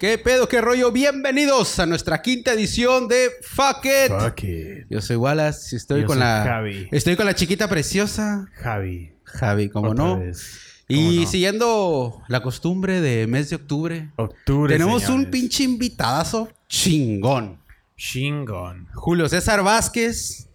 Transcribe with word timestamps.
¿Qué 0.00 0.16
pedo, 0.16 0.48
qué 0.48 0.62
rollo? 0.62 0.90
Bienvenidos 0.90 1.78
a 1.78 1.84
nuestra 1.84 2.22
quinta 2.22 2.54
edición 2.54 3.06
de 3.06 3.28
Fuck 3.42 3.84
It. 3.84 4.10
Fuck 4.18 4.44
it. 4.44 4.86
Yo 4.88 5.02
soy 5.02 5.16
Wallace 5.16 5.74
y 5.74 5.76
estoy 5.76 6.00
Yo 6.00 6.06
con 6.06 6.14
soy 6.16 6.24
la. 6.24 6.42
Javi. 6.42 6.88
Estoy 6.90 7.16
con 7.16 7.26
la 7.26 7.34
chiquita 7.34 7.68
preciosa, 7.68 8.48
Javi. 8.54 9.12
Javi, 9.24 9.68
como 9.68 9.90
Otra 9.90 10.04
no. 10.04 10.18
vez. 10.20 10.58
Y 10.88 10.96
¿Cómo 11.10 11.20
no? 11.20 11.26
siguiendo 11.30 12.22
la 12.28 12.42
costumbre 12.42 13.02
de 13.02 13.26
mes 13.26 13.50
de 13.50 13.56
octubre, 13.56 14.10
Octubre. 14.16 14.72
tenemos 14.72 15.06
un 15.10 15.26
pinche 15.26 15.64
invitadazo 15.64 16.48
chingón. 16.66 17.60
Chingón. 17.94 18.88
Julio 18.94 19.28
César 19.28 19.62
Vázquez, 19.62 20.48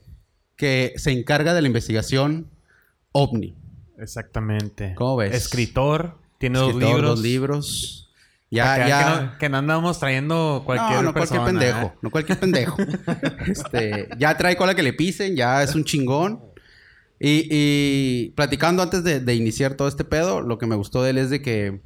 que 0.56 0.94
se 0.98 1.12
encarga 1.12 1.54
de 1.54 1.62
la 1.62 1.68
investigación 1.68 2.50
OVNI. 3.12 3.56
Exactamente. 4.00 4.96
¿Cómo 4.96 5.18
ves? 5.18 5.36
Escritor, 5.36 6.18
tiene 6.40 6.58
dos 6.58 6.74
libros. 6.76 7.02
dos 7.04 7.20
libros. 7.22 8.02
Ya, 8.56 8.84
que, 8.84 8.90
ya. 8.90 9.00
que 9.00 9.06
no, 9.06 9.38
que 9.38 9.50
no 9.50 9.58
andamos 9.58 10.00
trayendo 10.00 10.64
cualquier 10.66 11.00
no, 11.00 11.04
no 11.04 11.14
cualquier 11.14 11.44
pendejo. 11.44 11.86
¿eh? 11.88 11.94
No 12.02 12.10
cualquier 12.10 12.40
pendejo. 12.40 12.78
este, 13.48 14.10
ya 14.18 14.38
trae 14.38 14.56
cola 14.56 14.76
que 14.76 14.84
le 14.84 14.94
pisen, 14.94 15.36
ya 15.36 15.62
es 15.64 15.76
un 15.76 15.84
chingón. 15.84 16.42
Y, 17.20 17.48
y 17.50 18.30
platicando 18.32 18.84
antes 18.84 19.04
de, 19.04 19.20
de 19.20 19.36
iniciar 19.36 19.76
todo 19.76 19.88
este 19.88 20.04
pedo, 20.04 20.42
lo 20.42 20.58
que 20.58 20.66
me 20.66 20.76
gustó 20.76 21.04
de 21.04 21.12
él 21.12 21.18
es 21.18 21.30
de 21.30 21.42
que 21.42 21.82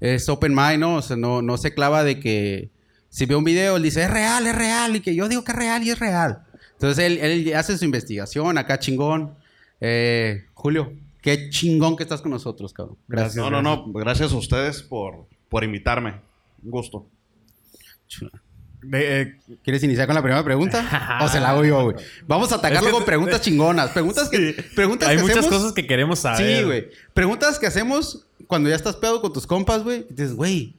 es 0.00 0.28
open 0.28 0.54
mind, 0.54 0.78
¿no? 0.78 0.96
O 0.96 1.02
sea, 1.02 1.16
no, 1.16 1.42
no 1.42 1.56
se 1.56 1.74
clava 1.74 2.04
de 2.04 2.20
que 2.20 2.70
si 3.08 3.26
ve 3.26 3.34
un 3.34 3.44
video, 3.44 3.76
él 3.76 3.82
dice, 3.82 4.02
es 4.02 4.10
real, 4.10 4.46
es 4.46 4.54
real. 4.54 4.96
Y 4.96 5.00
que 5.00 5.14
yo 5.14 5.28
digo 5.28 5.44
que 5.44 5.52
es 5.52 5.58
real 5.58 5.82
y 5.82 5.90
es 5.90 5.98
real. 5.98 6.42
Entonces 6.72 7.04
él, 7.04 7.18
él 7.18 7.54
hace 7.54 7.78
su 7.78 7.84
investigación 7.84 8.58
acá 8.58 8.78
chingón. 8.78 9.34
Eh, 9.80 10.44
Julio, 10.54 10.92
qué 11.22 11.48
chingón 11.48 11.96
que 11.96 12.02
estás 12.02 12.20
con 12.20 12.30
nosotros, 12.30 12.72
cabrón. 12.72 12.98
Gracias. 13.08 13.36
No, 13.36 13.50
no, 13.50 13.62
no. 13.62 13.92
Gracias 13.92 14.32
a 14.32 14.36
ustedes 14.36 14.82
por, 14.82 15.26
por 15.48 15.64
invitarme. 15.64 16.20
Un 16.62 16.70
gusto. 16.70 17.06
De- 18.82 19.20
eh, 19.22 19.40
¿Quieres 19.64 19.82
iniciar 19.82 20.06
con 20.06 20.14
la 20.14 20.22
primera 20.22 20.44
pregunta? 20.44 21.18
¿O 21.22 21.28
se 21.28 21.40
la 21.40 21.50
hago 21.50 21.64
yo, 21.64 21.82
güey? 21.90 21.96
Vamos 22.26 22.52
a 22.52 22.56
atacarlo 22.56 22.80
Es 22.80 22.86
que- 22.86 22.92
con 22.92 23.04
preguntas 23.04 23.40
chingonas. 23.40 23.90
Preguntas 23.90 24.28
que, 24.28 24.64
preguntas 24.74 25.08
hay 25.08 25.16
que 25.16 25.22
muchas 25.22 25.38
hacemos- 25.38 25.58
cosas 25.58 25.72
que 25.72 25.86
queremos 25.86 26.18
saber. 26.20 26.58
Sí, 26.58 26.64
güey. 26.64 26.88
Preguntas 27.14 27.58
que 27.58 27.66
hacemos 27.66 28.26
cuando 28.46 28.68
ya 28.68 28.76
estás 28.76 28.96
pedo 28.96 29.20
con 29.20 29.32
tus 29.32 29.46
compas, 29.46 29.82
güey. 29.82 30.06
Y 30.10 30.14
dices, 30.14 30.34
güey, 30.34 30.76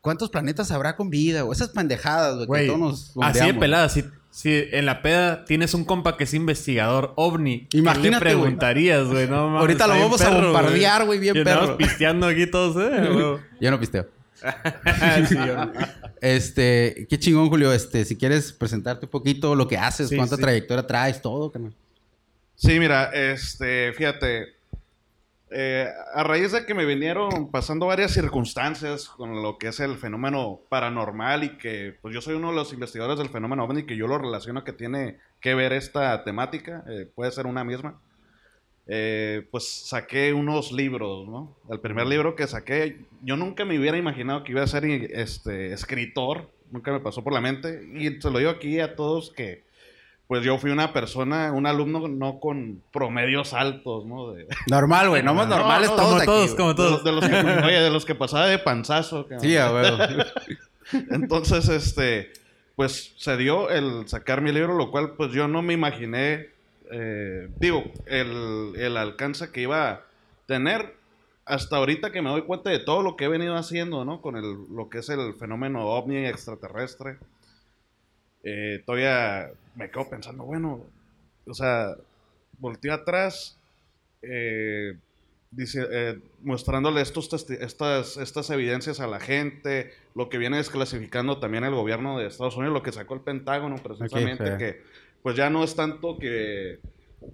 ¿cuántos 0.00 0.30
planetas 0.30 0.70
habrá 0.72 0.96
con 0.96 1.10
vida? 1.10 1.44
O 1.44 1.52
esas 1.52 1.68
pendejadas, 1.68 2.34
güey, 2.34 2.46
que 2.46 2.46
Güey, 2.46 2.66
todos 2.66 2.80
nos 2.80 3.00
así 3.02 3.14
de 3.14 3.22
bombeamos. 3.44 3.60
pelada. 3.60 3.88
Si, 3.88 4.04
si 4.36 4.64
en 4.72 4.84
la 4.84 5.00
peda 5.00 5.44
tienes 5.44 5.74
un 5.74 5.84
compa 5.84 6.16
que 6.16 6.24
es 6.24 6.34
investigador 6.34 7.12
ovni, 7.14 7.68
¿qué 7.70 7.78
Imagínate, 7.78 8.10
le 8.10 8.18
preguntarías, 8.32 9.06
güey? 9.06 9.28
No, 9.28 9.46
mames, 9.46 9.60
Ahorita 9.60 9.86
lo 9.86 9.94
vamos 9.96 10.20
a 10.22 10.30
bombardear, 10.30 11.06
güey, 11.06 11.20
bien 11.20 11.44
perro. 11.44 11.76
pisteando 11.76 12.26
aquí 12.26 12.48
todos, 12.48 12.76
¿eh? 12.76 13.08
güey. 13.12 13.38
Yo 13.60 13.70
no 13.70 13.78
pisteo. 13.78 14.08
Sí, 15.28 15.36
yo- 15.36 15.72
Este, 16.20 17.06
qué 17.08 17.18
chingón, 17.18 17.48
Julio. 17.48 17.72
Este, 17.72 18.04
si 18.04 18.16
quieres 18.16 18.52
presentarte 18.52 19.06
un 19.06 19.10
poquito 19.10 19.54
lo 19.54 19.68
que 19.68 19.78
haces, 19.78 20.08
Sí, 20.08 20.16
cuánta 20.16 20.34
sí. 20.36 20.42
trayectoria 20.42 20.86
traes, 20.86 21.22
todo, 21.22 21.50
carnal. 21.52 21.72
Sí, 22.56 22.78
mira, 22.80 23.10
este, 23.14 23.92
fíjate. 23.94 24.53
Eh, 25.50 25.88
a 26.14 26.24
raíz 26.24 26.52
de 26.52 26.66
que 26.66 26.74
me 26.74 26.84
vinieron 26.86 27.50
pasando 27.50 27.86
varias 27.86 28.12
circunstancias 28.12 29.08
con 29.08 29.42
lo 29.42 29.58
que 29.58 29.68
es 29.68 29.80
el 29.80 29.96
fenómeno 29.96 30.60
paranormal 30.68 31.44
y 31.44 31.58
que 31.58 31.96
pues 32.00 32.14
yo 32.14 32.20
soy 32.20 32.34
uno 32.34 32.50
de 32.50 32.56
los 32.56 32.72
investigadores 32.72 33.18
del 33.18 33.28
fenómeno 33.28 33.64
ovni 33.64 33.84
que 33.84 33.96
yo 33.96 34.06
lo 34.06 34.18
relaciono 34.18 34.64
que 34.64 34.72
tiene 34.72 35.18
que 35.40 35.54
ver 35.54 35.72
esta 35.72 36.24
temática, 36.24 36.84
eh, 36.88 37.06
puede 37.14 37.30
ser 37.32 37.46
una 37.46 37.64
misma. 37.64 38.00
eh, 38.86 39.46
pues 39.50 39.66
saqué 39.68 40.32
unos 40.34 40.70
libros, 40.72 41.26
¿no? 41.28 41.56
El 41.70 41.80
primer 41.80 42.06
libro 42.06 42.36
que 42.36 42.46
saqué, 42.46 42.98
yo 43.22 43.36
nunca 43.36 43.64
me 43.64 43.78
hubiera 43.78 43.96
imaginado 43.96 44.44
que 44.44 44.52
iba 44.52 44.62
a 44.62 44.66
ser 44.66 44.84
este, 44.84 45.72
escritor, 45.72 46.50
nunca 46.70 46.92
me 46.92 47.00
pasó 47.00 47.24
por 47.24 47.32
la 47.32 47.40
mente, 47.40 47.82
y 47.94 48.20
se 48.20 48.30
lo 48.30 48.38
digo 48.38 48.50
aquí 48.50 48.80
a 48.80 48.94
todos 48.96 49.32
que, 49.32 49.64
pues 50.26 50.42
yo 50.42 50.58
fui 50.58 50.70
una 50.70 50.92
persona, 50.92 51.52
un 51.52 51.66
alumno 51.66 52.08
no 52.08 52.40
con 52.40 52.82
promedios 52.92 53.52
altos, 53.52 54.06
¿no? 54.06 54.32
De, 54.32 54.46
Normal, 54.68 55.10
güey. 55.10 55.22
No, 55.24 55.34
normales 55.34 55.90
no, 55.90 55.96
todos 55.96 56.08
como 56.08 56.16
aquí, 56.16 56.26
todos, 56.26 56.46
güey. 56.46 56.56
como 56.56 56.68
de, 56.70 56.74
todos. 56.74 56.90
los, 56.90 57.04
de 57.04 57.12
los 57.12 57.28
que, 57.28 57.66
oye, 57.66 57.80
de 57.80 57.90
los 57.90 58.04
que 58.04 58.14
pasaba 58.14 58.46
de 58.46 58.58
panzazo. 58.58 59.26
cabrón. 59.26 59.40
Sí, 59.40 59.56
a 59.56 59.72
huevo. 59.72 59.98
Entonces, 61.10 61.68
este, 61.68 62.32
pues 62.76 63.14
se 63.16 63.36
dio 63.36 63.70
el 63.70 64.08
sacar 64.08 64.40
mi 64.40 64.52
libro, 64.52 64.74
lo 64.74 64.90
cual 64.90 65.12
pues 65.12 65.32
yo 65.32 65.48
no 65.48 65.62
me 65.62 65.74
imaginé, 65.74 66.48
eh, 66.90 67.48
digo, 67.58 67.84
el, 68.06 68.72
el 68.76 68.96
alcance 68.96 69.50
que 69.50 69.62
iba 69.62 69.90
a 69.90 70.00
tener 70.46 70.94
hasta 71.46 71.76
ahorita 71.76 72.10
que 72.10 72.22
me 72.22 72.30
doy 72.30 72.42
cuenta 72.42 72.70
de 72.70 72.78
todo 72.78 73.02
lo 73.02 73.16
que 73.16 73.24
he 73.24 73.28
venido 73.28 73.56
haciendo, 73.56 74.04
¿no? 74.04 74.20
Con 74.20 74.36
el, 74.36 74.56
lo 74.70 74.88
que 74.88 74.98
es 74.98 75.08
el 75.08 75.34
fenómeno 75.34 75.86
ovni 75.86 76.26
extraterrestre. 76.26 77.18
Eh, 78.44 78.82
todavía 78.84 79.50
me 79.74 79.90
quedo 79.90 80.08
pensando, 80.08 80.44
bueno, 80.44 80.80
o 81.46 81.54
sea, 81.54 81.96
volteé 82.58 82.90
atrás, 82.92 83.58
eh, 84.22 84.94
dice, 85.50 85.86
eh, 85.90 86.18
mostrándole 86.42 87.00
estos 87.00 87.32
estas, 87.50 88.16
estas 88.16 88.50
evidencias 88.50 89.00
a 89.00 89.06
la 89.06 89.20
gente, 89.20 89.92
lo 90.14 90.28
que 90.28 90.38
viene 90.38 90.56
desclasificando 90.58 91.38
también 91.38 91.64
el 91.64 91.74
gobierno 91.74 92.18
de 92.18 92.26
Estados 92.26 92.56
Unidos, 92.56 92.74
lo 92.74 92.82
que 92.82 92.92
sacó 92.92 93.14
el 93.14 93.20
Pentágono 93.20 93.76
precisamente, 93.76 94.44
que 94.58 94.82
pues 95.22 95.36
ya 95.36 95.48
no 95.50 95.64
es 95.64 95.74
tanto 95.74 96.18
que, 96.18 96.80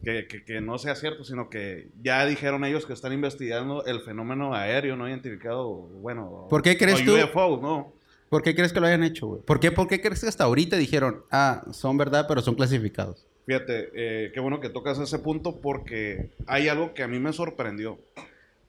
que, 0.05 0.27
que- 0.29 0.45
que 0.45 0.61
no 0.61 0.79
sea 0.79 0.95
cierto, 0.95 1.25
sino 1.25 1.51
que 1.51 1.89
ya 2.03 2.25
dijeron 2.27 2.65
ellos 2.65 2.87
que 2.87 2.93
están 2.93 3.13
investigando 3.13 3.85
el 3.85 4.01
fenómeno 4.03 4.55
aéreo 4.55 4.97
no 4.97 5.09
identificado, 5.09 5.69
bueno, 5.75 6.47
¿Por 6.49 6.63
qué 6.63 6.77
crees 6.79 7.01
o 7.01 7.05
tú? 7.05 7.15
UFO, 7.17 7.59
¿no? 7.61 7.93
¿Por 8.31 8.43
qué 8.43 8.55
crees 8.55 8.73
que 8.73 8.81
lo 8.81 8.87
hayan 8.87 9.03
hecho, 9.03 9.27
güey? 9.27 9.43
¿Por 9.43 9.59
qué, 9.59 9.73
¿Por 9.73 9.89
qué 9.89 10.01
crees 10.01 10.21
que 10.21 10.29
hasta 10.29 10.45
ahorita 10.45 10.77
dijeron, 10.77 11.25
ah, 11.33 11.65
son 11.73 11.99
verdad, 11.99 12.27
pero 12.29 12.41
son 12.41 12.55
clasificados? 12.55 13.27
Fíjate, 13.45 13.91
eh, 13.95 14.31
qué 14.33 14.39
bueno 14.39 14.61
que 14.61 14.69
tocas 14.69 14.99
ese 15.01 15.19
punto 15.19 15.61
porque 15.61 16.31
hay 16.47 16.69
algo 16.69 16.95
que 16.95 17.03
a 17.03 17.09
mí 17.09 17.19
me 17.19 17.33
sorprendió. 17.33 17.99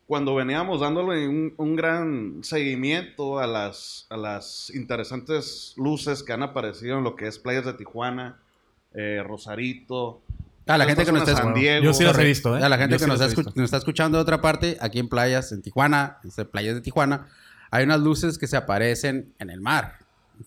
Cuando 0.07 0.33
veníamos 0.33 0.81
dándole 0.81 1.27
un, 1.27 1.53
un 1.57 1.75
gran 1.75 2.43
seguimiento 2.43 3.37
a 3.37 3.45
las, 3.45 4.07
a 4.09 4.17
las 4.17 4.71
interesantes 4.73 5.75
luces 5.77 6.23
que 6.23 6.33
han 6.33 6.41
aparecido 6.41 6.97
en 6.97 7.03
lo 7.03 7.15
que 7.15 7.27
es 7.27 7.37
playas 7.37 7.65
de 7.65 7.73
Tijuana, 7.73 8.39
eh, 8.95 9.23
Rosarito. 9.23 10.23
A 10.65 10.77
la 10.77 10.85
gente 10.85 11.05
que 11.05 11.11
nos 11.11 11.29
está 11.29 11.53
Diego. 11.53 11.85
Yo 11.85 11.93
sí 11.93 12.03
las 12.03 12.17
he 12.17 12.25
visto, 12.25 12.57
¿eh? 12.57 12.63
A 12.63 12.67
la 12.67 12.79
gente 12.79 12.97
que 12.97 13.05
nos, 13.05 13.21
está 13.21 13.51
nos 13.55 13.73
escuchando 13.73 14.17
de 14.17 14.23
otra 14.23 14.41
parte, 14.41 14.77
aquí 14.81 14.97
en 14.97 15.07
playas, 15.07 15.51
en 15.51 15.61
Tijuana, 15.61 16.17
en 16.23 16.47
playas 16.47 16.73
de 16.73 16.81
Tijuana, 16.81 17.27
hay 17.71 17.83
unas 17.85 17.99
luces 18.01 18.37
que 18.37 18.47
se 18.47 18.57
aparecen 18.57 19.33
en 19.39 19.49
el 19.49 19.61
mar. 19.61 19.95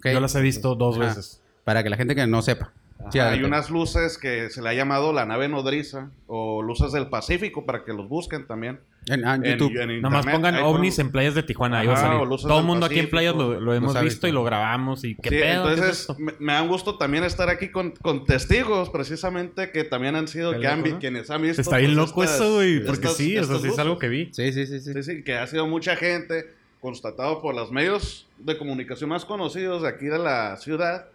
Yo 0.04 0.20
las 0.20 0.34
he 0.34 0.40
visto 0.42 0.74
dos 0.74 0.96
Ajá. 0.98 1.06
veces. 1.08 1.40
Para 1.64 1.82
que 1.82 1.88
la 1.90 1.96
gente 1.96 2.14
que 2.14 2.26
no 2.26 2.42
sepa. 2.42 2.72
Sí, 3.10 3.18
Hay 3.18 3.42
unas 3.42 3.68
luces 3.70 4.16
que 4.16 4.48
se 4.48 4.62
le 4.62 4.70
ha 4.70 4.72
llamado 4.74 5.12
la 5.12 5.26
nave 5.26 5.46
nodriza 5.48 6.10
o 6.26 6.62
luces 6.62 6.90
del 6.92 7.08
Pacífico 7.08 7.66
para 7.66 7.84
que 7.84 7.92
los 7.92 8.08
busquen 8.08 8.46
también. 8.46 8.80
En, 9.06 9.26
ah, 9.26 9.34
en 9.34 9.42
YouTube. 9.58 9.76
en 9.78 10.00
Nada 10.00 10.22
más 10.22 10.26
pongan 10.26 10.56
ovnis 10.62 10.98
en 10.98 11.10
playas 11.12 11.34
de 11.34 11.42
Tijuana. 11.42 11.80
Ahí 11.80 11.86
va 11.86 11.92
a 11.92 11.96
Ajá, 11.96 12.06
salir. 12.06 12.20
o 12.22 12.24
luces 12.24 12.46
Todo 12.48 12.60
el 12.60 12.64
mundo 12.64 12.86
aquí 12.86 12.98
en 13.00 13.10
playas 13.10 13.34
lo, 13.36 13.60
lo 13.60 13.74
hemos 13.74 14.00
visto 14.00 14.26
y 14.26 14.32
lo 14.32 14.42
grabamos. 14.42 15.04
¿Y 15.04 15.16
qué 15.16 15.28
Sí, 15.28 15.34
pedo? 15.36 15.64
¿Qué 15.66 15.72
es 15.74 15.78
entonces 15.78 16.00
esto? 16.00 16.16
me, 16.18 16.32
me 16.38 16.52
da 16.54 16.62
un 16.62 16.68
gusto 16.68 16.96
también 16.96 17.24
estar 17.24 17.50
aquí 17.50 17.68
con, 17.70 17.90
con 17.90 18.24
testigos, 18.24 18.88
precisamente, 18.88 19.70
que 19.70 19.84
también 19.84 20.16
han 20.16 20.26
sido, 20.26 20.54
quienes 20.98 21.30
han 21.30 21.42
visto. 21.42 21.60
Está 21.60 21.76
bien 21.76 21.96
loco 21.96 22.24
estas- 22.24 22.40
eso, 22.40 22.54
güey. 22.54 22.80
Porque 22.86 23.06
estas- 23.08 23.16
sí, 23.18 23.36
o 23.36 23.44
sea, 23.44 23.56
estas 23.56 23.62
sí 23.62 23.68
es 23.68 23.78
algo 23.78 23.98
que 23.98 24.08
vi. 24.08 24.30
Sí, 24.32 24.50
sí, 24.52 24.66
sí, 24.66 24.80
sí. 24.80 24.92
Sí, 24.94 25.02
sí, 25.02 25.22
que 25.22 25.34
ha 25.36 25.46
sido 25.46 25.66
mucha 25.66 25.94
gente, 25.96 26.46
constatado 26.84 27.40
por 27.40 27.54
los 27.54 27.72
medios 27.72 28.26
de 28.36 28.58
comunicación 28.58 29.08
más 29.08 29.24
conocidos 29.24 29.80
de 29.80 29.88
aquí 29.88 30.04
de 30.04 30.18
la 30.18 30.54
ciudad, 30.58 31.08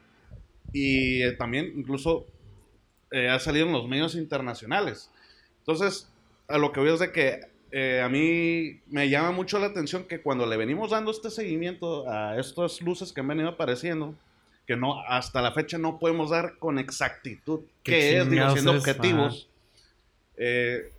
y 0.74 1.22
eh, 1.22 1.34
también 1.34 1.72
incluso 1.78 2.26
eh, 3.12 3.30
ha 3.30 3.38
salido 3.38 3.68
en 3.68 3.74
los 3.74 3.88
medios 3.88 4.16
internacionales. 4.16 5.12
Entonces, 5.60 6.10
a 6.48 6.58
lo 6.58 6.72
que 6.72 6.80
veo 6.80 6.96
es 6.96 7.00
de 7.00 7.12
que 7.12 7.42
eh, 7.72 8.02
a 8.04 8.10
mí 8.10 8.82
me 8.88 9.10
llama 9.12 9.30
mucho 9.30 9.60
la 9.60 9.68
atención 9.68 10.06
que 10.06 10.24
cuando 10.24 10.48
le 10.48 10.58
venimos 10.58 10.90
dando 10.90 11.12
este 11.12 11.30
seguimiento 11.30 12.10
a 12.10 12.40
estas 12.40 12.82
luces 12.82 13.14
que 13.14 13.22
han 13.22 13.28
venido 13.28 13.50
apareciendo, 13.50 14.16
que 14.66 14.76
no 14.76 15.04
hasta 15.04 15.40
la 15.40 15.52
fecha 15.52 15.78
no 15.78 16.00
podemos 16.00 16.32
dar 16.32 16.58
con 16.58 16.80
exactitud 16.80 17.60
¿Qué 17.84 18.18
es, 18.18 18.28
digo, 18.28 18.50
siendo 18.54 18.72
objetivos, 18.72 19.48
eh, 20.36 20.92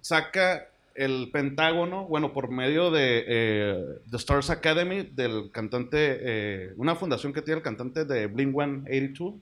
saca 0.00 0.70
el 0.94 1.30
Pentágono, 1.32 2.04
bueno, 2.06 2.32
por 2.32 2.50
medio 2.50 2.90
de 2.90 3.24
eh, 3.26 3.84
The 4.10 4.16
Stars 4.16 4.50
Academy, 4.50 5.02
del 5.02 5.50
cantante, 5.50 6.18
eh, 6.20 6.72
una 6.76 6.94
fundación 6.94 7.32
que 7.32 7.42
tiene 7.42 7.58
el 7.58 7.64
cantante 7.64 8.04
de 8.04 8.26
Blink 8.28 8.52
182. 8.54 9.34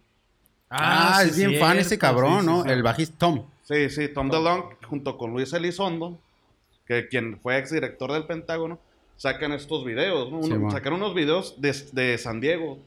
Ah, 0.71 1.21
sí, 1.23 1.29
es 1.29 1.37
bien 1.37 1.61
fan 1.61 1.79
ese 1.79 1.99
cabrón, 1.99 2.41
sí, 2.41 2.47
¿no? 2.47 2.63
sí, 2.63 2.69
sí. 2.69 2.73
El 2.75 2.83
bajista 2.83 3.17
Tom. 3.19 3.45
Sí, 3.65 3.91
sí, 3.91 4.09
Tom 4.09 4.31
DeLonge, 4.31 4.77
junto 4.87 5.19
con 5.19 5.33
Luis 5.33 5.53
Elizondo, 5.53 6.19
que 6.87 7.09
quien 7.09 7.39
fue 7.41 7.59
exdirector 7.59 8.13
del 8.13 8.25
Pentágono, 8.25 8.79
sacan 9.17 9.53
estos 9.53 9.85
videos, 9.85 10.31
¿no? 10.31 10.39
Uno- 10.39 10.47
Sí, 10.47 10.55
man. 10.55 10.71
sacaron 10.71 11.01
unos 11.03 11.15
videos 11.15 11.61
de, 11.61 11.75
de 11.93 12.17
San 12.19 12.41
Diego 12.41 12.79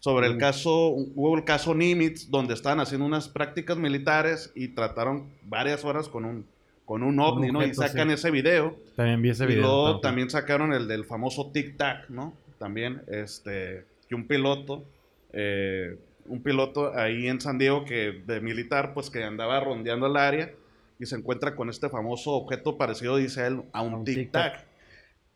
sobre 0.00 0.28
Mm. 0.28 0.32
el 0.32 0.38
caso, 0.38 0.88
hubo 0.88 1.36
el 1.36 1.44
caso 1.44 1.74
Nimitz, 1.74 2.30
donde 2.30 2.54
estaban 2.54 2.80
haciendo 2.80 3.06
unas 3.06 3.28
prácticas 3.28 3.76
militares 3.76 4.50
y 4.54 4.68
trataron 4.68 5.28
varias 5.44 5.84
horas 5.84 6.08
con 6.08 6.24
un, 6.24 6.46
con 6.84 7.02
un 7.02 7.18
ovni, 7.20 7.50
¿no? 7.50 7.64
Y 7.64 7.74
sacan 7.74 8.08
sí. 8.08 8.14
ese 8.14 8.30
video. 8.30 8.76
También 8.96 9.22
vi 9.22 9.30
ese 9.30 9.44
Y 9.44 9.48
video. 9.48 9.62
luego 9.62 9.84
tampoco. 9.84 10.00
también 10.02 10.30
sacaron 10.30 10.72
el 10.72 10.86
del 10.88 11.04
famoso 11.04 11.50
Tic 11.52 11.76
Tac, 11.76 12.08
¿no? 12.10 12.34
También, 12.58 13.02
este, 13.08 13.84
que 14.08 14.14
un 14.14 14.26
piloto, 14.26 14.84
eh, 15.32 15.96
un 16.26 16.42
piloto 16.42 16.96
ahí 16.96 17.26
en 17.28 17.40
San 17.40 17.58
Diego 17.58 17.84
que 17.84 18.22
de 18.26 18.40
militar, 18.40 18.92
pues 18.94 19.10
que 19.10 19.24
andaba 19.24 19.60
rondeando 19.60 20.06
el 20.06 20.16
área 20.16 20.52
y 20.98 21.06
se 21.06 21.16
encuentra 21.16 21.56
con 21.56 21.70
este 21.70 21.88
famoso 21.88 22.32
objeto 22.32 22.76
parecido, 22.78 23.16
dice 23.16 23.46
él, 23.46 23.62
a 23.72 23.82
un, 23.82 23.94
un 23.94 24.04
Tic 24.04 24.30
tic-tac. 24.30 24.52
Tac. 24.52 24.64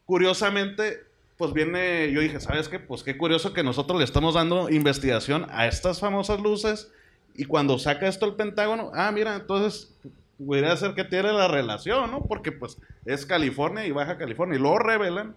Curiosamente, 0.04 1.00
pues 1.36 1.52
viene, 1.52 2.10
yo 2.12 2.20
dije, 2.20 2.40
¿sabes 2.40 2.68
qué? 2.68 2.78
Pues 2.78 3.02
qué 3.02 3.16
curioso 3.16 3.52
que 3.52 3.62
nosotros 3.62 3.98
le 3.98 4.04
estamos 4.04 4.34
dando 4.34 4.70
investigación 4.70 5.46
a 5.50 5.66
estas 5.66 6.00
famosas 6.00 6.40
luces 6.40 6.90
y 7.34 7.44
cuando 7.44 7.78
saca 7.78 8.08
esto 8.08 8.26
el 8.26 8.34
Pentágono, 8.34 8.90
ah, 8.94 9.10
mira, 9.12 9.36
entonces 9.36 9.94
pudiera 10.38 10.76
ser 10.76 10.94
que 10.94 11.04
tiene 11.04 11.32
la 11.32 11.48
relación, 11.48 12.10
¿no? 12.10 12.24
Porque 12.24 12.52
pues 12.52 12.78
es 13.04 13.26
California 13.26 13.84
y 13.86 13.90
Baja 13.90 14.16
California. 14.18 14.56
Y 14.56 14.60
luego 14.62 14.78
revelan, 14.78 15.34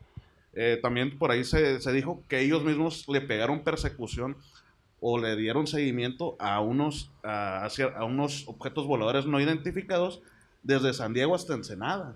eh, 0.54 0.80
también 0.82 1.18
por 1.18 1.32
ahí 1.32 1.44
se, 1.44 1.82
se 1.82 1.92
dijo 1.92 2.24
que 2.28 2.40
ellos 2.42 2.64
mismos 2.64 3.06
le 3.08 3.22
pegaron 3.22 3.64
persecución 3.64 4.38
o 5.00 5.18
le 5.18 5.36
dieron 5.36 5.66
seguimiento 5.66 6.36
a 6.40 6.60
unos, 6.62 7.10
a, 7.24 7.66
hacia- 7.66 7.88
a 7.98 8.04
unos 8.06 8.48
objetos 8.48 8.86
voladores 8.86 9.26
no 9.26 9.40
identificados 9.42 10.22
desde 10.62 10.94
San 10.94 11.14
Diego 11.14 11.34
hasta 11.34 11.56
Ensenada. 11.56 12.14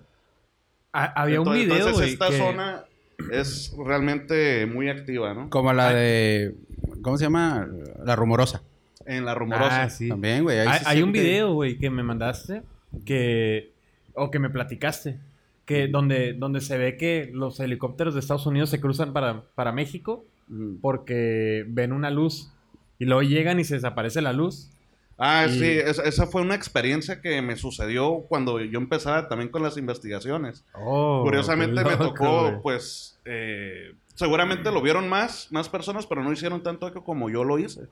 Ah, 0.92 1.12
había 1.16 1.40
un 1.40 1.52
video, 1.52 1.76
Entonces 1.88 2.12
esta 2.12 2.28
que- 2.28 2.38
zona 2.38 2.84
es 3.32 3.74
realmente 3.84 4.66
muy 4.66 4.88
activa, 4.88 5.34
¿no? 5.34 5.50
Como 5.50 5.72
la 5.72 5.92
de. 5.92 6.54
¿Cómo 7.02 7.16
se 7.18 7.24
llama? 7.24 7.66
La 8.04 8.14
rumorosa. 8.14 8.62
En 9.04 9.24
la 9.24 9.34
rumorosa. 9.34 9.82
Ah, 9.84 9.90
sí. 9.90 10.08
También, 10.08 10.42
güey. 10.44 10.58
Hay, 10.58 11.02
un 11.02 11.12
video, 11.12 11.52
güey, 11.54 11.78
que 11.78 11.90
me 11.90 12.02
mandaste 12.02 12.62
que 13.04 13.72
o 14.14 14.30
que 14.30 14.38
me 14.38 14.50
platicaste 14.50 15.18
que 15.64 15.88
donde 15.88 16.32
donde 16.32 16.60
se 16.60 16.78
ve 16.78 16.96
que 16.96 17.30
los 17.32 17.58
helicópteros 17.60 18.14
de 18.14 18.20
Estados 18.20 18.46
Unidos 18.46 18.70
se 18.70 18.80
cruzan 18.80 19.12
para, 19.12 19.42
para 19.54 19.72
México 19.72 20.24
Mm. 20.48 20.76
porque 20.80 21.64
ven 21.66 21.92
una 21.92 22.08
luz 22.08 22.52
y 23.00 23.04
luego 23.04 23.22
llegan 23.22 23.58
y 23.58 23.64
se 23.64 23.74
desaparece 23.74 24.22
la 24.22 24.32
luz. 24.32 24.70
Ah, 25.18 25.46
Y- 25.48 25.58
sí, 25.58 25.64
esa, 25.64 26.04
esa 26.04 26.28
fue 26.28 26.40
una 26.42 26.54
experiencia 26.54 27.20
que 27.20 27.42
me 27.42 27.56
sucedió 27.56 28.24
cuando 28.28 28.60
yo 28.60 28.78
empezaba 28.78 29.26
también 29.28 29.50
con 29.50 29.64
las 29.64 29.76
investigaciones. 29.76 30.64
Oh, 30.72 31.22
Curiosamente 31.24 31.82
me 31.82 31.96
tocó, 31.96 32.60
pues, 32.62 33.18
eh, 33.24 33.92
seguramente 34.14 34.70
lo 34.70 34.80
vieron 34.82 35.08
más, 35.08 35.48
más 35.50 35.68
personas, 35.68 36.06
pero 36.06 36.22
no 36.22 36.32
hicieron 36.32 36.62
tanto 36.62 36.86
eco 36.86 37.02
como 37.02 37.28
yo 37.28 37.42
lo 37.42 37.58
hice. 37.58 37.88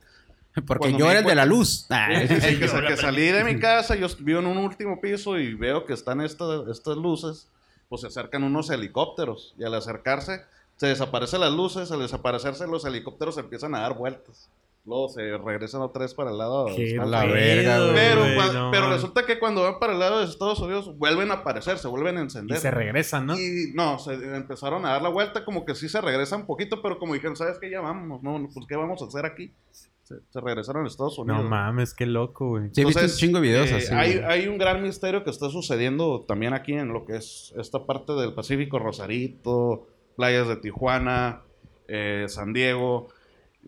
Porque 0.66 0.78
cuando 0.90 0.98
yo 0.98 1.10
era 1.10 1.20
el 1.20 1.26
de 1.26 1.34
la 1.34 1.44
luz. 1.46 1.86
Ah, 1.90 2.08
Sí, 2.28 2.40
sí, 2.40 2.58
que, 2.58 2.68
que 2.86 2.96
salí 2.96 3.26
de 3.26 3.44
mi 3.44 3.58
casa, 3.60 3.94
yo 3.96 4.06
vivo 4.20 4.40
en 4.40 4.46
un 4.46 4.58
último 4.58 5.00
piso 5.00 5.38
y 5.38 5.54
veo 5.54 5.84
que 5.86 5.92
están 5.94 6.20
estas, 6.20 6.68
estas 6.68 6.96
luces, 6.96 7.48
pues 7.88 8.00
se 8.02 8.06
acercan 8.08 8.44
unos 8.44 8.70
helicópteros 8.70 9.54
y 9.58 9.64
al 9.64 9.74
acercarse 9.74 10.42
se 10.76 10.86
desaparecen 10.88 11.40
las 11.40 11.52
luces, 11.52 11.90
al 11.92 12.00
desaparecerse 12.00 12.66
los 12.66 12.84
helicópteros 12.84 13.38
empiezan 13.38 13.74
a 13.74 13.80
dar 13.80 13.94
vueltas. 13.94 14.48
Luego 14.86 15.08
se 15.08 15.38
regresan 15.38 15.80
otra 15.80 16.02
vez 16.02 16.12
para 16.12 16.30
el 16.30 16.36
lado 16.36 16.66
de 16.66 16.94
la 17.06 17.24
verga, 17.24 17.78
güey. 17.78 17.94
pero, 17.94 18.20
güey, 18.20 18.36
cua- 18.36 18.52
no 18.52 18.70
pero 18.70 18.82
mames. 18.82 18.96
resulta 18.96 19.24
que 19.24 19.38
cuando 19.38 19.62
van 19.62 19.78
para 19.78 19.94
el 19.94 19.98
lado 19.98 20.18
de 20.18 20.26
Estados 20.26 20.58
Unidos 20.60 20.98
vuelven 20.98 21.30
a 21.30 21.34
aparecer, 21.36 21.78
se 21.78 21.88
vuelven 21.88 22.16
a 22.18 22.20
y 22.20 22.22
encender. 22.24 22.58
se 22.58 22.70
regresan, 22.70 23.24
¿no? 23.24 23.38
Y 23.38 23.72
no, 23.72 23.98
se 23.98 24.12
empezaron 24.12 24.84
a 24.84 24.90
dar 24.90 25.00
la 25.00 25.08
vuelta, 25.08 25.42
como 25.44 25.64
que 25.64 25.74
sí 25.74 25.88
se 25.88 26.02
regresan 26.02 26.40
un 26.42 26.46
poquito, 26.46 26.82
pero 26.82 26.98
como 26.98 27.14
dijeron, 27.14 27.34
¿sabes 27.34 27.56
qué? 27.58 27.70
Ya 27.70 27.80
vamos, 27.80 28.22
no, 28.22 28.46
pues 28.52 28.66
¿qué 28.68 28.76
vamos 28.76 29.00
a 29.00 29.06
hacer 29.06 29.24
aquí? 29.24 29.52
Se, 30.04 30.16
se 30.30 30.40
regresaron 30.40 30.84
a 30.84 30.88
Estados 30.88 31.18
Unidos. 31.18 31.42
No 31.42 31.48
mames, 31.48 31.94
qué 31.94 32.04
loco, 32.06 32.50
güey. 32.50 32.68
Sí, 32.72 32.82
he 32.82 32.84
visto 32.84 33.00
un 33.02 33.08
chingo 33.08 33.40
de 33.40 33.48
videos 33.48 33.70
eh, 33.70 33.76
así. 33.76 33.94
hay, 33.94 34.18
hay 34.18 34.46
un 34.48 34.58
gran 34.58 34.82
misterio 34.82 35.24
que 35.24 35.30
está 35.30 35.48
sucediendo 35.48 36.24
también 36.28 36.52
aquí 36.52 36.74
en 36.74 36.88
lo 36.92 37.04
que 37.06 37.16
es 37.16 37.54
esta 37.56 37.86
parte 37.86 38.12
del 38.12 38.34
Pacífico, 38.34 38.78
Rosarito, 38.78 39.86
playas 40.16 40.46
de 40.48 40.56
Tijuana, 40.56 41.40
eh, 41.88 42.26
San 42.28 42.52
Diego. 42.52 43.08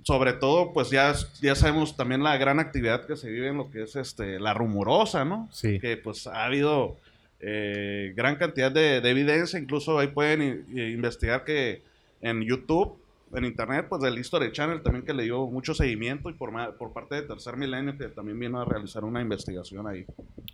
Sobre 0.03 0.35
todo, 0.35 0.75
pues 0.75 0.91
ya, 0.91 1.15
ya 1.41 1.55
sabemos 1.55 1.97
también 1.97 2.23
la 2.23 2.37
gran 2.37 2.61
actividad 2.61 3.07
que 3.07 3.17
se 3.17 3.31
vive 3.31 3.49
en 3.49 3.57
lo 3.57 3.71
que 3.71 3.85
es 3.85 3.97
este 3.97 4.39
la 4.39 4.53
rumorosa, 4.53 5.25
¿no? 5.25 5.49
Sí. 5.53 5.81
Que 5.81 5.97
pues 5.97 6.27
ha 6.27 6.45
habido 6.45 6.99
eh, 7.41 8.13
gran 8.15 8.37
cantidad 8.37 8.71
de, 8.71 9.01
de 9.01 9.11
evidencia, 9.11 9.59
incluso 9.59 9.99
ahí 9.99 10.09
pueden 10.09 10.67
i- 10.71 10.93
investigar 10.93 11.45
que 11.45 11.81
en 12.21 12.43
YouTube, 12.43 12.99
en 13.33 13.45
Internet, 13.45 13.87
pues 13.89 14.03
del 14.03 14.19
History 14.19 14.53
Channel 14.53 14.83
también 14.83 15.05
que 15.05 15.13
le 15.13 15.25
dio 15.25 15.47
mucho 15.47 15.75
seguimiento 15.75 16.31
y 16.31 16.35
por, 16.35 16.53
por 16.77 16.93
parte 16.93 17.17
de 17.17 17.23
Tercer 17.23 17.57
Milenio 17.57 17.99
que 17.99 18.09
también 18.09 18.39
vino 18.39 18.61
a 18.61 18.65
realizar 18.65 19.05
una 19.05 19.21
investigación 19.21 19.87
ahí. 19.87 20.07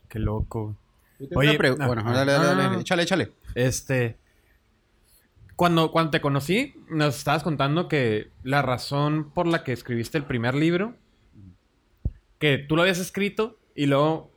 Qué 0.09 0.19
loco. 0.19 0.77
Oye, 1.35 1.59
ah, 1.79 1.87
bueno, 1.87 2.03
ah, 2.05 2.13
dale, 2.13 2.33
dale, 2.33 2.49
ah. 2.49 2.55
dale. 2.55 2.81
Échale, 2.81 3.03
échale. 3.03 3.33
Este. 3.55 4.19
Cuando, 5.55 5.93
cuando 5.93 6.11
te 6.11 6.21
conocí, 6.21 6.75
nos 6.89 7.17
estabas 7.19 7.43
contando 7.43 7.87
que 7.87 8.31
la 8.43 8.63
razón 8.63 9.31
por 9.33 9.47
la 9.47 9.63
que 9.63 9.73
escribiste 9.73 10.19
el 10.19 10.25
primer 10.25 10.55
libro, 10.55 10.95
que 12.39 12.59
tú 12.59 12.75
lo 12.75 12.83
habías 12.83 12.99
escrito 12.99 13.59
y 13.75 13.87
luego. 13.87 14.31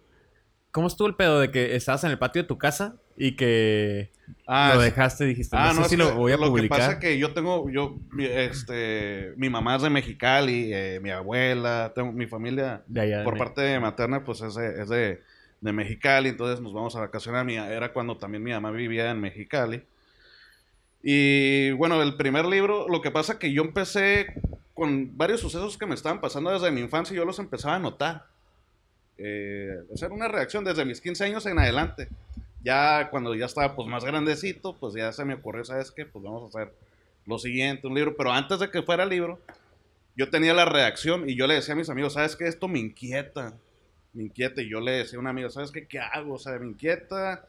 ¿Cómo 0.72 0.88
estuvo 0.88 1.08
el 1.08 1.16
pedo 1.16 1.40
de 1.40 1.52
que 1.52 1.78
estabas 1.78 2.04
en 2.04 2.12
el 2.12 2.20
patio 2.20 2.42
de 2.42 2.50
tu 2.50 2.58
casa 2.58 2.98
y 3.18 3.36
que 3.36 4.12
Ah, 4.48 4.72
lo 4.76 4.82
dejaste 4.82 5.26
dijiste, 5.26 5.56
Ah, 5.58 5.68
no, 5.68 5.74
sé 5.76 5.80
no, 5.82 5.88
si 5.90 5.94
es 5.96 6.00
lo 6.00 6.16
voy 6.16 6.32
a 6.32 6.38
lo 6.38 6.48
publicar? 6.48 6.64
que 6.64 6.70
pasa 6.82 6.92
es 6.94 6.98
que 7.00 7.18
yo 7.18 7.34
tengo, 7.34 7.70
yo, 7.70 7.98
mi- 8.12 8.26
este, 8.26 9.34
mi 9.38 9.50
mamá 9.50 9.76
es 9.76 9.82
de 9.84 9.90
Mexicali, 9.90 10.72
eh, 10.74 11.00
mi 11.02 11.12
abuela, 11.12 11.92
tengo, 11.96 12.12
mi 12.12 12.26
familia 12.28 12.82
De 12.88 13.02
allá 13.02 13.20
de 13.20 13.24
por 13.24 13.38
parte 13.38 13.80
materna, 13.80 14.24
pues 14.24 14.42
es 14.42 14.56
de, 14.56 14.82
es 14.82 14.90
de, 14.90 15.22
de 15.62 15.72
Mexicali, 15.74 16.30
entonces 16.30 16.60
nos 16.62 16.74
vamos 16.74 16.96
a 16.96 17.02
vacacionar. 17.02 17.46
Mi, 17.46 17.56
era 17.56 17.94
cuando 17.94 18.18
también 18.18 18.44
mi 18.44 18.52
mamá 18.52 18.72
vivía 18.72 19.10
en 19.12 19.20
Mexicali. 19.22 19.84
Y 21.04 21.72
bueno, 21.72 22.02
el 22.02 22.16
primer 22.16 22.46
libro, 22.46 22.88
lo 22.90 23.02
que 23.02 23.12
pasa 23.12 23.38
que 23.38 23.52
yo 23.54 23.62
empecé 23.64 24.28
con 24.74 25.16
varios 25.18 25.40
sucesos 25.40 25.78
que 25.78 25.86
me 25.86 25.94
estaban 25.96 26.20
pasando 26.20 26.52
desde 26.52 26.72
mi 26.72 26.82
infancia 26.82 27.14
y 27.14 27.18
yo 27.18 27.26
los 27.26 27.40
empezaba 27.40 27.76
a 27.76 27.80
notar. 27.80 28.26
Eh, 29.18 29.78
hacer 29.94 30.12
una 30.12 30.28
reacción 30.28 30.64
desde 30.64 30.84
mis 30.84 31.00
15 31.00 31.24
años 31.26 31.46
en 31.46 31.60
adelante. 31.60 32.10
Ya 32.66 33.10
cuando 33.12 33.36
ya 33.36 33.46
estaba 33.46 33.76
pues 33.76 33.88
más 33.88 34.04
grandecito, 34.04 34.76
pues 34.76 34.96
ya 34.96 35.12
se 35.14 35.24
me 35.24 35.36
ocurrió, 35.36 35.64
¿sabes 35.64 35.92
qué? 35.92 36.06
Pues 36.06 36.26
vamos 36.26 36.44
a 36.44 36.48
hacer 36.60 36.74
lo 37.28 37.38
siguiente, 37.38 37.86
un 37.88 37.94
libro. 37.94 38.16
Pero 38.18 38.32
antes 38.32 38.60
de 38.60 38.72
que 38.72 38.82
fuera 38.82 39.04
el 39.04 39.10
libro, 39.10 39.40
yo 40.16 40.30
tenía 40.32 40.54
la 40.56 40.66
reacción 40.66 41.30
y 41.30 41.36
yo 41.36 41.46
le 41.46 41.54
decía 41.54 41.76
a 41.76 41.78
mis 41.78 41.90
amigos, 41.90 42.14
¿sabes 42.14 42.36
qué? 42.36 42.48
Esto 42.48 42.68
me 42.68 42.80
inquieta. 42.80 43.54
Me 44.14 44.24
inquieta. 44.24 44.62
Y 44.64 44.70
yo 44.70 44.80
le 44.82 44.92
decía 44.94 45.18
a 45.18 45.22
un 45.22 45.28
amigo, 45.28 45.50
¿sabes 45.52 45.72
qué? 45.72 45.86
¿Qué 45.88 46.00
hago? 46.00 46.34
O 46.36 46.40
sea, 46.40 46.58
me 46.58 46.66
inquieta. 46.68 47.46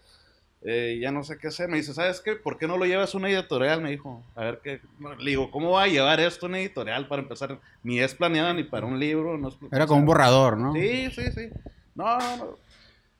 eh, 0.62 0.98
ya 1.00 1.12
no 1.12 1.22
sé 1.24 1.38
qué 1.38 1.46
hacer. 1.48 1.68
Me 1.70 1.76
dice, 1.78 1.94
¿sabes 1.94 2.20
qué? 2.20 2.34
¿Por 2.36 2.58
qué 2.58 2.66
no 2.66 2.76
lo 2.76 2.84
llevas 2.84 3.14
a 3.14 3.18
una 3.18 3.30
editorial? 3.30 3.80
Me 3.80 3.90
dijo, 3.92 4.22
a 4.34 4.44
ver 4.44 4.60
qué. 4.62 4.80
Le 5.18 5.30
digo, 5.30 5.50
¿cómo 5.50 5.70
va 5.72 5.84
a 5.84 5.88
llevar 5.88 6.20
esto 6.20 6.44
a 6.44 6.48
una 6.50 6.58
editorial 6.58 7.06
para 7.08 7.22
empezar? 7.22 7.58
Ni 7.82 8.00
es 8.00 8.14
planeado 8.14 8.52
ni 8.52 8.64
para 8.64 8.84
un 8.84 8.98
libro. 8.98 9.38
No 9.38 9.48
es- 9.48 9.56
Era 9.72 9.86
como 9.86 10.00
un 10.00 10.06
borrador, 10.06 10.58
¿no? 10.58 10.74
Sí, 10.74 11.08
sí, 11.12 11.30
sí. 11.32 11.48
No, 11.94 12.18
no, 12.18 12.36
no. 12.36 12.58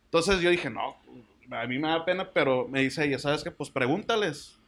Entonces 0.06 0.40
yo 0.40 0.50
dije, 0.50 0.70
no, 0.70 0.96
a 1.50 1.66
mí 1.66 1.78
me 1.78 1.88
da 1.88 2.04
pena, 2.04 2.30
pero 2.32 2.68
me 2.68 2.80
dice 2.82 3.04
ella, 3.04 3.18
¿sabes 3.18 3.42
qué? 3.44 3.50
Pues 3.50 3.70
pregúntales. 3.70 4.58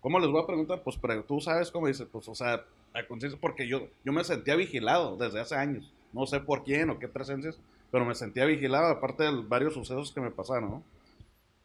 ¿Cómo 0.00 0.20
les 0.20 0.30
voy 0.30 0.42
a 0.42 0.46
preguntar? 0.46 0.82
Pues 0.82 0.96
pre- 0.96 1.22
tú 1.22 1.40
sabes 1.40 1.70
cómo 1.70 1.88
dice, 1.88 2.06
pues, 2.06 2.28
o 2.28 2.34
sea, 2.34 2.64
a 2.94 3.06
conciencia, 3.06 3.38
porque 3.40 3.66
yo, 3.66 3.88
yo 4.04 4.12
me 4.12 4.24
sentía 4.24 4.54
vigilado 4.56 5.16
desde 5.16 5.40
hace 5.40 5.56
años. 5.56 5.92
No 6.12 6.26
sé 6.26 6.40
por 6.40 6.64
quién 6.64 6.90
o 6.90 6.98
qué 6.98 7.08
presencias, 7.08 7.58
pero 7.90 8.04
me 8.04 8.14
sentía 8.14 8.44
vigilado, 8.44 8.86
aparte 8.86 9.24
de 9.24 9.42
varios 9.42 9.74
sucesos 9.74 10.12
que 10.12 10.20
me 10.20 10.30
pasaron, 10.30 10.70
¿no? 10.70 10.82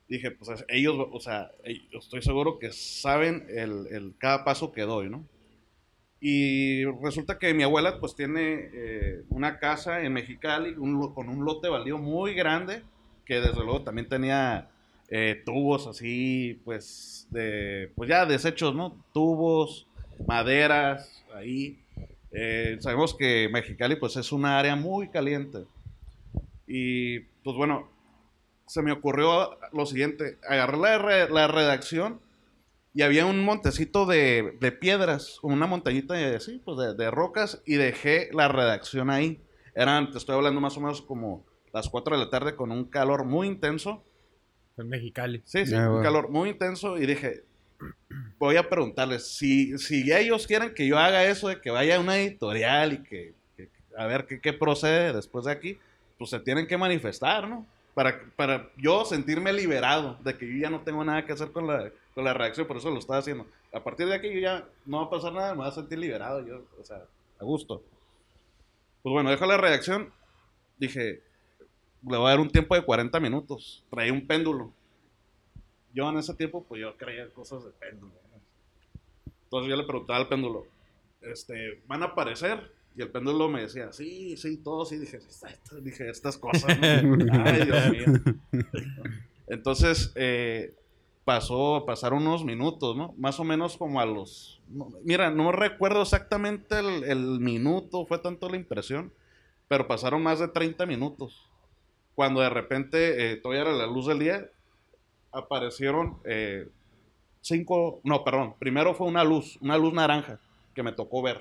Dije, 0.10 0.32
pues 0.32 0.50
es- 0.52 0.66
ellos, 0.70 0.96
o 1.12 1.20
sea, 1.20 1.52
estoy 1.94 2.22
seguro 2.22 2.60
que 2.60 2.72
saben 2.72 3.46
el, 3.50 3.88
el 3.92 4.16
cada 4.20 4.44
paso 4.46 4.72
que 4.72 4.84
doy, 4.84 5.10
¿no? 5.10 5.26
Y 6.20 6.86
resulta 7.04 7.38
que 7.38 7.54
mi 7.54 7.64
abuela 7.64 8.00
pues 8.00 8.16
tiene 8.16 8.70
eh, 8.74 9.24
una 9.30 9.60
casa 9.60 10.02
en 10.04 10.14
Mexicali 10.14 10.74
un 10.78 11.14
con 11.14 11.28
un 11.30 11.44
lote 11.44 11.68
baldío 11.68 11.98
muy 11.98 12.34
grande 12.34 12.84
que 13.26 13.36
desde 13.36 13.64
luego 13.64 13.82
también 13.84 14.08
tenía 14.08 14.70
eh, 15.10 15.42
tubos 15.46 15.88
así 15.88 16.62
pues 16.66 17.28
de 17.30 17.92
pues 17.96 18.10
ya 18.10 18.26
desechos, 18.26 18.74
¿no? 18.76 19.04
Tubos, 19.14 19.88
maderas 20.28 21.24
ahí. 21.34 21.80
Eh, 22.32 22.78
sabemos 22.80 23.14
que 23.14 23.50
Mexicali 23.52 23.96
pues 23.96 24.16
es 24.18 24.32
una 24.32 24.60
área 24.60 24.76
muy 24.76 25.10
caliente. 25.10 25.66
Y 26.68 27.20
pues 27.44 27.56
bueno, 27.56 27.90
se 28.66 28.82
me 28.82 28.92
ocurrió 28.92 29.58
lo 29.72 29.86
siguiente, 29.86 30.38
agarré 30.48 30.78
la, 30.80 31.28
la 31.30 31.48
redacción 31.48 32.20
y 32.94 33.02
había 33.02 33.26
un 33.26 33.44
montecito 33.44 34.06
de, 34.06 34.58
de 34.60 34.72
piedras, 34.72 35.40
una 35.42 35.66
montañita 35.66 36.14
de, 36.14 36.40
sí, 36.40 36.62
pues 36.64 36.78
de, 36.78 36.94
de 36.94 37.10
rocas, 37.10 37.62
y 37.66 37.76
dejé 37.76 38.30
la 38.34 38.48
redacción 38.48 39.10
ahí. 39.10 39.42
Eran, 39.76 40.12
te 40.12 40.20
estoy 40.20 40.36
hablando 40.36 40.62
más 40.62 40.78
o 40.78 40.82
menos 40.82 41.02
como 41.02 41.44
las 41.74 41.90
4 41.90 42.18
de 42.18 42.24
la 42.26 42.30
tarde 42.30 42.56
con 42.56 42.72
un 42.72 42.86
calor 42.86 43.26
muy 43.26 43.48
intenso. 43.48 44.04
En 44.78 44.90
Mexicali. 44.90 45.42
Sí, 45.46 45.66
sí, 45.66 45.72
Ya, 45.74 45.88
un 45.88 45.94
güey. 45.94 46.04
calor 46.04 46.30
muy 46.30 46.50
intenso. 46.50 46.98
Y 46.98 47.06
dije, 47.06 47.44
voy 48.40 48.56
a 48.58 48.70
preguntarles, 48.70 49.28
si, 49.36 49.78
si 49.78 50.12
ellos 50.12 50.48
quieren 50.48 50.74
que 50.74 50.88
yo 50.88 50.98
haga 50.98 51.26
eso, 51.26 51.48
de 51.50 51.60
que 51.60 51.70
vaya 51.72 51.98
a 51.98 52.00
una 52.00 52.18
editorial 52.18 52.94
y 52.94 53.04
que, 53.04 53.34
que- 53.58 53.70
a 53.98 54.06
ver 54.08 54.26
qué, 54.26 54.40
qué 54.40 54.54
procede 54.54 55.14
después 55.14 55.46
de 55.46 55.52
aquí, 55.52 55.78
pues 56.18 56.30
se 56.30 56.40
tienen 56.40 56.68
que 56.68 56.78
manifestar, 56.78 57.48
¿no? 57.48 57.66
Para, 57.94 58.20
para 58.36 58.70
yo 58.78 59.06
sentirme 59.06 59.54
liberado 59.54 60.18
de 60.24 60.36
que 60.36 60.48
yo 60.48 60.60
ya 60.62 60.70
no 60.72 60.82
tengo 60.82 61.04
nada 61.04 61.26
que 61.26 61.34
hacer 61.34 61.52
con 61.52 61.68
la, 61.68 61.92
con 62.16 62.24
la 62.24 62.34
reacción, 62.34 62.66
por 62.66 62.78
eso 62.78 62.90
lo 62.90 62.98
estaba 62.98 63.20
haciendo. 63.20 63.46
A 63.72 63.84
partir 63.84 64.08
de 64.08 64.16
aquí 64.16 64.34
yo 64.34 64.40
ya 64.40 64.66
no 64.86 64.98
va 64.98 65.04
a 65.06 65.10
pasar 65.12 65.32
nada, 65.34 65.52
me 65.54 65.60
voy 65.60 65.68
a 65.68 65.72
sentir 65.72 66.00
liberado, 66.00 66.44
yo, 66.46 66.64
o 66.80 66.84
sea, 66.84 67.04
a 67.40 67.44
gusto. 67.44 67.84
Pues 69.04 69.14
bueno, 69.14 69.30
dejo 69.30 69.46
la 69.46 69.58
reacción, 69.58 70.12
dije, 70.80 71.22
le 72.10 72.18
voy 72.18 72.28
a 72.28 72.30
dar 72.32 72.40
un 72.40 72.50
tiempo 72.50 72.76
de 72.76 72.82
40 72.84 73.20
minutos, 73.20 73.84
traía 73.90 74.12
un 74.14 74.26
péndulo. 74.28 74.72
Yo 75.94 76.10
en 76.10 76.18
ese 76.18 76.34
tiempo, 76.34 76.64
pues 76.68 76.82
yo 76.82 76.96
creía 76.98 77.30
cosas 77.30 77.64
de 77.66 77.72
péndulo. 77.72 78.14
Entonces 79.46 79.70
yo 79.70 79.76
le 79.76 79.84
preguntaba 79.84 80.20
al 80.20 80.28
péndulo, 80.28 80.66
este, 81.22 81.82
¿van 81.88 82.02
a 82.02 82.08
aparecer? 82.08 82.72
Y 82.96 83.02
el 83.02 83.10
péndulo 83.10 83.48
me 83.50 83.62
decía, 83.62 83.92
sí, 83.94 84.36
sí, 84.38 84.58
todo, 84.58 84.86
sí. 84.86 84.98
Dije, 84.98 85.18
"Esta- 85.18 85.50
esta- 85.50 85.76
dije 85.80 86.10
estas 86.10 86.38
cosas. 86.38 86.78
¿no? 86.80 87.18
Ay, 87.46 87.66
Dios 87.66 87.90
mío. 87.92 88.06
Entonces, 89.48 90.12
eh, 90.16 90.74
pasó, 91.26 91.84
pasaron 91.86 92.26
unos 92.26 92.44
minutos, 92.44 92.96
¿no? 92.96 93.14
Más 93.18 93.40
o 93.40 93.44
menos 93.44 93.78
como 93.78 94.00
a 94.00 94.06
los... 94.06 94.62
no, 94.70 94.90
mira, 95.04 95.30
no 95.32 95.52
recuerdo 95.52 96.02
exactamente 96.02 96.80
el, 96.80 97.04
el 97.04 97.40
minuto, 97.40 98.06
fue 98.06 98.20
tanto 98.20 98.50
la 98.50 98.58
impresión, 98.58 99.12
pero 99.68 99.88
pasaron 99.88 100.22
más 100.24 100.40
de 100.40 100.48
30 100.48 100.86
minutos. 100.86 101.50
Cuando 102.16 102.42
de 102.42 102.50
repente, 102.50 103.32
eh, 103.32 103.38
todavía 103.38 103.62
era 103.64 103.72
la 103.74 103.88
luz 103.88 104.08
del 104.08 104.20
día, 104.20 104.46
aparecieron 105.32 106.18
eh, 106.26 106.68
cinco, 107.42 108.00
no, 108.04 108.24
perdón, 108.24 108.56
primero 108.60 108.94
fue 108.94 109.08
una 109.08 109.24
luz, 109.24 109.58
una 109.62 109.78
luz 109.78 109.94
naranja 109.94 110.40
que 110.76 110.84
me 110.84 110.92
tocó 110.92 111.22
ver. 111.22 111.38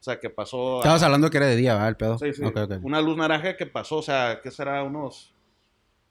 O 0.00 0.04
sea, 0.04 0.20
que 0.20 0.28
pasó... 0.30 0.76
a- 0.76 0.80
Estabas 0.80 1.02
hablando 1.02 1.30
que 1.30 1.38
era 1.38 1.46
de 1.46 1.56
día, 1.56 1.74
¿verdad? 1.74 1.88
El 1.88 1.96
pedo. 1.96 2.18
Sí, 2.18 2.32
sí. 2.34 2.42
Una 2.82 3.00
luz 3.00 3.16
naranja 3.16 3.56
que 3.56 3.66
pasó, 3.66 3.98
o 3.98 4.02
sea, 4.02 4.40
que 4.42 4.50
será 4.50 4.82
unos 4.82 5.32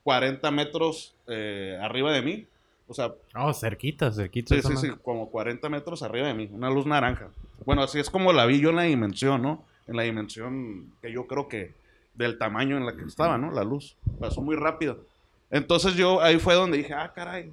40 0.04 0.50
metros 0.52 1.16
eh, 1.28 1.78
arriba 1.82 2.12
de 2.12 2.22
mí. 2.22 2.48
O 2.88 2.94
sea, 2.94 3.14
Oh, 3.36 3.54
cerquita, 3.54 4.12
cerquita. 4.12 4.56
sí, 4.56 4.62
sí, 4.62 4.76
sí, 4.78 4.88
como 5.04 5.30
40 5.30 5.70
metros 5.70 6.02
arriba 6.04 6.28
de 6.28 6.34
mí. 6.34 6.50
Una 6.52 6.70
luz 6.70 6.86
naranja. 6.86 7.30
Bueno, 7.66 7.84
así 7.84 8.00
es 8.00 8.10
como 8.10 8.34
la 8.34 8.46
vi 8.46 8.60
yo 8.60 8.72
en 8.72 8.76
la 8.78 8.82
dimensión, 8.84 9.42
¿no? 9.42 9.64
En 9.88 9.96
la 9.96 10.04
dimensión 10.04 10.92
que 11.02 11.12
yo 11.12 11.28
creo 11.28 11.48
que 11.48 11.74
del 12.14 12.38
tamaño 12.38 12.78
en 12.78 12.86
la 12.86 12.96
que 12.96 13.04
estaba, 13.04 13.38
¿no? 13.38 13.52
La 13.52 13.64
luz. 13.64 13.96
Pasó 14.20 14.42
muy 14.42 14.56
rápido. 14.56 15.06
Entonces 15.52 15.96
yo 15.96 16.22
ahí 16.22 16.40
fue 16.40 16.54
donde 16.56 16.78
dije, 16.78 16.94
ah, 16.94 17.12
caray, 17.14 17.52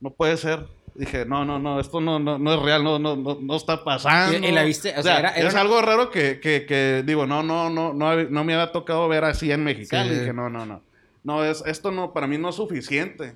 no 0.00 0.10
puede 0.10 0.36
ser. 0.36 0.66
Dije, 0.94 1.24
no, 1.24 1.44
no, 1.44 1.58
no, 1.58 1.78
esto 1.80 2.00
no, 2.00 2.18
no, 2.18 2.38
no 2.38 2.54
es 2.54 2.60
real, 2.60 2.82
no, 2.82 2.98
no, 2.98 3.14
no, 3.16 3.38
no 3.40 3.56
está 3.56 3.84
pasando. 3.84 4.36
¿Y- 4.36 4.50
la 4.50 4.64
viste? 4.64 4.92
O 4.96 5.00
O 5.00 5.02
sea, 5.02 5.18
era- 5.20 5.30
era 5.36 5.48
es 5.48 5.54
una- 5.54 5.62
algo 5.62 5.80
raro 5.80 6.10
que, 6.10 6.40
que, 6.40 6.66
que, 6.66 7.02
digo, 7.06 7.26
no, 7.26 7.42
no, 7.42 7.70
no, 7.70 7.92
no, 7.94 8.16
no 8.24 8.44
me 8.44 8.54
había 8.54 8.72
tocado 8.72 9.08
ver 9.08 9.24
así 9.24 9.52
en 9.52 9.62
Mexicali. 9.64 10.10
Sí. 10.10 10.18
Dije, 10.20 10.32
no, 10.32 10.50
no, 10.50 10.66
no. 10.66 10.82
No, 11.22 11.44
es, 11.44 11.62
esto 11.66 11.90
no, 11.90 12.12
para 12.12 12.26
mí 12.26 12.38
no 12.38 12.48
es 12.48 12.56
suficiente. 12.56 13.34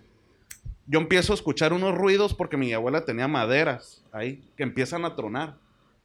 Yo 0.87 0.99
empiezo 1.01 1.33
a 1.33 1.37
escuchar 1.37 1.73
unos 1.73 1.95
ruidos 1.95 2.35
porque 2.35 2.57
mi 2.57 2.73
abuela 2.73 3.05
tenía 3.05 3.29
maderas 3.29 4.03
ahí 4.13 4.43
que 4.57 4.63
empiezan 4.63 5.05
a 5.05 5.15
tronar. 5.15 5.55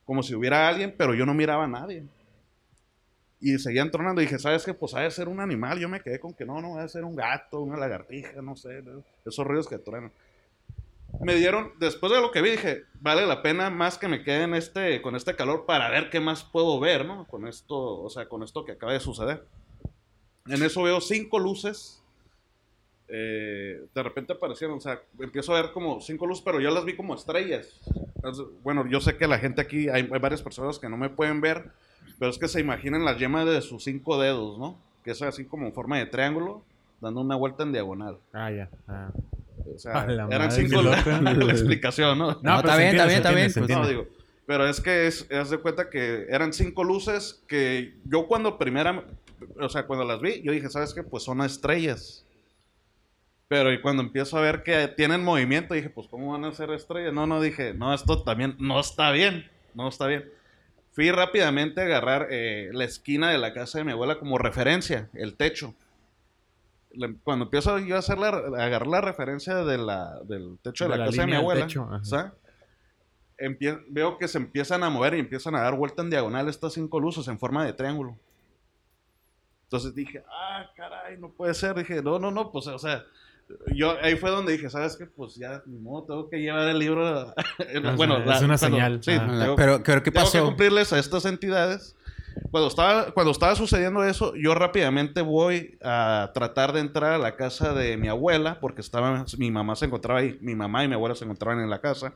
Como 0.05 0.23
si 0.23 0.35
hubiera 0.35 0.67
alguien, 0.67 0.93
pero 0.97 1.13
yo 1.13 1.25
no 1.25 1.33
miraba 1.33 1.65
a 1.65 1.67
nadie. 1.67 2.03
Y 3.41 3.57
seguían 3.57 3.91
tronando. 3.91 4.21
Y 4.21 4.25
dije, 4.25 4.39
¿sabes 4.39 4.65
qué? 4.65 4.73
Pues 4.73 4.93
ha 4.93 5.01
de 5.01 5.11
ser 5.11 5.27
un 5.27 5.39
animal. 5.39 5.79
Yo 5.79 5.87
me 5.87 6.01
quedé 6.01 6.19
con 6.19 6.33
que 6.33 6.45
no, 6.45 6.61
no, 6.61 6.77
ha 6.77 6.83
de 6.83 6.89
ser 6.89 7.03
un 7.03 7.15
gato, 7.15 7.61
una 7.61 7.77
lagartija, 7.77 8.41
no 8.41 8.55
sé. 8.55 8.83
Esos 9.25 9.45
ruidos 9.47 9.67
que 9.67 9.77
truenan. 9.77 10.11
Me 11.21 11.35
dieron, 11.35 11.73
después 11.79 12.11
de 12.11 12.21
lo 12.21 12.31
que 12.31 12.41
vi, 12.41 12.51
dije, 12.51 12.83
vale 13.01 13.25
la 13.25 13.41
pena 13.41 13.71
más 13.71 13.97
que 13.97 14.07
me 14.07 14.23
quede 14.23 14.43
en 14.43 14.53
este, 14.53 15.01
con 15.01 15.15
este 15.15 15.35
calor 15.35 15.65
para 15.65 15.89
ver 15.89 16.09
qué 16.11 16.19
más 16.19 16.43
puedo 16.43 16.79
ver, 16.79 17.03
¿no? 17.03 17.25
Con 17.25 17.47
esto, 17.47 17.75
o 17.75 18.09
sea, 18.11 18.27
con 18.29 18.43
esto 18.43 18.63
que 18.63 18.73
acaba 18.73 18.93
de 18.93 18.99
suceder. 18.99 19.43
En 20.47 20.61
eso 20.61 20.83
veo 20.83 21.01
cinco 21.01 21.39
luces. 21.39 22.01
eh, 23.07 23.85
de 23.93 24.03
repente 24.03 24.33
aparecieron, 24.33 24.77
o 24.77 24.81
sea, 24.81 25.01
empiezo 25.19 25.55
a 25.55 25.61
ver 25.61 25.71
como 25.71 25.99
cinco 25.99 26.27
luces, 26.27 26.43
pero 26.45 26.59
yo 26.61 26.69
las 26.69 26.85
vi 26.85 26.95
como 26.95 27.15
estrellas. 27.15 27.79
Bueno, 28.61 28.85
yo 28.87 29.01
sé 29.01 29.17
que 29.17 29.27
la 29.27 29.39
gente 29.39 29.61
aquí, 29.61 29.89
hay, 29.89 30.07
hay 30.11 30.19
varias 30.19 30.43
personas 30.43 30.77
que 30.77 30.89
no 30.89 30.97
me 30.97 31.09
pueden 31.09 31.41
ver, 31.41 31.71
pero 32.19 32.31
es 32.31 32.37
que 32.37 32.47
se 32.47 32.59
imaginan 32.59 33.05
las 33.05 33.17
yemas 33.17 33.45
de 33.45 33.61
sus 33.61 33.83
cinco 33.83 34.19
dedos, 34.19 34.59
¿no? 34.59 34.77
Que 35.03 35.11
es 35.11 35.21
así 35.21 35.45
como 35.45 35.65
en 35.65 35.73
forma 35.73 35.97
de 35.97 36.05
triángulo, 36.05 36.63
dando 37.01 37.21
una 37.21 37.35
vuelta 37.35 37.63
en 37.63 37.71
diagonal. 37.71 38.17
Ah, 38.33 38.51
ya. 38.51 38.69
ah. 38.87 39.09
O 39.73 39.79
sea, 39.79 40.05
la 40.07 40.25
eran 40.25 40.49
madre, 40.49 40.51
cinco 40.51 40.81
loco. 40.81 40.97
la 41.21 41.51
explicación, 41.51 42.17
¿no? 42.17 42.37
No, 42.41 42.59
está 42.59 42.75
bien, 42.77 42.89
está 42.89 43.05
bien, 43.05 43.17
está 43.17 43.31
bien. 43.31 43.51
Pues, 43.53 43.69
No, 43.69 43.87
digo. 43.87 44.07
Pero 44.45 44.67
es 44.67 44.81
que 44.81 45.07
es, 45.07 45.31
haz 45.31 45.51
de 45.51 45.59
cuenta 45.59 45.89
que 45.89 46.25
eran 46.29 46.53
cinco 46.53 46.83
luces 46.83 47.43
que 47.47 47.93
yo 48.03 48.27
cuando 48.27 48.57
primera, 48.57 49.05
o 49.59 49.69
sea, 49.69 49.85
cuando 49.85 50.05
las 50.05 50.19
vi, 50.21 50.41
yo 50.41 50.51
dije, 50.51 50.69
¿sabes 50.69 50.93
qué? 50.93 51.03
Pues 51.03 51.23
son 51.23 51.41
estrellas. 51.41 52.25
Pero 53.47 53.71
y 53.71 53.79
cuando 53.79 54.01
empiezo 54.01 54.37
a 54.37 54.41
ver 54.41 54.63
que 54.63 54.87
tienen 54.87 55.23
movimiento, 55.23 55.75
dije, 55.75 55.89
pues 55.89 56.07
¿cómo 56.07 56.31
van 56.31 56.45
a 56.45 56.51
ser 56.51 56.71
estrellas? 56.71 57.13
No, 57.13 57.27
no, 57.27 57.39
dije, 57.41 57.73
no, 57.73 57.93
esto 57.93 58.23
también 58.23 58.55
no 58.59 58.79
está 58.79 59.11
bien, 59.11 59.47
no 59.75 59.87
está 59.87 60.07
bien. 60.07 60.25
Fui 60.91 61.11
rápidamente 61.11 61.81
a 61.81 61.85
agarrar 61.85 62.27
eh, 62.31 62.69
la 62.73 62.83
esquina 62.83 63.29
de 63.31 63.37
la 63.37 63.53
casa 63.53 63.77
de 63.77 63.83
mi 63.85 63.91
abuela 63.91 64.19
como 64.19 64.37
referencia, 64.37 65.09
el 65.13 65.35
techo. 65.35 65.73
Le- 66.91 67.15
Cuando 67.23 67.45
empiezo 67.45 67.77
yo 67.79 67.95
a, 67.95 67.99
hacer 67.99 68.17
la, 68.17 68.29
a 68.29 68.65
agarrar 68.65 68.87
la 68.87 69.01
referencia 69.01 69.55
de 69.63 69.77
la, 69.77 70.19
del 70.23 70.57
techo 70.61 70.85
de, 70.85 70.89
De 70.91 70.97
la, 70.97 71.05
la 71.05 71.09
casa 71.11 71.21
de 71.21 71.27
mi 71.27 71.33
abuela, 71.35 71.67
techo, 71.67 71.87
veo 73.89 74.17
que 74.17 74.27
se 74.27 74.37
empiezan 74.39 74.83
a 74.83 74.89
mover 74.89 75.13
y 75.13 75.19
empiezan 75.19 75.55
a 75.55 75.61
dar 75.61 75.75
vuelta 75.75 76.01
en 76.01 76.09
diagonal 76.09 76.49
estas 76.49 76.73
cinco 76.73 76.99
luces 76.99 77.27
en 77.27 77.39
forma 77.39 77.63
de 77.65 77.73
triángulo. 77.73 78.17
Entonces 79.63 79.93
dije, 79.93 80.23
ah, 80.27 80.69
caray, 80.75 81.17
no 81.17 81.29
puede 81.31 81.53
ser. 81.53 81.75
Dije, 81.75 82.01
no, 82.01 82.17
no, 82.19 82.31
no, 82.31 82.51
pues, 82.51 82.65
o 82.67 82.79
sea, 82.79 83.05
yo 83.73 83.95
ahí 84.01 84.15
fue 84.15 84.29
donde 84.29 84.51
dije, 84.53 84.69
¿sabes 84.69 84.95
qué? 84.97 85.05
Pues 85.05 85.35
ya, 85.35 85.61
ni 85.65 85.77
modo, 85.79 86.03
tengo 86.05 86.29
que 86.29 86.37
llevar 86.37 86.67
el 86.69 86.79
libro. 86.79 87.07
a- 87.07 87.33
sea, 87.57 87.91
bueno, 87.97 88.17
es 88.31 88.41
una 88.41 88.57
señal. 88.57 89.01
Sí, 89.03 89.11
Ah. 89.11 89.27
tengo- 89.39 89.55
Pero, 89.55 89.81
pero 89.83 90.03
¿qué 90.03 90.11
tengo 90.11 90.25
que 90.27 90.31
pasó? 90.33 90.45
cumplirles 90.45 90.93
a 90.93 90.99
estas 90.99 91.25
entidades. 91.25 91.95
Cuando 92.51 92.67
estaba, 92.69 93.11
cuando 93.11 93.31
estaba 93.31 93.55
sucediendo 93.55 94.03
eso, 94.03 94.33
yo 94.35 94.53
rápidamente 94.55 95.21
voy 95.21 95.77
a 95.83 96.31
tratar 96.33 96.71
de 96.73 96.79
entrar 96.79 97.13
a 97.13 97.17
la 97.17 97.35
casa 97.35 97.73
de 97.73 97.97
mi 97.97 98.07
abuela, 98.07 98.59
porque 98.61 98.81
estaba, 98.81 99.25
mi 99.37 99.51
mamá 99.51 99.75
se 99.75 99.85
encontraba 99.85 100.19
ahí, 100.21 100.37
mi 100.41 100.55
mamá 100.55 100.83
y 100.83 100.87
mi 100.87 100.93
abuela 100.93 101.15
se 101.15 101.25
encontraban 101.25 101.61
en 101.61 101.69
la 101.69 101.81
casa. 101.81 102.13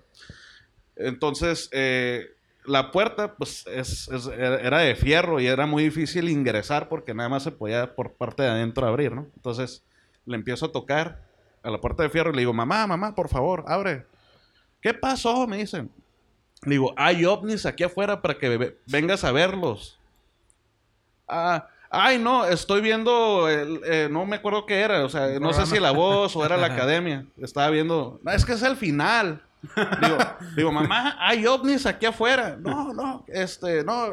Entonces, 0.96 1.70
eh, 1.72 2.28
la 2.66 2.92
puerta, 2.92 3.36
pues, 3.36 3.66
es- 3.68 4.08
es- 4.10 4.28
era 4.28 4.80
de 4.80 4.96
fierro 4.96 5.40
y 5.40 5.48
era 5.48 5.66
muy 5.66 5.84
difícil 5.84 6.30
ingresar 6.30 6.88
porque 6.88 7.14
nada 7.14 7.30
más 7.30 7.44
se 7.44 7.52
podía 7.52 7.96
por 7.96 8.14
parte 8.14 8.44
de 8.44 8.50
adentro 8.50 8.88
abrir, 8.88 9.12
¿no? 9.14 9.28
Entonces, 9.36 9.84
le 10.26 10.36
empiezo 10.36 10.66
a 10.68 10.72
tocar 10.72 11.22
a 11.64 11.70
la 11.70 11.80
puerta 11.80 12.04
de 12.04 12.10
fierro 12.10 12.32
y 12.32 12.34
le 12.36 12.40
digo, 12.42 12.54
mamá, 12.54 12.86
mamá, 12.88 13.16
por 13.16 13.30
favor, 13.30 13.64
abre. 13.68 14.06
¿Qué 14.82 14.94
pasó? 14.94 15.48
Me 15.48 15.58
dicen. 15.58 15.90
Le 16.64 16.72
digo, 16.72 16.94
hay 16.98 17.26
ovnis 17.26 17.66
aquí 17.66 17.84
afuera 17.84 18.22
para 18.22 18.38
que 18.38 18.58
ve- 18.58 18.78
vengas 18.88 19.24
a 19.24 19.32
verlos. 19.32 20.00
Ah, 21.28 21.68
ay, 21.90 22.20
no, 22.20 22.46
estoy 22.46 22.82
viendo, 22.82 23.48
el- 23.50 23.82
eh, 23.86 24.08
no 24.12 24.26
me 24.26 24.38
acuerdo 24.38 24.66
qué 24.66 24.80
era, 24.82 25.04
o 25.06 25.10
sea, 25.10 25.40
no 25.40 25.54
sé 25.54 25.66
si 25.66 25.80
la 25.80 25.92
voz 25.92 26.36
o 26.36 26.46
era 26.46 26.58
la 26.58 26.68
academia. 26.68 27.26
Estaba 27.38 27.70
viendo, 27.70 28.20
no, 28.24 28.32
es 28.32 28.46
que 28.46 28.54
es 28.54 28.62
el 28.64 28.76
final. 28.76 29.42
Digo, 30.02 30.18
digo, 30.58 30.72
mamá, 30.74 31.16
hay 31.20 31.46
ovnis 31.48 31.86
aquí 31.86 32.06
afuera. 32.06 32.58
No, 32.60 32.94
no, 32.94 33.24
este, 33.30 33.84
no, 33.86 34.08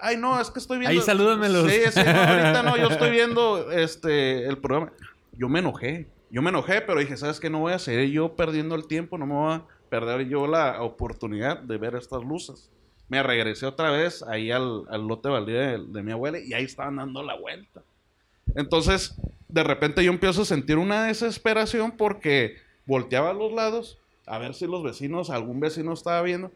ay, 0.00 0.16
no, 0.16 0.40
es 0.40 0.48
que 0.50 0.60
estoy 0.60 0.78
viendo. 0.78 0.96
Ahí 1.00 1.04
salúdamelos. 1.04 1.68
Sí, 1.70 1.80
sí, 1.90 2.00
no, 2.04 2.20
ahorita 2.22 2.62
no, 2.62 2.76
yo 2.76 2.88
estoy 2.88 3.10
viendo 3.10 3.72
este, 3.72 4.46
el 4.46 4.58
programa. 4.58 4.92
Yo 5.36 5.48
me 5.48 5.60
enojé, 5.60 6.08
yo 6.30 6.42
me 6.42 6.50
enojé, 6.50 6.80
pero 6.80 7.00
dije, 7.00 7.16
¿sabes 7.16 7.40
qué? 7.40 7.50
No 7.50 7.60
voy 7.60 7.72
a 7.72 7.78
seguir 7.78 8.10
yo 8.10 8.36
perdiendo 8.36 8.74
el 8.74 8.86
tiempo, 8.86 9.18
no 9.18 9.26
me 9.26 9.34
voy 9.34 9.52
a 9.54 9.64
perder 9.88 10.28
yo 10.28 10.46
la 10.46 10.82
oportunidad 10.82 11.58
de 11.60 11.76
ver 11.78 11.94
estas 11.94 12.22
luces. 12.22 12.70
Me 13.08 13.22
regresé 13.22 13.66
otra 13.66 13.90
vez 13.90 14.22
ahí 14.22 14.50
al, 14.50 14.84
lote 15.06 15.28
baldío 15.28 15.58
de, 15.58 15.78
de 15.86 16.02
mi 16.02 16.12
abuela 16.12 16.38
y 16.38 16.54
ahí 16.54 16.64
estaban 16.64 16.96
dando 16.96 17.22
la 17.22 17.38
vuelta. 17.38 17.82
Entonces, 18.54 19.14
de 19.48 19.62
repente 19.62 20.02
yo 20.04 20.10
empiezo 20.10 20.42
a 20.42 20.46
sentir 20.46 20.78
una 20.78 21.04
desesperación 21.04 21.92
porque 21.92 22.56
volteaba 22.86 23.30
a 23.30 23.34
los 23.34 23.52
lados 23.52 23.98
a 24.26 24.38
ver 24.38 24.54
si 24.54 24.66
los 24.66 24.82
vecinos, 24.82 25.30
algún 25.30 25.60
vecino 25.60 25.92
estaba 25.92 26.22
viendo. 26.22 26.50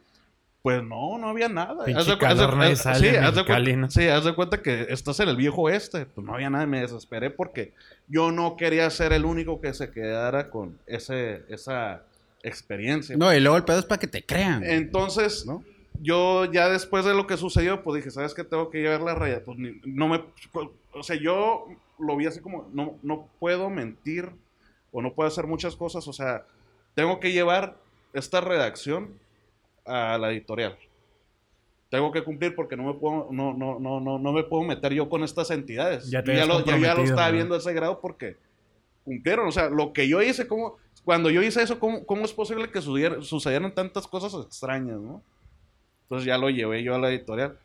Pues 0.76 0.82
no, 0.82 1.18
no 1.18 1.28
había 1.28 1.48
nada. 1.48 1.84
Haz 1.96 2.06
de 2.06 2.12
cu- 2.14 2.18
calor, 2.18 2.44
haz 2.44 2.50
de- 2.50 2.56
nadie 2.56 2.72
haz- 2.72 2.82
sale 2.82 3.10
sí, 3.10 3.16
haz 3.16 3.34
de 3.34 3.44
cuenta- 3.46 3.76
¿no? 3.76 3.90
sí, 3.90 4.08
haz 4.08 4.24
de 4.24 4.34
cuenta 4.34 4.62
que 4.62 4.86
estás 4.90 5.18
en 5.20 5.28
el 5.28 5.36
viejo 5.36 5.62
oeste. 5.62 6.06
Pues 6.06 6.26
no 6.26 6.34
había 6.34 6.50
nada, 6.50 6.66
me 6.66 6.80
desesperé 6.80 7.30
porque 7.30 7.72
yo 8.08 8.32
no 8.32 8.56
quería 8.56 8.88
ser 8.90 9.12
el 9.12 9.24
único 9.24 9.60
que 9.60 9.72
se 9.74 9.90
quedara 9.90 10.50
con 10.50 10.78
ese, 10.86 11.42
esa 11.48 12.02
experiencia. 12.42 13.16
No, 13.16 13.32
y 13.34 13.40
luego 13.40 13.56
el 13.56 13.64
pedo 13.64 13.78
es 13.78 13.84
para 13.84 13.98
que 14.00 14.06
te 14.06 14.24
crean. 14.24 14.62
Entonces, 14.64 15.44
¿no? 15.46 15.62
yo 16.00 16.44
ya 16.44 16.68
después 16.68 17.04
de 17.04 17.14
lo 17.14 17.26
que 17.26 17.36
sucedió, 17.36 17.82
pues 17.82 17.96
dije, 17.96 18.10
¿sabes 18.10 18.34
qué? 18.34 18.44
Tengo 18.44 18.70
que 18.70 18.80
llevar 18.82 19.00
la 19.00 19.14
raya. 19.14 19.42
Pues 19.44 19.58
ni- 19.58 19.80
no 19.84 20.08
me... 20.08 20.22
O 20.92 21.02
sea, 21.02 21.16
yo 21.16 21.66
lo 21.98 22.16
vi 22.16 22.26
así 22.26 22.40
como, 22.40 22.68
no, 22.72 22.96
no 23.02 23.28
puedo 23.40 23.70
mentir 23.70 24.30
o 24.92 25.02
no 25.02 25.12
puedo 25.14 25.28
hacer 25.28 25.46
muchas 25.46 25.76
cosas. 25.76 26.06
O 26.08 26.12
sea, 26.12 26.44
tengo 26.94 27.20
que 27.20 27.32
llevar 27.32 27.76
esta 28.12 28.40
redacción 28.40 29.10
a 29.88 30.18
la 30.18 30.30
editorial. 30.30 30.76
Tengo 31.88 32.12
que 32.12 32.22
cumplir 32.22 32.54
porque 32.54 32.76
no 32.76 32.84
me 32.84 32.94
puedo, 32.94 33.28
no, 33.30 33.54
no, 33.54 33.78
no, 33.78 34.00
no, 34.00 34.18
no 34.18 34.32
me 34.32 34.42
puedo 34.44 34.62
meter 34.62 34.92
yo 34.92 35.08
con 35.08 35.24
estas 35.24 35.50
entidades. 35.50 36.10
Ya 36.10 36.22
te 36.22 36.36
ya, 36.36 36.44
lo, 36.44 36.64
ya, 36.64 36.76
ya 36.76 36.94
lo 36.94 37.02
estaba 37.02 37.28
¿no? 37.28 37.34
viendo 37.34 37.54
a 37.54 37.58
ese 37.58 37.72
grado 37.72 38.00
porque 38.00 38.36
cumplieron. 39.04 39.48
O 39.48 39.52
sea, 39.52 39.70
lo 39.70 39.92
que 39.94 40.06
yo 40.06 40.20
hice, 40.20 40.46
¿cómo, 40.46 40.76
cuando 41.04 41.30
yo 41.30 41.42
hice 41.42 41.62
eso, 41.62 41.78
¿cómo, 41.78 42.04
cómo 42.04 42.26
es 42.26 42.32
posible 42.32 42.70
que 42.70 42.82
sucedieran, 42.82 43.22
sucedieran 43.22 43.74
tantas 43.74 44.06
cosas 44.06 44.34
extrañas, 44.44 45.00
no? 45.00 45.22
Entonces 46.02 46.26
ya 46.26 46.36
lo 46.36 46.50
llevé 46.50 46.82
yo 46.82 46.94
a 46.94 46.98
la 46.98 47.08
editorial. 47.08 47.58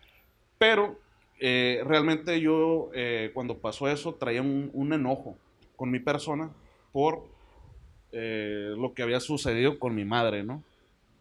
Pero 0.58 0.98
eh, 1.39 1.84
realmente 1.86 2.39
yo, 2.39 2.89
eh, 2.94 3.32
cuando 3.34 3.58
pasó 3.58 3.89
eso, 3.89 4.15
traía 4.15 4.42
un, 4.42 4.70
un 4.74 4.94
enojo 4.94 5.38
con 5.75 5.92
mi 5.92 6.00
persona 6.00 6.50
por 6.94 7.25
eh, 8.13 8.74
lo 8.77 8.94
que 8.94 9.01
había 9.01 9.20
sucedido 9.20 9.80
con 9.80 9.96
mi 9.96 10.06
madre, 10.06 10.44
¿no? 10.44 10.63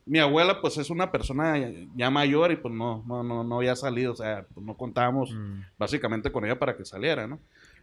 Mi 0.04 0.18
abuela, 0.18 0.60
pues, 0.60 0.76
es 0.78 0.90
una 0.90 1.12
persona 1.12 1.54
ya 1.96 2.10
mayor 2.10 2.50
y, 2.52 2.56
pues, 2.56 2.74
no, 2.74 3.04
no, 3.06 3.22
no, 3.22 3.44
no 3.44 3.56
había 3.58 3.76
salido. 3.76 4.12
O 4.12 4.16
sea, 4.16 4.46
pues, 4.52 4.64
no 4.66 4.76
contábamos 4.76 5.30
Mm. 5.32 5.60
básicamente 5.78 6.30
con 6.32 6.44
ella 6.44 6.58
para 6.58 6.76
que 6.76 6.84
saliera, 6.84 7.26
¿no? 7.26 7.38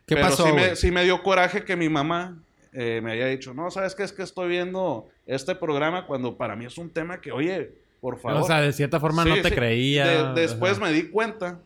¿Qué 0.05 0.15
Pero 0.15 0.27
pasó, 0.29 0.45
sí 0.47 0.53
me, 0.53 0.75
sí 0.75 0.91
me 0.91 1.03
dio 1.03 1.21
coraje 1.23 1.63
que 1.63 1.75
mi 1.75 1.87
mamá 1.87 2.37
eh, 2.73 2.99
me 3.03 3.11
haya 3.13 3.25
dicho, 3.27 3.53
no, 3.53 3.71
¿sabes 3.71 3.95
qué? 3.95 4.03
Es 4.03 4.11
que 4.11 4.21
estoy 4.23 4.47
viendo 4.49 5.07
este 5.25 5.55
programa 5.55 6.05
cuando 6.05 6.35
para 6.37 6.55
mí 6.55 6.65
es 6.65 6.77
un 6.77 6.89
tema 6.89 7.19
que, 7.21 7.31
oye, 7.31 7.71
por 8.01 8.19
favor. 8.19 8.41
O 8.41 8.45
sea, 8.45 8.61
de 8.61 8.71
cierta 8.73 8.99
forma 8.99 9.23
Sí, 9.23 9.29
no 9.29 9.35
te 9.41 9.49
sí. 9.49 9.55
creía. 9.55 10.33
De- 10.33 10.41
después 10.41 10.79
me 10.79 10.91
di 10.93 11.09
cuenta, 11.09 11.59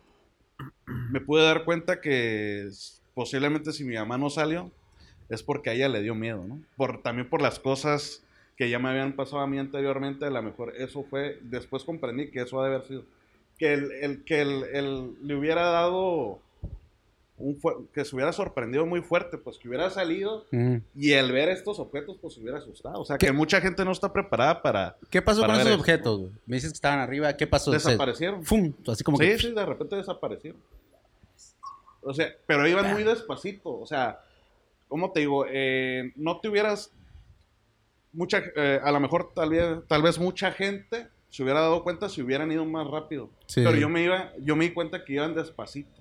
me 0.86 1.20
pude 1.20 1.44
dar 1.44 1.64
cuenta 1.64 2.00
que 2.00 2.68
posiblemente 3.14 3.72
si 3.72 3.84
mi 3.84 3.94
mamá 3.96 4.18
no 4.18 4.30
salió, 4.30 4.70
es 5.28 5.42
porque 5.42 5.70
a 5.70 5.72
ella 5.74 5.88
le 5.88 6.00
dio 6.02 6.14
miedo, 6.14 6.44
¿no? 6.46 6.58
Por, 6.76 7.02
también 7.02 7.28
por 7.28 7.40
las 7.42 7.58
cosas 7.58 8.23
que 8.56 8.70
ya 8.70 8.78
me 8.78 8.88
habían 8.88 9.14
pasado 9.14 9.42
a 9.42 9.46
mí 9.46 9.58
anteriormente, 9.58 10.24
a 10.26 10.30
lo 10.30 10.42
mejor 10.42 10.74
eso 10.76 11.02
fue, 11.04 11.38
después 11.42 11.84
comprendí 11.84 12.30
que 12.30 12.42
eso 12.42 12.60
ha 12.60 12.68
de 12.68 12.74
haber 12.74 12.86
sido, 12.88 13.02
que 13.58 13.72
el, 13.74 13.90
el- 13.92 14.24
que 14.24 14.40
el, 14.42 14.64
el- 14.72 15.14
le 15.26 15.34
hubiera 15.34 15.62
dado, 15.70 16.38
un 17.36 17.58
que 17.92 18.04
se 18.04 18.14
hubiera 18.14 18.32
sorprendido 18.32 18.86
muy 18.86 19.00
fuerte, 19.02 19.38
pues 19.38 19.58
que 19.58 19.66
hubiera 19.68 19.90
salido 19.90 20.46
Mm. 20.52 20.76
y 20.94 21.12
el 21.12 21.32
ver 21.32 21.48
estos 21.48 21.80
objetos, 21.80 22.16
pues 22.22 22.34
se 22.34 22.40
hubiera 22.40 22.58
asustado. 22.58 23.00
O 23.00 23.04
sea, 23.04 23.18
¿Qué? 23.18 23.26
que 23.26 23.32
mucha 23.32 23.60
gente 23.60 23.84
no 23.84 23.90
está 23.90 24.12
preparada 24.12 24.62
para... 24.62 24.96
¿Qué 25.10 25.20
pasó 25.20 25.40
Para 25.40 25.54
con 25.54 25.60
esos 25.62 25.72
eso. 25.72 25.80
objetos? 25.80 26.20
Me 26.46 26.56
dices 26.56 26.70
que 26.70 26.76
estaban 26.76 27.00
arriba. 27.00 27.32
¿Qué 27.36 27.48
pasó? 27.48 27.72
Desaparecieron. 27.72 28.44
¡Fum! 28.44 28.72
Así 28.86 29.02
como 29.02 29.16
sí, 29.18 29.24
que... 29.24 29.38
sí, 29.38 29.50
de 29.52 29.66
repente 29.66 29.96
desaparecieron. 29.96 30.60
O 32.02 32.14
sea, 32.14 32.28
pero 32.46 32.68
iban 32.68 32.92
muy 32.92 33.02
despacito. 33.02 33.80
O 33.80 33.86
sea, 33.86 34.20
¿cómo 34.88 35.10
te 35.10 35.20
digo? 35.20 35.44
Eh, 35.48 36.12
no 36.16 36.38
te 36.38 36.48
hubieras. 36.48 36.92
Mucha, 38.14 38.42
eh, 38.56 38.80
a 38.82 38.90
lo 38.92 39.00
mejor 39.00 39.32
tal 39.34 39.50
vez, 39.50 39.78
tal 39.88 40.02
vez 40.02 40.18
mucha 40.18 40.50
gente 40.52 41.08
se 41.30 41.42
hubiera 41.42 41.60
dado 41.60 41.82
cuenta 41.82 42.08
si 42.08 42.22
hubieran 42.22 42.50
ido 42.52 42.64
más 42.64 42.86
rápido. 42.86 43.28
Sí. 43.46 43.62
Pero 43.64 43.76
yo 43.76 43.88
me 43.88 44.02
iba, 44.04 44.32
yo 44.40 44.56
me 44.56 44.64
di 44.66 44.70
cuenta 44.72 45.04
que 45.04 45.14
iban 45.14 45.34
despacito. 45.34 46.00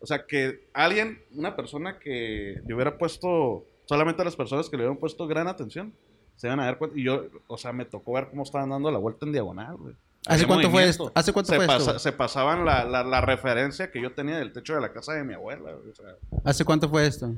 O 0.00 0.06
sea, 0.06 0.24
que 0.26 0.68
alguien, 0.72 1.20
una 1.34 1.56
persona 1.56 1.98
que 1.98 2.60
le 2.64 2.74
hubiera 2.74 2.96
puesto, 2.98 3.64
solamente 3.86 4.22
a 4.22 4.24
las 4.24 4.36
personas 4.36 4.68
que 4.70 4.76
le 4.76 4.84
hubieran 4.84 4.98
puesto 4.98 5.26
gran 5.26 5.48
atención, 5.48 5.92
se 6.36 6.46
iban 6.46 6.60
a 6.60 6.66
dar 6.66 6.78
cuenta. 6.78 6.96
Y 6.96 7.02
yo, 7.02 7.24
o 7.48 7.58
sea, 7.58 7.72
me 7.72 7.84
tocó 7.84 8.12
ver 8.12 8.28
cómo 8.30 8.44
estaban 8.44 8.70
dando 8.70 8.92
la 8.92 8.98
vuelta 8.98 9.26
en 9.26 9.32
diagonal, 9.32 9.76
güey. 9.76 9.94
¿Hace 10.26 10.46
cuánto 10.46 10.70
fue 10.70 10.88
esto? 10.88 11.10
¿Hace 11.14 11.32
cuánto 11.32 11.50
se, 11.50 11.56
fue 11.56 11.64
esto, 11.64 11.78
pasa- 11.86 11.98
se 11.98 12.12
pasaban 12.12 12.64
la, 12.64 12.84
la- 12.84 13.02
la 13.02 13.20
referencia 13.20 13.90
que 13.90 14.00
yo 14.00 14.12
tenía 14.12 14.38
del 14.38 14.52
techo 14.52 14.74
de 14.74 14.80
la 14.80 14.92
casa 14.92 15.14
de 15.14 15.24
mi 15.24 15.34
abuela. 15.34 15.72
güey, 15.72 15.90
o 15.90 15.94
sea, 15.94 16.14
¿Hace 16.44 16.64
cuánto 16.64 16.88
fue 16.88 17.06
esto? 17.06 17.32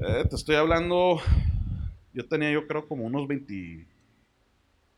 eh, 0.00 0.24
te 0.28 0.36
estoy 0.36 0.54
hablando, 0.56 1.18
yo 2.14 2.26
tenía 2.28 2.50
yo 2.50 2.66
creo 2.66 2.86
como 2.86 3.04
unos 3.04 3.26
20, 3.28 3.86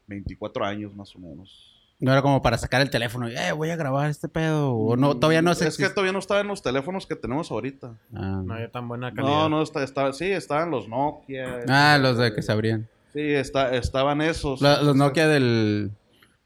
24 0.07 0.65
años 0.65 0.95
más 0.95 1.15
o 1.17 1.19
menos. 1.19 1.71
No 2.01 2.11
era 2.13 2.23
como 2.23 2.43
para 2.43 2.59
sacar 2.59 2.81
el 2.83 2.91
teléfono 2.91 3.31
y, 3.31 3.37
eh, 3.37 3.53
voy 3.53 3.71
a 3.71 3.77
grabar 3.77 4.11
este 4.11 4.29
pedo. 4.29 4.73
O 4.75 4.97
no, 4.97 5.17
todavía 5.17 5.41
no 5.43 5.55
se 5.55 5.69
Es 5.69 5.77
que 5.77 5.89
todavía 5.89 6.13
no 6.13 6.19
estaban 6.19 6.49
los 6.49 6.61
teléfonos 6.63 7.07
que 7.07 7.15
tenemos 7.17 7.51
ahorita. 7.51 7.95
Ah, 8.15 8.43
No 8.45 8.55
había 8.55 8.71
tan 8.71 8.89
buena 8.89 9.15
calidad. 9.15 9.33
No, 9.33 9.49
no, 9.49 9.63
está, 9.63 9.83
está- 9.85 10.13
sí, 10.13 10.27
estaban 10.27 10.71
los 10.71 10.89
Nokia. 10.89 11.61
Ah, 11.69 11.95
este, 11.97 12.03
los 12.03 12.19
de 12.19 12.35
que 12.35 12.43
se 12.43 12.53
abrían. 12.53 12.89
Sí, 13.13 13.21
está, 13.21 13.75
estaban 13.77 14.21
esos. 14.21 14.61
La- 14.61 14.83
los 14.83 14.97
Nokia 14.97 15.29
del... 15.29 15.93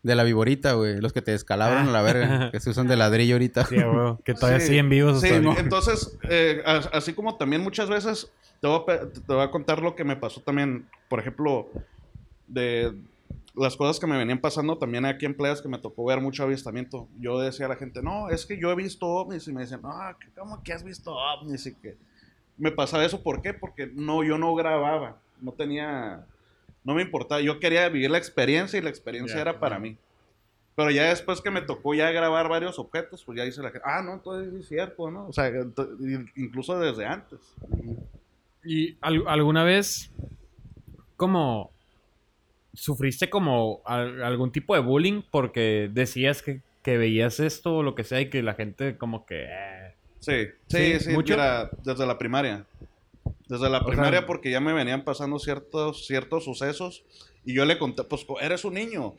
De 0.02 0.14
la 0.14 0.22
viborita, 0.24 0.74
güey. 0.74 1.00
Los 1.00 1.12
que 1.12 1.22
te 1.22 1.32
descalabran 1.32 1.88
a 1.88 1.92
la 1.92 2.02
verga. 2.02 2.50
Que 2.52 2.60
se 2.60 2.70
usan 2.70 2.86
de 2.86 2.96
ladrillo 2.96 3.34
ahorita. 3.34 3.64
Sí, 3.66 3.76
güey, 3.82 4.14
que 4.24 4.34
todavía 4.34 4.60
Sí, 4.60 4.68
siguen 4.68 4.88
vivos. 4.88 5.20
Sí, 5.20 5.28
entonces, 5.28 6.16
eh, 6.30 6.62
as- 6.64 6.88
así 6.92 7.12
como 7.14 7.36
también 7.36 7.62
muchas 7.62 7.88
veces 7.88 8.30
te 8.60 8.66
voy, 8.68 8.80
a, 8.80 8.84
pe- 8.86 9.06
te 9.06 9.32
voy 9.32 9.42
a 9.42 9.50
contar 9.50 9.82
lo 9.82 9.94
que 9.96 10.04
me 10.04 10.16
pasó 10.16 10.40
también, 10.40 10.88
por 11.08 11.18
ejemplo, 11.20 11.68
de 12.46 12.94
las 13.54 13.76
cosas 13.76 13.98
que 13.98 14.06
me 14.06 14.16
venían 14.16 14.38
pasando 14.40 14.78
también 14.78 15.04
aquí 15.04 15.26
en 15.26 15.36
playas 15.36 15.60
que 15.60 15.68
me 15.68 15.78
tocó 15.78 16.04
ver 16.04 16.20
mucho 16.20 16.44
avistamiento. 16.44 17.08
Yo 17.20 17.40
decía 17.40 17.66
a 17.66 17.70
la 17.70 17.76
gente, 17.76 18.00
no, 18.02 18.30
es 18.30 18.46
que 18.46 18.56
yo 18.58 18.70
he 18.70 18.76
visto 18.76 19.06
ovnis 19.06 19.48
y 19.48 19.52
me 19.52 19.62
decían, 19.62 19.82
no, 19.82 19.90
¿qué- 20.20 20.28
¿cómo 20.38 20.62
que 20.62 20.72
has 20.72 20.84
visto 20.84 21.12
ovnis? 21.14 21.66
Y 21.66 21.74
que 21.74 21.96
me 22.56 22.70
pasaba 22.70 23.04
eso, 23.04 23.22
¿por 23.22 23.42
qué? 23.42 23.52
Porque 23.52 23.90
no, 23.92 24.22
yo 24.22 24.38
no 24.38 24.54
grababa, 24.54 25.16
no 25.40 25.52
tenía, 25.52 26.24
no 26.88 26.94
me 26.94 27.02
importaba, 27.02 27.40
yo 27.42 27.60
quería 27.60 27.86
vivir 27.90 28.10
la 28.10 28.16
experiencia 28.16 28.78
y 28.78 28.82
la 28.82 28.88
experiencia 28.88 29.38
era 29.42 29.60
para 29.60 29.78
mí. 29.78 29.98
Pero 30.74 30.90
ya 30.90 31.10
después 31.10 31.42
que 31.42 31.50
me 31.50 31.60
tocó 31.60 31.92
ya 31.94 32.10
grabar 32.12 32.48
varios 32.48 32.78
objetos, 32.78 33.22
pues 33.24 33.36
ya 33.36 33.44
dice 33.44 33.60
la 33.62 33.70
gente, 33.70 33.84
ah, 33.84 34.00
no, 34.02 34.14
entonces 34.14 34.54
es 34.54 34.68
cierto, 34.68 35.10
¿no? 35.10 35.26
O 35.28 35.32
sea, 35.32 35.52
incluso 36.34 36.78
desde 36.80 37.04
antes. 37.04 37.40
¿Y 38.64 38.96
al- 39.02 39.24
alguna 39.28 39.64
vez, 39.64 40.10
como, 41.16 41.72
sufriste 42.72 43.28
como 43.28 43.82
al- 43.84 44.22
algún 44.22 44.50
tipo 44.50 44.74
de 44.74 44.80
bullying 44.80 45.20
porque 45.30 45.90
decías 45.92 46.42
que, 46.42 46.62
que 46.82 46.96
veías 46.96 47.38
esto 47.40 47.76
o 47.78 47.82
lo 47.82 47.94
que 47.94 48.04
sea 48.04 48.20
y 48.22 48.30
que 48.30 48.42
la 48.42 48.54
gente 48.54 48.96
como 48.96 49.26
que... 49.26 49.44
eh, 49.44 49.94
Sí, 50.20 50.46
Sí, 50.68 50.98
sí, 50.98 51.00
sí, 51.00 51.12
¿mucho? 51.12 51.34
mira, 51.34 51.70
desde 51.84 52.06
la 52.06 52.16
primaria. 52.18 52.64
Desde 53.48 53.68
la 53.70 53.78
sea- 53.78 53.86
primaria 53.88 54.26
porque 54.26 54.50
ya 54.50 54.60
me 54.60 54.72
venían 54.72 55.04
pasando 55.04 55.38
ciertos, 55.38 56.06
ciertos 56.06 56.44
sucesos 56.44 57.04
y 57.44 57.54
yo 57.54 57.64
le 57.64 57.78
conté, 57.78 58.04
pues 58.04 58.26
eres 58.40 58.64
un 58.64 58.74
niño. 58.74 59.14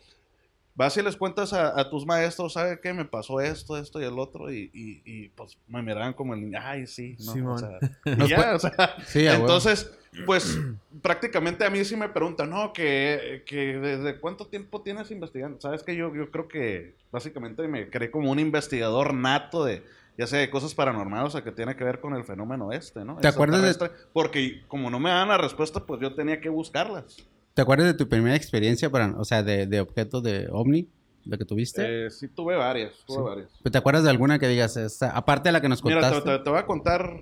Vas 0.76 0.96
y 0.96 1.02
les 1.02 1.18
cuentas 1.18 1.52
a, 1.52 1.78
a 1.78 1.90
tus 1.90 2.06
maestros, 2.06 2.54
¿sabe 2.54 2.80
qué? 2.80 2.94
Me 2.94 3.04
pasó 3.04 3.42
esto, 3.42 3.76
esto 3.78 4.00
y 4.00 4.06
el 4.06 4.18
otro 4.18 4.50
y, 4.54 4.70
y- 4.74 5.02
y, 5.04 5.28
pues 5.30 5.58
me 5.68 5.82
miraban 5.82 6.14
como 6.14 6.34
el 6.34 6.42
niño, 6.42 6.58
ay, 6.62 6.88
sí, 6.88 7.18
¿no? 7.36 7.54
O 7.56 7.58
sea, 7.58 7.80
ya, 8.28 8.56
o 8.56 8.60
sea, 8.60 8.96
Sí, 9.06 9.28
a 9.28 9.32
huevo. 9.32 9.42
entonces, 9.42 9.92
pues 10.26 10.58
prácticamente 11.02 11.66
a 11.66 11.70
mí 11.70 11.84
sí 11.84 11.98
me 11.98 12.08
preguntan, 12.08 12.50
no, 12.52 12.72
que, 12.72 13.44
que 13.46 13.78
desde 13.78 14.20
cuánto 14.22 14.48
tiempo 14.48 14.82
tienes 14.82 15.12
investigando. 15.12 15.60
Sabes 15.60 15.84
que 15.84 15.96
yo, 15.98 16.16
yo 16.16 16.32
creo 16.32 16.48
que 16.48 16.96
básicamente 17.12 17.68
me 17.68 17.90
creé 17.90 18.10
como 18.10 18.32
un 18.32 18.40
investigador 18.40 19.14
nato 19.14 19.66
de, 19.66 19.84
ya 20.20 20.28
sea 20.28 20.40
de 20.40 20.50
cosas 20.50 20.76
paranormales 20.76 21.34
o 21.34 21.44
que 21.44 21.52
tiene 21.54 21.76
que 21.78 21.84
ver 21.86 22.02
con 22.02 22.14
el 22.14 22.26
fenómeno 22.26 22.74
este, 22.74 23.06
¿no? 23.06 23.16
¿Te 23.18 23.28
acuerdas 23.30 23.80
de- 23.80 23.90
Porque 24.12 24.62
como 24.68 24.90
no 24.90 25.00
me 25.00 25.10
dan 25.10 25.30
la 25.30 25.38
respuesta, 25.38 25.86
pues 25.86 26.02
yo 26.02 26.14
tenía 26.14 26.42
que 26.42 26.50
buscarlas. 26.50 27.16
¿Te 27.54 27.62
acuerdas 27.62 27.88
de 27.88 27.94
tu 27.94 28.10
primera 28.10 28.36
experiencia 28.36 28.90
para, 28.90 29.16
o 29.18 29.24
sea, 29.24 29.44
de, 29.44 29.66
de 29.66 29.80
objetos 29.80 30.22
de 30.22 30.48
ovni? 30.52 30.90
¿La 31.26 31.38
que 31.38 31.46
tuviste? 31.46 32.06
Eh, 32.06 32.10
sí, 32.12 32.28
tuve 32.28 32.56
varias, 32.58 32.94
tuve 33.08 33.18
Sí. 33.18 33.24
varias. 33.24 33.50
¿Te 33.72 33.78
acuerdas 33.78 34.04
de 34.04 34.10
alguna 34.10 34.40
que 34.40 34.48
digas, 34.50 34.76
esta- 34.78 35.12
aparte 35.12 35.50
de 35.50 35.54
la 35.54 35.62
que 35.62 35.70
nos 35.70 35.84
Mira, 35.84 36.02
te, 36.02 36.08
contaste? 36.08 36.38
te- 36.38 36.44
te 36.44 36.50
voy 36.50 36.60
a 36.60 36.66
contar 36.66 37.22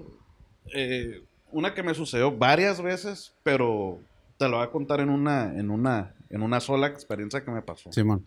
eh, 0.74 1.24
una 1.52 1.74
que 1.74 1.84
me 1.84 1.94
sucedió 1.94 2.32
varias 2.36 2.82
veces, 2.82 3.34
pero 3.44 4.00
te 4.38 4.50
lo 4.50 4.58
voy 4.58 4.66
a 4.66 4.72
contar 4.72 5.00
en 5.02 5.10
una, 5.10 5.54
en 5.58 5.70
una, 5.70 6.14
en 6.30 6.42
una 6.42 6.60
sola 6.60 6.88
experiencia 6.88 7.44
que 7.44 7.52
me 7.52 7.62
pasó. 7.62 7.92
Simón. 7.92 8.26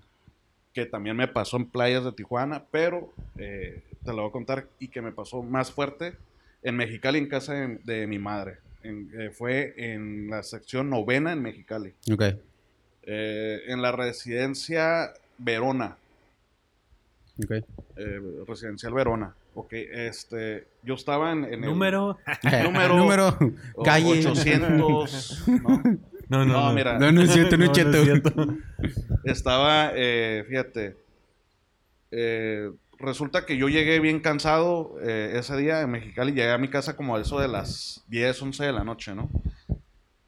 Que 0.73 0.87
también 0.87 1.17
me 1.17 1.27
pasó 1.29 1.57
en 1.57 1.69
playas 1.69 2.05
de 2.05 2.13
Tijuana, 2.13 2.65
pero 2.71 3.13
eh, 3.37 3.83
te 4.05 4.11
lo 4.13 4.23
voy 4.23 4.29
a 4.29 4.33
contar 4.33 4.67
y 4.79 4.89
que 4.89 5.03
me 5.03 5.13
pasó 5.13 5.43
más 5.43 5.71
fuerte 5.73 6.15
en 6.63 6.77
Mexicali, 6.77 7.19
en 7.19 7.29
casa 7.29 7.55
de, 7.55 7.79
de 7.85 8.07
mi 8.07 8.19
madre. 8.19 8.59
En- 8.83 9.11
eh, 9.19 9.31
fue 9.31 9.75
en 9.77 10.29
la 10.31 10.43
sección 10.43 10.89
novena 10.91 11.33
en 11.33 11.43
Mexicali. 11.43 11.93
Ok. 12.13 12.23
Eh, 13.03 13.61
en 13.67 13.83
la 13.83 13.93
residencia 13.93 15.13
Verona. 15.39 15.97
Ok. 17.43 17.51
eh, 17.97 18.21
residencial 18.47 18.93
Verona. 18.93 19.35
Ok, 19.55 19.73
este, 19.73 20.67
yo 20.83 20.95
estaba 20.95 21.33
en, 21.33 21.45
en 21.45 21.55
el- 21.65 21.71
Número... 21.71 22.19
Número- 22.65 22.97
Número. 22.97 23.39
Calle. 23.85 24.21
800, 24.27 25.49
¿no? 25.49 25.83
No, 26.29 26.45
No, 26.47 26.73
mira. 26.73 26.99
No, 26.99 27.11
no 27.11 27.23
es 27.23 27.33
cierto, 27.33 27.57
no 27.59 27.65
es 27.65 27.71
No, 27.77 27.85
no 27.85 27.93
cierto. 27.93 27.99
es 27.99 28.05
cierto. 28.05 28.57
Estaba, 29.25 29.91
eh, 29.97 30.45
fíjate, 30.49 30.97
eh, 32.13 32.71
resulta 33.01 33.47
que 33.47 33.57
yo 33.57 33.69
llegué 33.69 33.99
bien 33.99 34.21
cansado 34.21 34.97
eh, 35.03 35.33
ese 35.35 35.57
día 35.57 35.81
en 35.81 35.91
Mexicali, 35.91 36.33
llegué 36.33 36.51
a 36.51 36.59
mi 36.59 36.69
casa 36.69 36.97
como 36.97 37.17
a 37.17 37.21
eso 37.21 37.41
de 37.41 37.49
las 37.49 38.05
10, 38.09 38.43
11 38.43 38.65
de 38.65 38.73
la 38.73 38.85
noche, 38.85 39.15
¿no? 39.15 39.31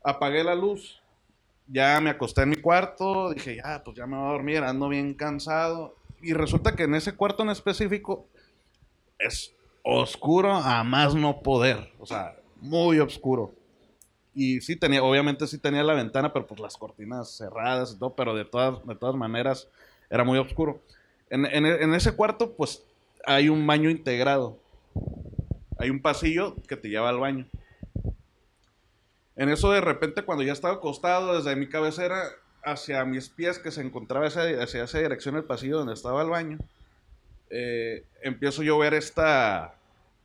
Apagué 0.02 0.42
la 0.42 0.54
luz, 0.54 1.00
ya 1.66 2.00
me 2.00 2.10
acosté 2.10 2.42
en 2.42 2.50
mi 2.50 2.56
cuarto, 2.56 3.32
dije, 3.32 3.56
ya, 3.56 3.82
pues 3.84 3.96
ya 3.96 4.06
me 4.06 4.16
voy 4.16 4.26
a 4.26 4.32
dormir, 4.32 4.58
ando 4.64 4.88
bien 4.88 5.14
cansado. 5.14 5.94
Y 6.22 6.32
resulta 6.32 6.74
que 6.74 6.84
en 6.84 6.94
ese 6.94 7.14
cuarto 7.14 7.42
en 7.42 7.50
específico 7.50 8.26
es 9.18 9.54
oscuro 9.82 10.54
a 10.54 10.82
más 10.84 11.14
no 11.14 11.40
poder, 11.42 11.92
o 11.98 12.06
sea, 12.06 12.36
muy 12.60 12.98
oscuro. 13.00 13.54
y 14.34 14.60
sí 14.62 14.76
tenía, 14.76 15.02
obviamente 15.02 15.46
sí 15.46 15.58
tenía 15.58 15.82
la 15.82 15.92
ventana, 15.92 16.32
pero 16.32 16.46
pues 16.46 16.58
las 16.58 16.76
cortinas 16.78 17.36
cerradas 17.36 17.92
y 17.92 17.98
todo, 17.98 18.14
pero 18.14 18.34
de 18.34 18.46
todas, 18.46 18.84
de 18.86 18.94
todas 18.94 19.14
maneras 19.14 19.68
era 20.08 20.24
muy 20.24 20.38
oscuro. 20.38 20.80
En, 21.34 21.94
ese 21.94 22.12
cuarto, 22.14 22.52
pues 22.52 22.84
hay 23.24 23.48
un 23.48 23.66
baño 23.66 23.88
integrado. 23.88 24.58
Hay 25.78 25.88
un 25.88 26.00
pasillo 26.02 26.56
que 26.68 26.76
te 26.76 26.90
lleva 26.90 27.08
al 27.08 27.18
baño. 27.18 27.46
En 29.36 29.48
eso 29.48 29.72
de 29.72 29.80
repente 29.80 30.22
cuando 30.24 30.44
ya 30.44 30.52
estaba 30.52 30.74
acostado 30.74 31.34
desde 31.36 31.56
mi 31.56 31.68
cabecera 31.68 32.22
hacia 32.62 33.04
mis 33.06 33.30
pies 33.30 33.58
que 33.58 33.70
se 33.70 33.80
encontraba 33.80 34.26
esa- 34.26 34.62
hacia 34.62 34.84
esa 34.84 34.98
dirección 34.98 35.36
el 35.36 35.44
pasillo 35.44 35.78
donde 35.78 35.94
estaba 35.94 36.22
el 36.22 36.28
baño, 36.28 36.58
eh, 37.48 38.04
empiezo 38.22 38.62
yo 38.62 38.76
a 38.76 38.80
ver 38.84 38.94
esta, 38.94 39.74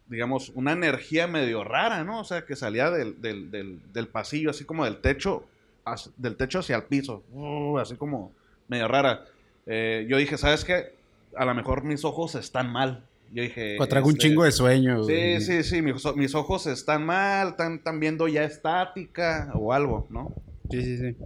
digamos, 0.08 0.50
una 0.56 0.74
energía 0.74 1.26
medio 1.26 1.64
rara, 1.64 2.04
¿no? 2.04 2.20
O 2.20 2.24
sea, 2.26 2.46
que 2.46 2.56
salía 2.58 2.92
del, 2.92 3.22
del- 3.22 3.50
del- 3.50 3.82
del 3.94 4.08
pasillo, 4.10 4.50
así 4.50 4.66
como 4.66 4.84
del 4.84 4.98
techo, 4.98 5.46
hacia- 5.86 6.12
del 6.18 6.36
techo 6.36 6.60
hacia 6.60 6.76
el 6.76 6.84
piso, 6.84 7.24
uh, 7.32 7.78
así 7.80 7.96
como 7.96 8.34
medio 8.68 8.90
rara. 8.90 9.24
Eh, 9.66 10.06
yo 10.10 10.18
dije, 10.18 10.38
¿sabes 10.38 10.64
qué? 10.66 10.97
A 11.38 11.46
lo 11.46 11.54
mejor 11.56 11.84
mis 11.84 12.04
ojos 12.06 12.36
están 12.36 12.72
mal. 12.72 13.06
Yo 13.32 13.44
dije... 13.44 13.78
O 13.80 13.88
traigo 13.88 14.08
un 14.08 14.14
este, 14.16 14.28
chingo 14.30 14.44
de 14.44 14.52
sueño. 14.52 15.04
Sí, 15.04 15.12
güey. 15.14 15.42
sí, 15.42 15.64
sí, 15.64 15.82
mis, 15.82 16.04
mis 16.16 16.34
ojos 16.36 16.66
están 16.68 17.06
mal, 17.06 17.50
están, 17.50 17.76
están 17.76 18.00
viendo 18.00 18.28
ya 18.28 18.44
estática 18.44 19.52
o 19.54 19.74
algo, 19.74 20.08
¿no? 20.10 20.34
Sí, 20.72 20.82
sí, 20.82 20.98
sí. 20.98 21.18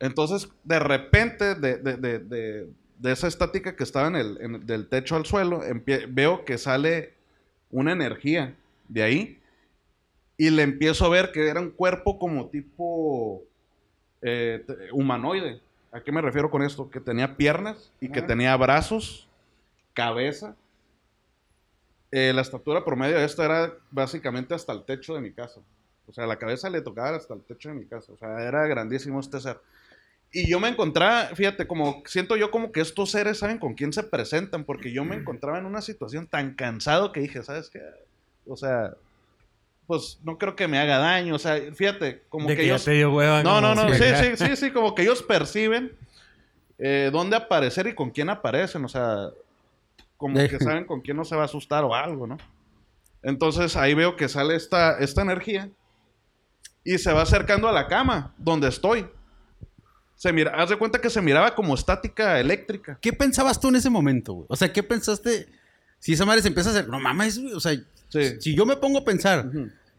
Entonces, 0.00 0.48
de 0.64 0.78
repente, 0.78 1.54
de, 1.54 1.76
de- 1.78 1.96
de- 1.96 2.18
de- 2.18 2.68
de 2.98 3.12
esa 3.12 3.26
estática 3.26 3.74
que 3.76 3.82
estaba 3.84 4.06
en 4.08 4.16
el, 4.16 4.38
en- 4.40 4.66
del 4.66 4.88
techo 4.88 5.16
al 5.16 5.26
suelo, 5.26 5.62
veo 6.08 6.44
que 6.44 6.58
sale 6.58 7.14
una 7.70 7.92
energía 7.92 8.54
de 8.88 9.02
ahí 9.02 9.38
y 10.36 10.50
le 10.50 10.62
empiezo 10.62 11.06
a 11.06 11.08
ver 11.08 11.32
que 11.32 11.48
era 11.48 11.60
un 11.60 11.70
cuerpo 11.70 12.18
como 12.18 12.48
tipo 12.48 13.42
eh, 14.22 14.64
humanoide. 14.92 15.60
¿A 15.94 16.00
qué 16.02 16.10
me 16.10 16.20
refiero 16.20 16.50
con 16.50 16.64
esto? 16.64 16.90
Que 16.90 16.98
tenía 16.98 17.36
piernas 17.36 17.92
y 18.00 18.08
que 18.08 18.20
tenía 18.20 18.56
brazos, 18.56 19.28
cabeza. 19.92 20.56
Eh, 22.10 22.32
la 22.34 22.42
estatura 22.42 22.84
promedio 22.84 23.16
de 23.16 23.24
esto 23.24 23.44
era 23.44 23.72
básicamente 23.92 24.54
hasta 24.54 24.72
el 24.72 24.82
techo 24.82 25.14
de 25.14 25.20
mi 25.20 25.32
casa. 25.32 25.60
O 26.08 26.12
sea, 26.12 26.26
la 26.26 26.36
cabeza 26.36 26.68
le 26.68 26.80
tocaba 26.80 27.16
hasta 27.16 27.34
el 27.34 27.42
techo 27.42 27.68
de 27.68 27.76
mi 27.76 27.86
casa. 27.86 28.12
O 28.12 28.16
sea, 28.16 28.42
era 28.42 28.66
grandísimo 28.66 29.20
este 29.20 29.40
ser. 29.40 29.60
Y 30.32 30.50
yo 30.50 30.58
me 30.58 30.68
encontraba, 30.68 31.26
fíjate, 31.26 31.68
como 31.68 32.02
siento 32.06 32.36
yo 32.36 32.50
como 32.50 32.72
que 32.72 32.80
estos 32.80 33.12
seres 33.12 33.38
saben 33.38 33.58
con 33.58 33.74
quién 33.74 33.92
se 33.92 34.02
presentan, 34.02 34.64
porque 34.64 34.90
yo 34.90 35.04
me 35.04 35.14
encontraba 35.14 35.60
en 35.60 35.64
una 35.64 35.80
situación 35.80 36.26
tan 36.26 36.54
cansado 36.54 37.12
que 37.12 37.20
dije, 37.20 37.44
¿sabes 37.44 37.70
qué? 37.70 37.80
O 38.48 38.56
sea, 38.56 38.96
pues 39.86 40.18
no 40.24 40.38
creo 40.38 40.56
que 40.56 40.68
me 40.68 40.78
haga 40.78 40.98
daño. 40.98 41.34
O 41.34 41.38
sea, 41.38 41.60
fíjate, 41.74 42.22
como 42.28 42.48
De 42.48 42.56
que 42.56 42.62
que 42.62 42.66
ellos. 42.68 42.84
te. 42.84 43.02
No, 43.02 43.60
no, 43.60 43.74
no, 43.74 43.94
sí, 43.94 44.04
sí, 44.20 44.36
sí, 44.36 44.56
sí, 44.56 44.70
como 44.70 44.94
que 44.94 45.02
ellos 45.02 45.22
perciben 45.22 45.92
eh, 46.78 47.10
dónde 47.12 47.36
aparecer 47.36 47.86
y 47.86 47.94
con 47.94 48.10
quién 48.10 48.30
aparecen, 48.30 48.84
o 48.84 48.88
sea, 48.88 49.30
como 50.16 50.36
que 50.36 50.58
saben 50.60 50.84
con 50.84 51.00
quién 51.00 51.16
no 51.16 51.24
se 51.24 51.36
va 51.36 51.42
a 51.42 51.46
asustar 51.46 51.84
o 51.84 51.94
algo, 51.94 52.26
¿no? 52.26 52.36
Entonces 53.22 53.76
ahí 53.76 53.94
veo 53.94 54.16
que 54.16 54.28
sale 54.28 54.54
esta, 54.54 54.98
esta 54.98 55.22
energía 55.22 55.70
y 56.84 56.98
se 56.98 57.12
va 57.12 57.22
acercando 57.22 57.68
a 57.68 57.72
la 57.72 57.86
cama 57.86 58.34
donde 58.36 58.68
estoy. 58.68 59.06
Se 60.16 60.32
mira, 60.32 60.52
haz 60.56 60.68
de 60.70 60.76
cuenta 60.76 61.00
que 61.00 61.10
se 61.10 61.22
miraba 61.22 61.54
como 61.54 61.74
estática 61.74 62.38
eléctrica. 62.38 62.98
¿Qué 63.00 63.12
pensabas 63.12 63.58
tú 63.58 63.68
en 63.68 63.76
ese 63.76 63.90
momento, 63.90 64.34
güey? 64.34 64.46
O 64.48 64.56
sea, 64.56 64.72
¿qué 64.72 64.82
pensaste? 64.82 65.48
Si 65.98 66.12
esa 66.12 66.24
madre 66.26 66.42
se 66.42 66.48
empieza 66.48 66.68
a 66.70 66.72
hacer, 66.72 66.88
no 66.88 67.00
mames, 67.00 67.38
güey. 67.38 67.54
O 67.54 67.60
sea, 67.60 67.74
Sí. 68.22 68.40
si 68.40 68.54
yo 68.54 68.64
me 68.66 68.76
pongo 68.76 68.98
a 68.98 69.04
pensar 69.04 69.50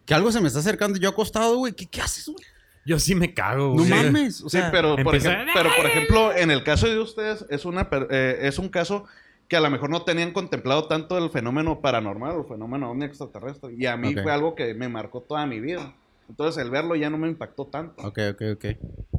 que 0.06 0.14
algo 0.14 0.32
se 0.32 0.42
me 0.42 0.48
está 0.48 0.60
acercando 0.60 0.98
y 0.98 1.02
yo 1.02 1.10
acostado, 1.10 1.58
güey, 1.58 1.74
¿qué, 1.74 1.86
qué 1.86 2.02
haces, 2.02 2.26
güey? 2.28 2.44
Yo 2.86 3.00
sí 3.00 3.16
me 3.16 3.34
cago, 3.34 3.70
No 3.76 3.84
güey. 3.84 3.90
mames. 3.90 4.42
O 4.42 4.50
Sí, 4.50 4.58
sea, 4.60 4.70
pero 4.72 4.96
por, 4.96 5.16
empieza- 5.16 5.34
ejem- 5.44 5.52
pero 5.54 5.70
por 5.76 5.86
ejemplo, 5.88 6.32
en 6.36 6.52
el 6.52 6.64
caso 6.64 6.88
de 6.88 7.00
ustedes, 7.00 7.44
es, 7.50 7.66
una, 7.66 7.90
eh, 8.12 8.38
es 8.44 8.60
un 8.60 8.70
caso 8.70 9.06
que 9.48 9.56
a 9.56 9.60
lo 9.60 9.70
mejor 9.72 9.90
no 9.90 10.04
tenían 10.04 10.32
contemplado 10.34 10.88
tanto 10.88 11.18
el 11.18 11.30
fenómeno 11.32 11.80
paranormal 11.82 12.32
o 12.36 12.42
el 12.42 12.48
fenómeno 12.48 12.92
ovni 12.92 13.06
extraterrestre. 13.06 13.74
Y 13.78 13.86
a 13.88 13.98
mí 13.98 14.14
fue 14.14 14.32
algo 14.32 14.54
que 14.56 14.74
me 14.76 14.88
marcó 14.90 15.22
toda 15.22 15.46
mi 15.48 15.60
vida. 15.60 15.96
Entonces, 16.30 16.64
el 16.64 16.72
verlo 16.72 16.96
ya 16.96 17.10
no 17.12 17.18
me 17.20 17.28
impactó 17.28 17.66
tanto. 17.66 18.02
Ok, 18.08 18.20
ok, 18.34 18.42
ok. 18.56 18.66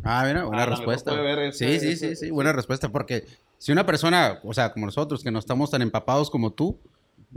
Ah, 0.04 0.24
mira, 0.26 0.44
buena 0.44 0.62
A 0.62 0.66
lo 0.66 0.70
mejor 0.72 0.78
respuesta. 0.78 1.10
puede 1.12 1.22
güey. 1.22 1.36
ver 1.36 1.44
ese- 1.50 1.78
sí, 1.80 1.80
sí, 1.80 1.96
sí, 1.96 2.16
sí, 2.16 2.30
buena 2.30 2.52
respuesta. 2.52 2.88
Porque 2.90 3.24
si 3.58 3.70
una 3.72 3.86
persona, 3.86 4.40
o 4.44 4.52
sea, 4.54 4.72
como 4.72 4.86
nosotros, 4.86 5.22
que 5.22 5.30
no 5.30 5.38
estamos 5.40 5.70
tan 5.70 5.82
empapados 5.82 6.30
como 6.30 6.52
tú, 6.52 6.78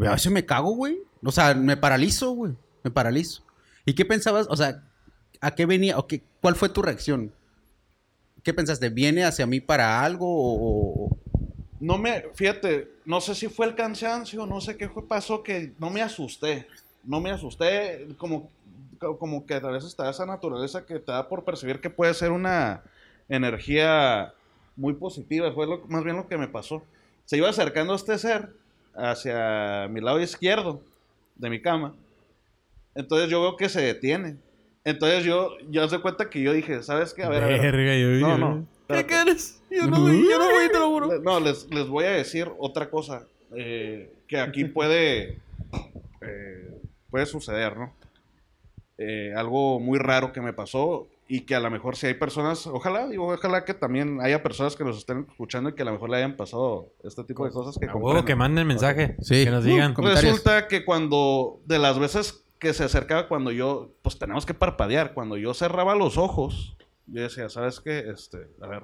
a 0.06 0.12
veces 0.12 0.32
me 0.32 0.46
cago, 0.46 0.72
güey. 0.72 0.98
O 1.24 1.32
sea, 1.32 1.54
me 1.54 1.78
paralizo, 1.78 2.32
güey. 2.32 2.54
Me 2.84 2.92
paralizo. 2.92 3.44
¿Y 3.86 3.94
qué 3.94 4.06
pensabas? 4.06 4.48
O 4.50 4.56
sea, 4.56 4.84
¿a 5.42 5.52
qué 5.56 5.66
venía? 5.66 5.98
O 5.98 6.08
qué, 6.08 6.22
¿Cuál 6.42 6.56
fue 6.56 6.70
tu 6.70 6.82
reacción? 6.82 7.32
¿Qué 8.44 8.54
pensaste? 8.54 8.90
¿Viene 8.90 9.26
hacia 9.26 9.46
mí 9.46 9.60
para 9.60 10.02
algo 10.04 10.26
o...? 10.30 11.18
No 11.82 11.98
me, 11.98 12.26
fíjate, 12.34 12.90
no 13.06 13.22
sé 13.22 13.36
si 13.36 13.48
fue 13.48 13.66
el 13.66 13.74
cansancio, 13.76 14.46
no 14.46 14.60
sé 14.60 14.76
qué 14.76 14.90
fue, 14.90 15.08
pasó, 15.08 15.44
que 15.44 15.74
no 15.80 15.90
me 15.90 16.02
asusté. 16.02 16.68
No 17.06 17.22
me 17.22 17.32
asusté, 17.32 18.06
como, 18.18 18.50
como 19.18 19.46
que 19.46 19.54
a 19.54 19.60
veces 19.60 19.90
está 19.90 20.10
esa 20.10 20.26
naturaleza 20.26 20.86
que 20.86 21.00
te 21.00 21.12
da 21.12 21.30
por 21.30 21.46
percibir 21.46 21.80
que 21.80 21.90
puede 21.90 22.14
ser 22.14 22.32
una 22.32 22.84
energía 23.30 24.34
muy 24.76 24.94
positiva. 24.94 25.54
Fue 25.54 25.68
lo- 25.68 25.86
más 25.88 26.04
bien 26.04 26.18
lo 26.18 26.28
que 26.28 26.38
me 26.38 26.50
pasó. 26.50 26.84
Se 27.26 27.38
iba 27.38 27.50
acercando 27.50 27.96
este 27.96 28.18
ser 28.18 28.54
hacia 28.94 29.88
mi 29.90 30.02
lado 30.02 30.20
izquierdo 30.22 30.82
de 31.40 31.50
mi 31.50 31.62
cama. 31.62 31.96
Entonces 32.96 33.30
yo 33.30 33.42
veo 33.42 33.56
que 33.58 33.70
se 33.70 33.82
detiene. 33.82 34.38
Entonces 34.84 35.24
yo, 35.24 35.58
yo 35.70 35.88
de 35.88 36.00
cuenta 36.02 36.30
que 36.30 36.42
yo 36.42 36.54
dije, 36.54 36.84
¿sabes 36.84 37.14
qué? 37.14 37.24
A 37.24 37.30
ver, 37.30 37.44
a 37.44 37.48
ver. 37.48 37.62
Verga, 37.62 37.98
yo- 37.98 38.28
No, 38.28 38.38
no. 38.38 38.68
¿Qué 38.88 39.06
quieres? 39.06 39.62
Yo 39.70 39.86
no 39.88 40.02
voy, 40.02 40.28
yo 40.30 40.40
no 40.40 40.46
voy, 40.52 40.68
te 40.72 40.80
lo 40.80 40.88
juro. 40.90 41.08
Le- 41.14 41.20
No, 41.20 41.40
les, 41.40 41.70
les 41.72 41.88
voy 41.88 42.06
a 42.06 42.12
decir 42.12 42.50
otra 42.58 42.90
cosa 42.90 43.26
eh, 43.56 44.12
que 44.28 44.40
aquí 44.40 44.66
puede, 44.66 45.40
eh, 46.22 46.82
puede 47.10 47.26
suceder, 47.26 47.78
¿no? 47.78 47.94
Eh, 48.98 49.34
algo 49.36 49.80
muy 49.80 49.98
raro 50.00 50.34
que 50.34 50.42
me 50.42 50.54
pasó 50.54 51.08
y 51.32 51.42
que 51.42 51.54
a 51.54 51.60
lo 51.60 51.70
mejor 51.70 51.96
si 51.96 52.08
hay 52.08 52.16
personas, 52.16 52.66
ojalá, 52.66 53.08
digo, 53.08 53.32
ojalá 53.32 53.64
que 53.64 53.76
también 53.76 54.20
haya 54.20 54.42
personas 54.42 54.76
que 54.76 54.84
nos 54.84 54.98
estén 54.98 55.28
escuchando 55.30 55.70
y 55.70 55.76
que 55.76 55.84
a 55.84 55.86
lo 55.86 55.92
mejor 55.92 56.10
le 56.10 56.18
hayan 56.18 56.36
pasado 56.36 56.92
este 57.04 57.24
tipo 57.24 57.46
de 57.46 57.52
cosas 57.52 57.78
que 57.80 57.88
comprenden. 57.88 58.26
que 58.26 58.36
manden 58.36 58.66
mensaje. 58.66 59.16
Sí. 59.22 59.46
Que 59.46 59.52
nos 59.52 59.64
digan. 59.64 59.94
Uh. 59.96 60.02
Resulta 60.02 60.68
que 60.68 60.84
cuando, 60.84 61.62
de 61.66 61.78
las 61.78 62.00
veces 62.00 62.44
que 62.58 62.74
se 62.74 62.84
acercaba 62.84 63.28
cuando 63.28 63.52
yo, 63.52 63.92
pues 64.02 64.18
tenemos 64.18 64.48
que 64.48 64.56
parpadear, 64.56 65.14
cuando 65.14 65.38
yo 65.38 65.54
cerraba 65.54 65.94
los 65.94 66.18
ojos, 66.18 66.76
yo 67.06 67.22
decía, 67.22 67.48
¿sabes 67.48 67.80
qué? 67.80 68.10
Este, 68.10 68.48
a 68.60 68.68
ver, 68.68 68.84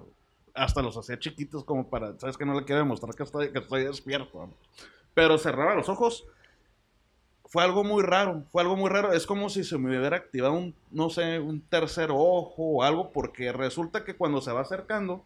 hasta 0.53 0.84
los 0.84 0.95
hacía 0.97 1.17
chiquitos 1.17 1.63
como 1.63 1.89
para, 1.89 2.17
¿sabes 2.19 2.38
que 2.38 2.45
No 2.45 2.53
le 2.53 2.63
quiero 2.63 2.79
demostrar 2.79 3.15
que 3.15 3.23
estoy, 3.23 3.51
que 3.51 3.58
estoy 3.58 3.86
despierto. 3.86 4.51
Pero 5.15 5.39
cerraba 5.39 5.73
los 5.73 5.89
ojos, 5.89 6.27
fue 7.56 7.63
algo 7.63 7.86
muy 7.86 8.04
raro, 8.04 8.44
fue 8.52 8.62
algo 8.63 8.76
muy 8.76 8.89
raro, 8.89 9.13
es 9.13 9.26
como 9.26 9.50
si 9.50 9.63
se 9.63 9.78
me 9.78 9.98
hubiera 9.98 10.18
activado 10.18 10.54
un, 10.56 10.76
no 10.91 11.10
sé, 11.10 11.39
un 11.39 11.62
tercer 11.62 12.10
ojo 12.12 12.54
o 12.58 12.84
algo, 12.84 13.13
porque 13.13 13.54
resulta 13.54 14.04
que 14.04 14.13
cuando 14.18 14.41
se 14.41 14.52
va 14.52 14.60
acercando, 14.60 15.24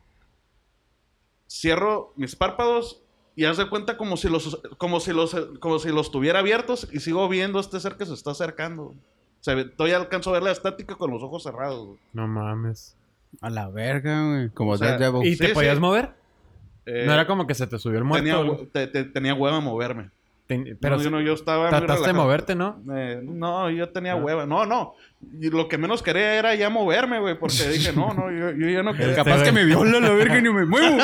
cierro 1.50 2.14
mis 2.16 2.36
párpados 2.36 3.02
y 3.36 3.46
haz 3.46 3.58
de 3.58 3.68
cuenta 3.68 3.98
como 3.98 4.16
si 4.16 4.30
los 4.30 4.62
como 4.78 5.00
si 5.00 5.12
los 5.12 5.36
como 5.60 5.80
si 5.80 5.90
los 5.90 6.12
tuviera 6.12 6.38
abiertos 6.38 6.88
y 6.92 7.00
sigo 7.00 7.28
viendo 7.30 7.58
a 7.58 7.62
este 7.62 7.80
ser 7.80 7.96
que 7.98 8.06
se 8.06 8.14
está 8.14 8.30
acercando. 8.30 8.94
Se 9.40 9.56
ve, 9.56 9.66
todavía 9.66 9.98
alcanzo 9.98 10.30
a 10.30 10.34
ver 10.34 10.44
la 10.44 10.52
estática 10.52 10.96
con 10.98 11.10
los 11.10 11.24
ojos 11.24 11.42
cerrados. 11.42 11.84
güey. 11.88 12.00
No 12.14 12.28
mames. 12.28 12.96
A 13.42 13.50
la 13.50 13.70
verga, 13.70 14.28
güey. 14.28 14.50
Como 14.52 14.74
O 14.74 14.78
sea. 14.78 15.00
¿Y 15.24 15.36
te 15.36 15.50
podías 15.50 15.76
sí. 15.78 15.82
mover? 15.82 16.14
Eh, 16.86 17.06
no 17.08 17.14
era 17.14 17.26
como 17.26 17.48
que 17.48 17.56
se 17.56 17.66
te 17.66 17.80
subió 17.80 17.98
el 17.98 18.04
muerto. 18.04 18.68
tenía, 18.72 18.92
te- 18.92 19.04
tenía 19.06 19.34
hueva 19.34 19.58
a 19.58 19.62
moverme. 19.62 20.12
Ten- 20.50 20.80
pero 20.82 20.98
No, 20.98 21.04
yo, 21.04 21.10
no, 21.12 21.22
yo 21.22 21.34
estaba 21.34 21.70
trataste 21.70 22.08
de 22.08 22.14
moverte, 22.14 22.56
¿no? 22.56 22.82
Eh, 22.96 23.22
no, 23.24 23.70
yo 23.70 23.88
tenía 23.90 24.14
Ah. 24.14 24.16
hueva. 24.16 24.48
No, 24.48 24.66
no. 24.66 24.96
Y 25.40 25.52
lo 25.52 25.68
que 25.68 25.78
menos 25.78 26.02
quería 26.02 26.34
era 26.40 26.56
ya 26.56 26.72
moverme, 26.72 27.20
güey, 27.20 27.38
porque 27.38 27.54
dije, 27.70 27.94
no, 27.94 28.16
no, 28.16 28.32
yo, 28.32 28.50
yo 28.54 28.68
ya 28.68 28.82
no 28.82 28.94
quería. 28.94 29.10
Este 29.12 29.24
Capaz 29.24 29.44
que 29.44 29.52
me 29.52 29.64
viola 29.64 30.00
la 30.00 30.10
verga 30.10 30.40
y 30.40 30.42
ni 30.42 30.50
me 30.50 30.66
muevo. 30.66 30.98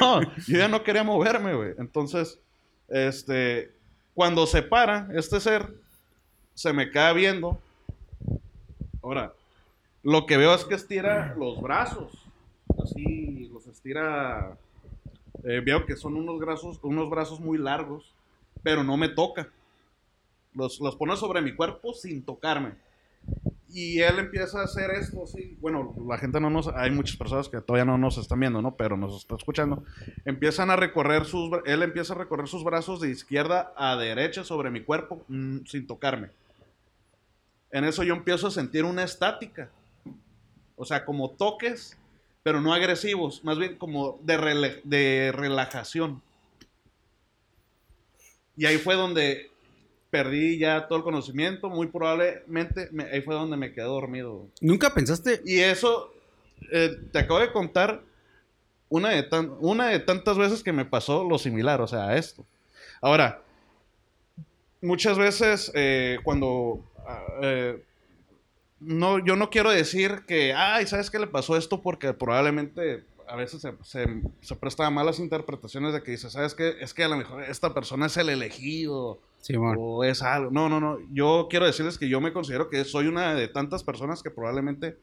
No, 0.00 0.20
yo 0.22 0.58
ya 0.58 0.66
no 0.66 0.82
quería 0.82 1.04
moverme, 1.04 1.54
güey. 1.54 1.74
Entonces, 1.78 2.40
este, 2.88 3.70
cuando 4.14 4.48
se 4.48 4.62
para 4.62 5.06
este 5.14 5.38
ser, 5.40 5.68
se 6.54 6.72
me 6.72 6.90
queda 6.90 7.12
viendo. 7.12 7.60
Ahora, 9.00 9.32
lo 10.02 10.26
que 10.26 10.36
veo 10.36 10.54
es 10.54 10.64
que 10.64 10.74
estira 10.74 11.34
los 11.38 11.60
brazos. 11.62 12.12
Así, 12.82 13.48
los 13.52 13.64
estira. 13.68 14.56
Eh, 15.44 15.60
veo 15.64 15.86
que 15.86 15.96
son 15.96 16.16
unos 16.16 16.38
brazos, 16.38 16.78
unos 16.82 17.10
brazos 17.10 17.40
muy 17.40 17.58
largos, 17.58 18.14
pero 18.62 18.84
no 18.84 18.96
me 18.96 19.08
toca. 19.08 19.48
Los, 20.54 20.80
los 20.80 20.96
pone 20.96 21.16
sobre 21.16 21.40
mi 21.42 21.54
cuerpo 21.54 21.94
sin 21.94 22.22
tocarme. 22.22 22.74
Y 23.72 24.00
él 24.00 24.18
empieza 24.18 24.60
a 24.60 24.64
hacer 24.64 24.90
esto, 24.90 25.26
sí. 25.26 25.56
Bueno, 25.60 25.94
la 26.08 26.18
gente 26.18 26.40
no 26.40 26.50
nos. 26.50 26.66
Hay 26.68 26.90
muchas 26.90 27.16
personas 27.16 27.48
que 27.48 27.60
todavía 27.60 27.84
no 27.84 27.98
nos 27.98 28.18
están 28.18 28.40
viendo, 28.40 28.60
¿no? 28.60 28.74
Pero 28.74 28.96
nos 28.96 29.16
está 29.16 29.36
escuchando. 29.36 29.84
Empiezan 30.24 30.70
a 30.70 30.76
recorrer 30.76 31.24
sus. 31.24 31.50
Él 31.66 31.82
empieza 31.82 32.14
a 32.14 32.18
recorrer 32.18 32.48
sus 32.48 32.64
brazos 32.64 33.00
de 33.00 33.10
izquierda 33.10 33.72
a 33.76 33.96
derecha 33.96 34.42
sobre 34.42 34.70
mi 34.70 34.82
cuerpo 34.82 35.24
mm, 35.28 35.58
sin 35.66 35.86
tocarme. 35.86 36.30
En 37.70 37.84
eso 37.84 38.02
yo 38.02 38.14
empiezo 38.14 38.48
a 38.48 38.50
sentir 38.50 38.84
una 38.84 39.04
estática. 39.04 39.70
O 40.74 40.84
sea, 40.84 41.04
como 41.04 41.30
toques, 41.30 41.96
pero 42.42 42.60
no 42.60 42.72
agresivos, 42.72 43.44
más 43.44 43.58
bien 43.58 43.76
como 43.76 44.18
de, 44.22 45.32
relajación. 45.32 46.22
Y 48.56 48.66
ahí 48.66 48.78
fue 48.78 48.94
donde 48.94 49.50
perdí 50.10 50.58
ya 50.58 50.88
todo 50.88 50.98
el 50.98 51.04
conocimiento, 51.04 51.68
muy 51.70 51.86
probablemente 51.86 52.88
me- 52.92 53.04
ahí 53.04 53.20
fue 53.22 53.34
donde 53.34 53.56
me 53.56 53.72
quedé 53.72 53.84
dormido. 53.84 54.46
¿Nunca 54.60 54.92
pensaste? 54.92 55.40
Y 55.44 55.60
eso, 55.60 56.12
eh, 56.72 56.90
te 57.12 57.18
acabo 57.20 57.40
de 57.40 57.52
contar 57.52 58.02
una 58.88 59.10
de, 59.10 59.22
tan- 59.22 59.54
una 59.60 59.88
de 59.88 60.00
tantas 60.00 60.36
veces 60.36 60.62
que 60.62 60.72
me 60.72 60.84
pasó 60.84 61.24
lo 61.24 61.38
similar, 61.38 61.80
o 61.80 61.86
sea, 61.86 62.08
a 62.08 62.16
esto. 62.16 62.44
Ahora, 63.00 63.40
muchas 64.82 65.16
veces 65.16 65.70
eh, 65.74 66.18
cuando... 66.24 66.82
ah, 67.06 67.24
eh, 67.42 67.84
no, 68.80 69.24
yo 69.24 69.36
no 69.36 69.50
quiero 69.50 69.70
decir 69.70 70.24
que, 70.26 70.54
ay, 70.54 70.86
¿sabes 70.86 71.10
qué 71.10 71.18
le 71.18 71.26
pasó 71.26 71.56
esto? 71.56 71.82
Porque 71.82 72.14
probablemente 72.14 73.04
a 73.28 73.36
veces 73.36 73.60
se, 73.60 73.72
se, 73.82 74.22
se 74.40 74.56
presta 74.56 74.86
a 74.86 74.90
malas 74.90 75.18
interpretaciones 75.18 75.92
de 75.92 76.02
que 76.02 76.12
dices, 76.12 76.32
¿sabes 76.32 76.54
qué? 76.54 76.76
Es 76.80 76.94
que 76.94 77.04
a 77.04 77.08
lo 77.08 77.16
mejor 77.16 77.44
esta 77.44 77.72
persona 77.74 78.06
es 78.06 78.16
el 78.16 78.30
elegido 78.30 79.20
Simón. 79.40 79.76
o 79.78 80.02
es 80.02 80.22
algo. 80.22 80.50
No, 80.50 80.68
no, 80.68 80.80
no. 80.80 80.98
Yo 81.12 81.46
quiero 81.48 81.66
decirles 81.66 81.98
que 81.98 82.08
yo 82.08 82.20
me 82.20 82.32
considero 82.32 82.68
que 82.68 82.84
soy 82.84 83.06
una 83.06 83.34
de 83.34 83.48
tantas 83.48 83.84
personas 83.84 84.22
que 84.22 84.30
probablemente 84.30 84.98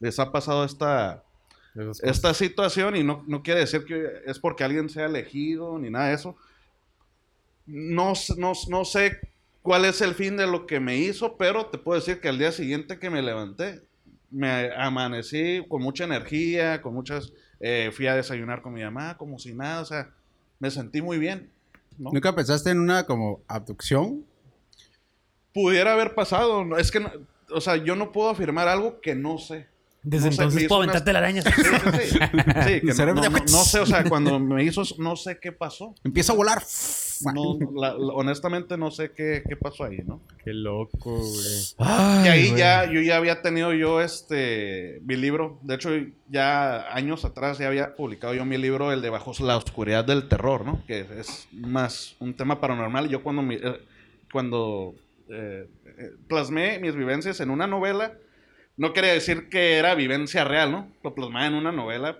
les 0.00 0.18
ha 0.18 0.32
pasado 0.32 0.64
esta, 0.64 1.22
esta 2.02 2.34
situación 2.34 2.96
y 2.96 3.04
no, 3.04 3.24
no 3.28 3.42
quiere 3.42 3.60
decir 3.60 3.84
que 3.84 4.08
es 4.26 4.38
porque 4.38 4.64
alguien 4.64 4.90
sea 4.90 5.06
elegido 5.06 5.78
ni 5.78 5.88
nada 5.88 6.08
de 6.08 6.14
eso. 6.14 6.36
No 7.66 8.14
sé 8.14 9.20
cuál 9.62 9.84
es 9.84 10.00
el 10.00 10.14
fin 10.14 10.36
de 10.36 10.46
lo 10.46 10.66
que 10.66 10.80
me 10.80 10.96
hizo, 10.96 11.36
pero 11.36 11.66
te 11.66 11.78
puedo 11.78 11.98
decir 12.00 12.20
que 12.20 12.28
al 12.28 12.38
día 12.38 12.52
siguiente 12.52 12.98
que 12.98 13.10
me 13.10 13.22
levanté, 13.22 13.82
me 14.30 14.72
amanecí 14.74 15.62
con 15.68 15.82
mucha 15.82 16.04
energía, 16.04 16.80
con 16.82 16.94
muchas... 16.94 17.32
eh, 17.60 17.90
fui 17.92 18.06
a 18.06 18.14
desayunar 18.16 18.62
con 18.62 18.72
mi 18.72 18.82
mamá, 18.82 19.16
como 19.16 19.38
si 19.38 19.52
nada, 19.54 19.80
o 19.82 19.84
sea, 19.84 20.10
me 20.58 20.70
sentí 20.70 21.02
muy 21.02 21.18
bien. 21.18 21.50
¿no? 21.98 22.10
¿Nunca 22.12 22.34
pensaste 22.34 22.70
en 22.70 22.78
una 22.80 23.04
como 23.06 23.42
abducción? 23.48 24.24
pudiera 25.52 25.92
haber 25.94 26.14
pasado. 26.14 26.76
Es 26.78 26.90
que, 26.90 27.00
no- 27.00 27.10
o 27.52 27.60
sea, 27.60 27.76
yo 27.76 27.96
no 27.96 28.12
puedo 28.12 28.30
afirmar 28.30 28.68
algo 28.68 29.00
que 29.00 29.14
no 29.16 29.38
sé. 29.38 29.66
Desde 30.02 30.26
No 30.26 30.32
entonces 30.32 30.64
puedo 30.68 30.80
aventarte 30.82 31.12
la 31.12 31.18
araña. 31.18 31.42
Sí, 31.42 31.50
sí, 31.54 31.62
sí. 31.62 32.18
Sí, 32.64 32.80
que 32.80 33.04
no, 33.04 33.14
no- 33.14 33.22
no- 33.22 33.30
no 33.30 33.46
sé, 33.64 33.80
o 33.80 33.86
sea, 33.86 34.02
cuando 34.04 34.38
me 34.38 34.64
hizo, 34.64 34.82
eso, 34.82 34.94
no 34.98 35.14
sé 35.16 35.38
qué 35.38 35.52
pasó. 35.52 35.94
Empieza 36.04 36.32
a 36.32 36.36
volar. 36.36 36.62
No, 37.34 37.58
la- 37.78 37.92
la- 37.92 38.14
honestamente 38.14 38.78
no 38.78 38.90
sé 38.90 39.10
qué, 39.12 39.42
qué 39.46 39.54
pasó 39.56 39.84
ahí, 39.84 39.98
¿no? 40.06 40.22
Qué 40.42 40.54
loco, 40.54 41.16
güey. 41.18 41.64
Ay, 41.76 42.24
Y 42.24 42.28
ahí 42.28 42.46
güey. 42.48 42.58
ya, 42.60 42.90
yo 42.90 43.02
ya 43.02 43.18
había 43.18 43.42
tenido 43.42 43.74
yo 43.74 44.00
este, 44.00 45.00
mi 45.04 45.16
libro. 45.16 45.58
De 45.62 45.74
hecho, 45.74 45.90
ya 46.30 46.94
años 46.94 47.26
atrás 47.26 47.58
ya 47.58 47.66
había 47.68 47.94
publicado 47.94 48.32
yo 48.32 48.46
mi 48.46 48.56
libro, 48.56 48.92
el 48.92 49.02
de 49.02 49.10
Bajo 49.10 49.32
la 49.40 49.58
Oscuridad 49.58 50.04
del 50.06 50.28
Terror, 50.28 50.64
¿no? 50.64 50.82
Que 50.86 51.00
es 51.18 51.46
más 51.52 52.16
un 52.20 52.32
tema 52.34 52.58
paranormal. 52.58 53.08
Yo 53.10 53.22
cuando, 53.22 53.42
mi- 53.42 53.56
eh, 53.56 53.80
cuando 54.32 54.94
eh, 55.28 55.68
eh, 55.98 56.10
plasmé 56.26 56.78
mis 56.78 56.94
vivencias 56.96 57.38
en 57.40 57.50
una 57.50 57.66
novela, 57.66 58.14
no 58.80 58.94
quería 58.94 59.12
decir 59.12 59.50
que 59.50 59.76
era 59.76 59.94
vivencia 59.94 60.42
real, 60.42 60.72
¿no? 60.72 60.88
Lo 61.02 61.14
plasmaba 61.14 61.44
en 61.44 61.52
una 61.52 61.70
novela 61.70 62.16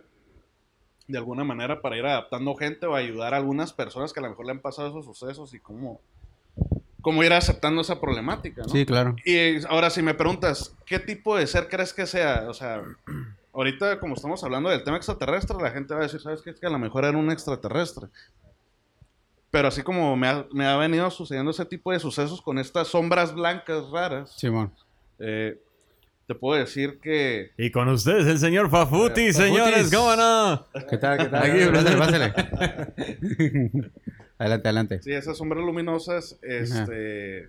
de 1.09 1.17
alguna 1.17 1.43
manera 1.43 1.81
para 1.81 1.97
ir 1.97 2.05
adaptando 2.05 2.55
gente 2.55 2.85
o 2.85 2.95
ayudar 2.95 3.33
a 3.33 3.39
algunas 3.39 3.73
personas 3.73 4.13
que 4.13 4.21
a 4.21 4.25
lo 4.25 4.29
mejor 4.29 4.45
le 4.45 4.53
han 4.53 4.61
pasado 4.61 4.89
esos 4.89 5.07
sucesos 5.07 5.55
y 5.55 5.59
cómo, 5.59 6.03
cómo 7.01 7.25
ir 7.25 7.33
aceptando 7.33 7.81
esa 7.81 7.99
problemática, 7.99 8.61
¿no? 8.61 8.69
Sí, 8.69 8.85
claro. 8.85 9.17
Y 9.25 9.65
ahora, 9.69 9.89
si 9.89 10.03
me 10.03 10.13
preguntas, 10.13 10.77
¿qué 10.85 10.99
tipo 10.99 11.35
de 11.35 11.47
ser 11.47 11.67
crees 11.71 11.95
que 11.95 12.05
sea? 12.05 12.45
O 12.47 12.53
sea, 12.53 12.83
ahorita 13.55 13.99
como 13.99 14.15
estamos 14.15 14.45
hablando 14.45 14.69
del 14.69 14.85
tema 14.85 14.99
extraterrestre, 14.99 15.57
la 15.63 15.71
gente 15.71 15.95
va 15.95 16.01
a 16.01 16.03
decir, 16.03 16.21
¿sabes 16.21 16.43
qué? 16.43 16.51
Es 16.51 16.61
que 16.61 16.67
a 16.67 16.71
lo 16.71 16.79
mejor 16.79 17.07
era 17.07 17.17
un 17.17 17.31
extraterrestre. 17.31 18.09
Pero 19.51 19.69
así 19.69 19.83
como 19.83 20.15
me 20.15 20.29
ha, 20.29 20.47
me 20.53 20.67
ha 20.67 20.77
venido 20.77 21.11
sucediendo 21.11 21.53
ese 21.53 21.65
tipo 21.65 21.91
de 21.91 22.01
sucesos 22.01 22.43
con 22.43 22.59
estas 22.59 22.89
sombras 22.89 23.35
blancas 23.35 23.89
raras, 23.91 24.35
Simón. 24.37 24.75
eh, 25.21 25.59
te 26.31 26.37
puedo 26.37 26.61
decir 26.61 27.01
que... 27.01 27.51
Y 27.59 27.73
con 27.73 27.89
ustedes 27.89 28.25
el 28.29 28.39
señor 28.39 28.71
Fafuti, 28.71 29.23
Eh, 29.23 29.33
señores, 29.33 29.91
Fafutis. 29.91 29.97
¿cómo 29.99 30.15
no? 30.15 30.65
¿Qué 30.89 30.97
tal? 30.97 31.19
¿Qué 31.19 31.25
tal? 31.25 31.43
Aquí, 31.43 31.59
pásale, 31.73 31.97
pásale. 31.99 32.33
adelante, 34.39 34.69
adelante. 34.69 35.03
Sí, 35.03 35.11
esas 35.13 35.37
sombras 35.37 35.65
luminosas, 35.65 36.39
este... 36.43 37.49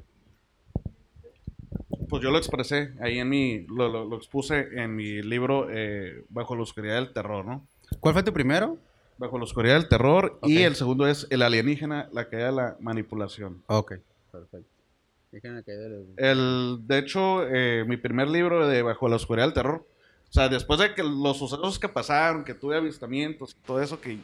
Pues 2.09 2.23
yo 2.23 2.31
lo 2.31 2.39
expresé 2.39 2.93
ahí 3.01 3.19
en 3.19 3.29
mi... 3.29 3.67
Lo, 3.67 3.87
lo- 3.87 4.05
lo 4.05 4.15
expuse 4.17 4.67
en 4.73 4.95
mi 4.95 5.21
libro 5.21 5.67
eh, 5.69 6.23
Bajo 6.29 6.55
la 6.55 6.63
Oscuridad 6.63 6.95
del 6.95 7.13
Terror, 7.13 7.45
¿no? 7.45 7.67
¿Cuál 7.99 8.15
fue 8.15 8.23
tu 8.23 8.33
primero? 8.33 8.79
Bajo 9.19 9.37
la 9.37 9.43
oscuridad 9.43 9.75
del 9.75 9.87
terror. 9.89 10.39
Y 10.41 10.57
el 10.63 10.73
segundo 10.73 11.05
es 11.05 11.27
el 11.29 11.43
alienígena, 11.43 12.09
la 12.11 12.27
caída 12.29 12.47
de 12.47 12.51
la 12.53 12.77
manipulación. 12.79 13.61
Ok, 13.67 13.93
perfecto. 14.31 14.70
El, 16.17 16.79
de 16.87 16.97
hecho, 16.97 17.45
eh, 17.47 17.85
mi 17.87 17.97
primer 17.97 18.27
libro 18.27 18.67
de 18.67 18.81
Bajo 18.81 19.07
la 19.07 19.15
oscuridad 19.15 19.45
del 19.47 19.53
terror. 19.53 19.87
O 20.29 20.33
sea, 20.33 20.49
después 20.49 20.79
de 20.79 20.93
que 20.93 21.03
los 21.03 21.37
sucesos 21.39 21.79
que 21.79 21.89
pasaron, 21.89 22.43
que 22.43 22.53
tuve 22.53 22.77
avistamientos, 22.77 23.55
todo 23.65 23.81
eso, 23.81 23.99
que 23.99 24.17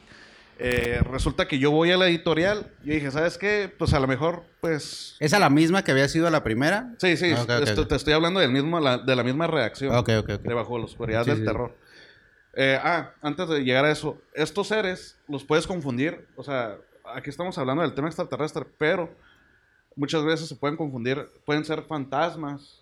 eh, 0.60 1.02
resulta 1.04 1.48
que 1.48 1.60
yo 1.60 1.70
voy 1.72 1.92
a 1.92 1.98
la 1.98 2.08
editorial. 2.08 2.72
Y 2.84 2.92
dije, 2.92 3.12
¿sabes 3.12 3.38
qué? 3.38 3.72
Pues 3.78 3.94
a 3.94 4.00
lo 4.00 4.08
mejor, 4.08 4.44
pues. 4.62 5.16
¿Esa 5.20 5.38
la 5.40 5.50
misma 5.50 5.84
que 5.84 5.92
había 5.92 6.08
sido 6.08 6.30
la 6.30 6.44
primera? 6.44 6.94
Sí, 7.00 7.18
sí, 7.18 7.34
Ah, 7.36 7.44
ok. 7.44 7.88
te 7.88 7.96
estoy 7.96 8.14
hablando 8.14 8.40
del 8.40 8.52
mismo, 8.52 8.80
la- 8.80 8.98
de 8.98 9.16
la 9.16 9.24
misma 9.24 9.48
reacción. 9.48 9.94
Ok, 9.96 10.10
ok, 10.20 10.30
ok. 10.36 10.42
de 10.42 10.54
Bajo 10.54 10.78
la 10.78 10.86
oscuridad 10.86 11.24
Sí, 11.24 11.30
del 11.32 11.40
sí. 11.40 11.46
terror. 11.46 11.76
Eh, 12.54 12.80
ah, 12.82 13.14
antes 13.22 13.48
de 13.50 13.60
llegar 13.64 13.86
a 13.86 13.92
eso, 13.92 14.20
estos 14.34 14.68
seres 14.70 15.20
los 15.28 15.44
puedes 15.44 15.68
confundir, 15.68 16.26
o 16.36 16.44
sea, 16.44 16.78
aquí 17.14 17.30
estamos 17.30 17.56
hablando 17.60 17.84
del 17.84 17.94
tema 17.94 18.08
extraterrestre, 18.08 18.66
pero 18.80 19.14
muchas 19.98 20.24
veces 20.24 20.48
se 20.48 20.56
pueden 20.56 20.78
confundir, 20.78 21.28
pueden 21.46 21.66
ser 21.66 21.82
fantasmas 21.84 22.82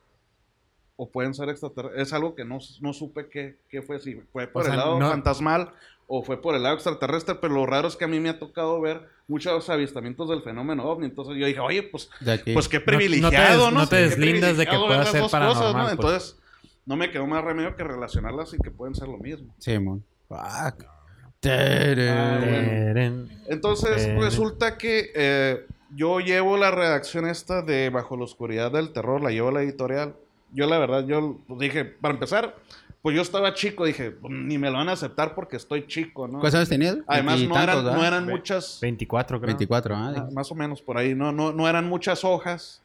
o 0.97 1.09
pueden 1.09 1.33
ser 1.33 1.49
extraterrestres. 1.49 2.07
Es 2.07 2.13
algo 2.13 2.35
que 2.35 2.45
no, 2.45 2.59
no 2.81 2.93
supe 2.93 3.27
qué, 3.27 3.57
qué 3.69 3.81
fue, 3.81 3.99
si 3.99 4.15
fue 4.31 4.45
por 4.47 4.61
O 4.61 4.65
el 4.65 4.71
sea, 4.71 4.77
lado 4.77 4.99
no- 4.99 5.09
fantasmal 5.09 5.71
o 6.07 6.21
fue 6.23 6.39
por 6.39 6.53
el 6.53 6.61
lado 6.61 6.75
extraterrestre, 6.75 7.33
pero 7.41 7.55
lo 7.55 7.65
raro 7.65 7.87
es 7.87 7.95
que 7.95 8.05
a 8.05 8.07
mí 8.07 8.19
me 8.19 8.29
ha 8.29 8.37
tocado 8.37 8.79
ver 8.79 9.01
muchos 9.27 9.67
avistamientos 9.71 10.29
del 10.29 10.43
fenómeno 10.43 10.83
ovni, 10.85 11.07
entonces 11.07 11.35
yo 11.35 11.47
dije, 11.47 11.59
oye, 11.59 11.81
pues 11.81 12.09
pues 12.53 12.69
qué 12.69 12.77
No- 12.77 12.83
no 12.83 12.85
te 12.85 12.97
privilegiado, 12.97 13.63
des- 13.65 13.73
¿no? 13.73 13.79
no 13.79 13.87
te 13.87 13.95
deslindas 13.95 14.57
de 14.57 14.67
que 14.67 14.77
pueda 14.77 15.03
ser 15.05 15.23
paranormal, 15.31 15.73
pues. 15.73 15.91
Entonces, 15.93 16.39
no 16.85 16.95
me 16.95 17.09
quedó 17.09 17.25
más 17.25 17.43
remedio 17.43 17.75
que 17.75 17.83
relacionarlas 17.83 18.53
y 18.53 18.57
que 18.59 18.69
pueden 18.69 18.93
ser 18.93 19.07
lo 19.07 19.17
mismo. 19.17 19.51
Simón. 19.57 20.03
Fuck. 20.29 20.37
Ah, 20.37 20.73
bueno. 20.77 20.91
Teren. 21.39 23.29
Entonces, 23.47 24.07
resulta 24.19 24.77
que 24.77 25.11
eh, 25.15 25.65
yo 25.93 26.19
llevo 26.19 26.57
la 26.57 26.71
redacción 26.71 27.27
esta 27.27 27.61
de 27.61 27.89
Bajo 27.89 28.17
la 28.17 28.23
Oscuridad 28.23 28.71
del 28.71 28.91
Terror, 28.93 29.21
la 29.21 29.31
llevo 29.31 29.49
a 29.49 29.53
la 29.53 29.61
editorial. 29.61 30.15
Yo, 30.53 30.67
la 30.67 30.77
verdad, 30.77 31.05
yo 31.05 31.37
dije, 31.59 31.85
para 31.85 32.13
empezar, 32.13 32.55
pues 33.01 33.15
yo 33.15 33.21
estaba 33.21 33.53
chico, 33.53 33.85
dije, 33.85 34.11
"Pues, 34.11 34.33
ni 34.33 34.57
me 34.57 34.69
lo 34.71 34.77
van 34.77 34.89
a 34.89 34.93
aceptar 34.93 35.35
porque 35.35 35.57
estoy 35.57 35.85
chico, 35.87 36.27
¿no? 36.27 36.39
¿Cuántos 36.39 36.55
años 36.55 36.69
tenías? 36.69 36.97
Además, 37.07 37.41
no 37.41 37.59
eran, 37.61 37.83
no 37.83 38.05
eran 38.05 38.25
Ve- 38.25 38.33
muchas, 38.33 38.79
24, 38.81 39.39
creo. 39.39 39.47
24, 39.47 39.95
ah. 39.95 40.13
Ah, 40.17 40.29
más 40.33 40.51
o 40.51 40.55
menos 40.55 40.81
por 40.81 40.97
ahí. 40.97 41.13
No, 41.13 41.31
no, 41.31 41.51
no 41.51 41.67
eran 41.67 41.87
muchas 41.87 42.23
hojas. 42.23 42.81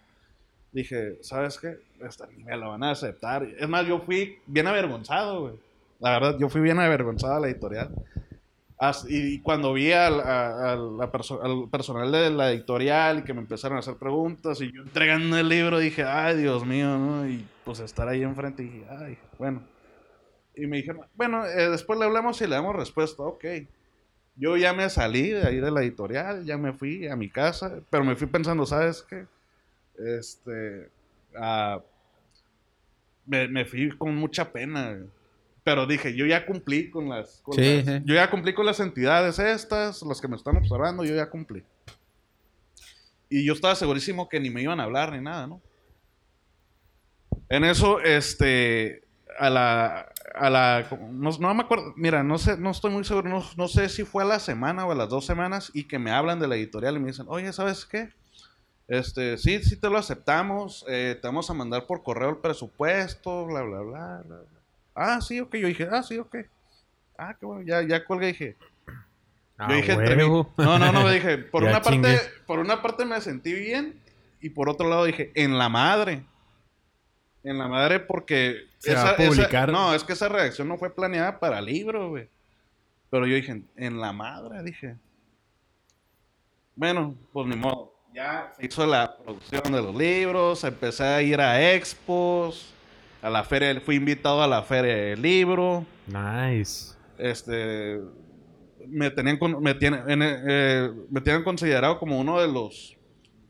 Dije, 0.73 1.19
¿sabes 1.23 1.59
qué? 1.59 1.79
Esta 2.07 2.27
ni 2.27 2.45
me 2.45 2.57
la 2.57 2.69
van 2.69 2.83
a 2.85 2.91
aceptar. 2.93 3.45
Es 3.45 3.69
más, 3.69 3.87
yo 3.87 4.01
fui 4.01 4.39
bien 4.47 4.67
avergonzado, 4.67 5.41
güey. 5.43 5.55
La 6.01 6.11
verdad, 6.11 6.37
yo 6.39 6.49
fui 6.49 6.61
bien 6.61 6.79
avergonzado 6.79 7.35
a 7.37 7.41
la 7.41 7.49
editorial. 7.49 7.91
Y 9.09 9.41
cuando 9.41 9.75
vi 9.75 9.93
al, 9.93 10.21
al 10.21 11.69
personal 11.71 12.11
de 12.11 12.31
la 12.31 12.51
editorial 12.51 13.19
y 13.19 13.23
que 13.23 13.35
me 13.35 13.41
empezaron 13.41 13.77
a 13.77 13.81
hacer 13.81 13.97
preguntas 13.97 14.59
y 14.63 14.73
yo 14.73 14.83
entregando 14.83 15.37
el 15.37 15.51
libro, 15.51 15.79
dije, 15.79 16.03
ay, 16.05 16.39
Dios 16.39 16.65
mío, 16.65 16.97
¿no? 16.97 17.29
Y 17.29 17.47
pues 17.65 17.81
estar 17.81 18.09
ahí 18.09 18.23
enfrente 18.23 18.63
dije, 18.63 18.87
ay, 18.89 19.19
bueno. 19.39 19.63
Y 20.55 20.67
me 20.67 20.79
dijeron, 20.79 21.03
bueno, 21.15 21.45
eh, 21.45 21.69
después 21.69 21.99
le 21.99 22.07
hablamos 22.07 22.41
y 22.41 22.47
le 22.47 22.55
damos 22.55 22.75
respuesta, 22.75 23.23
ok. 23.23 23.45
Yo 24.37 24.57
ya 24.57 24.73
me 24.73 24.89
salí 24.89 25.29
de 25.29 25.47
ahí 25.47 25.61
de 25.61 25.71
la 25.71 25.83
editorial, 25.83 26.47
ya 26.47 26.57
me 26.57 26.73
fui 26.73 27.07
a 27.07 27.17
mi 27.17 27.29
casa, 27.29 27.81
pero 27.91 28.03
me 28.03 28.17
fui 28.17 28.29
pensando, 28.29 28.65
¿sabes 28.65 29.03
qué? 29.03 29.27
Este, 29.99 30.89
ah, 31.37 31.83
me, 33.27 33.47
me 33.49 33.67
fui 33.67 33.91
con 33.91 34.17
mucha 34.17 34.51
pena. 34.51 34.99
Pero 35.71 35.87
dije, 35.87 36.17
yo 36.17 36.27
ya 36.27 36.45
cumplí 36.47 36.91
con 36.91 37.09
las, 37.09 37.41
con 37.45 37.55
Sí, 37.57 37.77
las- 37.77 37.85
sí. 37.87 38.03
yo 38.05 38.15
ya 38.17 38.29
cumplí 38.29 38.53
con 38.53 38.67
las 38.67 38.81
entidades 38.81 39.39
estas, 39.39 40.03
las 40.03 40.21
que 40.21 40.27
me 40.27 40.35
están 40.35 40.57
observando, 40.57 41.05
yo 41.05 41.15
ya 41.15 41.31
cumplí. 41.31 41.63
Y 43.29 43.45
yo 43.47 43.53
estaba 43.53 43.77
segurísimo 43.77 44.29
que 44.29 44.41
ni 44.41 44.51
me 44.51 44.63
iban 44.63 44.81
a 44.81 44.83
hablar 44.83 45.13
ni 45.13 45.21
nada, 45.21 45.47
¿no? 45.47 45.63
En 47.49 47.63
eso, 47.63 48.01
este, 48.01 49.05
a 49.39 49.49
la, 49.49 50.09
a 50.35 50.51
la, 50.51 50.89
no, 51.13 51.31
no 51.39 51.55
me 51.55 51.63
acuerdo, 51.63 51.95
mira, 51.97 52.25
no 52.25 52.37
sé, 52.37 52.57
no 52.57 52.73
estoy 52.73 52.91
muy 52.91 53.05
seguro, 53.05 53.29
no, 53.29 53.45
no 53.57 53.69
sé 53.69 53.89
si 53.89 54.03
fue 54.05 54.25
a 54.25 54.27
la 54.27 54.41
semana 54.41 54.85
o 54.87 54.91
a 54.91 54.97
las 54.97 55.09
dos 55.09 55.25
semanas 55.25 55.71
y 55.73 55.87
que 55.87 56.01
me 56.01 56.11
hablan 56.11 56.41
de 56.41 56.49
la 56.49 56.57
editorial 56.57 56.97
y 56.97 56.99
me 56.99 57.07
dicen, 57.13 57.27
oye, 57.29 57.53
¿sabes 57.53 57.85
qué? 57.87 58.09
Este, 58.89 59.39
sí, 59.39 59.63
sí 59.63 59.79
te 59.79 59.89
lo 59.89 59.99
aceptamos. 59.99 60.85
eh, 60.89 61.17
te 61.23 61.29
vamos 61.29 61.49
a 61.49 61.55
mandar 61.55 61.87
por 61.87 62.03
correo 62.03 62.31
el 62.31 62.39
presupuesto, 62.39 63.47
bla, 63.47 63.63
bla, 63.63 63.81
bla, 63.83 64.23
bla. 64.27 64.39
Ah, 64.95 65.21
sí, 65.21 65.41
ok. 65.41 65.55
Yo 65.57 65.67
dije, 65.69 65.89
ah, 65.91 66.03
sí, 66.03 66.19
ok. 66.19 66.37
Ah, 67.19 67.35
qué 67.39 67.47
bueno. 67.47 67.63
Ya, 67.63 67.83
ya 67.83 68.05
colgué 68.05 68.29
y 68.29 68.33
dije. 68.33 68.57
Ah, 69.59 69.67
Yo 69.69 69.77
dije 69.77 69.93
entre 69.93 70.17
mí- 70.17 70.23
huevo. 70.23 70.53
No, 70.57 70.79
no, 70.79 70.91
no, 70.93 71.05
me 71.05 71.13
dije, 71.13 71.39
por 71.53 71.63
una 71.65 71.83
parte, 71.83 72.19
por 72.47 72.59
una 72.59 72.81
parte 72.83 73.05
me 73.05 73.21
sentí 73.21 73.53
bien 73.53 74.01
y 74.41 74.51
por 74.51 74.69
otro 74.69 74.89
lado 74.89 75.05
dije, 75.05 75.31
en 75.35 75.59
la 75.59 75.69
madre. 75.69 76.25
En 77.43 77.59
la 77.59 77.69
madre 77.69 78.01
porque 78.01 78.67
Se 78.79 78.95
va 78.95 79.11
a 79.11 79.17
publicar. 79.17 79.71
no, 79.71 79.95
es 79.95 80.05
que 80.05 80.13
esa 80.13 80.29
reacción 80.29 80.69
no 80.69 80.77
fue 80.79 80.95
planeada 80.95 81.39
para 81.39 81.61
libro, 81.61 82.09
güey. 82.11 82.29
Pero 83.11 83.27
yo 83.27 83.35
dije, 83.35 83.63
en 83.77 84.01
la 84.01 84.13
madre, 84.13 84.63
dije. 84.63 84.97
Bueno, 86.75 87.15
pues 87.33 87.47
ni 87.47 87.57
modo. 87.57 87.95
Ya 88.15 88.53
se 88.57 88.67
hizo 88.67 88.87
la 88.87 89.17
producción 89.17 89.63
de 89.73 89.83
los 89.83 89.95
libros, 89.95 90.65
empecé 90.65 91.05
a 91.05 91.23
ir 91.23 91.41
a 91.41 91.73
expos, 91.75 92.73
a 93.23 93.31
la 93.31 93.45
feria, 93.45 93.81
fui 93.81 93.97
invitado 93.97 94.43
a 94.43 94.47
la 94.47 94.63
feria 94.63 94.95
del 94.95 95.23
libro. 95.23 95.85
Nice. 96.07 96.95
este 97.19 98.01
me 98.89 99.11
tenían 99.11 99.37
con- 99.39 99.63
me 99.63 99.75
tienen 99.75 100.09
en, 100.11 100.21
eh, 100.23 100.91
me 101.11 101.21
tienen 101.21 101.43
considerado 101.45 101.99
como 101.99 102.19
uno 102.19 102.41
de 102.41 102.49
los 102.49 102.97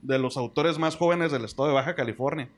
de 0.02 0.18
los 0.18 0.36
autores 0.36 0.76
más 0.78 0.96
jóvenes 0.96 1.30
del 1.30 1.44
estado 1.44 1.68
de 1.68 1.74
Baja 1.74 1.94
California. 1.94 2.48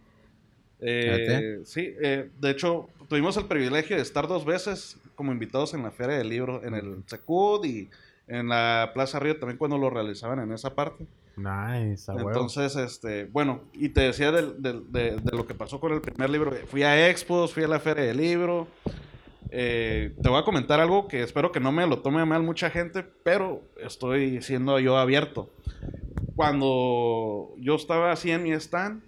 Eh, 0.81 1.61
sí 1.64 1.94
eh, 2.03 2.31
de 2.40 2.51
hecho 2.51 2.88
tuvimos 3.09 3.37
el 3.37 3.44
privilegio 3.44 3.96
de 3.96 4.03
estar 4.03 4.27
dos 4.27 4.44
veces 4.44 4.96
como 5.14 5.31
invitados 5.33 5.75
en 5.75 5.83
la 5.83 5.90
feria 5.92 6.16
del 6.16 6.29
libro 6.31 6.64
en 6.64 6.75
el 6.75 7.03
Secud 7.07 7.64
y 7.64 7.88
en 8.27 8.48
la 8.48 8.90
Plaza 8.94 9.18
Río 9.20 9.37
también 9.38 9.59
cuando 9.59 9.77
lo 9.79 9.90
realizaban 9.90 10.40
en 10.40 10.51
esa 10.53 10.75
parte 10.75 11.07
Nice, 11.42 12.11
a 12.11 12.14
huevo. 12.14 12.28
entonces, 12.31 12.76
este, 12.76 13.24
bueno, 13.24 13.62
y 13.72 13.88
te 13.90 14.02
decía 14.02 14.31
del- 14.33 14.61
del- 14.62 14.90
de, 14.92 15.16
de 15.16 15.37
lo 15.37 15.46
que 15.46 15.55
pasó 15.55 15.81
con 15.81 15.92
el 15.92 16.00
primer 16.00 16.31
libro. 16.31 16.52
Fui 16.68 16.83
a 16.83 17.09
expos, 17.11 17.52
fui 17.52 17.64
a 17.64 17.68
la 17.68 17.81
feria 17.81 18.05
del 18.05 18.16
libro. 18.16 18.68
Eh, 19.50 20.14
te 20.22 20.28
voy 20.28 20.40
a 20.40 20.44
comentar 20.44 20.81
algo 20.81 21.09
que 21.09 21.22
espero 21.22 21.52
que 21.52 21.61
no 21.61 21.72
me 21.72 21.87
lo 21.87 21.98
tome 22.00 22.24
mal 22.24 22.42
mucha 22.42 22.70
gente, 22.70 23.02
pero 23.02 23.62
estoy 23.76 24.40
siendo 24.40 24.78
yo 24.81 24.96
abierto. 24.96 25.50
Cuando 26.37 27.55
yo 27.59 27.74
estaba 27.76 28.12
así 28.12 28.31
en 28.31 28.42
mi 28.42 28.52
stand, 28.52 29.02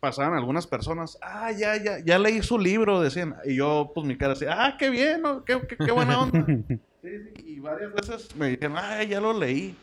pasaban 0.00 0.34
algunas 0.34 0.66
personas, 0.66 1.18
ah, 1.22 1.50
ya, 1.52 1.76
ya, 1.82 1.98
ya 2.04 2.18
leí 2.18 2.42
su 2.42 2.58
libro, 2.58 3.00
decían. 3.00 3.34
Y 3.44 3.56
yo, 3.56 3.92
pues 3.94 4.06
mi 4.06 4.16
cara 4.16 4.32
así, 4.32 4.44
ah, 4.48 4.76
qué 4.78 4.90
bien, 4.90 5.22
¿no? 5.22 5.44
qué, 5.44 5.60
qué, 5.68 5.76
qué 5.76 5.92
buena 5.92 6.20
onda. 6.22 6.46
Sí, 7.02 7.10
sí, 7.36 7.44
y 7.52 7.60
varias 7.60 7.92
veces 7.92 8.34
me 8.34 8.48
dijeron, 8.48 8.76
ah, 8.78 9.00
ya 9.04 9.20
lo 9.20 9.32
leí. 9.32 9.76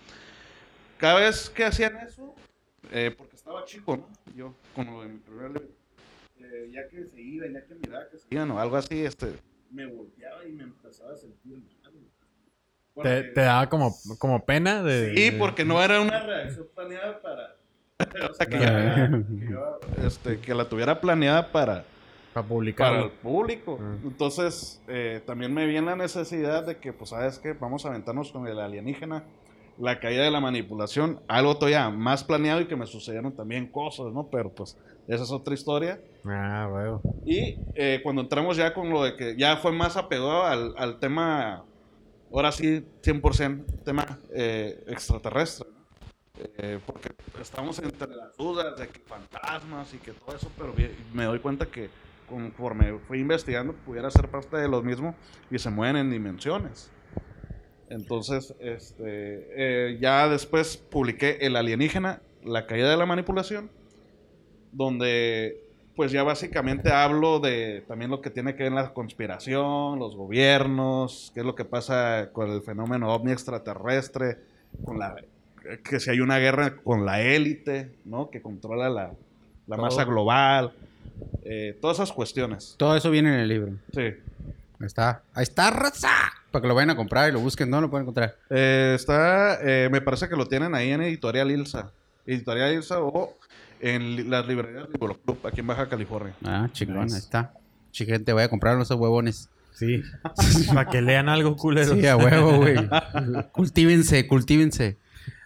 Cada 0.98 1.20
vez 1.20 1.50
que 1.50 1.64
hacían 1.66 1.98
eso, 1.98 2.34
eh, 2.92 3.14
porque 3.18 3.36
estaba 3.36 3.66
chico, 3.66 3.98
¿no? 3.98 4.08
Yo, 4.36 4.54
con 4.76 4.86
lo 4.88 5.02
de 5.02 5.10
mi 5.10 5.20
primer 5.20 5.62
eh, 6.40 6.70
ya 6.72 6.88
que 6.88 7.06
se 7.06 7.22
iba, 7.22 7.46
ya 7.48 7.66
que 7.66 7.76
miraba 7.76 8.08
que 8.10 8.18
se 8.18 8.26
iban 8.30 8.52
o 8.52 8.60
algo 8.60 8.76
así, 8.78 9.04
este, 9.06 9.34
me 9.72 9.86
volteaba 9.86 10.46
y 10.46 10.52
me 10.52 10.64
empezaba 10.64 11.14
a 11.14 11.18
sentir 11.18 11.58
mal. 11.84 11.92
Porque- 12.94 13.10
¿Te, 13.10 13.24
te 13.24 13.42
daba 13.42 13.68
como, 13.70 13.96
como 14.20 14.46
pena 14.46 14.84
de... 14.84 15.16
Sí, 15.16 15.32
porque 15.38 15.66
no 15.66 15.82
era 15.82 16.00
una 16.00 16.20
reacción 16.22 16.68
planeada 16.76 17.20
para... 17.22 17.56
o 18.30 18.34
sea, 18.34 18.46
que, 18.46 18.60
ya- 18.60 19.10
que 19.10 19.48
yo, 19.52 19.80
este, 20.06 20.40
que 20.40 20.54
la 20.54 20.70
tuviera 20.70 21.00
planeada 21.02 21.52
para, 21.52 21.86
Para 22.34 22.46
para 22.78 23.02
el 23.04 23.12
público. 23.12 23.80
Ah. 23.82 23.98
Entonces, 24.04 24.80
eh, 24.88 25.22
también 25.26 25.54
me 25.54 25.66
viene 25.66 25.88
la 25.88 25.96
necesidad 25.96 26.66
de 26.66 26.78
que, 26.78 26.94
pues, 26.94 27.10
¿sabes 27.12 27.40
qué? 27.40 27.54
Vamos 27.54 27.86
a 27.86 27.90
aventarnos 27.90 28.32
con 28.32 28.48
el 28.48 28.60
alienígena, 28.60 29.24
la 29.78 30.00
caída 30.00 30.24
de 30.24 30.32
la 30.32 30.40
manipulación, 30.40 31.20
algo 31.28 31.56
todavía 31.56 31.90
más 31.90 32.24
planeado 32.24 32.62
y 32.62 32.68
que 32.68 32.76
me 32.76 32.86
sucedieron 32.86 33.32
también 33.34 33.68
cosas, 33.68 34.14
¿no? 34.14 34.28
Pero, 34.30 34.50
pues, 34.54 34.78
esa 35.08 35.24
es 35.24 35.32
otra 35.32 35.54
historia. 35.54 36.00
Ah. 36.26 37.00
Y 37.26 37.58
eh, 37.76 38.00
cuando 38.04 38.22
entramos 38.22 38.58
ya 38.58 38.74
con 38.74 38.90
lo 38.90 39.04
de 39.04 39.16
que 39.16 39.36
ya 39.38 39.58
fue 39.58 39.72
más 39.72 39.98
apegado 39.98 40.44
al, 40.44 40.74
al 40.78 41.00
tema, 41.00 41.66
ahora 42.32 42.52
sí, 42.52 42.86
100% 43.02 43.84
tema 43.84 44.20
eh, 44.34 44.84
extraterrestre. 44.88 45.68
¿no? 45.70 45.84
Eh, 46.58 46.80
porque 46.86 47.12
estamos 47.40 47.78
entre 47.78 48.08
las 48.16 48.36
dudas 48.38 48.76
de 48.78 48.88
que 48.88 49.00
fantasmas 49.02 49.94
y 49.94 49.98
que 49.98 50.14
todo 50.14 50.36
eso, 50.36 50.52
pero 50.58 50.74
me 51.14 51.26
doy 51.26 51.40
cuenta 51.40 51.68
que 51.68 51.90
conforme 52.28 52.98
fui 53.08 53.20
investigando 53.20 53.74
pudiera 53.74 54.10
ser 54.10 54.28
parte 54.30 54.58
de 54.58 54.68
lo 54.68 54.82
mismo 54.82 55.14
y 55.52 55.60
se 55.60 55.70
mueven 55.70 55.98
en 55.98 56.10
dimensiones. 56.10 56.90
Entonces, 57.90 58.56
este, 58.60 59.06
eh, 59.08 59.98
ya 60.00 60.28
después 60.28 60.78
publiqué 60.78 61.38
El 61.42 61.56
alienígena, 61.56 62.22
la 62.44 62.66
caída 62.66 62.90
de 62.90 62.98
la 62.98 63.06
manipulación, 63.06 63.70
donde 64.72 65.62
pues 65.96 66.12
ya 66.12 66.24
básicamente 66.24 66.92
hablo 66.92 67.40
de 67.40 67.84
también 67.88 68.10
lo 68.10 68.20
que 68.22 68.32
tiene 68.32 68.56
que 68.56 68.64
ver 68.64 68.72
la 68.72 68.94
conspiración, 68.94 70.00
los 70.00 70.16
gobiernos, 70.16 71.32
qué 71.34 71.42
es 71.42 71.46
lo 71.46 71.54
que 71.54 71.66
pasa 71.66 72.30
con 72.34 72.50
el 72.50 72.64
fenómeno 72.64 73.14
ovni 73.14 73.32
extraterrestre, 73.32 74.40
con 74.84 74.98
la 74.98 75.16
que 75.84 76.00
si 76.00 76.10
hay 76.10 76.20
una 76.20 76.40
guerra 76.40 76.78
con 76.78 77.06
la 77.06 77.22
élite, 77.22 77.96
¿no? 78.06 78.30
Que 78.32 78.42
controla 78.42 78.90
la, 78.90 79.14
la 79.68 79.78
masa 79.78 80.04
global, 80.04 80.74
eh, 81.44 81.78
todas 81.80 81.98
esas 81.98 82.12
cuestiones. 82.12 82.76
Todo 82.78 82.96
eso 82.98 83.12
viene 83.12 83.34
en 83.34 83.40
el 83.42 83.48
libro. 83.48 83.74
Sí. 83.94 84.02
Ahí 84.02 84.88
está. 84.88 85.24
Ahí 85.34 85.44
está, 85.44 85.70
raza. 85.70 86.10
Para 86.54 86.62
que 86.62 86.68
lo 86.70 86.76
vayan 86.76 86.92
a 86.92 86.96
comprar 86.96 87.28
y 87.30 87.34
lo 87.34 87.40
busquen. 87.40 87.68
No 87.70 87.82
lo 87.82 87.90
pueden 87.90 88.04
encontrar. 88.04 88.38
Eh, 88.50 88.94
está, 88.96 89.58
eh, 89.64 89.90
me 89.92 90.02
parece 90.02 90.30
que 90.30 90.36
lo 90.36 90.46
tienen 90.46 90.76
ahí 90.76 90.92
en 90.92 91.02
Editorial 91.02 91.50
Ilsa. 91.50 91.92
Editorial 92.28 92.74
Ilsa 92.76 93.02
o 93.02 93.36
en 93.82 94.16
li- 94.16 94.24
las 94.24 94.48
librerías 94.48 94.88
Libro 94.88 95.20
Club 95.20 95.40
aquí 95.46 95.62
en 95.62 95.68
Baja 95.68 95.90
California. 95.90 96.36
Ah, 96.46 96.70
chingón. 96.72 97.06
Nice. 97.06 97.16
Ahí 97.16 97.22
está. 97.22 97.54
Chigente, 97.92 98.32
voy 98.34 98.44
a 98.44 98.50
comprar 98.50 98.80
esos 98.80 98.98
huevones. 99.00 99.50
Sí. 99.74 100.04
Para 100.68 100.86
que 100.92 101.02
lean 101.02 101.28
algo 101.28 101.58
culero. 101.58 101.96
Sí, 101.96 102.06
a 102.06 102.16
huevo, 102.16 102.58
güey. 102.58 102.76
cultívense, 103.52 104.28
cultívense. 104.28 104.98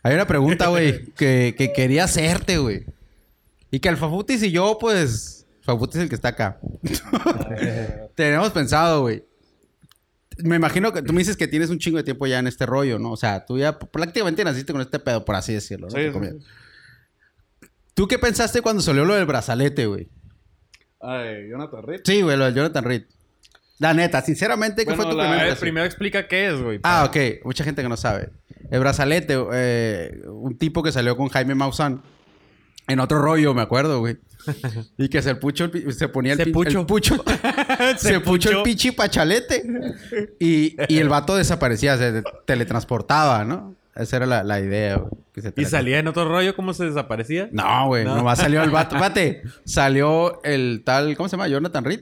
Hay 0.03 0.13
una 0.13 0.27
pregunta, 0.27 0.67
güey, 0.67 1.05
que, 1.13 1.55
que 1.57 1.71
quería 1.71 2.03
hacerte, 2.03 2.57
güey. 2.57 2.83
Y 3.71 3.79
que 3.79 3.87
el 3.89 3.95
Fafutis 3.97 4.43
y 4.43 4.51
yo, 4.51 4.77
pues... 4.79 5.45
Fafutis 5.61 5.95
es 5.95 6.01
el 6.03 6.09
que 6.09 6.15
está 6.15 6.27
acá. 6.29 6.59
Tenemos 8.15 8.49
pensado, 8.51 9.01
güey. 9.01 9.23
Me 10.43 10.55
imagino 10.55 10.93
que 10.93 11.01
tú 11.01 11.13
me 11.13 11.19
dices 11.19 11.35
que 11.37 11.47
tienes 11.47 11.69
un 11.69 11.79
chingo 11.79 11.97
de 11.97 12.03
tiempo 12.03 12.27
ya 12.27 12.39
en 12.39 12.47
este 12.47 12.65
rollo, 12.65 12.99
¿no? 12.99 13.11
O 13.11 13.17
sea, 13.17 13.45
tú 13.45 13.57
ya 13.57 13.77
prácticamente 13.79 14.43
naciste 14.43 14.71
con 14.73 14.81
este 14.81 14.99
pedo, 14.99 15.25
por 15.25 15.35
así 15.35 15.53
decirlo, 15.53 15.87
¿no? 15.89 15.95
Sí, 15.97 16.09
sí. 16.11 17.67
¿Tú 17.93 18.07
qué 18.07 18.19
pensaste 18.19 18.61
cuando 18.61 18.81
salió 18.81 19.05
lo 19.05 19.15
del 19.15 19.25
brazalete, 19.25 19.85
güey? 19.87 20.07
Ay, 21.01 21.49
Jonathan 21.49 21.83
Reed. 21.83 22.01
Sí, 22.03 22.21
güey, 22.21 22.37
lo 22.37 22.45
del 22.45 22.53
Jonathan 22.53 22.83
Reed. 22.83 23.03
La 23.79 23.93
neta, 23.93 24.21
sinceramente, 24.21 24.83
¿qué 24.83 24.89
Bueno, 24.91 25.03
fue 25.03 25.11
tu 25.11 25.17
la- 25.17 25.23
primera 25.23 25.43
impresión? 25.43 25.61
primero 25.61 25.85
explica 25.85 26.27
qué 26.27 26.47
es, 26.47 26.61
güey. 26.61 26.79
Ah, 26.83 27.05
ok. 27.07 27.43
Mucha 27.45 27.63
gente 27.63 27.81
que 27.83 27.89
no 27.89 27.97
sabe. 27.97 28.29
El 28.71 28.79
brazalete, 28.79 29.37
eh, 29.53 30.21
un 30.27 30.57
tipo 30.57 30.81
que 30.83 30.91
salió 30.91 31.15
con 31.15 31.29
Jaime 31.29 31.55
Maussan. 31.55 32.01
En 32.87 32.99
otro 32.99 33.19
rollo, 33.21 33.53
me 33.53 33.61
acuerdo, 33.61 33.99
güey. 33.99 34.17
Y 34.97 35.09
que 35.09 35.21
se, 35.21 35.35
pucho 35.35 35.65
el 35.65 35.93
se 35.93 36.07
ponía 36.09 36.33
el, 36.33 36.39
Se 36.39 36.45
pucho. 36.51 36.79
el 36.79 36.85
pucho. 36.85 37.23
se, 37.97 38.19
pucho 38.19 38.49
el 38.49 38.63
pichi 38.63 38.91
pachalete. 38.91 39.63
Y, 40.39 40.75
y 40.87 40.97
el 40.99 41.09
vato 41.09 41.35
desaparecía, 41.35 41.97
se 41.97 42.23
teletransportaba, 42.45 43.43
¿no? 43.45 43.75
Esa 43.95 44.17
era 44.17 44.25
la, 44.27 44.43
la 44.43 44.59
idea, 44.59 44.97
güey. 44.97 45.11
que 45.33 45.41
se 45.41 45.53
¿Y 45.55 45.65
salía 45.65 45.97
en 45.99 46.07
otro 46.07 46.27
rollo? 46.27 46.55
¿Cómo 46.55 46.73
se 46.73 46.85
desaparecía? 46.85 47.49
No, 47.51 47.87
güey. 47.87 48.05
No. 48.05 48.15
Nomás 48.15 48.37
salió 48.39 48.61
el 48.61 48.69
vato. 48.69 48.95
Fíjate, 48.95 49.41
salió 49.65 50.43
el 50.43 50.83
tal... 50.85 51.17
¿Cómo 51.17 51.27
se 51.27 51.35
llama? 51.35 51.47
Jonathan 51.47 51.83
Reed. 51.83 52.01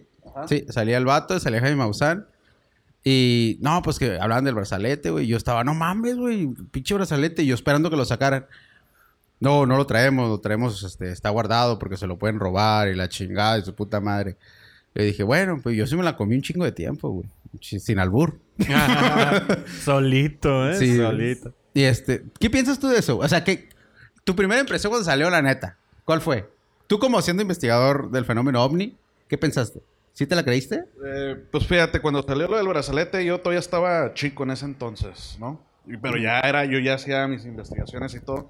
Sí, 0.50 0.66
salía 0.70 0.98
el 0.98 1.06
vato, 1.06 1.40
salía 1.40 1.62
Jaime 1.62 1.78
Maussan. 1.78 2.28
Y 3.04 3.58
no, 3.62 3.82
pues 3.82 3.98
que 4.00 4.18
hablaban 4.20 4.44
del 4.44 4.56
brazalete, 4.56 5.12
güey. 5.12 5.26
y 5.26 5.28
Yo 5.30 5.38
estaba, 5.38 5.64
no 5.64 5.74
mames, 5.74 6.18
güey, 6.18 6.48
pinche 6.72 6.96
brazalete. 6.96 7.44
Y 7.44 7.46
yo 7.46 7.56
esperando 7.56 7.90
que 7.90 7.96
lo 7.96 8.04
sacaran. 8.04 8.48
No, 9.40 9.66
no 9.66 9.78
lo 9.78 9.86
traemos, 9.86 10.30
lo 10.30 10.40
traemos, 10.40 10.82
este, 10.84 11.12
está 11.12 11.30
guardado 11.30 11.78
porque 11.78 11.98
se 11.98 12.08
lo 12.08 12.18
pueden 12.18 12.40
robar 12.40 12.88
y 12.88 12.96
la 12.96 13.10
chingada 13.10 13.58
y 13.58 13.64
su 13.64 13.76
puta 13.76 14.00
madre. 14.00 14.38
Le 14.94 15.04
dije, 15.04 15.24
bueno, 15.24 15.60
pues 15.62 15.76
yo 15.76 15.86
sí 15.86 15.96
me 15.96 16.04
la 16.04 16.16
comí 16.16 16.36
un 16.36 16.42
chingo 16.42 16.64
de 16.64 16.72
tiempo, 16.72 17.10
güey. 17.10 17.30
Sin 17.62 18.00
albur. 18.00 18.40
Solito, 19.84 20.70
¿eh? 20.70 20.78
Sí. 20.78 20.98
Solito. 20.98 21.54
Y 21.74 21.84
este, 21.84 22.24
¿qué 22.40 22.50
piensas 22.50 22.80
tú 22.80 22.88
de 22.88 23.00
eso? 23.00 23.18
O 23.18 23.28
sea, 23.28 23.44
que 23.44 23.68
tu 24.24 24.36
primera 24.36 24.62
impresión 24.62 24.92
cuando 24.92 25.06
salió 25.06 25.30
la 25.30 25.42
neta, 25.42 25.78
¿cuál 26.06 26.22
fue? 26.22 26.50
Tú 26.88 27.00
como 27.00 27.22
siendo 27.22 27.42
investigador 27.42 28.12
del 28.12 28.26
fenómeno 28.26 28.64
ovni, 28.64 28.96
¿qué 29.28 29.38
pensaste? 29.38 29.82
¿Sí 30.14 30.26
te 30.26 30.36
la 30.36 30.44
creíste? 30.44 30.86
Eh, 31.06 31.36
pues 31.52 31.68
fíjate, 31.68 32.00
cuando 32.00 32.24
salió 32.24 32.48
lo 32.48 32.56
del 32.56 32.68
brazalete, 32.70 33.26
yo 33.26 33.40
todavía 33.40 33.60
estaba 33.60 34.14
chico 34.14 34.44
en 34.44 34.52
ese 34.52 34.64
entonces, 34.64 35.36
¿no? 35.42 35.60
Pero 36.02 36.18
ya 36.18 36.40
era, 36.40 36.64
yo 36.64 36.80
ya 36.80 36.94
hacía 36.94 37.28
mis 37.28 37.46
investigaciones 37.46 38.16
y 38.16 38.22
todo. 38.22 38.50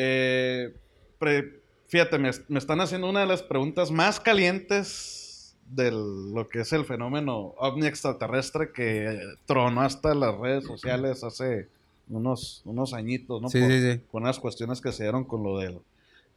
Eh, 0.00 0.72
pre- 1.18 1.60
fíjate, 1.88 2.18
me, 2.18 2.30
me 2.46 2.58
están 2.60 2.80
haciendo 2.80 3.08
una 3.10 3.20
de 3.20 3.26
las 3.26 3.42
preguntas 3.42 3.90
más 3.90 4.20
calientes 4.20 5.56
de 5.70 5.90
lo 5.90 6.48
que 6.48 6.60
es 6.60 6.72
el 6.72 6.84
fenómeno 6.84 7.54
ovni 7.58 7.86
extraterrestre 7.86 8.70
que 8.72 9.18
tronó 9.44 9.80
hasta 9.82 10.14
las 10.14 10.38
redes 10.38 10.64
sociales 10.64 11.24
hace 11.24 11.66
unos, 12.08 12.62
unos 12.64 12.94
añitos, 12.94 13.42
¿no? 13.42 13.48
Sí, 13.48 13.58
por, 13.60 13.70
sí, 13.70 13.92
sí. 13.92 14.00
por 14.10 14.22
unas 14.22 14.38
cuestiones 14.38 14.80
que 14.80 14.92
se 14.92 15.02
dieron 15.02 15.24
con 15.24 15.42
lo 15.42 15.58
del, 15.58 15.80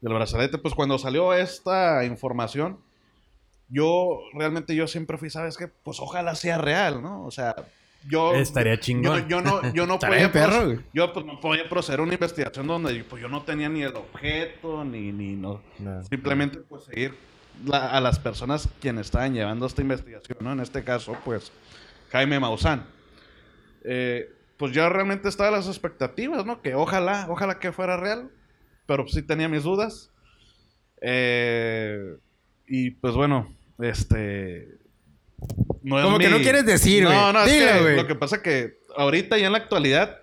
del 0.01 0.13
brazalete. 0.13 0.57
Pues 0.57 0.73
cuando 0.73 0.97
salió 0.97 1.33
esta 1.33 2.03
información, 2.03 2.79
yo 3.69 4.19
realmente 4.33 4.75
yo 4.75 4.87
siempre 4.87 5.17
fui, 5.19 5.29
¿sabes 5.29 5.55
qué? 5.55 5.67
Pues 5.67 5.99
ojalá 5.99 6.33
sea 6.35 6.57
real, 6.57 7.01
¿no? 7.01 7.23
O 7.25 7.31
sea, 7.31 7.55
yo... 8.07 8.33
Estaría 8.35 8.75
Yo, 8.75 8.79
chingón. 8.81 9.27
yo 9.27 9.41
no, 9.41 9.73
yo 9.73 9.85
no 9.87 9.99
podía, 9.99 10.31
perro, 10.31 10.79
yo 10.93 11.13
pues, 11.13 11.25
no 11.25 11.39
podía 11.39 11.67
proceder 11.69 11.99
a 11.99 12.03
una 12.03 12.13
investigación 12.13 12.67
donde 12.67 13.03
pues, 13.03 13.21
yo 13.21 13.29
no 13.29 13.43
tenía 13.43 13.69
ni 13.69 13.83
el 13.83 13.95
objeto, 13.95 14.83
ni, 14.83 15.11
ni 15.11 15.35
no, 15.35 15.61
No. 15.79 16.03
simplemente 16.03 16.59
pues 16.59 16.83
seguir 16.85 17.13
la- 17.65 17.89
a 17.91 17.99
las 18.01 18.17
personas 18.19 18.67
quienes 18.79 19.07
estaban 19.07 19.33
llevando 19.33 19.65
esta 19.65 19.81
investigación, 19.81 20.37
¿no? 20.41 20.51
En 20.53 20.59
este 20.61 20.83
caso, 20.83 21.15
pues, 21.23 21.51
Jaime 22.11 22.39
Maussan. 22.39 22.85
Eh, 23.83 24.31
pues 24.57 24.71
yo 24.73 24.87
realmente 24.89 25.27
estaba 25.29 25.49
a 25.49 25.53
las 25.53 25.67
expectativas, 25.67 26.45
¿no? 26.45 26.61
Que 26.61 26.75
ojalá, 26.75 27.25
ojalá 27.29 27.57
que 27.59 27.71
fuera 27.71 27.97
real, 27.97 28.29
pero 28.85 29.07
sí 29.07 29.21
tenía 29.23 29.47
mis 29.49 29.63
dudas. 29.63 30.11
Eh, 31.01 32.15
y 32.67 32.91
pues 32.91 33.13
bueno, 33.15 33.53
este... 33.79 34.79
no 35.83 35.99
es 35.99 36.05
Como 36.05 36.17
que 36.19 36.29
no 36.29 36.37
quieres 36.37 36.65
decir, 36.65 37.05
güey. 37.05 37.15
No, 37.15 37.33
no, 37.33 37.43
es 37.43 37.51
que 37.51 37.79
güey. 37.81 37.95
lo 37.95 38.07
que 38.07 38.15
pasa 38.15 38.41
que 38.41 38.79
ahorita 38.95 39.37
y 39.37 39.43
en 39.43 39.51
la 39.51 39.57
actualidad, 39.57 40.19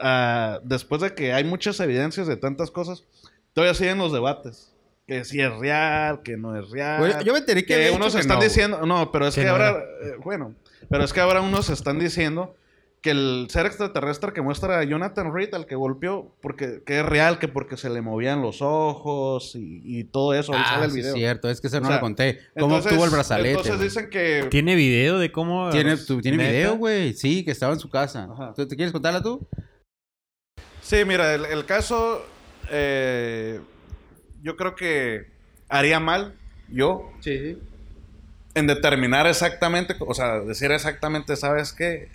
ah, 0.00 0.60
después 0.64 1.00
de 1.00 1.14
que 1.14 1.32
hay 1.32 1.44
muchas 1.44 1.78
evidencias 1.80 2.26
de 2.26 2.36
tantas 2.36 2.70
cosas, 2.70 3.04
todavía 3.52 3.74
siguen 3.74 3.98
los 3.98 4.12
debates. 4.12 4.72
Que 5.06 5.24
si 5.24 5.40
es 5.40 5.50
real, 5.56 6.22
que 6.22 6.36
no 6.36 6.58
es 6.58 6.68
real. 6.70 7.24
Yo 7.24 7.32
me 7.32 7.38
enteré 7.38 7.64
que 7.64 7.74
que 7.74 7.90
unos 7.92 8.14
que 8.14 8.20
están 8.20 8.38
no, 8.38 8.44
diciendo, 8.44 8.84
no, 8.84 9.10
pero 9.10 9.26
es 9.26 9.34
Que 9.34 9.40
que 9.40 9.46
no 9.46 9.52
ahora, 9.52 9.78
eh, 10.02 10.16
bueno, 10.22 10.54
pero 10.90 11.04
es 11.04 11.12
que 11.14 11.20
ahora 11.20 11.40
unos 11.40 11.70
están 11.70 11.98
diciendo 11.98 12.54
que 13.00 13.10
el 13.10 13.46
ser 13.50 13.64
extraterrestre 13.66 14.32
que 14.32 14.42
muestra 14.42 14.80
a 14.80 14.84
Jonathan 14.84 15.32
Reed, 15.32 15.54
al 15.54 15.66
que 15.66 15.76
golpeó, 15.76 16.34
porque 16.40 16.82
que 16.84 16.98
es 17.00 17.06
real, 17.06 17.38
que 17.38 17.46
porque 17.46 17.76
se 17.76 17.88
le 17.90 18.00
movían 18.02 18.42
los 18.42 18.60
ojos 18.60 19.54
y, 19.54 19.80
y 19.84 20.04
todo 20.04 20.34
eso, 20.34 20.52
ahí 20.52 20.60
Ah, 20.64 20.68
sale 20.74 20.86
el 20.86 20.92
video. 20.92 21.08
es 21.14 21.14
cierto. 21.14 21.48
Es 21.48 21.60
que 21.60 21.68
eso 21.68 21.76
O 21.76 21.80
no 21.80 21.86
sea, 21.86 21.96
lo 21.96 22.00
conté. 22.00 22.38
¿Cómo 22.58 22.66
Entonces- 22.76 22.92
obtuvo 22.92 23.04
el 23.04 23.10
brazalete? 23.12 23.50
Entonces 23.50 23.80
dicen 23.80 24.10
que 24.10 24.48
¿Tiene 24.50 24.74
video 24.74 25.18
de 25.18 25.30
cómo... 25.30 25.70
Tiene, 25.70 25.96
tu- 25.96 26.20
tiene 26.20 26.38
video, 26.38 26.76
güey. 26.76 27.14
Sí, 27.14 27.44
que 27.44 27.52
estaba 27.52 27.72
en 27.72 27.78
su 27.80 27.88
casa. 27.88 28.28
Ajá. 28.32 28.52
¿Tú- 28.54 28.66
¿Te 28.66 28.74
quieres 28.74 28.92
contarla 28.92 29.22
tú? 29.22 29.46
Sí, 30.82 31.04
mira, 31.06 31.34
el, 31.34 31.44
el 31.44 31.64
caso, 31.66 32.24
eh, 32.70 33.60
yo 34.42 34.56
creo 34.56 34.74
que 34.74 35.26
haría 35.68 36.00
mal 36.00 36.34
yo 36.70 37.10
Sí, 37.20 37.38
sí. 37.38 37.58
en 38.54 38.66
determinar 38.66 39.26
exactamente, 39.26 39.94
o 40.00 40.14
sea, 40.14 40.40
decir 40.40 40.70
exactamente, 40.72 41.36
¿sabes 41.36 41.72
qué? 41.72 42.08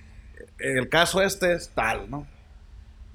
El 0.64 0.88
caso 0.88 1.22
este 1.22 1.53
es 1.53 1.70
tal, 1.70 2.09
¿no? 2.09 2.26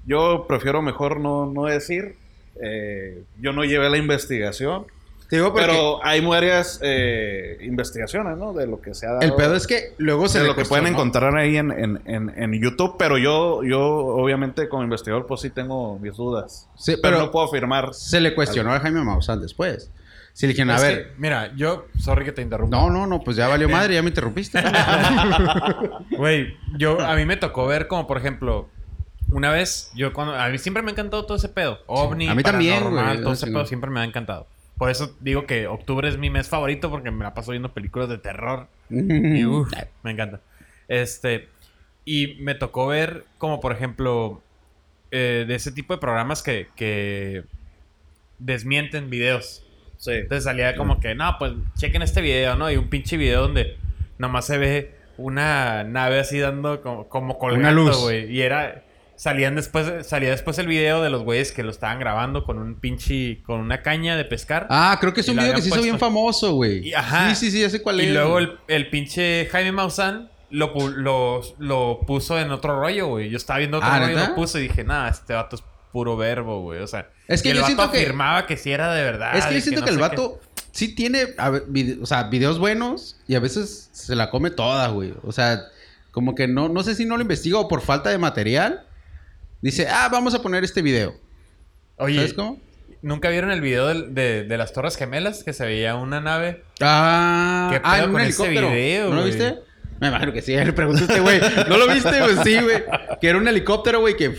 Yo 0.05 0.45
prefiero 0.47 0.81
mejor 0.81 1.19
no, 1.19 1.47
no 1.47 1.65
decir, 1.65 2.15
eh, 2.61 3.23
yo 3.41 3.53
no 3.53 3.63
llevé 3.63 3.89
la 3.89 3.97
investigación, 3.97 4.85
digo 5.31 5.51
porque 5.51 5.65
pero 5.65 6.03
hay 6.03 6.23
varias 6.25 6.79
eh, 6.83 7.57
investigaciones, 7.61 8.37
¿no? 8.37 8.53
De 8.53 8.67
lo 8.67 8.79
que 8.81 8.93
se 8.93 9.07
ha 9.07 9.13
dado. 9.13 9.21
el 9.21 9.33
pedo 9.33 9.55
es 9.55 9.65
que 9.65 9.93
luego 9.97 10.27
se 10.27 10.39
de 10.39 10.43
le 10.43 10.49
lo 10.51 10.55
que 10.55 10.65
pueden 10.65 10.87
encontrar 10.87 11.35
ahí 11.35 11.57
en, 11.57 11.71
en, 11.71 12.01
en, 12.05 12.29
en 12.35 12.61
YouTube, 12.61 12.95
pero 12.97 13.17
yo, 13.17 13.63
yo 13.63 13.81
obviamente 13.81 14.69
como 14.69 14.83
investigador 14.83 15.25
pues 15.25 15.41
sí 15.41 15.49
tengo 15.49 15.97
mis 15.99 16.15
dudas. 16.15 16.69
Sí, 16.77 16.93
pero, 17.01 17.15
pero 17.15 17.17
no 17.25 17.31
puedo 17.31 17.47
afirmar. 17.47 17.93
se 17.93 18.21
le 18.21 18.35
cuestionó 18.35 18.73
a 18.73 18.79
Jaime 18.79 19.03
Maussan 19.03 19.41
después. 19.41 19.91
Si 20.39 20.47
le 20.47 20.53
dijeron, 20.53 20.69
a 20.69 20.77
Es 20.77 20.81
ver, 20.81 21.03
que, 21.09 21.13
mira, 21.17 21.53
yo... 21.57 21.87
Sorry 21.99 22.23
que 22.23 22.31
te 22.31 22.41
interrumpa. 22.41 22.77
no, 22.77 22.89
no, 22.89 23.05
no, 23.05 23.19
pues 23.19 23.35
ya 23.35 23.49
valió 23.49 23.67
madre, 23.67 23.95
ya 23.95 24.01
me 24.01 24.07
interrumpiste. 24.07 24.63
Güey, 26.17 26.57
yo... 26.77 27.01
A 27.01 27.13
mí 27.17 27.25
me 27.25 27.35
tocó 27.35 27.67
ver 27.67 27.89
como, 27.89 28.07
por 28.07 28.17
ejemplo... 28.17 28.69
Una 29.31 29.51
vez, 29.51 29.91
yo 29.95 30.13
cuando... 30.13 30.33
A 30.35 30.47
mí 30.47 30.57
siempre 30.57 30.81
me 30.81 30.91
ha 30.91 30.93
encantado 30.93 31.25
todo 31.25 31.35
ese 31.35 31.49
pedo. 31.49 31.79
OVNI, 31.87 32.29
A 32.29 32.35
mí 32.35 32.43
también, 32.43 32.81
Todo 32.81 33.33
es 33.33 33.43
ese 33.43 33.51
pedo 33.51 33.65
siempre 33.65 33.91
me 33.91 33.99
ha 33.99 34.05
encantado. 34.05 34.47
Por 34.77 34.89
eso 34.89 35.13
digo 35.19 35.45
que 35.45 35.67
octubre 35.67 36.07
es 36.07 36.17
mi 36.17 36.29
mes 36.29 36.47
favorito 36.47 36.89
porque 36.89 37.11
me 37.11 37.25
la 37.25 37.33
paso 37.33 37.51
viendo 37.51 37.73
películas 37.73 38.07
de 38.07 38.17
terror. 38.17 38.69
Y 38.89 39.43
uf, 39.43 39.69
me 40.03 40.11
encanta. 40.11 40.39
Este. 40.87 41.49
Y 42.05 42.35
me 42.39 42.55
tocó 42.55 42.87
ver, 42.87 43.25
como 43.37 43.59
por 43.59 43.73
ejemplo, 43.73 44.41
eh, 45.11 45.43
de 45.45 45.55
ese 45.55 45.73
tipo 45.73 45.93
de 45.93 45.99
programas 45.99 46.41
que, 46.41 46.69
que 46.77 47.43
desmienten 48.37 49.09
videos. 49.09 49.65
Sí. 49.99 50.11
Entonces 50.13 50.45
salía 50.45 50.75
como 50.75 50.99
que, 50.99 51.13
no, 51.13 51.35
pues 51.37 51.51
chequen 51.77 52.01
este 52.01 52.21
video, 52.21 52.55
¿no? 52.55 52.71
Y 52.71 52.77
un 52.77 52.89
pinche 52.89 53.17
video 53.17 53.41
donde 53.41 53.77
nomás 54.17 54.45
se 54.45 54.57
ve 54.57 54.95
una 55.17 55.83
nave 55.83 56.19
así 56.21 56.39
dando 56.39 56.81
como, 56.81 57.07
como 57.09 57.37
colgando, 57.37 57.71
luz. 57.83 57.97
güey. 58.01 58.31
Y 58.31 58.41
era. 58.41 58.83
Salían 59.17 59.55
después, 59.55 60.07
salía 60.07 60.29
después 60.29 60.57
el 60.59 60.67
video 60.67 61.03
de 61.03 61.09
los 61.09 61.23
güeyes 61.23 61.51
que 61.51 61.61
lo 61.61 61.71
estaban 61.71 61.99
grabando 61.99 62.45
con 62.45 62.57
un 62.57 62.75
pinche, 62.79 63.43
con 63.43 63.59
una 63.59 63.81
caña 63.81 64.15
de 64.15 64.23
pescar. 64.23 64.65
Ah, 64.69 64.97
creo 65.01 65.13
que 65.13 65.19
es 65.19 65.27
Y 65.27 65.31
un 65.31 65.37
video 65.37 65.55
que 65.55 65.61
se 65.61 65.67
hizo 65.67 65.81
bien 65.81 65.99
famoso, 65.99 66.53
güey. 66.53 66.87
Y- 66.87 66.93
ajá. 66.93 67.35
Sí, 67.35 67.47
sí, 67.47 67.51
sí, 67.51 67.61
ya 67.61 67.69
sé 67.69 67.81
cuál 67.81 67.99
Y 67.99 68.05
es. 68.05 68.13
luego 68.13 68.31
güey. 68.31 68.45
el, 68.45 68.57
el 68.69 68.89
pinche 68.89 69.49
Jaime 69.51 69.73
Maussan 69.73 70.29
lo, 70.51 70.71
lo, 70.91 71.41
lo 71.59 71.99
puso 72.07 72.39
en 72.39 72.49
otro 72.51 72.79
rollo, 72.79 73.07
güey. 73.07 73.29
Yo 73.29 73.35
estaba 73.35 73.59
viendo 73.59 73.79
otro 73.79 73.89
Ah, 73.91 73.99
rollo 73.99 74.13
y 74.13 74.15
lo 74.25 74.35
puso 74.35 74.57
y 74.57 74.61
dije, 74.69 74.85
nada, 74.85 75.09
este 75.09 75.33
vato 75.33 75.57
es 75.57 75.63
puro 75.91 76.17
verbo, 76.17 76.61
güey. 76.61 76.79
O 76.81 76.87
sea, 76.87 77.09
Es 77.27 77.41
que 77.41 77.49
el 77.51 77.57
yo 77.57 77.61
vato 77.61 77.73
siento 77.75 77.91
que- 77.91 77.97
afirmaba 77.99 78.45
que 78.45 78.57
sí 78.57 78.71
era 78.71 78.93
de 78.93 79.03
verdad. 79.03 79.35
Es 79.37 79.45
que 79.45 79.55
yo 79.55 79.61
siento 79.61 79.81
no 79.81 79.85
que 79.85 79.91
el 79.93 79.99
vato 79.99 80.39
sí 80.71 80.93
tiene, 80.95 81.27
a 81.37 81.51
o 82.01 82.05
sea, 82.05 82.23
videos 82.23 82.59
buenos 82.59 83.17
y 83.27 83.35
a 83.35 83.39
veces 83.39 83.89
se 83.91 84.15
la 84.15 84.29
come 84.29 84.51
toda, 84.51 84.87
güey. 84.89 85.13
O 85.23 85.31
sea, 85.31 85.61
como 86.11 86.35
que 86.35 86.47
no, 86.47 86.69
no 86.69 86.83
sé 86.83 86.95
si 86.95 87.05
no 87.05 87.15
lo 87.15 87.21
investiga 87.21 87.57
o 87.59 87.67
por 87.67 87.81
falta 87.81 88.09
de 88.09 88.17
material. 88.17 88.85
Dice, 89.61 89.87
ah, 89.89 90.09
vamos 90.11 90.33
a 90.33 90.41
poner 90.41 90.63
este 90.63 90.81
video. 90.81 91.15
Oye, 91.97 92.15
¿Sabes 92.15 92.33
cómo? 92.33 92.59
¿nunca 93.01 93.29
vieron 93.29 93.51
el 93.51 93.61
video 93.61 93.87
de, 93.87 94.43
de 94.43 94.57
las 94.57 94.73
Torres 94.73 94.95
Gemelas? 94.97 95.43
Que 95.43 95.53
se 95.53 95.65
veía 95.65 95.95
una 95.95 96.21
nave. 96.21 96.63
Ah, 96.81 97.69
¿Qué 97.71 97.81
ah, 97.83 97.93
pedo 97.95 98.03
en 98.03 98.09
un 98.09 98.15
con 98.15 98.21
ese 98.21 98.49
video, 98.49 99.09
¿No 99.09 99.15
lo 99.15 99.21
güey? 99.21 99.33
viste? 99.33 99.59
Me 99.99 100.07
imagino 100.07 100.31
que 100.31 100.41
sí, 100.41 100.53
le 100.55 100.73
preguntaste, 100.73 101.19
güey. 101.19 101.41
¿No 101.67 101.77
lo 101.77 101.87
viste, 101.87 102.21
güey? 102.21 102.35
Sí, 102.43 102.61
güey. 102.61 102.83
Que 103.19 103.27
era 103.29 103.37
un 103.37 103.47
helicóptero, 103.47 103.99
güey, 103.99 104.15
que 104.15 104.37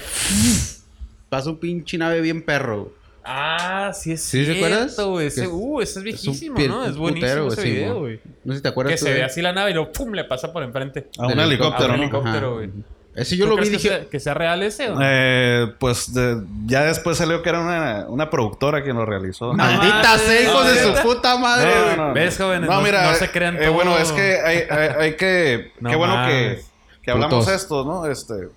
pasa 1.31 1.49
un 1.49 1.57
pinche 1.59 1.97
nave 1.97 2.21
bien 2.21 2.43
perro. 2.43 2.93
Ah, 3.25 3.93
sí 3.95 4.13
es 4.13 4.23
¿Sí 4.23 4.39
te 4.45 4.55
cierto, 4.55 4.65
acuerdas? 4.67 4.97
güey. 5.01 5.19
Que 5.25 5.27
Ese, 5.29 5.43
es- 5.45 5.51
uh, 5.53 5.81
ese 5.81 5.99
es 6.01 6.05
viejísimo, 6.05 6.59
¿no? 6.59 6.85
Es 6.87 6.97
buenísimo 6.97 7.31
putero, 7.45 7.49
ese 7.53 7.63
sí, 7.63 7.71
video, 7.71 7.99
güey. 8.01 8.21
No 8.45 8.53
sé 8.53 8.59
si 8.59 8.63
te 8.63 8.69
acuerdas 8.69 8.95
Que 8.95 8.99
tú 8.99 9.05
se 9.07 9.13
ve 9.15 9.23
así 9.23 9.41
la 9.43 9.53
nave 9.53 9.71
y 9.71 9.75
luego 9.75 9.93
¡pum! 9.93 10.13
le 10.13 10.25
pasa 10.25 10.53
por 10.53 10.63
enfrente. 10.63 11.09
A 11.19 11.27
un 11.27 11.39
helicóptero, 11.41 11.93
A 11.93 11.95
un 11.97 12.01
helicóptero, 12.03 12.55
güey. 12.57 12.71
Ese 13.15 13.37
yo 13.37 13.45
¿Tú 13.45 13.51
lo 13.51 13.57
vi 13.57 13.63
crees 13.69 13.83
que 13.83 13.89
dije... 13.89 14.01
sea- 14.03 14.09
que 14.11 14.21
sea 14.21 14.35
real 14.35 14.63
ese 14.63 14.89
o 14.89 14.95
no? 14.95 15.01
Eh, 15.03 15.67
pues 15.81 16.15
de- 16.15 16.43
ya 16.67 16.85
después 16.85 17.19
salió 17.19 17.43
que 17.43 17.49
era 17.51 17.61
una, 17.61 18.07
una 18.09 18.31
productora 18.31 18.83
quien 18.85 18.97
lo 18.97 19.05
realizó. 19.05 19.53
Maldita 19.53 20.17
sea, 20.17 20.43
hijos 20.43 20.67
de 20.67 20.77
su 20.97 21.03
puta 21.03 21.37
madre, 21.37 21.71
No, 21.75 21.85
güey. 21.85 21.97
no. 21.97 22.13
¿Ves, 22.15 22.39
jóvenes? 22.39 22.71
No, 22.71 22.81
mira, 22.81 23.11
no 23.11 23.15
se 23.17 23.31
crean 23.31 23.61
eh, 23.63 23.69
bueno, 23.69 23.99
es 23.99 24.13
que 24.13 24.41
hay, 24.41 24.59
hay- 24.71 24.89
hay 24.99 25.17
que... 25.17 25.73
No 25.81 25.91
qué 25.91 25.97
bueno 25.97 26.25
que, 26.27 26.61
que 27.03 27.11
hablamos 27.11 27.45
Putos. 27.45 27.53
esto, 27.63 27.85
¿no? 27.85 28.07
Este, 28.07 28.49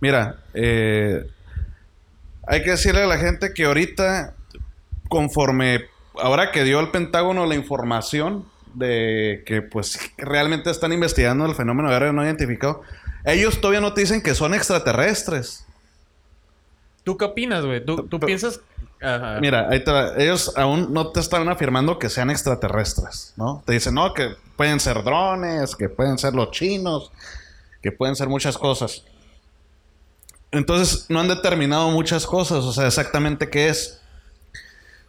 mira, 0.00 0.36
eh, 0.54 1.26
hay 2.48 2.62
que 2.62 2.70
decirle 2.70 3.02
a 3.02 3.06
la 3.06 3.18
gente 3.18 3.52
que 3.52 3.64
ahorita, 3.64 4.34
conforme... 5.08 5.84
Ahora 6.20 6.50
que 6.50 6.64
dio 6.64 6.80
el 6.80 6.90
Pentágono 6.90 7.46
la 7.46 7.54
información 7.54 8.44
de 8.74 9.44
que 9.46 9.62
pues 9.62 9.98
realmente 10.16 10.70
están 10.70 10.92
investigando 10.92 11.46
el 11.46 11.54
fenómeno 11.54 11.90
aéreo 11.90 12.12
no 12.12 12.24
identificado, 12.24 12.82
ellos 13.24 13.60
todavía 13.60 13.80
no 13.80 13.94
te 13.94 14.00
dicen 14.00 14.22
que 14.22 14.34
son 14.34 14.52
extraterrestres. 14.52 15.64
¿Tú 17.04 17.16
qué 17.16 17.26
opinas, 17.26 17.64
güey? 17.64 17.84
¿Tú, 17.84 18.20
piensas...? 18.20 18.60
Ajá. 19.00 19.38
Mira, 19.40 19.68
ahí 19.70 19.84
te 19.84 19.92
va. 19.92 20.16
ellos 20.16 20.52
aún 20.56 20.92
no 20.92 21.12
te 21.12 21.20
están 21.20 21.48
afirmando 21.48 22.00
que 22.00 22.08
sean 22.08 22.30
extraterrestres, 22.30 23.32
¿no? 23.36 23.62
Te 23.64 23.74
dicen, 23.74 23.94
no, 23.94 24.12
que 24.12 24.34
pueden 24.56 24.80
ser 24.80 25.04
drones, 25.04 25.76
que 25.76 25.88
pueden 25.88 26.18
ser 26.18 26.34
los 26.34 26.50
chinos, 26.50 27.12
que 27.80 27.92
pueden 27.92 28.16
ser 28.16 28.28
muchas 28.28 28.58
cosas. 28.58 29.04
Entonces, 30.50 31.06
no 31.08 31.20
han 31.20 31.28
determinado 31.28 31.90
muchas 31.90 32.26
cosas, 32.26 32.64
o 32.64 32.72
sea, 32.72 32.86
exactamente 32.86 33.48
qué 33.50 33.68
es. 33.68 34.00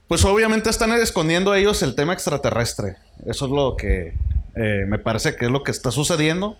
Pues 0.08 0.26
obviamente 0.26 0.70
están 0.70 0.92
escondiendo 0.94 1.54
ellos 1.54 1.82
el 1.84 1.96
tema 1.96 2.14
extraterrestre. 2.14 2.98
Eso 3.26 3.46
es 3.46 3.52
lo 3.52 3.76
que 3.78 4.14
eh, 4.56 4.86
me 4.88 5.00
parece 5.00 5.36
que 5.36 5.46
es 5.46 5.52
lo 5.52 5.64
que 5.64 5.72
está 5.72 5.92
sucediendo. 5.92 6.58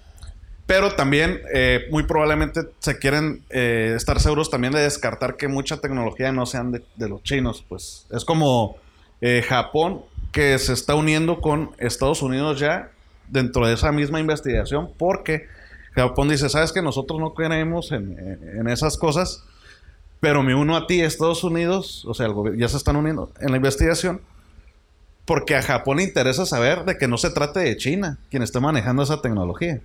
Pero 0.68 0.92
también, 0.92 1.42
eh, 1.52 1.88
muy 1.90 2.04
probablemente 2.04 2.62
se 2.78 3.00
quieren 3.00 3.44
eh, 3.50 3.94
estar 3.98 4.20
seguros 4.20 4.52
también 4.52 4.72
de 4.72 4.82
descartar 4.82 5.36
que 5.36 5.48
mucha 5.48 5.78
tecnología 5.78 6.32
no 6.32 6.46
sean 6.46 6.72
de, 6.72 6.84
de 6.96 7.10
los 7.10 7.24
chinos. 7.24 7.66
Pues 7.68 8.06
es 8.12 8.24
como 8.24 8.78
eh, 9.22 9.44
Japón 9.48 10.04
que 10.32 10.58
se 10.60 10.74
está 10.74 10.96
uniendo 10.96 11.42
con 11.42 11.72
Estados 11.78 12.22
Unidos 12.22 12.60
ya 12.60 12.92
dentro 13.28 13.68
de 13.68 13.74
esa 13.74 13.92
misma 13.92 14.20
investigación 14.20 14.94
porque 14.98 15.48
Japón 16.00 16.30
dice, 16.30 16.50
sabes 16.50 16.72
que 16.72 16.82
nosotros 16.82 17.20
no 17.20 17.34
creemos 17.34 17.92
en, 17.92 18.18
en- 18.58 18.68
esas 18.68 18.98
cosas, 18.98 19.44
pero 20.20 20.44
me 20.44 20.56
uno 20.56 20.76
a 20.76 20.88
ti, 20.88 21.02
Estados 21.02 21.44
Unidos, 21.44 22.04
o 22.06 22.14
sea, 22.14 22.28
el 22.28 22.58
ya 22.58 22.68
se 22.68 22.78
están 22.78 22.96
uniendo 22.96 23.32
en 23.40 23.52
la 23.52 23.58
investigación 23.58 24.22
porque 25.26 25.56
a 25.56 25.62
Japón 25.62 25.98
le 25.98 26.04
interesa 26.04 26.46
saber 26.46 26.86
de 26.86 26.98
que 26.98 27.08
no 27.08 27.18
se 27.18 27.30
trate 27.30 27.60
de 27.60 27.78
China 27.78 28.18
quien 28.32 28.42
esté 28.44 28.60
manejando 28.60 29.04
esa 29.04 29.22
tecnología. 29.22 29.80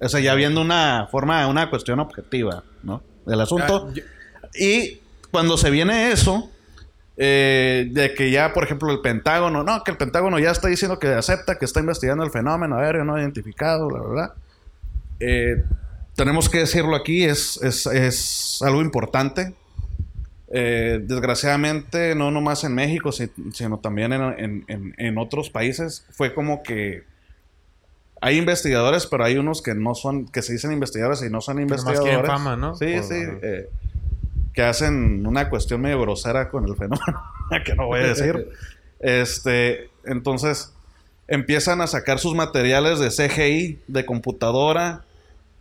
O 0.00 0.08
sea, 0.08 0.20
ya 0.20 0.34
viendo 0.34 0.60
una 0.62 1.08
forma, 1.10 1.46
una 1.46 1.68
cuestión 1.70 2.00
objetiva, 2.00 2.62
¿no? 2.82 3.02
el 3.26 3.40
asunto. 3.40 3.88
Ah, 3.90 3.92
yo- 3.94 4.02
Y 4.58 5.00
cuando 5.30 5.58
se 5.58 5.70
viene 5.70 6.10
eso, 6.12 6.50
eh, 7.18 7.88
de 7.90 8.14
que 8.14 8.30
ya, 8.30 8.54
por 8.54 8.64
ejemplo, 8.64 8.90
el 8.92 9.00
Pentágono, 9.00 9.62
no, 9.64 9.82
que 9.84 9.90
el 9.90 9.96
Pentágono 9.98 10.38
ya 10.38 10.52
está 10.52 10.68
diciendo 10.68 10.98
que 10.98 11.08
acepta 11.08 11.58
que 11.58 11.64
está 11.66 11.80
investigando 11.80 12.24
el 12.24 12.30
fenómeno 12.30 12.76
aéreo 12.78 13.04
no 13.04 13.18
identificado, 13.18 13.90
la 13.90 14.00
verdad. 14.00 14.32
Eh, 15.20 15.62
tenemos 16.14 16.48
que 16.48 16.58
decirlo 16.58 16.96
aquí, 16.96 17.24
es, 17.24 17.58
es, 17.62 17.86
es 17.86 18.58
algo 18.62 18.80
importante. 18.80 19.54
Eh, 20.50 21.00
desgraciadamente, 21.02 22.14
no 22.14 22.30
nomás 22.30 22.64
en 22.64 22.74
México, 22.74 23.12
si- 23.12 23.30
sino 23.52 23.78
también 23.78 24.12
en, 24.14 24.64
en- 24.68 24.94
en- 24.96 25.18
otros 25.18 25.50
países, 25.50 26.06
fue 26.10 26.32
como 26.34 26.62
que 26.62 27.04
hay 28.20 28.38
investigadores, 28.38 29.06
pero 29.06 29.24
hay 29.24 29.36
unos 29.36 29.60
que 29.62 29.74
no 29.74 29.94
son, 29.94 30.26
que 30.26 30.42
se 30.42 30.54
dicen 30.54 30.72
investigadores 30.72 31.22
y 31.22 31.30
no 31.30 31.40
son 31.40 31.60
investigadores. 31.60 32.26
fama, 32.26 32.56
¿no? 32.56 32.74
Sí, 32.74 32.94
Por- 32.94 33.04
sí. 33.04 33.14
eh, 33.42 33.68
que 34.54 34.62
hacen 34.62 35.24
una 35.26 35.50
cuestión 35.50 35.80
medio 35.82 36.00
grosera 36.00 36.48
con 36.48 36.64
el 36.66 36.74
fenómeno, 36.74 37.22
que 37.64 37.74
no 37.74 37.86
voy 37.86 38.00
a 38.00 38.06
decir. 38.08 38.48
Este, 39.00 39.90
entonces 40.04 40.72
empiezan 41.28 41.80
a 41.82 41.86
sacar 41.86 42.18
sus 42.18 42.34
materiales 42.34 42.98
de 42.98 43.10
CGI, 43.10 43.78
de 43.86 44.06
computadora, 44.06 45.04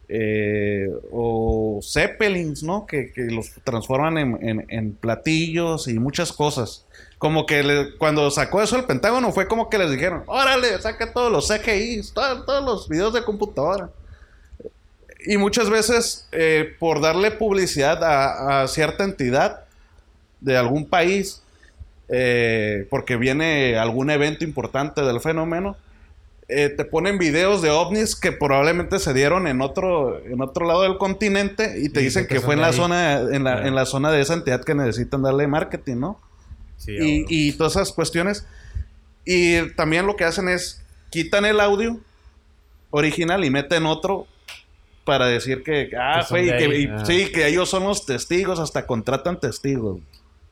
eh, 0.09 0.89
o 1.11 1.79
Zeppelins, 1.83 2.63
¿no? 2.63 2.85
Que, 2.85 3.11
los 3.15 3.51
transforman 3.63 4.17
en, 4.17 4.93
platillos 4.93 5.87
y 5.87 5.99
muchas 5.99 6.31
cosas. 6.31 6.85
Como 7.17 7.45
que 7.45 7.89
cuando 7.97 8.29
sacó 8.31 8.61
eso 8.61 8.75
el 8.77 8.85
Pentágono 8.85 9.31
fue 9.31 9.47
como 9.47 9.69
que 9.69 9.77
les 9.79 9.91
dijeron, 9.91 10.23
órale, 10.27 10.79
saca 10.79 11.11
todos 11.11 11.31
los 11.31 11.47
CGIs, 11.47 12.13
to- 12.13 12.43
todos 12.45 12.63
los 12.63 12.87
videos 12.87 13.13
de 13.13 13.23
computadora. 13.23 13.89
Y 15.25 15.37
muchas 15.37 15.69
veces, 15.69 16.27
eh, 16.31 16.75
por 16.79 17.01
darle 17.01 17.31
publicidad 17.31 18.03
a, 18.03 18.61
a 18.61 18.67
cierta 18.67 19.03
entidad 19.03 19.61
de 20.39 20.55
algún 20.55 20.85
país, 20.87 21.41
eh, 22.07 22.87
porque 22.89 23.17
viene 23.17 23.77
algún 23.77 24.09
evento 24.09 24.45
importante 24.45 25.01
del 25.01 25.19
fenómeno, 25.19 25.75
eh, 26.49 26.69
te 26.69 26.85
ponen 26.85 27.17
videos 27.17 27.61
de 27.61 27.69
ovnis 27.71 28.15
que 28.15 28.31
probablemente 28.31 28.99
se 28.99 29.13
dieron 29.13 29.47
en 29.47 29.61
otro, 29.61 30.23
en 30.25 30.41
otro 30.41 30.65
lado 30.65 30.83
del 30.83 30.97
continente 30.97 31.75
y 31.81 31.89
te 31.89 32.01
Y 32.01 32.05
dicen 32.05 32.25
que 32.27 32.39
fue 32.39 32.53
en 32.55 32.61
la 32.61 32.67
ahí. 32.67 32.73
zona, 32.73 33.19
en 33.19 33.43
la, 33.43 33.51
Claro. 33.53 33.67
en 33.67 33.75
la 33.75 33.85
zona 33.85 34.11
de 34.11 34.21
esa 34.21 34.33
entidad 34.33 34.63
que 34.63 34.73
necesitan 34.73 35.21
darle 35.23 35.45
marketing, 35.47 35.97
¿no? 35.97 36.21
Sí, 36.77 36.95
y, 36.97 37.25
y 37.49 37.51
todas 37.53 37.73
esas 37.75 37.91
cuestiones. 37.91 38.45
Y 39.25 39.71
también 39.75 40.05
lo 40.07 40.15
que 40.15 40.23
hacen 40.23 40.47
es 40.47 40.81
quitan 41.09 41.43
el 41.45 41.59
audio 41.59 41.99
original 42.91 43.43
y 43.43 43.49
meten 43.49 43.85
otro 43.85 44.27
para 45.03 45.25
decir 45.27 45.63
que, 45.63 45.89
ah, 45.99 46.25
que, 46.29 46.79
y- 46.79 46.87
Ah. 46.87 47.05
sí, 47.05 47.31
que 47.31 47.47
ellos 47.47 47.69
son 47.69 47.83
los 47.83 48.05
testigos, 48.05 48.59
hasta 48.59 48.85
contratan 48.85 49.39
testigos. 49.39 49.99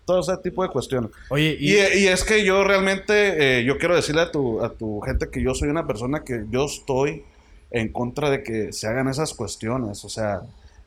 Todo 0.05 0.19
ese 0.21 0.37
tipo 0.41 0.63
de 0.63 0.69
cuestiones. 0.69 1.11
Oye, 1.29 1.57
y, 1.59 1.73
Y, 1.73 2.03
y 2.03 2.07
es 2.07 2.23
que 2.23 2.45
yo 2.45 2.63
realmente, 2.63 3.59
eh, 3.59 3.63
yo 3.63 3.77
quiero 3.77 3.95
decirle 3.95 4.21
a 4.21 4.31
tu, 4.31 4.63
a 4.63 4.73
tu 4.73 5.01
gente 5.01 5.29
que 5.29 5.41
yo 5.41 5.53
soy 5.55 5.69
una 5.69 5.87
persona 5.87 6.23
que 6.23 6.45
yo 6.49 6.65
estoy 6.65 7.23
en 7.71 7.91
contra 7.91 8.29
de 8.29 8.43
que 8.43 8.71
se 8.71 8.87
hagan 8.87 9.07
esas 9.07 9.33
cuestiones. 9.33 10.05
O 10.05 10.09
sea, 10.09 10.41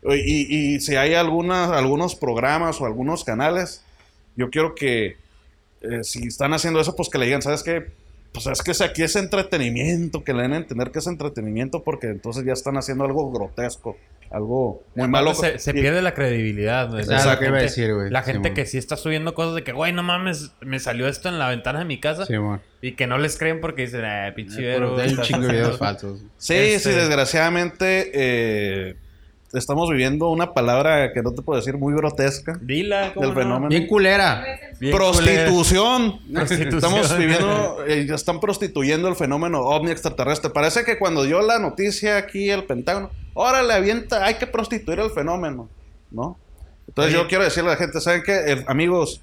y, 0.04 0.74
y 0.74 0.80
si 0.80 0.96
hay 0.96 1.14
algunas, 1.14 1.70
algunos 1.70 2.14
programas 2.14 2.80
o 2.80 2.86
algunos 2.86 3.24
canales, 3.24 3.82
yo 4.36 4.50
quiero 4.50 4.74
que 4.74 5.16
eh, 5.82 6.02
si 6.02 6.26
están 6.26 6.52
haciendo 6.52 6.80
eso, 6.80 6.96
pues 6.96 7.08
que 7.08 7.18
le 7.18 7.26
digan, 7.26 7.42
¿sabes 7.42 7.62
qué? 7.62 7.86
Pues 8.32 8.46
es 8.46 8.62
que 8.62 8.74
si 8.74 8.84
aquí 8.84 9.02
es 9.02 9.16
entretenimiento, 9.16 10.22
que 10.22 10.32
le 10.32 10.42
den 10.42 10.52
a 10.52 10.56
entender 10.58 10.90
que 10.90 10.98
es 10.98 11.06
entretenimiento, 11.06 11.82
porque 11.82 12.08
entonces 12.08 12.44
ya 12.44 12.52
están 12.52 12.76
haciendo 12.76 13.04
algo 13.04 13.30
grotesco, 13.30 13.96
algo 14.30 14.82
muy 14.94 15.08
malo. 15.08 15.34
se, 15.34 15.58
se 15.58 15.70
Y- 15.70 15.74
pierde 15.74 16.02
la 16.02 16.14
credibilidad. 16.14 16.88
güey. 16.90 17.02
Exacto, 17.02 17.26
La 17.26 17.32
lo 17.34 17.38
que 17.38 17.46
iba 17.46 17.56
a 17.56 17.60
gente- 17.60 17.70
decir, 17.80 17.94
güey. 17.94 18.10
La 18.10 18.22
gente 18.22 18.52
que 18.54 18.66
sí 18.66 18.78
está 18.78 18.96
subiendo 18.96 19.34
cosas 19.34 19.54
de 19.54 19.64
que, 19.64 19.72
güey, 19.72 19.92
no 19.92 20.02
mames, 20.02 20.52
me 20.60 20.78
salió 20.80 21.08
esto 21.08 21.28
en 21.28 21.38
la 21.38 21.48
ventana 21.48 21.78
de 21.80 21.84
mi 21.84 21.98
casa. 22.00 22.26
Sí, 22.26 22.36
bueno. 22.36 22.60
Y 22.82 22.92
que 22.92 23.06
no 23.06 23.18
les 23.18 23.38
creen 23.38 23.60
porque 23.60 23.82
dicen, 23.82 24.04
ah, 24.04 24.32
pinche 24.36 24.58
Hay 24.58 24.64
Vero, 24.66 24.94
un 24.94 25.00
estás 25.00 25.26
chingo 25.26 25.46
de 25.46 25.52
videos 25.52 25.78
falsos. 25.78 26.20
Sí, 26.36 26.54
Este- 26.54 26.90
sí, 26.90 26.96
desgraciadamente 26.96 28.10
eh, 28.14 28.96
estamos 29.54 29.88
viviendo 29.88 30.28
una 30.28 30.52
palabra 30.52 31.12
que 31.14 31.22
no 31.22 31.32
te 31.32 31.40
puedo 31.42 31.58
decir 31.58 31.78
muy 31.78 31.94
grotesca 31.94 32.58
Dila, 32.60 33.12
¿cómo 33.14 33.26
del 33.26 33.34
no? 33.34 33.40
fenómeno. 33.40 33.68
Bien 33.70 33.86
culera. 33.86 34.44
Bien 34.78 34.94
Prostitución. 34.94 36.20
Prostitución. 36.32 36.74
Estamos 36.74 37.16
viviendo, 37.18 37.84
eh, 37.86 38.06
están 38.14 38.40
prostituyendo 38.40 39.08
el 39.08 39.16
fenómeno 39.16 39.60
ovni 39.60 39.90
extraterrestre. 39.90 40.50
Parece 40.50 40.84
que 40.84 40.98
cuando 40.98 41.24
dio 41.24 41.40
la 41.40 41.58
noticia 41.58 42.16
aquí 42.18 42.50
el 42.50 42.64
Pentágono, 42.64 43.10
órale, 43.38 43.72
avienta, 43.72 44.24
hay 44.24 44.34
que 44.34 44.46
prostituir 44.48 44.98
el 44.98 45.10
fenómeno, 45.10 45.68
¿no? 46.10 46.36
Entonces 46.88 47.14
Oye. 47.14 47.22
yo 47.22 47.28
quiero 47.28 47.44
decirle 47.44 47.70
a 47.70 47.72
la 47.74 47.78
gente, 47.78 48.00
¿saben 48.00 48.22
qué? 48.24 48.36
El- 48.52 48.64
amigos, 48.66 49.20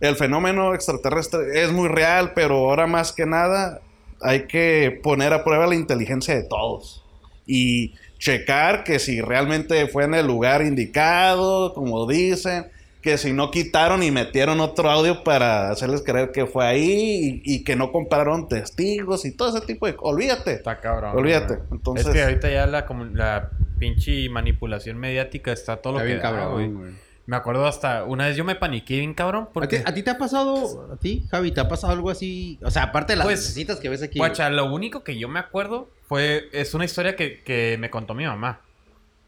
el 0.00 0.16
fenómeno 0.16 0.74
extraterrestre 0.74 1.62
es 1.62 1.70
muy 1.70 1.88
real, 1.88 2.32
pero 2.34 2.56
ahora 2.56 2.88
más 2.88 3.12
que 3.12 3.24
nada 3.24 3.80
hay 4.20 4.46
que 4.48 4.98
poner 5.02 5.32
a 5.32 5.44
prueba 5.44 5.66
la 5.68 5.76
inteligencia 5.76 6.34
de 6.34 6.42
todos. 6.42 7.04
Y 7.46 7.94
checar 8.18 8.82
que 8.82 8.98
si 8.98 9.20
realmente 9.20 9.86
fue 9.86 10.04
en 10.04 10.14
el 10.14 10.26
lugar 10.26 10.62
indicado, 10.62 11.72
como 11.74 12.06
dicen, 12.08 12.66
que 13.02 13.18
si 13.18 13.32
no 13.32 13.50
quitaron 13.50 14.02
y 14.04 14.10
metieron 14.12 14.60
otro 14.60 14.88
audio 14.90 15.24
para 15.24 15.70
hacerles 15.70 16.02
creer 16.02 16.30
que 16.32 16.46
fue 16.46 16.64
ahí 16.64 17.42
y, 17.44 17.54
y 17.56 17.64
que 17.64 17.74
no 17.76 17.90
compararon 17.92 18.48
testigos 18.48 19.24
y 19.24 19.32
todo 19.32 19.56
ese 19.56 19.66
tipo 19.66 19.86
de... 19.86 19.96
Olvídate. 19.98 20.52
Está 20.54 20.78
cabrón. 20.80 21.16
Olvídate. 21.16 21.58
Entonces- 21.72 22.06
Es 22.06 22.12
que 22.12 22.22
ahorita 22.22 22.48
ya 22.50 22.66
la, 22.66 22.86
comu- 22.86 23.12
la 23.12 23.50
pinche 23.78 24.28
manipulación 24.28 24.98
mediática 24.98 25.52
está 25.52 25.76
todo 25.78 25.94
lo 25.94 25.98
Está 25.98 26.06
que 26.06 26.12
bien 26.14 26.22
da, 26.22 26.30
cabrón, 26.30 26.52
güey. 26.54 26.68
güey. 26.70 26.92
Me 27.26 27.36
acuerdo 27.36 27.66
hasta... 27.66 28.04
Una 28.04 28.26
vez 28.26 28.36
yo 28.36 28.44
me 28.44 28.54
paniqué 28.54 28.98
bien 28.98 29.14
cabrón 29.14 29.42
¿A 29.44 29.46
ti, 29.46 29.50
porque... 29.52 29.82
a 29.84 29.94
ti 29.94 30.02
te 30.02 30.10
ha 30.10 30.18
pasado, 30.18 30.88
a 30.92 30.96
ti, 30.96 31.24
Javi, 31.30 31.50
te 31.52 31.60
ha 31.60 31.68
pasado 31.68 31.92
algo 31.92 32.10
así? 32.10 32.58
O 32.62 32.70
sea, 32.70 32.84
aparte 32.84 33.12
de 33.14 33.16
las 33.18 33.26
Pues, 33.26 33.54
citas 33.54 33.78
que 33.80 33.88
ves 33.88 34.02
aquí. 34.02 34.18
Guacha, 34.18 34.48
lo 34.50 34.72
único 34.72 35.02
que 35.04 35.16
yo 35.18 35.28
me 35.28 35.38
acuerdo 35.40 35.88
fue... 36.08 36.48
Es 36.52 36.74
una 36.74 36.84
historia 36.84 37.16
que, 37.16 37.42
que 37.42 37.76
me 37.80 37.90
contó 37.90 38.14
mi 38.14 38.24
mamá. 38.26 38.60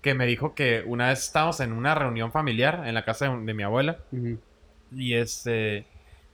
Que 0.04 0.12
me 0.14 0.26
dijo 0.26 0.54
que 0.54 0.84
una 0.86 1.08
vez 1.08 1.20
estábamos 1.24 1.58
en 1.60 1.72
una 1.72 1.94
reunión 1.94 2.30
familiar 2.30 2.82
en 2.86 2.92
la 2.94 3.04
casa 3.06 3.26
de, 3.28 3.44
de 3.44 3.54
mi 3.54 3.62
abuela. 3.62 3.96
Y 4.94 5.14
este. 5.14 5.86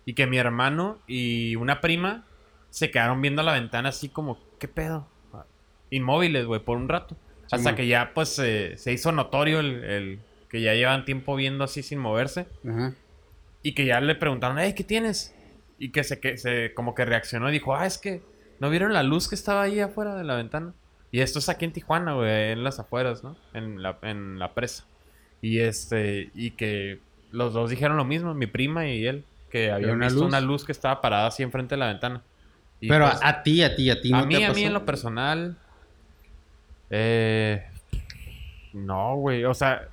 Y 0.04 0.14
que 0.14 0.26
mi 0.26 0.38
hermano 0.38 0.98
y 1.06 1.54
una 1.54 1.80
prima 1.80 2.24
se 2.70 2.90
quedaron 2.90 3.22
viendo 3.22 3.42
la 3.44 3.52
ventana 3.52 3.90
así 3.90 4.08
como, 4.08 4.38
¿qué 4.58 4.66
pedo? 4.66 5.06
Inmóviles, 5.90 6.46
güey, 6.46 6.60
por 6.60 6.76
un 6.78 6.88
rato. 6.88 7.16
Hasta 7.44 7.58
man. 7.70 7.74
que 7.76 7.86
ya, 7.86 8.12
pues, 8.14 8.38
eh, 8.38 8.76
se 8.76 8.92
hizo 8.92 9.12
notorio 9.12 9.60
el, 9.60 9.84
el- 9.84 10.18
que 10.48 10.60
ya 10.60 10.74
llevan 10.74 11.04
tiempo 11.04 11.36
viendo 11.36 11.62
así 11.62 11.82
sin 11.84 12.00
moverse. 12.00 12.46
Y 13.62 13.72
que 13.74 13.86
ya 13.86 14.00
le 14.00 14.16
preguntaron, 14.16 14.58
hey, 14.58 14.74
¿qué 14.76 14.82
tienes? 14.82 15.32
Y 15.78 15.90
que 15.92 16.02
se, 16.02 16.18
que 16.18 16.36
se 16.38 16.74
como 16.74 16.94
que 16.96 17.04
reaccionó 17.04 17.48
y 17.48 17.52
dijo, 17.52 17.74
ah, 17.76 17.86
es 17.86 17.98
que 17.98 18.20
no 18.58 18.68
vieron 18.68 18.92
la 18.92 19.04
luz 19.04 19.28
que 19.28 19.36
estaba 19.36 19.62
ahí 19.62 19.78
afuera 19.78 20.16
de 20.16 20.24
la 20.24 20.34
ventana. 20.34 20.74
Y 21.12 21.20
esto 21.20 21.38
es 21.40 21.48
aquí 21.48 21.64
en 21.64 21.72
Tijuana, 21.72 22.14
güey, 22.14 22.52
en 22.52 22.62
las 22.62 22.78
afueras, 22.78 23.24
¿no? 23.24 23.36
En 23.54 23.82
la, 23.82 23.98
en 24.02 24.38
la 24.38 24.52
presa. 24.54 24.84
Y 25.42 25.58
este, 25.60 26.30
y 26.34 26.52
que 26.52 26.98
los 27.32 27.52
dos 27.52 27.70
dijeron 27.70 27.96
lo 27.96 28.04
mismo, 28.04 28.34
mi 28.34 28.46
prima 28.46 28.86
y 28.86 29.06
él, 29.06 29.24
que 29.50 29.70
habían 29.72 29.96
una 29.96 30.06
visto 30.06 30.20
luz? 30.20 30.28
una 30.28 30.40
luz 30.40 30.64
que 30.64 30.72
estaba 30.72 31.00
parada 31.00 31.26
así 31.28 31.42
enfrente 31.42 31.74
de 31.74 31.78
la 31.80 31.86
ventana. 31.88 32.22
Y 32.80 32.88
Pero 32.88 33.08
pues, 33.08 33.20
a, 33.22 33.28
a 33.28 33.42
ti, 33.42 33.62
a 33.62 33.74
ti, 33.74 33.90
a 33.90 34.00
ti. 34.00 34.12
a 34.12 34.18
¿no 34.20 34.26
mí, 34.26 34.36
te 34.36 34.44
a 34.46 34.52
mí 34.52 34.62
en 34.64 34.72
lo 34.72 34.84
personal. 34.86 35.56
Eh, 36.90 37.64
no, 38.72 39.16
güey. 39.16 39.44
O 39.44 39.54
sea, 39.54 39.88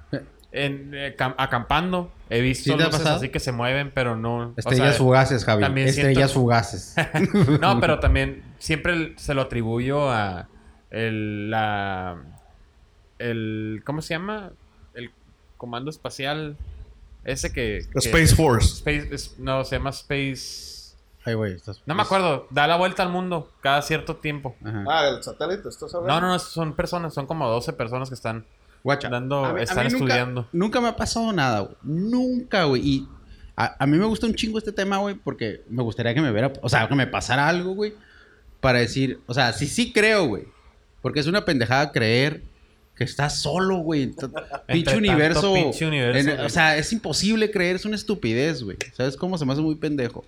en, 0.51 0.91
eh, 0.93 1.15
cam- 1.17 1.35
acampando 1.37 2.11
he 2.29 2.41
visto 2.41 2.71
¿Sí 2.77 2.83
luces 2.83 3.05
así 3.05 3.29
que 3.29 3.39
se 3.39 3.51
mueven, 3.51 3.91
pero 3.93 4.15
no. 4.15 4.37
o 4.49 4.53
Estrellas 4.57 4.89
sea, 4.89 4.97
fugaces, 4.97 5.45
Javi. 5.45 5.61
también 5.63 5.87
Estrellas 5.87 6.31
siento- 6.31 6.33
fugaces. 6.41 6.95
No, 7.61 7.79
pero 7.79 7.99
también 8.01 8.43
siempre 8.59 9.13
se 9.17 9.33
lo 9.33 9.41
atribuyo 9.43 10.09
a 10.11 10.47
el, 10.91 11.49
la, 11.49 12.17
el, 13.19 13.81
¿cómo 13.85 14.01
se 14.01 14.13
llama? 14.13 14.51
El 14.93 15.11
comando 15.57 15.89
espacial 15.89 16.55
ese 17.23 17.51
que, 17.51 17.85
que- 17.91 17.99
Space 17.99 18.35
Force. 18.35 18.75
Space- 18.77 19.13
es- 19.13 19.39
no, 19.39 19.63
se 19.65 19.77
llama 19.77 19.89
Space. 19.89 20.77
Ay, 21.25 21.33
güey. 21.33 21.53
estás- 21.53 21.81
No 21.85 21.93
me 21.95 22.03
acuerdo. 22.03 22.47
Da 22.51 22.67
la 22.67 22.77
vuelta 22.77 23.03
al 23.03 23.09
mundo 23.09 23.51
cada 23.61 23.81
cierto 23.81 24.15
tiempo. 24.17 24.55
Ajá. 24.63 24.85
Ah, 24.87 25.07
el 25.09 25.23
satélite, 25.23 25.67
¿estás 25.67 25.93
hablando? 25.93 26.21
No, 26.21 26.27
no, 26.27 26.33
no, 26.33 26.39
son 26.39 26.73
personas, 26.73 27.13
son 27.13 27.25
como 27.27 27.49
12 27.49 27.73
personas 27.73 28.07
que 28.09 28.15
están 28.15 28.45
Guacha. 28.83 29.09
dando, 29.09 29.43
a 29.43 29.53
mí- 29.53 29.59
a 29.59 29.63
están 29.63 29.83
nunca- 29.87 29.95
estudiando. 29.97 30.47
Nunca 30.53 30.79
me 30.79 30.87
ha 30.87 30.95
pasado 30.95 31.33
nada, 31.33 31.59
güey. 31.61 31.75
Nunca, 31.83 32.63
güey. 32.63 32.81
Y 32.87 33.07
a, 33.57 33.75
a 33.83 33.87
mí 33.87 33.97
me 33.97 34.05
gusta 34.05 34.25
un 34.25 34.35
chingo 34.35 34.57
este 34.57 34.71
tema, 34.71 34.99
güey, 34.99 35.15
porque 35.15 35.63
me 35.67 35.83
gustaría 35.83 36.13
que 36.13 36.21
me 36.21 36.31
viera, 36.31 36.53
o 36.61 36.69
sea, 36.69 36.87
que 36.87 36.95
me 36.95 37.07
pasara 37.07 37.49
algo, 37.49 37.71
güey, 37.73 37.93
para 38.61 38.79
decir, 38.79 39.19
o 39.27 39.33
sea, 39.33 39.51
sí, 39.51 39.67
sí 39.67 39.91
creo, 39.91 40.27
güey. 40.27 40.45
Porque 41.01 41.19
es 41.19 41.27
una 41.27 41.45
pendejada 41.45 41.91
creer 41.91 42.41
que 42.95 43.03
estás 43.03 43.39
solo, 43.39 43.77
güey. 43.77 44.13
Pinche 44.67 44.97
universo. 44.97 45.53
pinche 45.53 45.85
universo, 45.85 46.29
en- 46.31 46.39
o 46.39 46.49
sea, 46.49 46.77
es 46.77 46.91
imposible 46.91 47.51
creer, 47.51 47.75
es 47.75 47.85
una 47.85 47.95
estupidez, 47.95 48.63
güey. 48.63 48.77
¿Sabes 48.93 49.15
cómo 49.17 49.37
se 49.37 49.45
me 49.45 49.53
hace 49.53 49.61
muy 49.61 49.75
pendejo? 49.75 50.25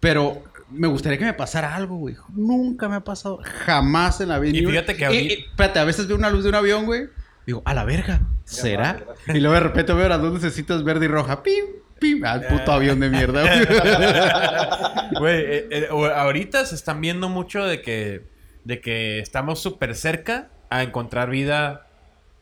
Pero 0.00 0.42
me 0.70 0.88
gustaría 0.88 1.18
que 1.18 1.24
me 1.26 1.34
pasara 1.34 1.76
algo, 1.76 1.96
güey. 1.96 2.16
Nunca 2.34 2.88
me 2.88 2.96
ha 2.96 3.00
pasado. 3.04 3.38
Jamás 3.66 4.20
en 4.20 4.30
la 4.30 4.38
vida. 4.38 4.56
Y 4.58 4.66
fíjate 4.66 4.96
que 4.96 5.02
y- 5.02 5.06
ahorita- 5.06 5.34
y- 5.34 5.38
espérate, 5.50 5.78
a 5.78 5.84
veces 5.84 6.06
veo 6.08 6.16
una 6.16 6.30
luz 6.30 6.42
de 6.44 6.48
un 6.48 6.54
avión, 6.56 6.86
güey. 6.86 7.04
Digo, 7.46 7.62
a 7.64 7.74
la 7.74 7.84
verga. 7.84 8.22
¿Será? 8.44 9.04
Y 9.28 9.38
luego 9.40 9.54
de 9.54 9.60
repente 9.60 9.92
veo 9.92 10.08
las 10.08 10.20
dos 10.20 10.32
lucecitas 10.32 10.82
verde 10.84 11.04
y 11.04 11.08
roja. 11.08 11.42
¡Pim! 11.42 11.64
¡Pim! 12.00 12.24
Al 12.24 12.46
puto 12.46 12.72
avión 12.72 12.98
de 12.98 13.10
mierda, 13.10 13.42
güey. 13.42 13.66
Güey, 15.20 15.40
eh, 15.40 15.68
eh, 15.70 15.88
ahorita 16.16 16.64
se 16.66 16.74
están 16.74 17.00
viendo 17.00 17.28
mucho 17.28 17.64
de 17.64 17.80
que, 17.82 18.22
de 18.64 18.80
que 18.80 19.18
estamos 19.20 19.60
súper 19.60 19.94
cerca 19.94 20.48
a 20.70 20.82
encontrar 20.82 21.30
vida 21.30 21.86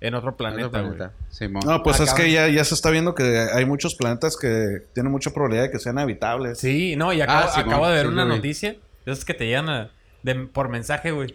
en 0.01 0.15
otro 0.15 0.37
planeta, 0.37 0.67
Otro 0.69 0.83
güey. 0.85 0.97
planeta. 0.97 1.17
Simón. 1.31 1.63
No, 1.67 1.83
pues 1.83 2.01
es 2.01 2.11
Acaban- 2.11 2.17
que 2.25 2.33
ya, 2.33 2.49
ya 2.49 2.65
se 2.65 2.75
está 2.75 2.91
viendo 2.91 3.15
que 3.15 3.49
hay 3.53 3.65
muchos 3.67 3.95
planetas 3.95 4.37
que 4.37 4.83
tienen 4.95 5.13
mucha 5.13 5.31
probabilidad 5.31 5.65
de 5.65 5.71
que 5.71 5.79
sean 5.79 5.99
habitables. 5.99 6.59
Sí, 6.59 6.97
no, 6.97 7.13
y 7.13 7.21
acabo, 7.21 7.45
Ah, 7.47 7.51
Simón, 7.53 7.69
acabo 7.69 7.89
de 7.89 7.95
ver 7.95 8.07
sí, 8.07 8.13
una 8.13 8.25
noticia. 8.25 8.77
De 9.05 9.13
esas 9.13 9.25
que 9.25 9.35
te 9.35 9.47
llegan 9.47 9.69
a- 9.69 9.91
de- 10.23 10.35
por 10.47 10.69
mensaje, 10.69 11.11
güey. 11.11 11.35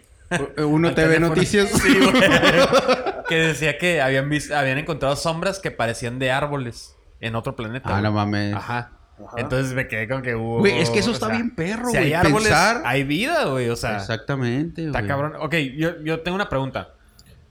Uno 0.58 0.92
te 0.94 1.02
ve 1.02 1.14
teléfono. 1.14 1.28
noticias. 1.28 1.70
Sí, 1.82 1.98
güey. 1.98 2.12
que 3.28 3.34
decía 3.36 3.78
que 3.78 4.00
habían 4.00 4.28
visto, 4.28 4.56
habían 4.56 4.78
encontrado 4.78 5.14
sombras 5.16 5.58
que 5.60 5.70
parecían 5.70 6.18
de 6.18 6.30
árboles 6.32 6.96
en 7.20 7.34
otro 7.36 7.54
planeta. 7.56 7.88
Ah, 7.88 7.92
güey. 7.92 8.02
no 8.04 8.12
mames. 8.12 8.54
Ajá. 8.54 8.90
Entonces 9.36 9.72
me 9.74 9.88
quedé 9.88 10.08
con 10.08 10.22
que 10.22 10.34
hubo. 10.34 10.58
Güey, 10.58 10.78
es 10.78 10.90
que 10.90 10.98
eso 10.98 11.10
está 11.10 11.26
sea, 11.26 11.34
bien 11.36 11.54
perro, 11.54 11.86
Si 11.86 11.96
güey. 11.96 12.04
hay 12.08 12.12
árboles, 12.12 12.48
Pensar- 12.48 12.82
hay 12.84 13.04
vida, 13.04 13.44
güey. 13.46 13.68
O 13.70 13.76
sea, 13.76 13.96
Exactamente, 13.96 14.86
está 14.86 14.98
güey. 15.00 15.08
cabrón. 15.08 15.32
Ok, 15.40 15.54
yo, 15.76 16.02
yo 16.02 16.20
tengo 16.20 16.34
una 16.34 16.48
pregunta. 16.48 16.94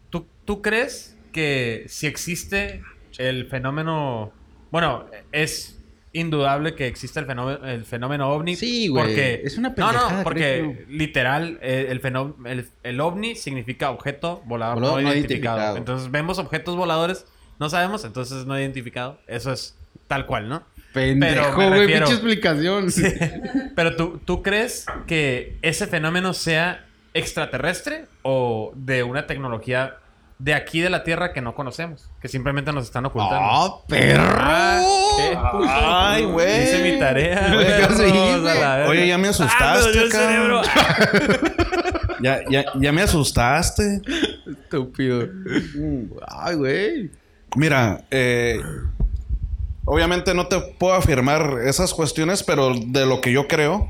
¿Tú, 0.09 0.27
¿Tú 0.45 0.61
crees 0.61 1.17
que 1.31 1.85
si 1.87 2.07
existe 2.07 2.81
el 3.17 3.47
fenómeno. 3.47 4.31
Bueno, 4.71 5.05
es 5.31 5.79
indudable 6.13 6.75
que 6.75 6.87
existe 6.87 7.19
el 7.19 7.25
fenómeno, 7.25 7.65
el 7.65 7.83
fenómeno 7.83 8.29
ovni. 8.29 8.55
Sí, 8.55 8.87
güey. 8.87 9.03
Porque, 9.05 9.41
Es 9.43 9.57
una 9.57 9.69
No, 9.69 9.75
pendejada, 9.75 10.17
no, 10.17 10.23
porque 10.23 10.39
créetelo. 10.39 10.89
literal, 10.89 11.59
eh, 11.61 11.87
el, 11.89 11.99
fenó- 12.01 12.35
el, 12.45 12.69
el 12.83 13.01
ovni 13.01 13.35
significa 13.35 13.89
objeto 13.89 14.41
volador 14.45 14.75
Volador 14.75 15.01
no, 15.01 15.07
no 15.09 15.13
identificado. 15.13 15.57
identificado. 15.57 15.77
Entonces 15.77 16.11
vemos 16.11 16.39
objetos 16.39 16.75
voladores, 16.77 17.25
no 17.59 17.69
sabemos, 17.69 18.05
entonces 18.05 18.45
no 18.45 18.57
identificado. 18.57 19.19
Eso 19.27 19.51
es 19.51 19.75
tal 20.07 20.25
cual, 20.25 20.47
¿no? 20.47 20.63
Pendejo, 20.95 21.53
güey. 21.55 21.87
Pinche 21.87 22.13
explicación. 22.13 22.87
Pero 23.75 23.95
tú, 23.95 24.19
¿tú 24.25 24.41
crees 24.41 24.85
que 25.05 25.57
ese 25.61 25.85
fenómeno 25.87 26.33
sea 26.33 26.85
extraterrestre 27.13 28.05
o 28.23 28.71
de 28.75 29.03
una 29.03 29.27
tecnología 29.27 29.97
de 30.39 30.53
aquí 30.53 30.81
de 30.81 30.89
la 30.89 31.03
Tierra 31.03 31.31
que 31.33 31.41
no 31.41 31.53
conocemos? 31.53 32.09
Que 32.21 32.27
simplemente 32.27 32.71
nos 32.73 32.85
están 32.85 33.05
ocultando. 33.05 33.37
¡Ah, 33.39 33.77
perro! 33.87 34.23
Ah, 34.37 34.81
¿qué? 35.17 35.37
Ay, 35.69 36.25
güey. 36.25 36.63
Hice 36.63 36.83
mi 36.93 36.97
tarea. 36.99 37.47
Verga. 37.55 38.87
Oye, 38.87 39.07
ya 39.07 39.17
me 39.17 39.27
Ah, 39.27 39.31
asustaste, 39.31 40.09
cabrón. 40.09 40.63
cerebro. 40.63 41.55
Ya, 42.21 42.39
ya, 42.49 42.63
ya 42.79 42.91
me 42.91 43.01
asustaste. 43.01 44.01
Estúpido. 44.49 45.27
Ay, 46.27 46.55
güey. 46.55 47.11
Mira, 47.55 48.03
eh, 48.11 48.59
obviamente 49.85 50.33
no 50.33 50.47
te 50.47 50.59
puedo 50.59 50.93
afirmar 50.93 51.59
esas 51.65 51.93
cuestiones, 51.93 52.43
pero 52.43 52.73
de 52.75 53.05
lo 53.05 53.21
que 53.21 53.31
yo 53.31 53.47
creo 53.47 53.89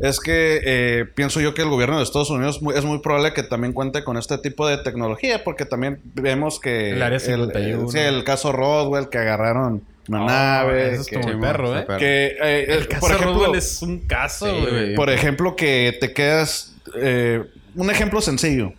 es 0.00 0.20
que 0.20 0.60
eh, 0.64 1.04
pienso 1.16 1.40
yo 1.40 1.54
que 1.54 1.62
el 1.62 1.68
gobierno 1.68 1.96
de 1.98 2.04
Estados 2.04 2.30
Unidos 2.30 2.60
es 2.74 2.84
muy 2.84 3.00
probable 3.00 3.32
que 3.32 3.42
también 3.42 3.72
cuente 3.72 4.04
con 4.04 4.16
este 4.16 4.38
tipo 4.38 4.66
de 4.68 4.78
tecnología, 4.78 5.42
porque 5.42 5.64
también 5.64 6.00
vemos 6.14 6.60
que 6.60 6.90
El 6.90 7.02
Área 7.02 7.18
51. 7.18 7.82
el, 7.84 7.90
sí, 7.90 7.98
el 7.98 8.22
caso 8.24 8.52
Roswell 8.52 9.08
que 9.08 9.18
agarraron 9.18 9.82
una 10.08 10.22
Oh, 10.22 10.26
nave, 10.26 10.94
eso 10.94 11.04
que, 11.04 11.18
muy 11.18 11.36
perro, 11.36 11.76
¿eh? 11.76 11.84
que, 11.98 12.26
eh, 12.40 12.64
El 12.68 12.84
eh, 12.84 12.86
caso 12.88 13.00
por 13.00 13.10
ejemplo, 13.10 13.34
Roswell 13.40 13.58
es 13.58 13.82
un 13.82 13.98
caso, 14.06 14.46
Sí, 14.46 14.52
güey. 14.60 14.70
güey. 14.72 14.94
por 14.94 15.10
ejemplo, 15.10 15.54
que 15.56 15.96
te 16.00 16.12
quedas. 16.14 16.74
eh, 16.94 17.42
un 17.74 17.90
ejemplo 17.90 18.20
sencillo. 18.22 18.72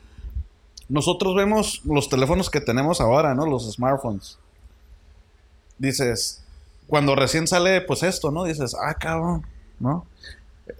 Nosotros 0.87 1.35
vemos 1.35 1.81
los 1.85 2.09
teléfonos 2.09 2.49
que 2.49 2.61
tenemos 2.61 2.99
ahora, 2.99 3.35
¿no? 3.35 3.45
Los 3.45 3.71
smartphones. 3.71 4.39
Dices, 5.79 6.43
cuando 6.87 7.15
recién 7.15 7.47
sale, 7.47 7.81
pues 7.81 8.03
esto, 8.03 8.29
¿no? 8.31 8.43
Dices, 8.43 8.75
ah, 8.79 8.93
cabrón, 8.93 9.45
¿no? 9.79 10.05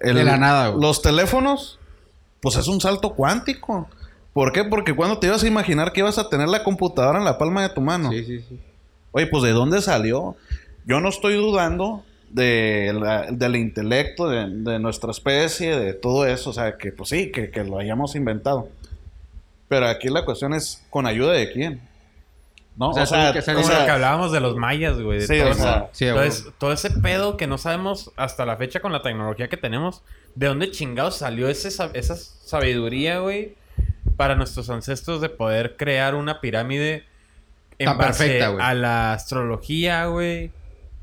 El- 0.00 0.16
De 0.16 0.24
la 0.24 0.36
nada, 0.36 0.68
güey. 0.68 0.80
Los 0.82 1.02
teléfonos, 1.02 1.78
pues 2.40 2.56
es 2.56 2.68
un 2.68 2.80
salto 2.80 3.14
cuántico. 3.14 3.88
¿Por 4.32 4.52
qué? 4.52 4.62
Porque 4.64 4.94
cuando 4.94 5.18
te 5.18 5.26
ibas 5.26 5.42
a 5.42 5.48
imaginar 5.48 5.92
que 5.92 6.00
ibas 6.00 6.18
a 6.18 6.28
tener 6.28 6.48
la 6.48 6.62
computadora 6.62 7.18
en 7.18 7.24
la 7.24 7.36
palma 7.38 7.62
de 7.62 7.70
tu 7.74 7.80
mano. 7.80 8.10
Sí, 8.12 8.24
sí, 8.24 8.44
sí. 8.48 8.60
Oye, 9.12 9.26
pues 9.26 9.42
¿de 9.42 9.50
dónde 9.50 9.82
salió? 9.82 10.36
Yo 10.86 11.00
no 11.00 11.08
estoy 11.08 11.34
dudando 11.34 12.04
de 12.30 12.92
la- 12.94 13.26
del 13.32 13.56
intelecto 13.56 14.28
de, 14.28 14.46
de 14.48 14.78
nuestra 14.78 15.10
especie, 15.10 15.76
de 15.76 15.94
todo 15.94 16.26
eso. 16.26 16.50
O 16.50 16.52
sea, 16.52 16.76
que 16.76 16.92
pues 16.92 17.08
sí, 17.08 17.32
que, 17.32 17.50
que 17.50 17.64
lo 17.64 17.78
hayamos 17.78 18.14
inventado. 18.14 18.68
Pero 19.68 19.88
aquí 19.88 20.08
la 20.08 20.24
cuestión 20.24 20.54
es, 20.54 20.82
¿con 20.90 21.06
ayuda 21.06 21.32
de 21.32 21.50
quién? 21.52 21.80
¿No? 22.76 22.90
O 22.90 22.94
sea, 23.06 23.32
que 23.32 23.42
Como 23.42 23.60
o 23.60 23.62
sea, 23.62 23.80
lo 23.80 23.84
que 23.84 23.90
hablábamos 23.90 24.32
de 24.32 24.40
los 24.40 24.56
mayas, 24.56 24.98
güey. 25.00 25.18
de 25.20 25.26
Sí, 25.26 25.38
todo 25.38 25.48
o 25.48 25.52
eso. 25.52 25.62
sea, 25.62 25.88
Sí, 25.92 26.04
güey. 26.06 26.16
Entonces, 26.24 26.52
todo 26.58 26.72
ese 26.72 26.90
pedo 26.90 27.36
que 27.36 27.46
no 27.46 27.58
sabemos 27.58 28.10
hasta 28.16 28.46
la 28.46 28.56
fecha 28.56 28.80
con 28.80 28.92
la 28.92 29.02
tecnología 29.02 29.48
que 29.48 29.56
tenemos, 29.56 30.02
¿de 30.34 30.46
dónde 30.46 30.70
chingados 30.70 31.16
salió 31.16 31.48
ese, 31.48 31.68
esa 31.68 32.16
sabiduría, 32.16 33.18
güey? 33.18 33.54
Para 34.16 34.34
nuestros 34.34 34.70
ancestros 34.70 35.20
de 35.20 35.28
poder 35.28 35.76
crear 35.76 36.14
una 36.14 36.40
pirámide 36.40 37.04
en 37.78 37.86
Tan 37.86 37.98
base 37.98 38.24
perfecta, 38.24 38.48
güey. 38.48 38.64
a 38.64 38.74
la 38.74 39.12
astrología, 39.14 40.06
güey. 40.06 40.50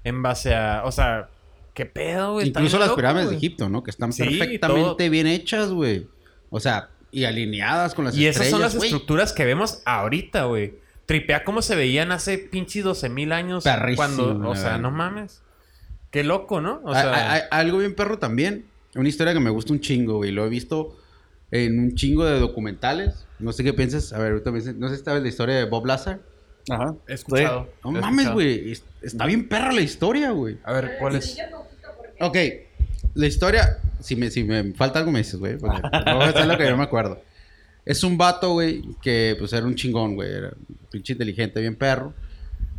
En 0.04 0.22
base 0.24 0.56
a... 0.56 0.82
O 0.86 0.92
sea, 0.92 1.28
¿qué 1.74 1.86
pedo, 1.86 2.34
güey? 2.34 2.48
Incluso 2.48 2.80
las 2.80 2.88
loco, 2.88 2.98
pirámides 2.98 3.30
de. 3.30 3.36
Egipto, 3.38 3.70
¿no? 3.70 3.84
Que 3.84 3.92
están 3.92 4.14
Sí, 4.14 4.24
perfectamente 4.24 4.82
todo. 5.04 5.10
bien 5.12 5.28
hechas, 5.28 5.70
güey. 5.70 6.08
O 6.50 6.60
sea, 6.60 6.90
y 7.12 7.26
alineadas 7.26 7.94
con 7.94 8.06
las 8.06 8.16
Y 8.16 8.26
estrellas, 8.28 8.48
esas 8.48 8.52
son 8.52 8.62
las 8.62 8.76
güey. 8.76 8.88
estructuras 8.90 9.34
que 9.34 9.46
vemos 9.46 9.82
ahorita, 9.86 10.46
güey. 10.46 10.76
Tripea 11.08 11.44
cómo 11.44 11.62
se 11.64 11.76
veían 11.76 12.12
hace 12.12 12.38
pinches 12.38 12.84
12 12.84 13.10
mil 13.10 13.32
años. 13.32 13.64
Perrísimo, 13.64 13.96
cuando, 13.96 14.50
o 14.50 14.56
sea, 14.56 14.78
no 14.78 14.92
mames. 14.92 15.42
Qué 16.12 16.24
loco, 16.24 16.62
¿no? 16.62 16.82
O 16.84 16.94
Hay- 16.94 17.02
sea, 17.02 17.36
algo 17.50 17.80
bien 17.80 17.96
perro 17.96 18.20
también. 18.20 18.66
Una 18.96 19.10
historia 19.10 19.34
que 19.34 19.40
me 19.40 19.50
gusta 19.50 19.74
un 19.74 19.80
chingo, 19.80 20.18
güey. 20.18 20.32
Lo 20.32 20.46
he 20.46 20.50
visto 20.50 20.96
en 21.52 21.80
un 21.80 21.96
chingo 21.96 22.26
de 22.26 22.40
documentales. 22.40 23.26
No 23.40 23.52
sé 23.54 23.64
qué 23.64 23.74
piensas. 23.74 24.14
A 24.14 24.20
ver, 24.20 24.32
ahorita 24.34 24.52
me 24.52 24.60
No 24.74 24.90
sé 24.90 24.98
si 24.98 25.04
sabes 25.04 25.22
la 25.24 25.30
historia 25.30 25.56
de 25.56 25.66
Bob 25.66 25.86
Lazar. 25.86 26.20
Ajá. 26.70 26.96
he 27.08 27.14
escuchado. 27.14 27.70
No 27.84 27.90
he 27.92 28.02
mames, 28.02 28.12
escuchado. 28.28 28.34
güey. 28.36 28.72
Es- 28.72 28.84
Está 29.02 29.26
bien 29.26 29.48
perra 29.48 29.72
la 29.72 29.82
historia, 29.82 30.32
güey. 30.32 30.58
A 30.64 30.74
ver, 30.74 30.98
¿cuál 31.00 31.16
es? 31.16 31.38
Ok. 32.20 32.38
La 33.16 33.26
historia... 33.28 33.80
Si 34.00 34.16
me, 34.16 34.30
si 34.30 34.44
me 34.44 34.74
falta 34.74 35.00
algo 35.00 35.12
me 35.12 35.20
dices, 35.20 35.40
güey. 35.40 35.58
porque 35.58 35.80
No 36.06 36.24
es 36.24 36.46
lo 36.46 36.58
que 36.58 36.68
yo 36.68 36.78
me 36.78 36.84
acuerdo. 36.84 37.22
Es 37.88 38.04
un 38.04 38.18
vato, 38.18 38.52
güey, 38.52 38.84
que 39.02 39.38
pues 39.40 39.54
era 39.54 39.66
un 39.66 39.74
chingón, 39.74 40.16
güey. 40.16 40.30
Era 40.30 40.50
un 40.50 40.78
pinche 40.92 41.14
inteligente, 41.14 41.62
bien 41.62 41.78
perro. 41.78 42.14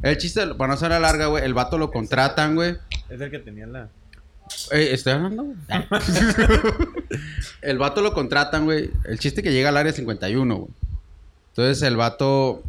El 0.03 0.19
chiste, 0.19 0.47
para 0.55 0.69
no 0.69 0.75
hacer 0.75 0.91
la 0.91 1.01
larga, 1.01 1.27
güey, 1.29 1.43
el 1.45 1.55
vato 1.55 1.79
lo 1.79 1.91
contratan, 1.91 2.55
güey. 2.55 2.77
Es 3.09 3.19
el 3.19 3.31
que 3.31 3.39
tenía 3.39 3.67
la... 3.67 3.89
Eh, 4.71 4.91
¿Estoy 4.93 5.15
hablando? 5.15 5.45
güey? 5.45 5.57
el 7.63 7.79
vato 7.79 8.03
lo 8.03 8.13
contratan, 8.13 8.67
güey. 8.67 8.91
El 9.07 9.19
chiste 9.19 9.43
que 9.43 9.51
llega 9.51 9.71
al 9.71 9.79
área 9.79 9.93
51, 9.95 10.55
güey. 10.55 10.71
Entonces 11.53 11.83
el 11.83 11.97
vato 11.97 12.63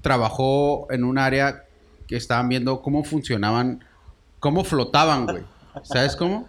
trabajó 0.00 0.86
en 0.90 1.04
un 1.04 1.18
área 1.18 1.66
que 2.06 2.16
estaban 2.16 2.48
viendo 2.48 2.80
cómo 2.80 3.04
funcionaban, 3.04 3.84
cómo 4.38 4.64
flotaban, 4.64 5.26
güey. 5.26 5.42
¿Sabes 5.82 6.16
cómo? 6.16 6.48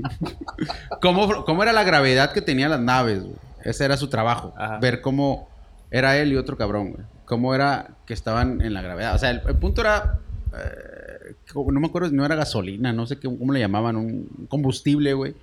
cómo? 1.00 1.46
cómo 1.46 1.62
era 1.62 1.72
la 1.72 1.82
gravedad 1.82 2.32
que 2.32 2.42
tenían 2.42 2.70
las 2.70 2.80
naves, 2.80 3.22
güey. 3.22 3.47
Ese 3.68 3.84
era 3.84 3.96
su 3.96 4.08
trabajo. 4.08 4.54
Ajá. 4.56 4.78
Ver 4.78 5.00
cómo 5.00 5.48
era 5.90 6.16
él 6.18 6.32
y 6.32 6.36
otro 6.36 6.56
cabrón, 6.56 6.92
güey. 6.92 7.04
Cómo 7.24 7.54
era 7.54 7.96
que 8.06 8.14
estaban 8.14 8.60
en 8.60 8.72
la 8.72 8.82
gravedad. 8.82 9.14
O 9.14 9.18
sea, 9.18 9.30
el, 9.30 9.42
el 9.46 9.56
punto 9.56 9.82
era... 9.82 10.18
eh, 10.54 11.34
no 11.54 11.80
me 11.80 11.86
acuerdo, 11.86 12.10
no 12.10 12.24
era 12.24 12.34
gasolina, 12.34 12.92
no 12.92 13.06
sé 13.06 13.16
qué, 13.16 13.28
cómo 13.28 13.52
le 13.52 13.60
llamaban, 13.60 13.96
un 13.96 14.46
combustible, 14.48 15.12
güey, 15.14 15.34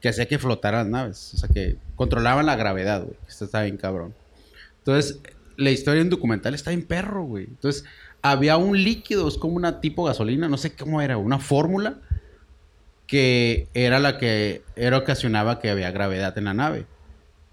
que 0.00 0.08
hacía 0.08 0.26
que 0.26 0.38
flotaran 0.38 0.80
las 0.80 0.88
naves. 0.88 1.34
O 1.34 1.38
sea, 1.38 1.48
que 1.48 1.76
controlaban 1.96 2.46
la 2.46 2.56
gravedad, 2.56 3.02
güey. 3.02 3.16
Esto 3.28 3.44
está 3.44 3.62
bien 3.62 3.76
cabrón. 3.76 4.14
Entonces, 4.78 5.20
la 5.56 5.70
historia 5.70 6.02
en 6.02 6.10
documental 6.10 6.54
está 6.54 6.70
bien 6.70 6.84
perro, 6.84 7.24
güey. 7.24 7.44
Entonces, 7.44 7.84
había 8.22 8.56
un 8.56 8.82
líquido, 8.82 9.28
es 9.28 9.38
como 9.38 9.54
una 9.54 9.80
tipo 9.80 10.04
gasolina, 10.04 10.48
no 10.48 10.56
sé 10.56 10.74
cómo 10.74 11.00
era, 11.00 11.16
una 11.16 11.38
fórmula 11.38 11.98
que 13.06 13.68
era 13.74 13.98
la 13.98 14.18
que 14.18 14.62
era 14.76 14.98
ocasionaba 14.98 15.58
que 15.58 15.70
había 15.70 15.90
gravedad 15.90 16.36
en 16.38 16.44
la 16.44 16.54
nave. 16.54 16.86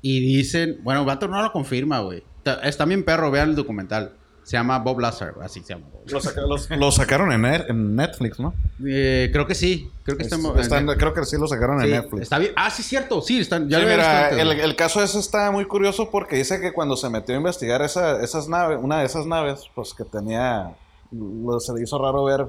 Y 0.02 0.20
dicen, 0.20 0.80
bueno, 0.84 1.06
vato 1.06 1.28
no 1.28 1.42
lo 1.42 1.52
confirma, 1.52 2.00
güey. 2.02 2.24
Está, 2.38 2.56
está 2.68 2.86
bien 2.86 3.04
perro, 3.04 3.32
vean 3.32 3.50
el 3.50 3.56
documental. 3.56 4.14
Se 4.44 4.56
llama 4.56 4.80
Bob 4.80 5.00
Lazar, 5.02 5.34
así 5.42 5.60
se 5.60 5.74
llama. 5.74 5.88
Lo, 6.06 6.22
saca- 6.22 6.40
los- 6.48 6.70
lo 6.70 6.90
sacaron 6.92 7.34
en, 7.34 7.42
Net- 7.42 7.66
en 7.68 7.98
Netflix, 7.98 8.40
¿no? 8.40 8.54
Eh, 8.86 9.30
creo 9.34 9.46
que 9.46 9.54
sí, 9.56 9.92
creo 10.04 10.16
que 10.16 10.24
está 10.24 10.38
en- 10.38 10.60
Están- 10.60 10.88
creo 10.98 11.14
que 11.14 11.26
sí 11.26 11.36
lo 11.38 11.48
sacaron 11.50 11.82
Sí, 11.82 11.88
en 11.88 11.92
Netflix. 11.92 12.22
Está 12.24 12.40
bien. 12.40 12.54
Ah, 12.56 12.70
sí, 12.70 12.82
cierto. 12.82 13.22
Sí, 13.22 13.40
están. 13.40 13.68
Ya 13.68 13.80
Sí, 13.80 13.84
lo 13.84 13.92
había 13.92 13.98
mira, 13.98 14.30
visto 14.30 14.42
antes, 14.42 14.64
el, 14.64 14.76
caso 14.78 15.04
ese 15.04 15.20
está 15.20 15.52
muy 15.52 15.66
curioso 15.66 16.10
porque 16.10 16.38
dice 16.38 16.62
que 16.62 16.72
cuando 16.72 16.96
se 16.96 17.10
metió 17.10 17.36
a 17.36 17.40
investigar 17.40 17.82
esa, 17.82 18.24
esas 18.24 18.48
naves, 18.48 18.80
una 18.82 19.00
de 19.00 19.06
esas 19.08 19.26
naves, 19.26 19.64
pues 19.76 19.94
que 19.94 20.06
tenía, 20.06 20.74
lo- 21.12 21.60
se 21.60 21.74
le 21.74 21.84
hizo 21.84 22.02
raro 22.02 22.24
ver 22.24 22.46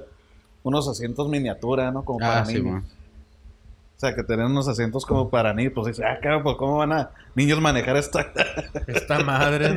unos 0.63 0.87
asientos 0.87 1.29
miniatura, 1.29 1.91
¿no? 1.91 2.05
Como 2.05 2.21
para 2.21 2.43
Ah, 2.43 2.47
sí, 2.47 2.55
niños. 2.63 2.75
man. 2.75 2.85
O 3.99 4.01
sea, 4.01 4.15
que 4.15 4.23
tenían 4.23 4.53
unos 4.53 4.69
asientos 4.69 5.05
como 5.05 5.29
para 5.29 5.53
niños. 5.53 5.73
Pues 5.75 5.89
dice, 5.89 6.05
ah, 6.05 6.21
cabrón, 6.23 6.45
pues 6.45 6.55
¿cómo 6.57 6.77
van 6.77 6.93
a 6.93 7.11
niños 7.35 7.61
manejar 7.61 7.97
esta? 7.97 8.33
Esta 8.87 9.19
madre. 9.25 9.77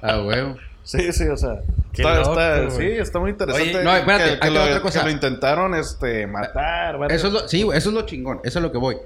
Ah, 0.00 0.22
huevo. 0.22 0.56
Sí, 0.82 1.12
sí, 1.12 1.24
o 1.28 1.36
sea. 1.36 1.58
Está, 1.92 2.14
loco, 2.20 2.30
está- 2.32 2.60
güey. 2.62 2.70
sí, 2.70 2.98
está 2.98 3.18
muy 3.18 3.32
interesante. 3.32 3.74
Oye, 3.76 3.84
no, 3.84 3.94
espérate, 3.94 4.24
que, 4.24 4.40
que 4.40 4.48
va 4.48 4.54
lo, 4.54 4.64
otra 4.64 4.80
cosa. 4.80 5.00
que 5.00 5.04
lo 5.04 5.10
intentaron 5.10 5.74
este, 5.74 6.26
matar. 6.26 6.96
Eso 7.12 7.26
es 7.26 7.32
lo, 7.34 7.46
sí, 7.46 7.60
eso 7.74 7.88
es 7.90 7.94
lo 7.94 8.06
chingón. 8.06 8.40
Eso 8.42 8.58
es 8.58 8.62
lo 8.62 8.72
que 8.72 8.78
voy. 8.78 8.96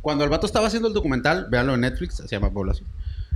Cuando 0.00 0.22
el 0.22 0.30
vato 0.30 0.46
estaba 0.46 0.68
haciendo 0.68 0.86
el 0.86 0.94
documental, 0.94 1.48
véanlo 1.50 1.74
en 1.74 1.80
Netflix, 1.80 2.14
se 2.18 2.28
llama 2.28 2.50
Población. 2.50 2.86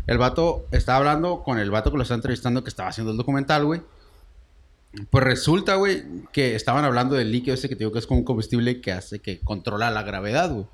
El 0.07 0.19
vato 0.19 0.67
estaba 0.71 0.99
hablando 0.99 1.43
con 1.43 1.59
el 1.59 1.73
vato 1.73 1.91
que 1.91 1.97
lo 1.97 2.05
está 2.05 2.15
entrevistando 2.15 2.63
que 2.63 2.71
estaba 2.71 2.91
haciendo 2.91 3.11
el 3.11 3.19
documental, 3.19 3.65
güey. 3.65 3.81
Pues 5.11 5.25
resulta, 5.25 5.75
güey, 5.75 6.03
que 6.33 6.55
estaban 6.55 6.85
hablando 6.85 7.15
del 7.15 7.31
líquido 7.31 7.55
ese 7.55 7.69
que 7.69 7.77
te 7.77 7.91
que 7.91 7.99
es 7.99 8.07
como 8.07 8.21
un 8.21 8.25
combustible 8.25 8.81
que 8.81 8.93
hace 8.93 9.21
que 9.21 9.39
controla 9.41 9.91
la 9.91 10.03
gravedad, 10.03 10.51
güey. 10.51 10.67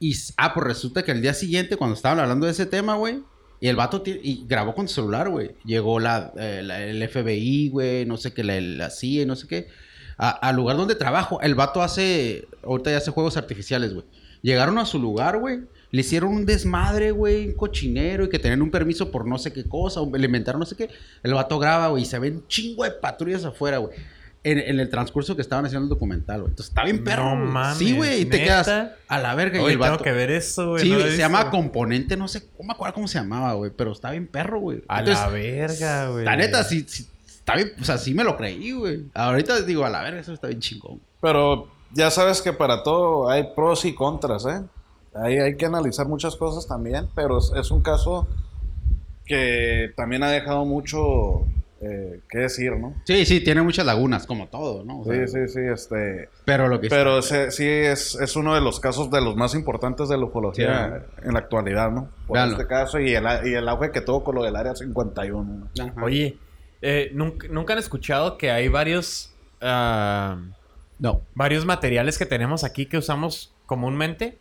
Y, 0.00 0.14
ah, 0.36 0.52
pues 0.54 0.66
resulta 0.66 1.02
que 1.04 1.12
el 1.12 1.22
día 1.22 1.34
siguiente, 1.34 1.76
cuando 1.76 1.94
estaban 1.96 2.18
hablando 2.18 2.46
de 2.46 2.52
ese 2.52 2.66
tema, 2.66 2.96
güey, 2.96 3.20
y 3.60 3.68
el 3.68 3.76
vato 3.76 4.02
y 4.06 4.44
grabó 4.46 4.74
con 4.74 4.88
celular, 4.88 5.28
güey. 5.30 5.52
Llegó 5.64 6.00
la, 6.00 6.32
eh, 6.36 6.62
la- 6.62 6.82
el 6.82 7.02
FBI, 7.02 7.68
güey, 7.70 8.04
no 8.06 8.16
sé 8.16 8.32
qué, 8.32 8.44
la, 8.44 8.60
la 8.60 8.90
CIA, 8.90 9.26
no 9.26 9.36
sé 9.36 9.46
qué. 9.46 9.68
al 10.18 10.56
lugar 10.56 10.78
donde 10.78 10.94
trabajo. 10.94 11.40
El 11.42 11.54
vato 11.54 11.82
hace, 11.82 12.48
ahorita 12.64 12.90
ya 12.90 12.96
hace 12.98 13.10
juegos 13.10 13.36
artificiales, 13.36 13.92
güey. 13.92 14.06
Llegaron 14.40 14.78
a 14.78 14.86
su 14.86 14.98
lugar, 14.98 15.38
güey. 15.38 15.60
Le 15.92 16.00
hicieron 16.00 16.30
un 16.32 16.46
desmadre, 16.46 17.10
güey, 17.12 17.48
un 17.48 17.54
cochinero 17.54 18.24
y 18.24 18.28
que 18.28 18.38
tenían 18.38 18.60
un 18.62 18.70
permiso 18.70 19.10
por 19.10 19.26
no 19.26 19.38
sé 19.38 19.52
qué 19.52 19.64
cosa, 19.68 20.00
o 20.00 20.16
le 20.16 20.26
inventaron 20.26 20.58
no 20.60 20.66
sé 20.66 20.76
qué. 20.76 20.90
El 21.22 21.34
vato 21.34 21.58
graba, 21.58 21.88
güey, 21.88 22.02
y 22.02 22.06
se 22.06 22.18
ven 22.18 22.42
chingo 22.48 22.84
de 22.84 22.90
patrullas 22.90 23.44
afuera, 23.44 23.78
güey. 23.78 23.96
En, 24.42 24.58
en 24.60 24.78
el 24.78 24.88
transcurso 24.90 25.34
que 25.34 25.42
estaban 25.42 25.64
haciendo 25.66 25.86
el 25.86 25.88
documental, 25.88 26.40
güey. 26.42 26.50
Entonces 26.50 26.70
está 26.70 26.84
bien 26.84 27.02
perro. 27.02 27.34
No 27.34 27.46
mames, 27.46 27.78
Sí, 27.78 27.96
güey, 27.96 28.20
y 28.20 28.24
te 28.26 28.44
quedas 28.44 28.68
a 29.08 29.18
la 29.18 29.34
verga. 29.34 29.58
y 29.58 29.62
Oye, 29.62 29.74
el 29.74 29.80
tengo 29.80 29.98
que 29.98 30.12
ver 30.12 30.30
eso, 30.30 30.70
güey. 30.70 30.82
Sí, 30.84 30.90
no 30.90 31.00
se 31.00 31.16
llama. 31.16 31.50
Componente, 31.50 32.16
no 32.16 32.28
sé, 32.28 32.44
no 32.58 32.64
me 32.66 32.72
acuerdo 32.72 32.94
cómo 32.94 33.08
se 33.08 33.18
llamaba, 33.18 33.54
güey, 33.54 33.72
pero 33.76 33.90
está 33.90 34.12
bien 34.12 34.28
perro, 34.28 34.60
güey. 34.60 34.82
A 34.86 35.00
Entonces, 35.00 35.24
la 35.24 35.30
verga, 35.30 36.10
güey. 36.10 36.24
La 36.24 36.36
neta, 36.36 36.62
sí, 36.62 36.84
sí, 36.86 37.08
está 37.26 37.56
bien, 37.56 37.72
o 37.80 37.84
sea, 37.84 37.98
sí 37.98 38.14
me 38.14 38.22
lo 38.22 38.36
creí, 38.36 38.70
güey. 38.72 39.04
Ahorita 39.14 39.62
digo, 39.62 39.84
a 39.84 39.90
la 39.90 40.02
verga, 40.02 40.20
eso 40.20 40.32
está 40.32 40.46
bien 40.46 40.60
chingón. 40.60 41.00
Pero 41.20 41.68
ya 41.92 42.10
sabes 42.12 42.40
que 42.40 42.52
para 42.52 42.84
todo 42.84 43.28
hay 43.28 43.48
pros 43.56 43.84
y 43.84 43.94
contras, 43.94 44.46
¿eh? 44.46 44.60
Ahí 45.22 45.38
hay 45.38 45.56
que 45.56 45.66
analizar 45.66 46.06
muchas 46.08 46.36
cosas 46.36 46.66
también, 46.66 47.08
pero 47.14 47.38
es, 47.38 47.52
es 47.56 47.70
un 47.70 47.80
caso 47.82 48.26
que 49.24 49.92
también 49.96 50.22
ha 50.22 50.30
dejado 50.30 50.64
mucho 50.64 51.46
eh, 51.80 52.20
que 52.28 52.38
decir, 52.38 52.72
¿no? 52.76 52.94
Sí, 53.04 53.26
sí, 53.26 53.40
tiene 53.42 53.60
muchas 53.62 53.84
lagunas, 53.84 54.26
como 54.26 54.46
todo, 54.48 54.84
¿no? 54.84 55.00
O 55.00 55.04
sea, 55.04 55.26
Sí, 55.26 55.32
sí, 55.32 55.48
sí, 55.52 55.60
este... 55.72 56.28
Pero 56.44 56.68
lo 56.68 56.80
que 56.80 56.88
Pero 56.88 57.20
se- 57.22 57.50
sí 57.50 57.66
es, 57.66 58.14
es 58.14 58.36
uno 58.36 58.54
de 58.54 58.60
los 58.60 58.78
casos 58.80 59.10
de 59.10 59.20
los 59.20 59.36
más 59.36 59.54
importantes 59.54 60.08
de 60.08 60.16
la 60.16 60.24
ufología 60.26 61.04
en 61.22 61.32
la 61.34 61.40
actualidad, 61.40 61.90
¿no? 61.90 62.08
Por 62.26 62.34
Véanlo. 62.36 62.56
este 62.56 62.66
caso 62.68 63.00
y 63.00 63.14
el, 63.14 63.26
a- 63.26 63.46
y 63.46 63.52
el 63.54 63.68
auge 63.68 63.90
que 63.90 64.00
tuvo 64.00 64.22
con 64.24 64.36
lo 64.36 64.42
del 64.44 64.54
Área 64.56 64.74
51. 64.76 65.68
¿no? 65.76 66.04
Oye, 66.04 66.38
eh, 66.82 67.10
¿nunca, 67.12 67.48
nunca 67.50 67.72
han 67.72 67.78
escuchado 67.80 68.38
que 68.38 68.50
hay 68.50 68.68
varios... 68.68 69.32
ah, 69.60 70.38
no. 70.98 71.20
varios 71.34 71.66
materiales 71.66 72.16
que 72.16 72.24
tenemos 72.26 72.64
aquí 72.64 72.86
que 72.86 72.96
usamos 72.98 73.52
comúnmente 73.66 74.38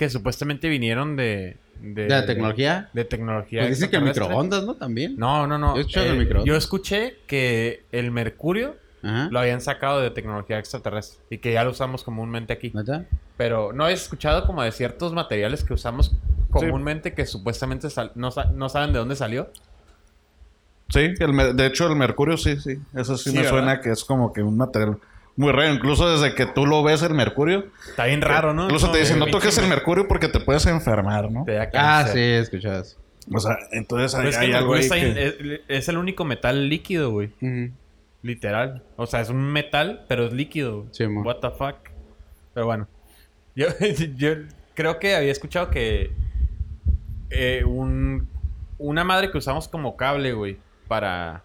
que 0.00 0.08
supuestamente 0.08 0.70
vinieron 0.70 1.14
de... 1.14 1.58
¿De 1.78 2.08
la 2.08 2.24
tecnología? 2.24 2.88
De 2.94 3.04
tecnología. 3.04 3.60
Pues 3.60 3.76
dicen 3.78 3.90
que 3.90 4.00
microondas, 4.00 4.64
¿no? 4.64 4.74
También. 4.76 5.14
No, 5.18 5.46
no, 5.46 5.58
no. 5.58 5.78
Yo 5.82 6.00
he 6.00 6.08
Eh, 6.08 6.12
microondas. 6.14 6.46
yo 6.46 6.56
escuché 6.56 7.18
que 7.26 7.84
el 7.92 8.10
mercurio 8.10 8.76
Ajá. 9.02 9.28
lo 9.30 9.38
habían 9.40 9.60
sacado 9.60 10.00
de 10.00 10.10
tecnología 10.10 10.58
extraterrestre 10.58 11.22
y 11.28 11.36
que 11.36 11.52
ya 11.52 11.64
lo 11.64 11.72
usamos 11.72 12.02
comúnmente 12.02 12.54
aquí. 12.54 12.72
Pero 13.36 13.74
no 13.74 13.84
habéis 13.84 14.00
escuchado 14.00 14.46
como 14.46 14.62
de 14.62 14.72
ciertos 14.72 15.12
materiales 15.12 15.64
que 15.64 15.74
usamos 15.74 16.16
comúnmente 16.48 17.12
que 17.12 17.26
supuestamente 17.26 17.90
sal- 17.90 18.12
no, 18.14 18.30
sa- 18.30 18.46
no 18.46 18.70
saben 18.70 18.94
de 18.94 19.00
dónde 19.00 19.16
salió. 19.16 19.50
Sí, 20.88 21.12
el 21.20 21.56
de 21.56 21.66
hecho 21.66 21.86
el 21.88 21.94
mercurio 21.96 22.38
sí, 22.38 22.56
sí. 22.58 22.78
Eso 22.94 23.18
sí, 23.18 23.24
Sí, 23.30 23.36
me 23.36 23.42
¿verdad? 23.42 23.50
suena 23.50 23.80
que 23.82 23.90
es 23.90 24.02
como 24.02 24.32
que 24.32 24.42
un 24.42 24.56
material 24.56 24.98
muy 25.40 25.52
raro. 25.52 25.72
Incluso 25.74 26.08
desde 26.10 26.34
que 26.34 26.46
tú 26.46 26.66
lo 26.66 26.82
ves 26.82 27.02
el 27.02 27.14
mercurio. 27.14 27.66
Está 27.88 28.04
bien 28.06 28.20
raro, 28.22 28.54
¿no? 28.54 28.64
Incluso 28.64 28.90
te 28.92 28.98
dicen, 28.98 29.18
no 29.18 29.26
toques 29.26 29.56
el 29.58 29.64
mer- 29.64 29.76
mercurio 29.78 30.06
porque 30.06 30.28
te 30.28 30.40
puedes 30.40 30.66
enfermar, 30.66 31.30
¿no? 31.30 31.44
te 31.44 31.52
da 31.52 31.68
Ah, 31.74 32.06
sí, 32.06 32.18
eso. 32.20 32.96
O 33.32 33.38
sea, 33.38 33.56
entonces 33.72 34.14
hay, 34.18 34.28
es 34.28 34.36
que 34.36 34.44
hay 34.44 34.50
el 34.50 34.56
algo 34.56 34.74
ahí 34.74 34.80
está 34.80 34.94
que... 34.96 35.26
es, 35.26 35.60
es 35.68 35.88
el 35.88 35.98
único 35.98 36.24
metal 36.24 36.68
líquido, 36.68 37.10
güey. 37.10 37.30
Literal. 38.22 38.82
O 38.96 39.06
sea, 39.06 39.20
es 39.20 39.30
un 39.30 39.42
metal, 39.52 40.04
pero 40.08 40.26
es 40.26 40.32
líquido. 40.32 40.86
Sí, 40.90 41.06
mo. 41.06 41.22
What 41.22 41.36
the 41.36 41.50
fuck. 41.50 41.76
Pero 42.54 42.66
bueno. 42.66 42.88
Yo, 43.56 43.66
yo 44.16 44.30
creo 44.74 44.98
que 44.98 45.14
había 45.16 45.32
escuchado 45.32 45.70
que 45.70 46.12
eh, 47.30 47.62
un, 47.64 48.28
una 48.78 49.04
madre 49.04 49.30
que 49.30 49.38
usamos 49.38 49.68
como 49.68 49.96
cable, 49.96 50.32
güey, 50.32 50.56
para 50.88 51.42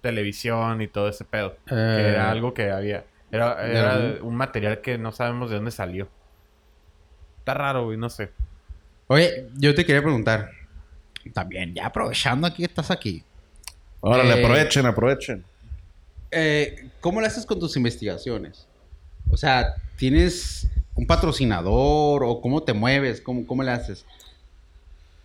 televisión 0.00 0.80
y 0.82 0.86
todo 0.88 1.08
ese 1.08 1.24
pedo. 1.24 1.56
Eh. 1.66 1.94
Que 1.96 2.08
era 2.08 2.30
algo 2.30 2.54
que 2.54 2.70
había. 2.70 3.04
Era, 3.32 3.66
era 3.66 3.98
¿De 3.98 4.20
un 4.20 4.34
material 4.34 4.80
que 4.80 4.98
no 4.98 5.12
sabemos 5.12 5.50
de 5.50 5.56
dónde 5.56 5.70
salió. 5.70 6.08
Está 7.38 7.54
raro, 7.54 7.84
güey, 7.84 7.96
no 7.96 8.10
sé. 8.10 8.30
Oye, 9.06 9.48
yo 9.56 9.74
te 9.74 9.84
quería 9.84 10.02
preguntar. 10.02 10.50
También, 11.32 11.74
ya 11.74 11.86
aprovechando 11.86 12.46
aquí 12.46 12.58
que 12.58 12.64
estás 12.64 12.90
aquí. 12.90 13.22
Órale, 14.00 14.40
Eh, 14.40 14.44
aprovechen, 14.44 14.86
aprovechen. 14.86 15.44
Eh, 16.30 16.90
¿Cómo 17.00 17.20
le 17.20 17.26
haces 17.26 17.44
con 17.44 17.58
tus 17.58 17.76
investigaciones? 17.76 18.66
O 19.30 19.36
sea, 19.36 19.74
¿tienes 19.96 20.68
un 20.94 21.06
patrocinador 21.06 22.24
o 22.24 22.40
cómo 22.40 22.62
te 22.62 22.72
mueves? 22.72 23.20
¿Cómo, 23.20 23.46
cómo 23.46 23.62
le 23.62 23.70
haces? 23.70 24.04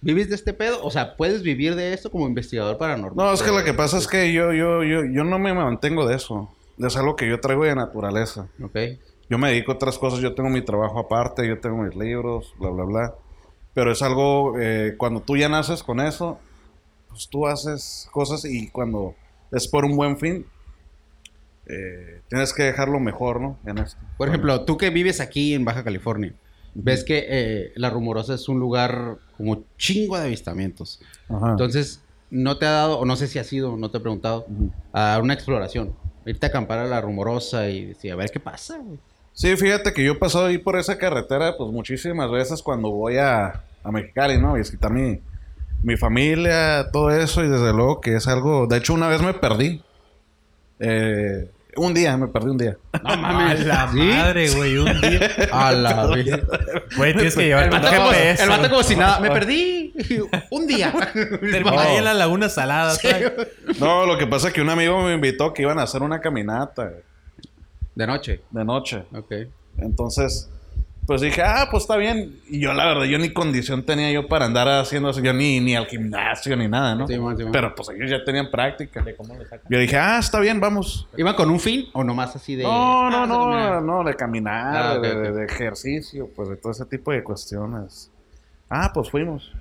¿Vives 0.01 0.29
de 0.29 0.35
este 0.35 0.53
pedo? 0.53 0.83
O 0.83 0.91
sea, 0.91 1.15
¿puedes 1.15 1.41
vivir 1.41 1.75
de 1.75 1.93
esto 1.93 2.11
como 2.11 2.27
investigador 2.27 2.77
paranormal? 2.77 3.25
No, 3.25 3.33
es 3.33 3.41
que 3.41 3.51
lo 3.51 3.63
que 3.63 3.73
pasa 3.73 3.97
es 3.97 4.07
que 4.07 4.31
yo, 4.33 4.53
yo, 4.53 4.83
yo, 4.83 5.03
yo 5.05 5.23
no 5.23 5.39
me 5.39 5.53
mantengo 5.53 6.07
de 6.07 6.15
eso. 6.15 6.53
Es 6.78 6.97
algo 6.97 7.15
que 7.15 7.28
yo 7.28 7.39
traigo 7.39 7.63
de 7.63 7.76
naturaleza. 7.76 8.47
Ok. 8.61 8.78
Yo 9.30 9.38
me 9.38 9.49
dedico 9.49 9.71
a 9.71 9.76
otras 9.76 9.97
cosas, 9.97 10.19
yo 10.19 10.36
tengo 10.36 10.49
mi 10.49 10.61
trabajo 10.61 10.99
aparte, 10.99 11.47
yo 11.47 11.59
tengo 11.59 11.78
mis 11.78 11.95
libros, 11.95 12.53
bla, 12.59 12.69
bla, 12.69 12.84
bla. 12.84 13.15
Pero 13.73 13.91
es 13.91 14.01
algo, 14.01 14.59
eh, 14.59 14.95
cuando 14.97 15.21
tú 15.21 15.36
ya 15.36 15.49
naces 15.49 15.84
con 15.84 15.99
eso, 15.99 16.39
pues 17.09 17.28
tú 17.30 17.47
haces 17.47 18.07
cosas 18.11 18.45
y 18.45 18.69
cuando 18.69 19.15
es 19.51 19.67
por 19.67 19.84
un 19.86 19.95
buen 19.95 20.17
fin, 20.17 20.45
eh, 21.65 22.21
tienes 22.30 22.53
que 22.53 22.63
dejarlo 22.63 22.99
mejor, 22.99 23.41
¿no? 23.41 23.57
En 23.65 23.80
esto. 23.80 23.99
Por 24.17 24.28
ejemplo, 24.28 24.63
tú 24.65 24.78
que 24.78 24.89
vives 24.91 25.19
aquí 25.19 25.53
en 25.53 25.65
Baja 25.65 25.84
California, 25.84 26.34
ves 26.76 27.03
que 27.03 27.26
eh, 27.28 27.71
La 27.76 27.89
Rumorosa 27.89 28.36
es 28.36 28.47
un 28.47 28.59
lugar 28.59 29.17
como 29.38 29.63
chingo 29.78 30.17
de 30.17 30.26
avistamientos. 30.26 31.01
Ajá. 31.30 31.51
Entonces, 31.51 32.03
¿no 32.30 32.57
te 32.57 32.65
ha 32.67 32.71
dado, 32.71 32.99
o 32.99 33.05
no 33.05 33.15
sé 33.15 33.28
si 33.28 33.39
ha 33.39 33.43
sido, 33.43 33.76
no 33.78 33.89
te 33.89 33.97
he 33.97 34.01
preguntado, 34.01 34.45
Ujú. 34.47 34.71
a 34.93 35.19
una 35.21 35.34
exploración? 35.34 35.95
Irte 36.26 36.47
a 36.47 36.49
acampar 36.49 36.80
a 36.80 36.86
La 36.86 37.01
Rumorosa 37.01 37.69
y 37.69 37.95
a 38.11 38.15
ver 38.15 38.32
qué 38.32 38.39
pasa, 38.39 38.78
güey. 38.78 38.97
Sí, 39.36 39.53
fíjate 39.57 39.91
que 39.91 40.01
yo 40.01 40.13
he 40.13 40.15
pasado 40.15 40.45
ahí 40.45 40.57
por 40.57 40.80
esa 40.80 40.97
carretera, 40.97 41.57
pues 41.57 41.69
muchísimas 41.69 42.32
veces 42.32 42.63
cuando 42.63 42.89
voy 42.89 43.17
a, 43.17 43.63
a 43.84 43.91
Mexicali, 43.91 44.39
¿no? 44.39 44.53
Visitar 44.53 44.89
mi, 44.91 45.19
mi 45.84 45.97
familia, 45.97 46.89
todo 46.93 47.11
eso, 47.11 47.43
y 47.43 47.49
desde 47.49 47.73
luego 47.73 47.99
que 47.99 48.15
es 48.15 48.30
algo. 48.30 48.65
De 48.65 48.78
hecho, 48.78 48.93
una 48.93 49.09
vez 49.09 49.21
me 49.21 49.34
perdí. 49.34 49.84
Eh, 50.80 51.51
un 51.78 51.93
día, 51.93 52.15
me 52.17 52.28
perdí 52.28 52.49
un 52.49 52.57
día. 52.57 52.78
No 53.03 53.09
A 53.09 53.53
la 53.53 53.89
¿Sí? 53.91 53.97
madre, 53.97 54.49
güey, 54.51 54.78
un 54.78 55.01
día. 55.01 55.30
A 55.51 55.71
la 55.71 56.07
vida. 56.15 56.39
Güey, 56.97 57.13
tienes 57.13 57.36
que 57.36 57.43
llevar 57.45 57.63
El 57.65 57.69
tu 57.69 57.76
vato, 57.78 57.88
como, 57.95 58.09
GPS. 58.11 58.43
el 58.43 58.49
vato 58.49 58.59
güey. 58.61 58.71
como 58.71 58.84
si 58.84 58.95
nada, 58.95 59.19
me 59.19 59.30
perdí 59.32 59.93
un 60.51 60.67
día. 60.67 60.91
Terminé 61.13 61.78
ahí 61.78 61.97
en 61.97 62.03
la 62.05 62.13
laguna 62.13 62.49
salada. 62.49 62.95
No, 63.80 64.05
lo 64.05 64.17
que 64.17 64.28
pasa 64.28 64.47
es 64.49 64.53
que 64.53 64.61
un 64.61 64.69
amigo 64.69 65.01
me 65.03 65.13
invitó 65.13 65.53
que 65.53 65.61
iban 65.63 65.80
a 65.80 65.84
hacer 65.84 66.01
una 66.01 66.19
caminata 66.21 66.91
De 67.95 68.07
noche. 68.07 68.41
de 68.51 68.65
noche. 68.65 69.03
Ok. 69.13 69.32
Entonces, 69.78 70.49
pues 71.05 71.21
dije, 71.21 71.41
ah, 71.43 71.67
pues 71.69 71.83
está 71.83 71.97
bien. 71.97 72.39
Y 72.47 72.59
yo, 72.59 72.73
la 72.73 72.85
verdad, 72.85 73.03
yo 73.05 73.17
ni 73.19 73.31
condición 73.31 73.83
tenía 73.83 74.11
yo 74.11 74.27
para 74.27 74.45
andar 74.45 74.67
haciendo 74.67 75.09
eso. 75.09 75.21
Yo 75.21 75.33
ni, 75.33 75.59
ni 75.59 75.75
al 75.75 75.85
gimnasio 75.87 76.55
ni 76.55 76.67
nada, 76.67 76.95
¿no? 76.95 77.07
Sí, 77.07 77.17
man, 77.19 77.37
sí, 77.37 77.43
man. 77.43 77.51
Pero 77.51 77.75
pues 77.75 77.89
ellos 77.89 78.09
ya 78.09 78.23
tenían 78.23 78.49
práctica. 78.49 79.05
¿Cómo 79.17 79.35
le 79.37 79.43
sacan? 79.43 79.67
Yo 79.69 79.77
dije, 79.79 79.97
ah, 79.97 80.17
está 80.19 80.39
bien, 80.39 80.59
vamos. 80.59 81.07
¿Iban 81.17 81.35
con 81.35 81.49
un 81.49 81.59
fin 81.59 81.85
o 81.93 82.03
nomás 82.03 82.35
así 82.35 82.55
de.? 82.55 82.63
No, 82.63 83.09
no, 83.09 83.23
Ah, 83.53 83.79
no, 83.81 83.81
no, 83.81 84.03
de 84.03 84.15
caminar, 84.15 84.75
Ah, 84.97 84.99
de, 84.99 85.11
ok. 85.11 85.17
de- 85.17 85.31
de 85.33 85.45
ejercicio, 85.45 86.29
pues 86.35 86.49
de 86.49 86.55
todo 86.55 86.71
ese 86.71 86.85
tipo 86.85 87.11
de 87.11 87.23
cuestiones. 87.23 88.09
Ah, 88.69 88.91
pues 88.93 89.09
fuimos. 89.09 89.51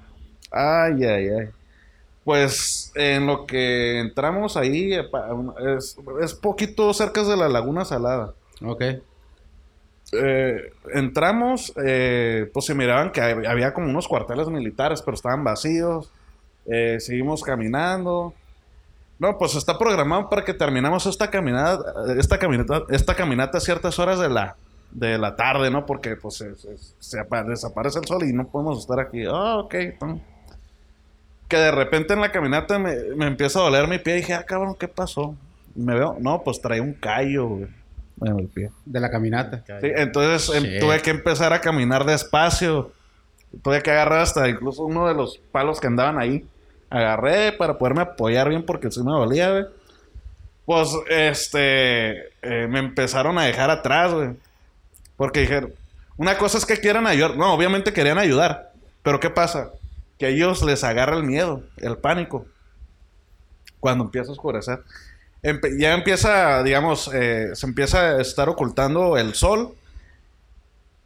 Ay, 0.50 1.04
ay, 1.04 1.28
ay. 1.28 1.48
Pues 2.24 2.90
en 2.94 3.26
lo 3.26 3.44
que 3.46 4.00
entramos 4.00 4.56
ahí, 4.56 4.92
pa- 5.12 5.28
es, 5.76 5.96
es 6.22 6.32
poquito 6.34 6.94
cerca 6.94 7.22
de 7.22 7.36
la 7.36 7.48
Laguna 7.50 7.84
Salada. 7.84 8.32
Ok. 8.64 8.82
Eh, 10.12 10.72
entramos, 10.92 11.72
eh, 11.84 12.50
pues 12.52 12.66
se 12.66 12.74
miraban 12.74 13.10
que 13.10 13.20
hab- 13.20 13.46
había 13.48 13.72
como 13.74 13.88
unos 13.88 14.06
cuarteles 14.06 14.48
militares, 14.48 15.02
pero 15.02 15.14
estaban 15.16 15.42
vacíos. 15.44 16.10
Eh, 16.66 16.98
seguimos 17.00 17.42
caminando. 17.42 18.32
No, 19.18 19.38
pues 19.38 19.54
está 19.54 19.78
programado 19.78 20.28
para 20.28 20.44
que 20.44 20.54
terminamos 20.54 21.06
esta 21.06 21.30
caminata, 21.30 21.82
esta 22.18 22.38
caminata, 22.38 22.82
esta 22.90 23.14
caminata 23.14 23.58
a 23.58 23.60
ciertas 23.60 23.98
horas 23.98 24.18
de 24.18 24.28
la, 24.28 24.56
de 24.90 25.18
la 25.18 25.36
tarde, 25.36 25.70
¿no? 25.70 25.86
Porque 25.86 26.16
pues 26.16 26.34
se, 26.36 26.54
se- 26.56 26.76
se 26.98 27.20
apa- 27.20 27.44
desaparece 27.44 27.98
el 28.00 28.06
sol 28.06 28.24
y 28.24 28.32
no 28.32 28.46
podemos 28.48 28.78
estar 28.80 28.98
aquí. 29.00 29.24
Ah, 29.26 29.58
ok. 29.58 29.74
no. 30.02 30.20
que 31.48 31.56
de 31.58 31.70
repente 31.70 32.14
en 32.14 32.20
la 32.20 32.32
caminata 32.32 32.78
me, 32.78 32.96
me 33.16 33.26
empieza 33.26 33.60
a 33.60 33.62
doler 33.62 33.86
mi 33.86 33.98
pie. 33.98 34.14
Y 34.14 34.16
dije, 34.18 34.34
ah, 34.34 34.44
cabrón, 34.44 34.74
¿qué 34.78 34.88
pasó? 34.88 35.34
Y 35.76 35.80
me 35.80 35.94
veo, 35.94 36.16
no, 36.20 36.42
pues 36.42 36.60
traía 36.60 36.82
un 36.82 36.94
callo, 36.94 37.46
güey, 37.48 37.66
en 38.20 38.38
el 38.38 38.48
pie. 38.48 38.70
De 38.84 39.00
la 39.00 39.10
caminata. 39.10 39.62
Sí, 39.80 39.88
entonces 39.94 40.54
em, 40.54 40.80
tuve 40.80 41.00
que 41.02 41.10
empezar 41.10 41.52
a 41.52 41.60
caminar 41.60 42.04
despacio. 42.04 42.92
Tuve 43.62 43.82
que 43.82 43.90
agarrar 43.90 44.20
hasta 44.20 44.48
incluso 44.48 44.82
uno 44.84 45.08
de 45.08 45.14
los 45.14 45.38
palos 45.52 45.80
que 45.80 45.86
andaban 45.86 46.18
ahí. 46.18 46.44
Agarré 46.90 47.52
para 47.52 47.78
poderme 47.78 48.02
apoyar 48.02 48.48
bien 48.48 48.64
porque 48.64 48.90
si 48.90 49.02
me 49.02 49.10
dolía, 49.10 49.50
güey. 49.50 49.64
Pues, 50.64 50.90
este, 51.08 52.28
eh, 52.42 52.66
me 52.68 52.78
empezaron 52.78 53.38
a 53.38 53.44
dejar 53.44 53.70
atrás, 53.70 54.12
güey. 54.12 54.30
Porque 55.16 55.40
dijeron, 55.40 55.72
una 56.16 56.38
cosa 56.38 56.58
es 56.58 56.66
que 56.66 56.78
quieran 56.78 57.06
ayudar. 57.06 57.36
No, 57.36 57.52
obviamente 57.54 57.92
querían 57.92 58.18
ayudar. 58.18 58.72
Pero 59.02 59.20
¿qué 59.20 59.30
pasa? 59.30 59.70
Que 60.18 60.26
a 60.26 60.28
ellos 60.30 60.62
les 60.62 60.84
agarra 60.84 61.16
el 61.16 61.24
miedo, 61.24 61.62
el 61.76 61.98
pánico. 61.98 62.46
Cuando 63.80 64.04
empieza 64.04 64.30
a 64.30 64.32
oscurecer. 64.32 64.80
Empe- 65.44 65.78
ya 65.78 65.92
empieza, 65.94 66.62
digamos, 66.62 67.10
eh, 67.14 67.50
se 67.54 67.66
empieza 67.66 68.16
a 68.16 68.20
estar 68.20 68.48
ocultando 68.48 69.16
el 69.18 69.34
sol. 69.34 69.74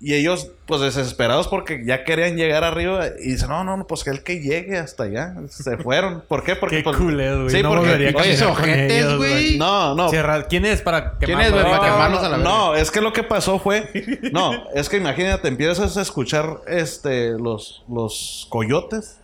Y 0.00 0.14
ellos, 0.14 0.52
pues 0.66 0.80
desesperados 0.80 1.48
porque 1.48 1.82
ya 1.84 2.04
querían 2.04 2.36
llegar 2.36 2.62
arriba. 2.62 3.06
Y 3.20 3.32
dicen, 3.32 3.48
no, 3.48 3.64
no, 3.64 3.76
no, 3.76 3.84
pues 3.88 4.04
que 4.04 4.10
el 4.10 4.22
que 4.22 4.38
llegue 4.40 4.78
hasta 4.78 5.02
allá. 5.02 5.34
Se 5.50 5.76
fueron. 5.76 6.22
¿Por 6.28 6.44
qué? 6.44 6.54
Porque 6.54 6.76
Qué 6.76 6.82
pues, 6.84 6.96
culero, 6.96 7.38
güey. 7.42 7.50
Sí, 7.50 7.64
no 7.64 7.70
porque- 7.70 8.14
oye, 8.16 8.44
ojetes, 8.44 9.16
güey. 9.16 9.58
No, 9.58 9.96
no. 9.96 10.08
Cierra- 10.08 10.44
¿Quién 10.46 10.66
es 10.66 10.82
para 10.82 11.14
¿Quién 11.18 11.40
es, 11.40 11.50
güey, 11.50 11.64
para 11.64 11.76
No, 11.78 11.82
quemarlos 11.82 12.20
a 12.20 12.28
la 12.28 12.36
verga? 12.36 12.48
No, 12.48 12.74
es 12.76 12.92
que 12.92 13.00
lo 13.00 13.12
que 13.12 13.24
pasó 13.24 13.58
fue. 13.58 13.90
No, 14.32 14.52
es 14.72 14.88
que 14.88 14.98
imagínate, 14.98 15.48
empiezas 15.48 15.96
a 15.96 16.02
escuchar 16.02 16.60
este 16.68 17.30
los, 17.32 17.82
los 17.88 18.46
coyotes 18.50 19.16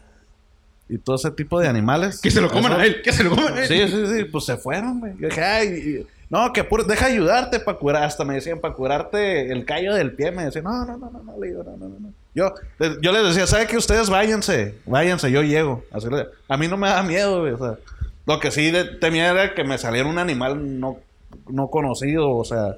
y 0.88 0.98
todo 0.98 1.16
ese 1.16 1.30
tipo 1.30 1.58
de 1.60 1.68
animales. 1.68 2.20
Que 2.20 2.30
se 2.30 2.40
lo 2.40 2.50
coman 2.50 2.72
Eso- 2.72 2.80
a 2.80 2.86
él. 2.86 3.02
Que 3.02 3.12
se 3.12 3.24
lo 3.24 3.30
coman 3.30 3.54
a 3.54 3.62
él. 3.62 3.68
Sí, 3.68 3.88
sí, 3.88 4.06
sí, 4.18 4.24
pues 4.24 4.44
se 4.44 4.56
fueron, 4.56 5.00
güey. 5.00 5.12
Yo 5.18 5.28
dije, 5.28 5.42
ay, 5.42 6.06
no, 6.30 6.52
que 6.52 6.64
puro, 6.64 6.84
deja 6.84 7.06
ayudarte 7.06 7.60
para 7.60 7.78
curar. 7.78 8.02
Hasta 8.04 8.24
me 8.24 8.34
decían, 8.34 8.60
para 8.60 8.74
curarte 8.74 9.50
el 9.52 9.64
callo 9.64 9.94
del 9.94 10.12
pie. 10.12 10.30
Me 10.32 10.44
decían, 10.44 10.64
no, 10.64 10.84
no, 10.84 10.96
no, 10.98 11.10
no, 11.10 11.22
no, 11.22 11.40
le 11.40 11.48
digo, 11.48 11.62
no, 11.64 11.76
no, 11.76 11.88
no. 11.88 12.12
Yo, 12.34 12.52
yo 13.00 13.12
les 13.12 13.22
decía, 13.28 13.46
¿sabe 13.46 13.66
que 13.66 13.76
ustedes 13.76 14.10
váyanse? 14.10 14.74
Váyanse, 14.86 15.30
yo 15.30 15.42
llego. 15.42 15.84
Así 15.92 16.08
a 16.48 16.56
mí 16.56 16.66
no 16.66 16.76
me 16.76 16.88
da 16.88 17.02
miedo, 17.02 17.40
güey. 17.40 17.52
O 17.52 17.58
sea, 17.58 17.78
lo 18.26 18.40
que 18.40 18.50
sí 18.50 18.72
temía 19.00 19.30
era 19.30 19.54
que 19.54 19.62
me 19.64 19.78
saliera 19.78 20.08
un 20.08 20.18
animal 20.18 20.80
no, 20.80 20.98
no 21.48 21.68
conocido, 21.68 22.30
o 22.30 22.44
sea, 22.44 22.76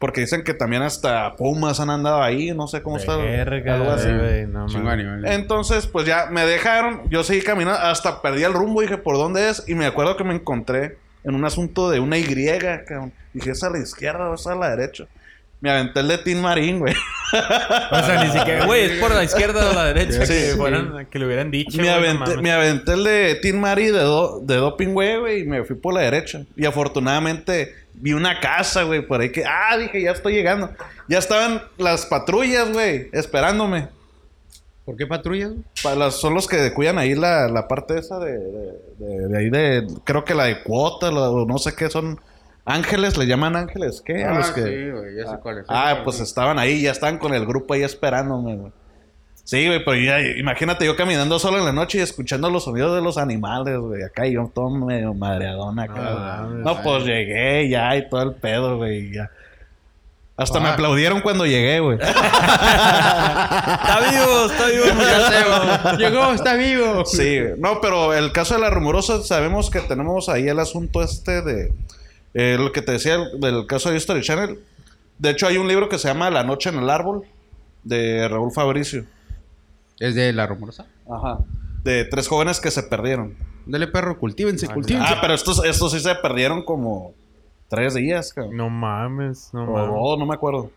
porque 0.00 0.22
dicen 0.22 0.42
que 0.42 0.54
también 0.54 0.82
hasta 0.82 1.36
pumas 1.36 1.78
han 1.78 1.90
andado 1.90 2.20
ahí, 2.22 2.50
no 2.52 2.66
sé 2.66 2.82
cómo 2.82 2.96
está. 2.96 3.14
Algo 3.14 3.90
así. 3.92 4.08
güey, 4.08 4.46
no. 4.46 4.66
Entonces, 5.26 5.86
pues 5.86 6.06
ya 6.06 6.26
me 6.30 6.44
dejaron, 6.44 7.02
yo 7.10 7.22
seguí 7.22 7.42
caminando, 7.42 7.78
hasta 7.78 8.20
perdí 8.22 8.42
el 8.42 8.52
rumbo, 8.54 8.80
dije, 8.80 8.98
¿por 8.98 9.16
dónde 9.16 9.48
es? 9.50 9.62
Y 9.68 9.74
me 9.76 9.86
acuerdo 9.86 10.16
que 10.16 10.24
me 10.24 10.34
encontré 10.34 10.96
en 11.22 11.34
un 11.36 11.44
asunto 11.44 11.90
de 11.90 12.00
una 12.00 12.18
Y, 12.18 12.24
cabrón. 12.24 13.12
Dije, 13.34 13.50
¿es 13.52 13.62
a 13.62 13.70
la 13.70 13.78
izquierda 13.78 14.28
o 14.30 14.34
es 14.34 14.46
a 14.48 14.54
la 14.56 14.74
derecha? 14.74 15.04
Me 15.60 15.70
aventé 15.70 16.00
el 16.00 16.08
de 16.08 16.16
Tin 16.16 16.40
Marín, 16.40 16.78
güey. 16.78 16.94
O 17.92 18.02
sea, 18.02 18.24
ni 18.24 18.32
siquiera, 18.32 18.64
güey, 18.66 18.84
es 18.84 18.92
por 18.98 19.14
la 19.14 19.22
izquierda 19.22 19.70
o 19.70 19.74
la 19.74 19.84
derecha 19.84 20.24
Sí, 20.26 20.32
que, 20.32 20.52
sí. 20.52 20.58
que 21.10 21.18
le 21.18 21.26
hubieran 21.26 21.50
dicho. 21.52 21.76
Me 21.76 21.84
güey, 21.84 21.94
aventé, 21.94 22.18
mames. 22.18 22.42
me 22.42 22.50
aventé 22.52 22.92
el 22.94 23.04
de 23.04 23.34
Tin 23.42 23.60
Marín 23.60 23.92
de, 23.92 24.00
do- 24.00 24.40
de 24.42 24.56
Doping, 24.56 24.88
güey, 24.94 25.18
güey, 25.18 25.40
y 25.42 25.44
me 25.44 25.62
fui 25.62 25.76
por 25.76 25.94
la 25.94 26.00
derecha. 26.00 26.42
Y 26.56 26.64
afortunadamente 26.64 27.74
vi 28.00 28.12
una 28.12 28.40
casa, 28.40 28.82
güey, 28.84 29.06
por 29.06 29.20
ahí 29.20 29.30
que, 29.30 29.44
ah, 29.44 29.76
dije, 29.78 30.02
ya 30.02 30.10
estoy 30.12 30.34
llegando. 30.34 30.70
Ya 31.08 31.18
estaban 31.18 31.62
las 31.78 32.06
patrullas, 32.06 32.72
güey, 32.72 33.08
esperándome. 33.12 33.88
¿Por 34.84 34.96
qué 34.96 35.06
patrullas? 35.06 35.52
las- 35.96 36.16
son 36.16 36.34
los 36.34 36.46
que 36.48 36.72
cuidan 36.72 36.98
ahí 36.98 37.14
la, 37.14 37.48
la 37.48 37.68
parte 37.68 37.98
esa 37.98 38.18
de, 38.18 38.32
de, 38.32 38.72
de- 38.98 39.28
de 39.28 39.38
ahí 39.38 39.50
de... 39.50 39.86
Creo 40.04 40.24
que 40.24 40.34
la 40.34 40.44
de 40.44 40.62
cuota, 40.62 41.10
o 41.10 41.46
no 41.46 41.58
sé 41.58 41.74
qué 41.74 41.88
son... 41.90 42.20
Ángeles, 42.64 43.16
¿le 43.16 43.26
llaman 43.26 43.56
ángeles? 43.56 44.02
¿Qué? 44.04 44.22
A 44.24 44.34
los 44.34 44.50
que... 44.50 44.62
sí, 44.62 44.90
güey. 44.90 45.16
Ya 45.16 45.30
sé 45.30 45.36
cuál 45.42 45.58
es. 45.58 45.64
Ah, 45.68 46.02
pues 46.04 46.20
estaban 46.20 46.58
ahí, 46.58 46.82
ya 46.82 46.90
estaban 46.92 47.18
con 47.18 47.32
el 47.34 47.46
grupo 47.46 47.74
ahí 47.74 47.82
esperándome, 47.82 48.56
güey. 48.56 48.72
Sí, 49.50 49.66
güey, 49.66 49.84
pero 49.84 49.96
ya, 49.96 50.20
imagínate 50.20 50.86
yo 50.86 50.94
caminando 50.94 51.40
solo 51.40 51.58
en 51.58 51.64
la 51.64 51.72
noche 51.72 51.98
y 51.98 52.02
escuchando 52.02 52.48
los 52.50 52.62
sonidos 52.62 52.94
de 52.94 53.02
los 53.02 53.18
animales, 53.18 53.76
güey. 53.80 54.04
Acá 54.04 54.24
y 54.28 54.34
yo 54.34 54.48
todo 54.54 54.70
medio 54.70 55.12
madreadón 55.12 55.76
acá. 55.80 55.94
Ah, 55.98 56.48
no, 56.48 56.80
pues 56.84 57.02
llegué 57.04 57.68
ya 57.68 57.96
y 57.96 58.08
todo 58.08 58.22
el 58.22 58.34
pedo, 58.34 58.76
güey. 58.76 59.12
ya. 59.12 59.28
Hasta 60.36 60.60
me 60.60 60.68
Ah. 60.68 60.74
aplaudieron 60.74 61.20
cuando 61.20 61.46
llegué, 61.46 61.80
güey. 61.80 61.98
Está 62.00 63.98
vivo, 64.10 64.46
está 64.46 64.66
vivo. 64.68 64.84
Güey. 65.82 65.96
Llegó, 65.98 66.32
está 66.32 66.54
vivo. 66.54 67.04
Sí, 67.04 67.40
no, 67.58 67.80
pero 67.80 68.14
el 68.14 68.30
caso 68.32 68.54
de 68.54 68.60
la 68.60 68.70
rumorosa, 68.70 69.22
sabemos 69.24 69.68
que 69.68 69.80
tenemos 69.80 70.28
ahí 70.28 70.48
el 70.48 70.60
asunto 70.60 71.02
este 71.02 71.42
de 71.42 71.72
eh, 72.34 72.56
lo 72.58 72.70
que 72.72 72.82
te 72.82 72.92
decía 72.92 73.16
el- 73.16 73.40
del 73.40 73.66
caso 73.66 73.90
de 73.90 73.96
History 73.96 74.22
Channel. 74.22 74.60
De 75.18 75.30
hecho, 75.30 75.46
hay 75.48 75.56
un 75.58 75.66
libro 75.68 75.88
que 75.88 75.98
se 75.98 76.06
llama 76.08 76.30
La 76.30 76.44
Noche 76.44 76.70
en 76.70 76.78
el 76.78 76.88
Árbol 76.88 77.24
de 77.82 78.28
Raúl 78.28 78.52
Fabricio. 78.52 79.04
Es 80.00 80.16
de 80.16 80.32
la 80.32 80.46
rumorosa. 80.48 80.86
Ajá. 81.08 81.38
De 81.84 82.04
tres 82.06 82.26
jóvenes 82.26 82.58
que 82.60 82.70
se 82.72 82.82
perdieron. 82.82 83.36
Dale, 83.66 83.86
perro, 83.86 84.18
cultívense, 84.18 84.66
cultívense. 84.68 85.14
Ah, 85.14 85.18
pero 85.20 85.34
estos, 85.34 85.64
estos 85.64 85.92
sí 85.92 86.00
se 86.00 86.14
perdieron 86.16 86.62
como 86.64 87.12
tres 87.68 87.94
días, 87.94 88.32
cabrón. 88.32 88.56
No 88.56 88.68
mames, 88.70 89.50
no 89.52 89.62
O 89.64 89.72
mames. 89.74 89.88
dos, 89.94 90.18
no 90.18 90.26
me 90.26 90.34
acuerdo. 90.34 90.70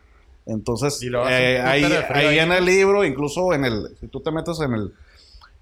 Entonces, 0.45 1.01
eh, 1.01 1.61
ahí, 1.63 1.83
ahí 1.85 2.25
ahí. 2.27 2.39
en 2.39 2.51
el 2.51 2.65
libro, 2.65 3.03
incluso 3.05 3.53
en 3.53 3.65
el, 3.65 3.87
si 3.99 4.07
tú 4.09 4.19
te 4.21 4.29
metes 4.31 4.59
en 4.59 4.73
el, 4.73 4.93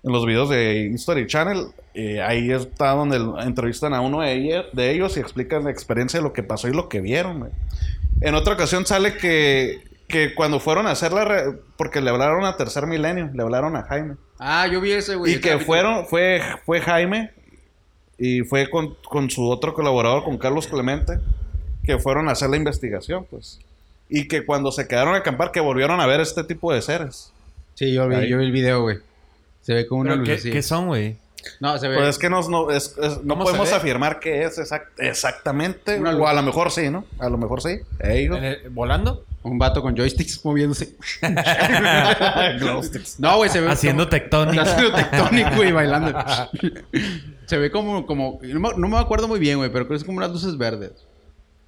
en 0.03 0.12
los 0.12 0.26
videos 0.26 0.49
de 0.49 0.89
History 0.93 1.28
Channel, 1.28 1.68
eh, 1.93 2.20
ahí 2.22 2.51
está 2.51 2.91
donde 2.95 3.18
entrevistan 3.45 3.93
a 3.93 4.01
uno 4.01 4.22
de, 4.22 4.34
ella- 4.34 4.66
de 4.74 4.91
ellos 4.91 5.16
y 5.18 5.20
explican 5.20 5.64
la 5.66 5.70
experiencia 5.72 6.20
de 6.20 6.24
lo 6.24 6.34
que 6.34 6.41
pasó 6.41 6.68
y 6.68 6.74
lo 6.74 6.89
que 6.89 6.99
vieron. 6.99 7.39
güey. 7.39 7.51
En 8.22 8.34
otra 8.34 8.55
ocasión 8.55 8.86
sale 8.88 9.16
que, 9.18 9.84
que 10.12 10.36
cuando 10.36 10.59
fueron 10.59 10.86
a 10.88 10.91
hacer 10.91 11.12
la, 11.14 11.26
re- 11.26 11.53
porque 11.78 12.01
le 12.01 12.09
hablaron 12.12 12.45
a 12.45 12.55
Tercer 12.57 12.86
Milenio, 12.86 13.30
le 13.34 13.41
hablaron 13.41 13.76
a 13.76 13.84
Jaime. 13.84 14.16
Ah, 14.38 14.68
yo 14.68 14.80
vi 14.82 14.91
ese, 14.91 15.16
güey. 15.16 15.32
Y 15.34 15.36
que 15.36 15.49
capítulo. 15.51 15.66
fueron, 15.66 16.05
fue, 16.07 16.41
fue 16.66 16.82
Jaime 16.82 17.32
y 18.18 18.41
fue 18.41 18.70
con, 18.70 18.95
con 19.03 19.30
su 19.32 19.49
otro 19.49 19.74
colaborador, 19.74 20.24
con 20.24 20.38
Carlos 20.38 20.68
Clemente, 20.68 21.20
que 21.84 21.97
fueron 21.97 22.30
a 22.30 22.34
hacer 22.34 22.49
la 22.49 22.57
investigación, 22.57 23.26
pues. 23.30 23.59
Y 24.09 24.28
que 24.28 24.45
cuando 24.45 24.72
se 24.72 24.88
quedaron 24.88 25.16
a 25.16 25.20
acampar, 25.20 25.51
que 25.51 25.59
volvieron 25.62 25.99
a 26.01 26.05
ver 26.05 26.20
este 26.20 26.43
tipo 26.43 26.72
de 26.74 26.82
seres. 26.82 27.32
Sí, 27.76 27.93
yo 27.93 28.07
vi, 28.07 28.16
Ahí. 28.16 28.30
yo 28.30 28.38
vi 28.38 28.45
el 28.45 28.51
video, 28.51 28.82
güey. 28.82 28.97
Se 29.62 29.74
ve 29.74 29.88
como 29.88 30.01
una 30.01 30.12
¿Pero 30.12 30.20
luz 30.22 30.28
qué, 30.30 30.36
así. 30.36 30.51
qué 30.51 30.62
son, 30.62 30.88
güey? 30.88 31.16
No, 31.59 31.78
se 31.80 31.88
ve. 31.88 31.95
Pues 31.95 32.09
es 32.09 32.20
que 32.20 32.30
no, 32.30 32.47
no, 32.49 32.70
es- 32.70 32.95
es- 33.01 33.24
no 33.24 33.34
¿Cómo 33.36 33.45
se 33.45 33.51
podemos 33.53 33.74
afirmar 33.74 34.20
que 34.20 34.43
es 34.43 34.59
exact- 34.59 34.89
exactamente, 34.97 35.99
o 35.99 36.28
a 36.28 36.34
lo 36.34 36.41
mejor 36.43 36.70
sí, 36.72 36.89
¿no? 36.89 37.05
A 37.20 37.30
lo 37.30 37.38
mejor 37.38 37.62
sí. 37.62 37.80
Ellos. 37.99 38.38
¿En 38.38 38.43
el- 38.43 38.70
¿Volando? 38.70 39.26
Un 39.43 39.57
vato 39.57 39.81
con 39.81 39.95
joysticks 39.95 40.39
moviéndose. 40.45 40.95
No, 43.19 43.37
güey, 43.37 43.49
se 43.49 43.61
ve. 43.61 43.69
Haciendo 43.69 44.03
como- 44.03 44.09
tectónico. 44.09 44.61
Haciendo 44.63 44.93
tectónico 44.95 45.63
y 45.63 45.71
bailando. 45.71 46.13
se 47.45 47.57
ve 47.57 47.71
como. 47.71 48.05
como 48.05 48.39
no, 48.43 48.59
me, 48.59 48.69
no 48.77 48.87
me 48.87 48.97
acuerdo 48.97 49.27
muy 49.27 49.39
bien, 49.39 49.57
güey, 49.57 49.71
pero 49.71 49.85
creo 49.85 49.97
que 49.97 50.01
es 50.01 50.03
como 50.03 50.17
unas 50.17 50.31
luces 50.31 50.57
verdes. 50.57 50.91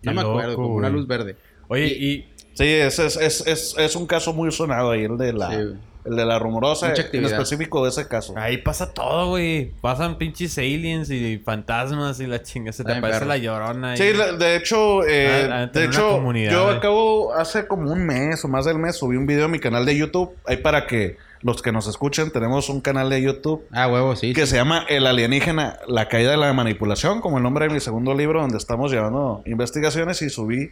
No 0.03 0.11
Qué 0.11 0.15
me 0.15 0.21
acuerdo, 0.21 0.51
loco, 0.51 0.63
como 0.63 0.75
una 0.75 0.89
luz 0.89 1.07
verde. 1.07 1.37
Oye, 1.69 1.87
y... 1.87 2.29
Sí, 2.55 2.65
es, 2.65 2.99
es, 2.99 3.15
es, 3.15 3.47
es, 3.47 3.75
es 3.77 3.95
un 3.95 4.05
caso 4.05 4.33
muy 4.33 4.51
sonado 4.51 4.91
ahí, 4.91 5.05
el 5.05 5.17
de 5.17 5.33
la, 5.33 5.49
Sí, 5.49 5.55
güey. 5.55 5.75
El 6.05 6.15
de 6.15 6.25
la 6.25 6.37
rumorosa, 6.39 6.89
Mucha 6.89 7.05
en 7.13 7.25
específico 7.25 7.83
de 7.83 7.89
ese 7.89 8.07
caso. 8.07 8.33
Ahí 8.37 8.57
pasa 8.57 8.93
todo, 8.93 9.29
güey. 9.29 9.71
Pasan 9.81 10.17
pinches 10.17 10.57
aliens 10.57 11.09
y 11.09 11.37
fantasmas 11.37 12.19
y 12.19 12.27
la 12.27 12.41
chinga. 12.43 12.71
Se 12.71 12.83
te 12.83 12.87
bien 12.91 12.97
aparece 12.99 13.19
perro. 13.19 13.29
la 13.29 13.37
llorona. 13.37 13.93
y- 13.93 13.97
Sí, 13.97 14.03
de 14.37 14.55
hecho, 14.55 15.05
eh, 15.07 15.47
Ah, 15.49 15.63
ah, 15.63 15.65
de 15.67 15.85
hecho, 15.85 16.33
yo 16.33 16.69
acabo 16.69 17.33
hace 17.33 17.67
como 17.67 17.91
un 17.91 18.05
mes 18.05 18.43
o 18.43 18.47
más 18.47 18.65
del 18.65 18.77
mes 18.79 18.97
subí 18.97 19.15
un 19.15 19.25
video 19.25 19.45
a 19.45 19.47
mi 19.47 19.59
canal 19.59 19.85
de 19.85 19.95
YouTube. 19.97 20.35
Ahí 20.45 20.57
para 20.57 20.87
que 20.87 21.17
los 21.41 21.61
que 21.61 21.71
nos 21.73 21.87
escuchen, 21.87 22.31
tenemos 22.31 22.69
un 22.69 22.79
canal 22.79 23.09
de 23.09 23.21
YouTube 23.21 23.65
Ah, 23.71 23.87
huevo, 23.87 24.15
sí. 24.15 24.33
que 24.33 24.45
se 24.47 24.55
llama 24.55 24.85
El 24.87 25.05
alienígena, 25.05 25.77
la 25.87 26.07
caída 26.07 26.31
de 26.31 26.37
la 26.37 26.53
manipulación, 26.53 27.19
como 27.19 27.37
el 27.37 27.43
nombre 27.43 27.67
de 27.67 27.73
mi 27.73 27.79
segundo 27.81 28.13
libro 28.13 28.39
donde 28.41 28.57
estamos 28.57 28.91
llevando 28.91 29.41
investigaciones 29.45 30.21
y 30.21 30.29
subí 30.29 30.71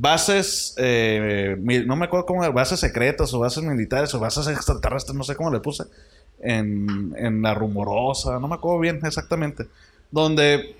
bases, 0.00 0.74
eh, 0.76 1.56
no 1.58 1.96
me 1.96 2.04
acuerdo 2.06 2.24
cómo, 2.24 2.52
bases 2.52 2.78
secretas 2.78 3.34
o 3.34 3.40
bases 3.40 3.64
militares 3.64 4.14
o 4.14 4.20
bases 4.20 4.46
extraterrestres, 4.46 5.16
no 5.16 5.24
sé 5.24 5.34
cómo 5.34 5.50
le 5.50 5.58
puse, 5.58 5.84
en, 6.40 7.12
en 7.18 7.42
la 7.42 7.52
rumorosa, 7.52 8.38
no 8.38 8.46
me 8.46 8.54
acuerdo 8.54 8.78
bien 8.78 9.00
exactamente, 9.04 9.66
donde 10.12 10.76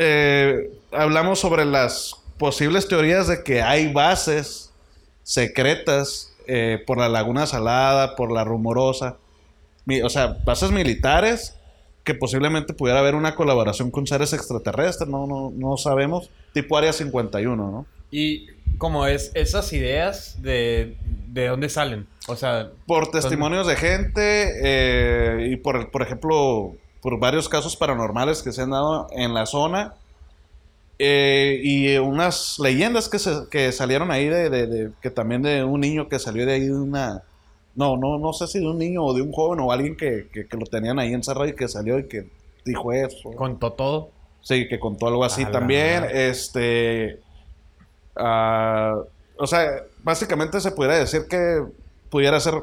eh, 0.00 0.68
hablamos 0.90 1.38
sobre 1.38 1.64
las 1.64 2.16
posibles 2.38 2.88
teorías 2.88 3.28
de 3.28 3.44
que 3.44 3.62
hay 3.62 3.92
bases 3.92 4.72
secretas 5.22 6.34
eh, 6.48 6.82
por 6.84 6.98
la 6.98 7.08
Laguna 7.08 7.46
Salada, 7.46 8.16
por 8.16 8.32
la 8.32 8.42
rumorosa, 8.42 9.16
o 10.02 10.10
sea, 10.10 10.38
bases 10.44 10.72
militares 10.72 11.54
que 12.02 12.14
posiblemente 12.14 12.74
pudiera 12.74 12.98
haber 12.98 13.14
una 13.14 13.36
colaboración 13.36 13.92
con 13.92 14.08
seres 14.08 14.32
extraterrestres, 14.32 15.08
no, 15.08 15.28
no, 15.28 15.52
no 15.54 15.76
sabemos, 15.76 16.30
tipo 16.52 16.76
Área 16.76 16.92
51, 16.92 17.56
¿no? 17.56 17.86
Y 18.10 18.46
como 18.78 19.06
es 19.06 19.30
esas 19.34 19.72
ideas 19.72 20.40
de, 20.42 20.96
de 21.28 21.48
dónde 21.48 21.68
salen. 21.68 22.06
O 22.28 22.36
sea, 22.36 22.70
Por 22.86 23.10
testimonios 23.10 23.66
de 23.66 23.76
gente 23.76 24.52
eh, 24.62 25.48
y 25.52 25.56
por, 25.56 25.90
por 25.90 26.02
ejemplo, 26.02 26.74
por 27.00 27.18
varios 27.18 27.48
casos 27.48 27.76
paranormales 27.76 28.42
que 28.42 28.52
se 28.52 28.62
han 28.62 28.70
dado 28.70 29.06
en 29.12 29.32
la 29.34 29.46
zona. 29.46 29.94
Eh, 30.98 31.60
y 31.62 31.96
unas 31.98 32.58
leyendas 32.58 33.08
que, 33.10 33.18
se, 33.18 33.30
que 33.50 33.70
salieron 33.70 34.10
ahí 34.10 34.28
de, 34.30 34.48
de- 34.48 34.66
de- 34.66 34.90
que 35.02 35.10
también 35.10 35.42
de 35.42 35.62
un 35.62 35.80
niño 35.82 36.08
que 36.08 36.18
salió 36.18 36.46
de 36.46 36.54
ahí 36.54 36.60
de 36.66 36.72
una 36.74 37.22
no 37.74 37.98
no 37.98 38.18
no 38.18 38.32
sé 38.32 38.46
si 38.46 38.60
de 38.60 38.66
un 38.66 38.78
niño 38.78 39.04
o 39.04 39.12
de 39.12 39.20
un 39.20 39.30
joven 39.30 39.60
o 39.60 39.70
alguien 39.70 39.94
que, 39.94 40.28
que- 40.32 40.46
que 40.48 40.56
lo 40.56 40.64
tenían 40.64 40.98
ahí 40.98 41.12
encerrado 41.12 41.46
y 41.46 41.54
que 41.54 41.68
salió 41.68 41.98
y 41.98 42.08
que 42.08 42.26
dijo 42.64 42.92
eso 42.94 43.30
Contó 43.32 43.72
todo. 43.74 44.10
Sí, 44.40 44.66
que 44.68 44.78
contó 44.80 45.08
algo 45.08 45.22
así 45.24 45.44
también. 45.44 46.06
Este. 46.10 47.20
Ah, 48.16 48.96
o 49.38 49.46
sea, 49.46 49.82
básicamente 50.02 50.60
se 50.60 50.70
pudiera 50.72 50.96
decir 50.96 51.26
que 51.28 51.62
pudiera 52.10 52.38
ser 52.40 52.54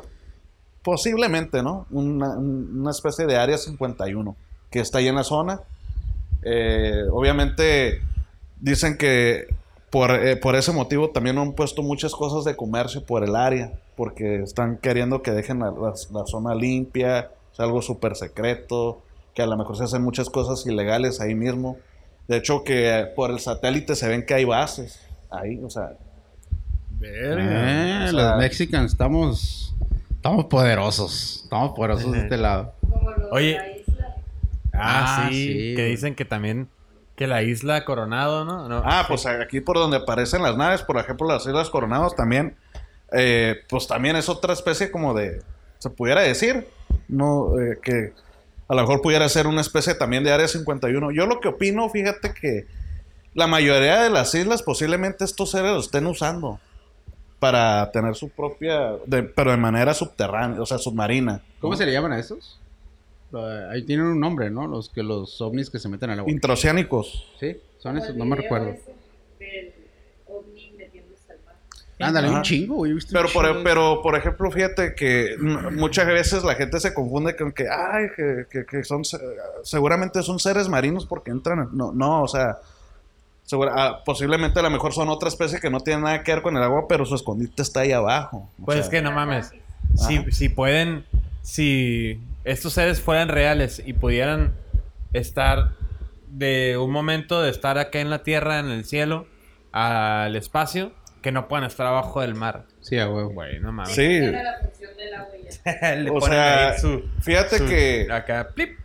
posiblemente, 0.82 1.64
¿no? 1.64 1.86
Una, 1.92 2.30
un- 2.38 2.80
una 2.82 2.92
especie 2.92 3.26
de 3.26 3.38
área 3.38 3.58
51 3.58 4.36
que 4.70 4.80
está 4.80 4.98
ahí 4.98 5.08
en 5.08 5.16
la 5.16 5.24
zona. 5.24 5.62
Eh, 6.42 7.04
obviamente 7.12 8.02
dicen 8.60 8.98
que 8.98 9.48
por, 9.90 10.12
eh, 10.12 10.36
por 10.36 10.56
ese 10.56 10.72
motivo 10.72 11.10
también 11.12 11.38
han 11.38 11.54
puesto 11.54 11.84
muchas 11.84 12.14
cosas 12.14 12.44
de 12.44 12.56
comercio 12.56 13.06
por 13.06 13.24
el 13.24 13.36
área, 13.36 13.74
porque 13.96 14.42
están 14.42 14.78
queriendo 14.78 15.22
que 15.22 15.32
dejen 15.32 15.60
la, 15.60 15.72
la- 15.72 16.26
zona 16.26 16.56
limpia, 16.56 17.30
es 17.54 17.60
algo 17.60 17.82
súper 17.82 18.16
secreto, 18.16 19.02
que 19.36 19.44
a 19.44 19.46
lo 19.46 19.56
mejor 19.56 19.78
se 19.78 19.84
hacen 19.84 20.02
muchas 20.02 20.30
cosas 20.30 20.66
ilegales 20.66 21.22
ahí 21.22 21.36
mismo. 21.36 21.78
De 22.28 22.38
hecho, 22.38 22.64
que 22.64 23.08
por 23.16 23.30
el 23.32 23.40
satélite 23.40 23.96
se 23.96 24.08
ven 24.08 24.26
que 24.26 24.34
hay 24.34 24.46
bases 24.46 25.00
ahí, 25.34 25.60
o 25.64 25.70
sea, 25.70 25.92
Eh, 27.02 27.34
o 27.34 27.36
sea- 27.36 28.12
los 28.12 28.38
mexicanos 28.40 28.92
estamos... 28.92 29.76
Estamos 30.16 30.46
poderosos. 30.46 31.42
Estamos 31.44 31.74
poderosos 31.76 32.12
de 32.14 32.20
este 32.24 32.38
lado. 32.38 32.74
Como 32.90 33.12
lo 33.12 33.26
de 33.26 33.32
Oye. 33.32 33.58
la 33.58 33.68
isla. 33.72 34.16
Ah, 34.74 35.26
Ah, 35.26 35.28
sí, 35.30 35.36
sí, 35.36 35.76
Que 35.76 35.86
dicen 35.86 36.16
que 36.16 36.24
también... 36.26 36.70
Que 37.16 37.28
la 37.28 37.44
isla 37.44 37.84
Coronado, 37.86 38.44
¿no? 38.46 38.68
No, 38.70 38.82
Ah, 38.86 39.02
sí. 39.02 39.06
pues 39.10 39.26
aquí 39.28 39.60
por 39.62 39.78
donde 39.78 39.98
aparecen 39.98 40.42
las 40.42 40.56
naves, 40.58 40.82
por 40.82 40.98
ejemplo, 40.98 41.28
las 41.28 41.46
Islas 41.46 41.70
Coronados 41.70 42.16
también, 42.16 42.56
eh, 43.12 43.58
pues 43.70 43.86
también 43.88 44.16
es 44.16 44.30
otra 44.30 44.54
especie 44.54 44.90
como 44.90 45.14
de, 45.14 45.44
se 45.78 45.90
pudiera 45.92 46.22
decir, 46.22 46.68
no, 47.08 47.60
Eh, 47.60 47.78
que 47.84 48.14
a 48.68 48.74
lo 48.74 48.82
mejor 48.82 49.02
pudiera 49.04 49.30
ser 49.30 49.46
una 49.46 49.62
especie 49.62 49.94
también 49.94 50.24
de 50.24 50.32
Área 50.32 50.48
51. 50.48 51.12
Yo 51.12 51.28
lo 51.28 51.40
que 51.40 51.50
opino, 51.50 51.88
fíjate 51.90 52.34
que 52.34 52.66
la 53.34 53.48
mayoría 53.48 54.02
de 54.04 54.10
las 54.10 54.34
islas 54.36 54.62
posiblemente 54.64 55.24
estos 55.26 55.52
seres 55.52 55.72
lo 55.72 55.80
estén 55.80 56.06
usando 56.08 56.60
para 57.40 57.92
tener 57.92 58.16
su 58.16 58.30
propia, 58.30 58.94
de- 59.06 59.24
pero 59.24 59.52
de 59.52 59.58
manera 59.58 59.94
subterránea, 59.94 60.62
o 60.62 60.66
sea, 60.66 60.78
submarina. 60.78 61.42
¿Cómo 61.60 61.76
se 61.76 61.86
le 61.86 61.92
llaman 61.92 62.14
a 62.14 62.20
esos? 62.20 62.60
Ahí 63.72 63.82
tienen 63.84 64.06
un 64.06 64.20
nombre, 64.20 64.50
¿no? 64.52 64.68
Los 64.68 64.90
que 64.90 65.02
los 65.02 65.42
ovnis 65.42 65.70
que 65.72 65.80
se 65.80 65.90
meten 65.90 66.12
al 66.12 66.20
agua. 66.20 66.32
Intraoceánicos. 66.32 67.28
¿Sí? 67.40 67.58
Son 67.80 67.98
esos, 67.98 68.16
no 68.16 68.26
me 68.26 68.36
recuerdo. 68.36 68.70
ese 68.70 68.94
Del 69.40 69.74
ovni 70.28 70.72
metiéndose 70.78 71.32
al 71.34 71.40
mar. 71.44 71.56
Ándale, 72.00 72.30
un 72.30 72.44
chingo, 72.44 72.76
güey. 72.76 72.94
Pero 73.12 73.28
por, 73.34 73.46
chingo 73.46 73.58
de- 73.58 73.64
pero, 73.64 74.02
por 74.04 74.16
ejemplo, 74.16 74.52
fíjate 74.52 74.94
que 74.94 75.36
muchas 75.72 76.06
veces 76.06 76.44
la 76.44 76.54
gente 76.54 76.80
se 76.80 76.94
confunde 76.94 77.36
con 77.36 77.52
que, 77.52 77.68
ay, 77.68 78.06
que, 78.16 78.46
que- 78.50 78.66
que 78.68 78.84
son, 78.84 79.04
se- 79.04 79.18
seguramente 79.64 80.22
son 80.22 80.38
seres 80.40 80.70
marinos 80.70 81.08
porque 81.08 81.32
entran. 81.32 81.70
No, 81.74 81.92
no 81.92 82.22
o 82.22 82.28
sea, 82.28 82.60
segura- 83.46 83.74
ah, 83.76 84.04
posiblemente 84.06 84.60
a 84.60 84.64
lo 84.64 84.70
mejor 84.70 84.94
son 84.94 85.10
otra 85.10 85.30
especie 85.30 85.60
que 85.60 85.70
no 85.70 85.80
tiene 85.82 86.02
nada 86.02 86.24
que 86.24 86.34
ver 86.34 86.42
con 86.42 86.56
el 86.58 86.64
agua, 86.64 86.86
pero 86.88 87.06
su 87.06 87.16
escondite 87.16 87.62
está 87.62 87.82
ahí 87.82 87.92
abajo. 87.92 88.50
O 88.62 88.66
Pues 88.66 88.76
sea, 88.78 88.84
es 88.86 88.90
que 88.90 89.02
no 89.02 89.12
mames. 89.12 89.52
Si, 89.96 90.32
si 90.32 90.50
pueden, 90.50 91.06
si 91.42 92.20
estos 92.46 92.74
seres 92.74 93.02
fueran 93.02 93.28
reales 93.28 93.82
y 93.86 93.94
pudieran 93.94 94.54
estar 95.14 95.72
de 96.28 96.78
un 96.78 96.90
momento 96.92 97.42
de 97.42 97.52
estar 97.52 97.78
acá 97.78 98.00
en 98.00 98.10
la 98.10 98.24
tierra, 98.24 98.60
en 98.60 98.70
el 98.72 98.86
cielo, 98.86 99.28
al 99.72 100.36
espacio, 100.36 100.92
que 101.24 101.32
no 101.32 101.48
puedan 101.48 101.66
estar 101.66 101.88
abajo 101.88 102.22
del 102.22 102.36
mar. 102.36 102.66
Sí, 102.82 103.00
a 103.00 103.10
huevo. 103.10 103.30
Güey, 103.32 103.60
no 103.60 103.72
mames. 103.72 103.96
Sí. 103.96 104.04
Era 104.04 104.44
la 104.44 104.60
función 104.60 104.92
del 104.96 105.14
agua 105.16 105.30
y 105.40 105.44
ya. 105.82 105.96
Le 105.96 106.10
O 106.12 106.14
ponen 106.20 106.30
sea, 106.30 106.70
ahí 106.70 106.80
su- 106.80 107.04
fíjate 107.22 107.58
su- 107.58 107.66
que, 107.66 108.08
Acá, 108.12 108.50
plip, 108.54 108.78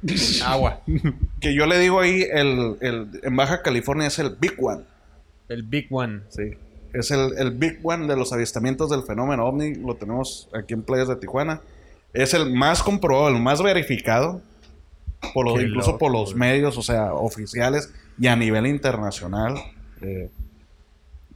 agua. 0.47 0.81
que 1.41 1.55
yo 1.55 1.67
le 1.67 1.79
digo 1.79 2.01
ahí, 2.01 2.23
el, 2.23 2.77
el- 2.81 3.21
en 3.23 3.37
Baja 3.37 3.61
California 3.63 4.07
es 4.07 4.19
el 4.19 4.37
Big 4.41 4.55
One. 4.59 4.85
El 5.51 5.65
Big 5.65 5.89
One. 5.91 6.21
Sí. 6.31 6.53
Es 6.95 7.11
el, 7.11 7.37
el 7.39 7.51
Big 7.51 7.81
One 7.83 8.07
de 8.07 8.17
los 8.17 8.33
avistamientos 8.33 8.89
del 8.89 9.03
fenómeno 9.03 9.45
ovni. 9.45 9.75
Lo 9.75 9.97
tenemos 9.97 10.49
aquí 10.55 10.73
en 10.75 10.83
Playas 10.83 11.09
de 11.09 11.17
Tijuana. 11.17 11.61
Es 12.15 12.33
el 12.33 12.51
más 12.55 12.83
comprobado, 12.83 13.29
el 13.29 13.43
más 13.43 13.61
verificado. 13.63 14.41
Por 15.35 15.45
los, 15.47 15.59
Qué 15.59 15.65
incluso 15.65 15.89
loco, 15.89 15.99
por 15.99 16.13
los 16.13 16.31
güey. 16.35 16.39
medios, 16.39 16.79
o 16.79 16.83
sea, 16.83 17.13
oficiales 17.13 17.93
y 18.19 18.29
a 18.29 18.37
nivel 18.37 18.67
internacional. 18.69 19.57
Eh, 20.01 20.31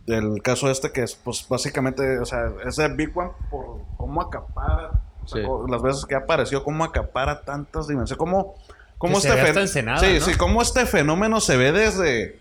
del 0.06 0.42
caso 0.42 0.70
este 0.70 0.90
que 0.92 1.02
es, 1.02 1.14
pues, 1.14 1.46
básicamente, 1.48 2.18
o 2.18 2.24
sea, 2.24 2.50
es 2.66 2.78
el 2.78 2.94
Big 2.94 3.16
One 3.16 3.30
por 3.50 3.80
cómo 3.96 4.20
acapara. 4.22 4.90
o 5.24 5.28
sea, 5.28 5.40
Sí. 5.40 5.46
co- 5.46 5.66
las 5.68 5.80
veces 5.82 6.04
que 6.04 6.16
apareció, 6.16 6.64
cómo 6.64 6.82
acapara 6.82 7.42
tantas 7.42 7.86
dimensiones. 7.86 8.18
Cómo, 8.18 8.56
cómo 8.98 9.12
Que 9.20 9.28
este 9.28 9.34
ve 9.34 9.40
hasta 9.42 9.52
fen- 9.60 9.62
Ensenada, 9.62 9.98
sí, 10.00 10.14
¿no? 10.18 10.20
sí, 10.26 10.34
cómo 10.36 10.60
este 10.62 10.84
fenómeno 10.84 11.40
se 11.40 11.56
ve 11.56 11.70
desde, 11.70 12.40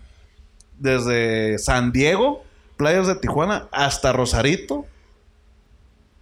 desde 0.78 1.58
San 1.58 1.92
Diego, 1.92 2.42
playas 2.76 3.06
de 3.06 3.14
Tijuana, 3.14 3.68
hasta 3.70 4.12
Rosarito. 4.12 4.84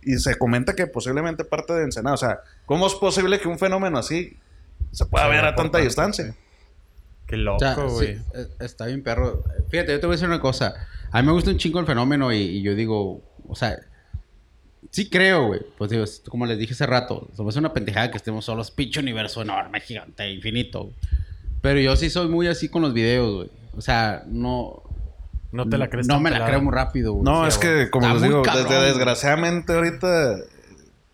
Y 0.02 0.18
se 0.18 0.36
comenta 0.38 0.74
que 0.74 0.86
posiblemente 0.86 1.44
parte 1.44 1.72
de 1.74 1.84
Ensenada. 1.84 2.14
O 2.14 2.18
sea, 2.18 2.40
¿cómo 2.66 2.86
es 2.86 2.94
posible 2.94 3.38
que 3.40 3.48
un 3.48 3.58
fenómeno 3.58 3.98
así 3.98 4.36
se 4.92 5.04
pueda 5.06 5.26
Se 5.26 5.30
ver 5.30 5.44
a 5.44 5.54
tanta 5.54 5.78
distancia? 5.78 6.34
Qué 7.26 7.36
O 7.48 7.58
sea, 7.58 7.74
loco, 7.74 7.88
güey. 7.94 8.16
sí, 8.16 8.22
eh, 8.34 8.48
está 8.60 8.86
bien, 8.86 9.02
perro. 9.02 9.42
Fíjate, 9.70 9.92
yo 9.92 10.00
te 10.00 10.06
voy 10.06 10.14
a 10.14 10.16
decir 10.16 10.28
una 10.28 10.40
cosa. 10.40 10.74
A 11.12 11.20
mí 11.22 11.26
me 11.26 11.32
gusta 11.32 11.50
un 11.50 11.58
chingo 11.58 11.80
el 11.80 11.86
fenómeno 11.86 12.32
y, 12.32 12.38
y 12.38 12.62
yo 12.62 12.74
digo, 12.74 13.20
o 13.48 13.54
sea, 13.54 13.76
sí 14.90 15.08
creo, 15.10 15.48
güey. 15.48 15.60
Pues 15.78 15.90
digo, 15.90 16.04
es 16.04 16.22
como 16.28 16.46
les 16.46 16.58
dije 16.58 16.72
hace 16.74 16.86
rato, 16.86 17.28
somos 17.36 17.56
una 17.56 17.72
pendejada 17.72 18.10
que 18.10 18.16
estemos 18.16 18.44
solos, 18.44 18.70
pinche 18.70 19.00
universo 19.00 19.42
enorme, 19.42 19.80
gigante, 19.80 20.30
infinito. 20.30 20.84
güey. 20.84 20.94
Pero 21.62 21.80
yo 21.80 21.96
sí 21.96 22.10
soy 22.10 22.28
muy 22.28 22.46
así 22.46 22.68
con 22.68 22.82
los 22.82 22.94
videos, 22.94 23.34
güey. 23.34 23.50
O 23.76 23.80
sea, 23.80 24.22
no. 24.26 24.82
no 25.52 25.68
te 25.68 25.78
la 25.78 25.88
crees 25.90 26.06
No 26.06 26.14
tan 26.14 26.22
me 26.22 26.30
la 26.30 26.36
pelada. 26.36 26.50
creo 26.50 26.62
muy 26.62 26.72
rápido, 26.74 27.12
güey. 27.14 27.24
No, 27.24 27.42
Sí, 27.42 27.48
es 27.48 27.56
güey. 27.58 27.84
que, 27.84 27.90
como 27.90 28.08
les 28.08 28.22
digo, 28.22 28.42
cabrón, 28.42 28.68
desde 28.68 28.84
desgraciadamente 28.86 29.72
ahorita, 29.74 30.36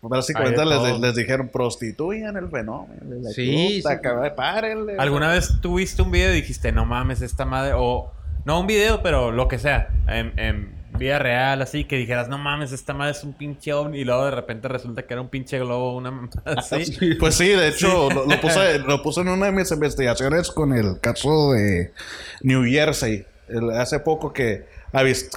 básicamente 0.01 0.63
les, 0.65 0.77
todo. 0.77 0.99
les 0.99 1.15
dijeron 1.15 1.49
prostituyan 1.49 2.37
el 2.37 2.49
fenómeno. 2.49 3.01
La 3.21 3.29
Sí, 3.31 3.79
puta, 3.81 3.95
sí. 3.95 4.01
cabrón, 4.01 4.31
párenle. 4.35 4.95
¿Alguna 4.97 5.29
vez 5.31 5.59
tuviste 5.61 6.01
un 6.01 6.11
video 6.11 6.31
y 6.31 6.35
dijiste, 6.37 6.71
no 6.71 6.85
mames, 6.85 7.21
esta 7.21 7.45
madre? 7.45 7.73
O, 7.75 8.11
no 8.47 8.59
un 8.61 8.65
video, 8.67 9.01
pero 9.03 9.31
lo 9.31 9.47
que 9.47 9.59
sea, 9.59 9.89
en, 10.07 10.31
en 10.39 10.71
vida 10.97 11.19
real, 11.19 11.61
así, 11.61 11.83
que 11.83 11.97
dijeras, 11.97 12.29
no 12.29 12.37
mames, 12.37 12.71
esta 12.71 12.93
madre 12.93 13.11
es 13.11 13.23
un 13.23 13.33
pinche 13.33 13.73
ovni. 13.73 13.99
Y 13.99 14.03
luego 14.05 14.23
de 14.25 14.31
repente 14.31 14.67
resulta 14.69 15.03
que 15.03 15.13
era 15.13 15.21
un 15.21 15.27
pinche 15.29 15.59
globo, 15.59 15.95
una 15.95 16.09
mamada 16.11 16.31
así. 16.57 17.15
Pues 17.19 17.35
sí, 17.35 17.49
de 17.49 17.67
hecho, 17.67 18.09
Lo, 18.09 18.25
lo 18.25 18.41
puse, 18.41 18.79
lo 18.79 19.03
puse 19.03 19.21
en 19.21 19.27
una 19.27 19.47
de 19.47 19.51
mis 19.51 19.69
investigaciones 19.71 20.49
con 20.49 20.73
el 20.73 20.99
caso 21.01 21.51
de 21.51 21.91
New 22.41 22.63
Jersey. 22.63 23.25
El- 23.49 23.69
hace 23.71 23.99
poco 23.99 24.31
que, 24.33 24.65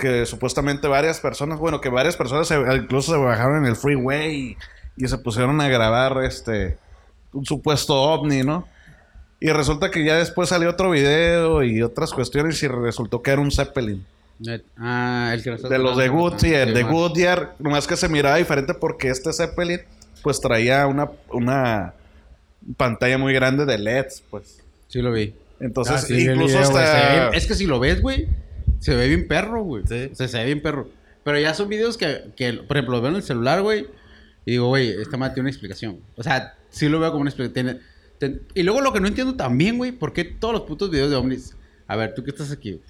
que 0.00 0.24
supuestamente 0.24 0.88
varias 0.88 1.20
personas, 1.20 1.58
bueno, 1.58 1.80
que 1.80 1.88
varias 1.90 2.16
personas 2.16 2.46
se- 2.48 2.58
incluso 2.76 3.12
se 3.12 3.18
bajaron 3.18 3.58
en 3.58 3.66
el 3.66 3.76
freeway 3.76 4.56
y, 4.96 5.04
y 5.04 5.08
se 5.08 5.18
pusieron 5.18 5.60
a 5.60 5.68
grabar 5.68 6.22
este 6.24 6.78
un 7.32 7.44
supuesto 7.44 7.94
ovni, 8.00 8.42
¿no? 8.44 8.66
Y 9.40 9.48
resulta 9.48 9.90
que 9.90 10.04
ya 10.04 10.16
después 10.16 10.50
salió 10.50 10.68
otro 10.70 10.90
video 10.90 11.62
y 11.62 11.80
otras 11.82 12.12
cuestiones 12.12 12.62
y 12.62 12.68
resultó 12.68 13.22
que 13.22 13.30
era 13.30 13.40
un 13.40 13.50
Zeppelin. 13.50 14.04
Ah, 14.78 15.32
el 15.34 15.42
que 15.42 15.50
De 15.50 15.56
los 15.56 15.96
de 15.96 16.06
hablando, 16.06 16.12
Good, 16.12 16.34
sí, 16.38 16.52
el 16.52 16.72
de. 16.74 16.82
Goodyear, 16.82 17.54
nomás 17.58 17.86
que 17.86 17.96
se 17.96 18.08
miraba 18.08 18.36
diferente 18.36 18.74
porque 18.74 19.08
este 19.08 19.32
Zeppelin 19.32 19.80
pues 20.22 20.40
traía 20.40 20.86
una, 20.86 21.10
una 21.30 21.94
pantalla 22.76 23.18
muy 23.18 23.32
grande 23.32 23.66
de 23.66 23.78
LEDs, 23.78 24.22
pues. 24.30 24.60
Sí 24.88 25.00
lo 25.02 25.12
vi. 25.12 25.34
Entonces, 25.60 25.96
Ah, 25.96 25.98
sí, 25.98 26.22
incluso 26.22 26.58
video, 26.58 26.72
ve 26.72 27.36
Es 27.36 27.46
que 27.46 27.54
si 27.54 27.66
lo 27.66 27.78
ves, 27.78 28.00
güey, 28.00 28.28
se 28.78 28.94
ve 28.94 29.08
bien 29.08 29.28
perro, 29.28 29.62
güey. 29.62 29.84
Sí. 29.86 30.08
O 30.12 30.14
sea, 30.14 30.28
se 30.28 30.38
ve 30.38 30.46
bien 30.46 30.62
perro. 30.62 30.88
Pero 31.22 31.38
ya 31.38 31.52
son 31.54 31.68
videos 31.68 31.98
que, 31.98 32.32
que, 32.34 32.54
por 32.54 32.76
ejemplo, 32.76 32.96
lo 32.96 33.02
veo 33.02 33.10
en 33.10 33.16
el 33.16 33.22
celular, 33.22 33.60
güey. 33.60 33.86
Y 34.46 34.52
digo, 34.52 34.68
güey, 34.68 34.90
esta 35.00 35.18
madre 35.18 35.34
tiene 35.34 35.44
una 35.44 35.50
explicación. 35.50 36.00
O 36.16 36.22
sea, 36.22 36.54
sí 36.70 36.88
lo 36.88 36.98
veo 36.98 37.10
como 37.10 37.20
una 37.22 37.30
explicación. 37.30 37.80
Ten- 38.20 38.42
Y 38.54 38.62
luego 38.62 38.80
lo 38.80 38.92
que 38.92 39.00
no 39.00 39.08
entiendo 39.08 39.34
también, 39.34 39.78
güey, 39.78 39.90
¿por 39.90 40.12
qué 40.12 40.24
todos 40.24 40.54
los 40.54 40.62
putos 40.62 40.90
videos 40.90 41.10
de 41.10 41.16
ovnis? 41.16 41.56
A 41.88 41.96
ver, 41.96 42.14
tú 42.14 42.22
que 42.22 42.30
estás 42.30 42.52
aquí. 42.52 42.80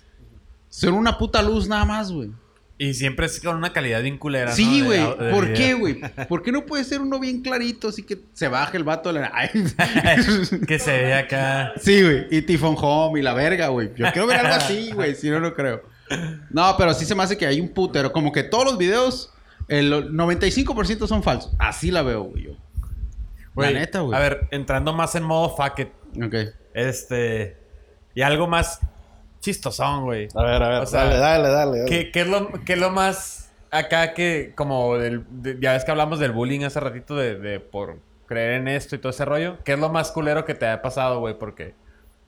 Son 0.69 0.93
una 0.93 1.17
puta 1.17 1.41
luz 1.41 1.67
nada 1.69 1.87
más, 1.87 2.13
güey. 2.13 2.31
Y 2.77 2.95
siempre 2.95 3.27
es 3.27 3.39
con 3.41 3.57
una 3.57 3.73
calidad 3.73 4.03
bien 4.03 4.17
culera. 4.19 4.53
Sí, 4.53 4.83
güey. 4.83 5.05
¿Por 5.31 5.45
video. 5.49 5.55
qué, 5.55 5.75
güey? 5.75 6.01
¿Por 6.29 6.43
qué 6.43 6.51
no 6.51 6.65
puede 6.67 6.83
ser 6.85 7.01
uno 7.01 7.21
bien 7.21 7.43
clarito 7.43 7.89
así 7.89 8.03
que 8.03 8.19
se 8.33 8.49
baje 8.49 8.77
el 8.79 8.85
vato 8.85 9.13
de 9.13 9.21
la... 9.21 9.31
Ay. 9.35 9.49
que 10.67 10.79
se 10.79 10.91
ve 10.91 11.15
acá. 11.15 11.75
Sí, 11.81 12.03
güey. 12.03 12.27
Y 12.31 12.43
Tifón 12.43 12.77
Home 12.79 13.21
y 13.21 13.23
la 13.23 13.35
verga, 13.35 13.69
güey. 13.69 13.91
Yo 13.97 14.11
quiero 14.13 14.27
ver 14.27 14.39
algo 14.39 14.55
así, 14.55 14.93
güey. 14.93 15.15
Si 15.15 15.29
no, 15.29 15.41
no 15.41 15.55
creo. 15.55 15.83
No, 16.51 16.75
pero 16.79 16.95
sí 16.95 17.05
se 17.05 17.15
me 17.15 17.23
hace 17.23 17.37
que 17.37 17.47
hay 17.47 17.61
un 17.61 17.69
putero. 17.69 18.13
Como 18.13 18.33
que 18.33 18.43
todos 18.43 18.65
los 18.65 18.79
videos, 18.79 19.31
el 19.69 19.93
95% 20.13 21.07
son 21.07 21.23
falsos. 21.23 21.53
Así 21.59 21.91
la 21.91 22.03
veo, 22.03 22.25
güey. 22.25 22.45
yo. 22.45 22.53
Güey, 23.55 23.75
La 23.75 23.81
neta, 23.81 24.01
güey. 24.01 24.17
A 24.17 24.21
ver, 24.23 24.49
entrando 24.51 24.93
más 24.93 25.15
en 25.15 25.23
modo 25.25 25.55
fuck 25.57 25.79
it. 25.81 25.89
Ok. 26.23 26.35
Este. 26.75 27.57
Y 28.15 28.23
algo 28.23 28.47
más 28.47 28.81
chistosón, 29.41 30.05
güey. 30.05 30.29
A 30.35 30.43
ver, 30.43 30.63
a 30.63 30.69
ver, 30.69 30.83
O 30.83 30.87
sea, 30.87 31.05
dale, 31.05 31.19
dale, 31.19 31.49
dale. 31.49 31.79
dale. 31.81 31.89
¿Qué, 31.91 32.11
qué 32.11 32.21
es 32.23 32.27
lo, 32.27 32.51
qué 32.65 32.75
es 32.75 32.79
lo 32.79 32.91
más 32.91 33.51
acá 33.71 34.15
que, 34.15 34.53
como, 34.57 34.97
del, 34.99 35.25
de- 35.31 35.59
ya 35.61 35.73
ves 35.73 35.85
que 35.85 35.91
hablamos 35.91 36.19
del 36.19 36.33
bullying 36.33 36.65
hace 36.65 36.81
ratito 36.81 37.15
de, 37.17 37.39
de 37.39 37.61
por 37.61 37.99
creer 38.27 38.53
en 38.61 38.69
esto 38.69 38.95
y 38.97 38.99
todo 38.99 39.11
ese 39.11 39.25
rollo? 39.25 39.59
¿Qué 39.65 39.73
es 39.73 39.79
lo 39.79 39.89
más 39.89 40.11
culero 40.13 40.45
que 40.45 40.55
te 40.55 40.67
ha 40.69 40.83
pasado, 40.83 41.21
güey? 41.21 41.39
Porque 41.39 41.75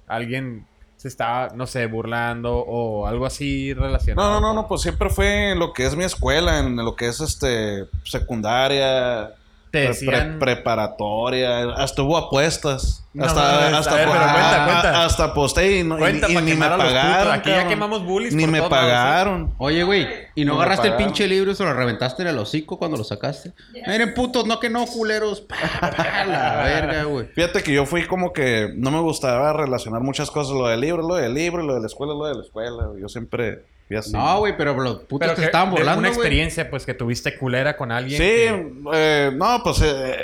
alguien 0.06 0.66
se 0.96 1.08
está, 1.08 1.48
no 1.54 1.66
sé, 1.66 1.86
burlando 1.86 2.58
o 2.58 3.06
algo 3.08 3.26
así 3.26 3.74
relacionado. 3.74 4.28
No, 4.30 4.34
no, 4.34 4.40
no, 4.40 4.46
con- 4.48 4.56
no, 4.62 4.68
pues 4.68 4.82
siempre 4.82 5.10
fue 5.10 5.50
en 5.52 5.58
lo 5.58 5.72
que 5.72 5.84
es 5.84 5.96
mi 5.96 6.04
escuela, 6.04 6.60
en 6.60 6.76
lo 6.76 6.94
que 6.96 7.08
es 7.08 7.20
este 7.20 7.86
secundaria, 8.04 9.32
Te 9.72 9.80
pre- 9.80 9.88
decían- 9.88 10.38
pre- 10.38 10.54
preparatoria, 10.54 11.70
hasta 11.72 12.02
hubo 12.02 12.16
apuestas. 12.16 13.01
No 13.14 13.26
hasta, 13.26 13.42
mames, 13.42 13.74
hasta, 13.74 13.94
ver, 13.94 14.08
cuenta, 14.08 14.30
a- 14.32 14.66
cuenta. 14.66 15.04
hasta 15.04 15.24
aposté 15.24 15.78
y, 15.80 15.84
no, 15.84 15.96
y- 15.96 15.98
Cuenta 15.98 16.30
y 16.30 16.34
pa' 16.34 16.40
ni 16.40 16.46
me 16.46 16.52
quemar 16.52 16.72
a 16.72 16.76
los 16.78 16.86
putos. 16.86 17.00
pagaron. 17.02 17.32
Aquí 17.34 17.50
ya 17.50 17.68
quemamos 17.68 18.04
bullies 18.06 18.34
Ni 18.34 18.44
por 18.44 18.52
me 18.52 18.60
¿sí? 18.60 18.64
pagaron. 18.70 19.54
Oye, 19.58 19.82
güey, 19.84 20.08
¿y 20.34 20.44
no 20.46 20.54
No 20.54 20.60
agarraste 20.60 20.88
el 20.88 20.94
pinche 20.96 21.26
libro 21.28 21.50
y 21.50 21.54
se 21.54 21.62
lo 21.62 21.74
reventaste 21.74 22.22
en 22.22 22.28
el 22.28 22.38
hocico 22.38 22.78
cuando 22.78 22.96
lo 22.96 23.04
sacaste? 23.04 23.52
Miren, 23.86 24.14
putos, 24.14 24.46
no 24.46 24.58
que 24.58 24.70
no, 24.70 24.86
culeros. 24.86 25.42
Pa, 25.42 25.56
pa, 25.94 26.24
la 26.24 26.56
verga, 26.64 27.02
güey. 27.04 27.26
Fíjate 27.34 27.62
que 27.62 27.72
yo 27.74 27.84
fui 27.84 28.06
como 28.06 28.32
que 28.32 28.70
no 28.76 28.90
me 28.90 29.00
gustaba 29.00 29.52
relacionar 29.52 30.00
muchas 30.00 30.30
cosas. 30.30 30.54
Lo 30.54 30.68
del 30.68 30.80
libro, 30.80 31.02
lo 31.06 31.16
del 31.16 31.34
libro, 31.34 31.62
lo 31.62 31.74
de 31.74 31.80
la 31.80 31.86
escuela, 31.88 32.14
lo 32.14 32.24
de 32.26 32.34
la 32.36 32.42
escuela. 32.42 32.84
Yo 32.98 33.10
siempre 33.10 33.62
fui 33.88 33.96
así. 33.98 34.12
No, 34.12 34.38
güey, 34.38 34.56
pero 34.56 34.72
los 34.74 35.00
putos 35.00 35.18
Pero 35.20 35.34
te 35.34 35.40
que- 35.42 35.46
estaban 35.46 35.68
de 35.68 35.76
burlando, 35.76 35.98
Una 35.98 36.08
experiencia, 36.08 36.70
pues, 36.70 36.86
que 36.86 36.94
tuviste 36.94 37.36
culera 37.36 37.76
con 37.76 37.92
alguien. 37.92 38.16
Sí, 38.18 38.24
que- 38.24 38.72
eh, 38.94 39.30
no, 39.34 39.60
pues, 39.62 39.82
eh, 39.82 40.16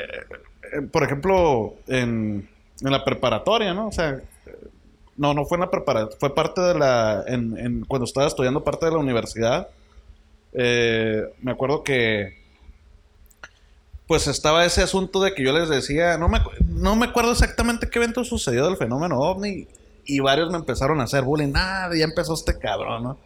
eh, 0.72 0.82
por 0.91 1.03
ejemplo, 1.03 1.74
en, 1.86 2.49
en 2.80 2.90
la 2.92 3.04
preparatoria, 3.04 3.74
¿no? 3.74 3.88
O 3.88 3.92
sea, 3.92 4.20
no, 5.16 5.34
no 5.34 5.44
fue 5.44 5.56
en 5.56 5.62
la 5.62 5.70
preparatoria, 5.70 6.16
fue 6.18 6.34
parte 6.34 6.60
de 6.60 6.74
la, 6.78 7.24
en, 7.26 7.58
en- 7.58 7.84
cuando 7.84 8.04
estaba 8.04 8.26
estudiando 8.26 8.62
parte 8.64 8.86
de 8.86 8.92
la 8.92 8.98
universidad, 8.98 9.68
eh, 10.52 11.24
me 11.42 11.52
acuerdo 11.52 11.82
que, 11.82 12.38
pues 14.06 14.26
estaba 14.26 14.64
ese 14.64 14.82
asunto 14.82 15.20
de 15.20 15.34
que 15.34 15.42
yo 15.44 15.52
les 15.52 15.68
decía, 15.68 16.16
no 16.16 16.28
me, 16.28 16.40
no 16.66 16.96
me 16.96 17.06
acuerdo 17.06 17.32
exactamente 17.32 17.90
qué 17.90 17.98
evento 17.98 18.24
sucedió 18.24 18.64
del 18.66 18.76
fenómeno 18.76 19.18
ovni, 19.20 19.66
y 20.06 20.20
varios 20.20 20.50
me 20.50 20.56
empezaron 20.56 21.00
a 21.00 21.04
hacer 21.04 21.22
bullying, 21.22 21.52
nada, 21.52 21.94
ya 21.94 22.04
empezó 22.04 22.32
este 22.32 22.58
cabrón, 22.58 23.02
¿no? 23.02 23.18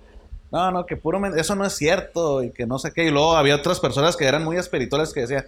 No, 0.51 0.71
no, 0.71 0.85
que 0.85 0.97
puro 0.97 1.25
eso 1.37 1.55
no 1.55 1.65
es 1.65 1.75
cierto 1.75 2.43
y 2.43 2.51
que 2.51 2.67
no 2.67 2.79
sé 2.79 2.93
qué. 2.93 3.05
Y 3.05 3.11
luego 3.11 3.37
había 3.37 3.57
otras 3.57 3.81
personas 3.81 4.17
que 4.17 4.27
eran 4.27 4.45
muy 4.45 4.59
espirituales 4.59 5.13
que 5.15 5.21
decían, 5.21 5.47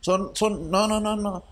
son, 0.00 0.32
son, 0.34 0.70
no, 0.70 0.86
no, 0.86 1.00
no, 1.00 1.16
no. 1.16 1.42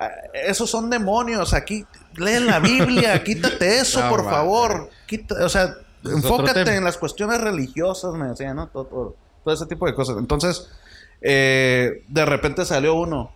Ah, 0.00 0.10
Esos 0.32 0.70
son 0.70 0.88
demonios. 0.90 1.52
Aquí, 1.54 1.84
lee 2.16 2.40
la 2.40 2.58
Biblia, 2.58 3.22
quítate 3.24 3.78
eso, 3.80 4.00
No, 4.02 4.08
por 4.08 4.26
va, 4.26 4.30
favor. 4.30 4.90
Quita- 5.06 5.44
o 5.44 5.48
sea, 5.48 5.74
Es 6.04 6.10
enfócate 6.12 6.74
en 6.76 6.84
las 6.84 6.96
cuestiones 6.96 7.40
religiosas, 7.40 8.14
me 8.14 8.28
decían, 8.28 8.56
¿no? 8.56 8.68
Todo, 8.68 8.84
todo, 8.86 9.16
todo 9.44 9.54
ese 9.54 9.66
tipo 9.66 9.86
de 9.86 9.94
cosas. 9.94 10.16
Entonces, 10.18 10.68
eh, 11.20 12.02
de 12.08 12.24
repente 12.24 12.64
salió 12.64 12.94
uno. 12.94 13.30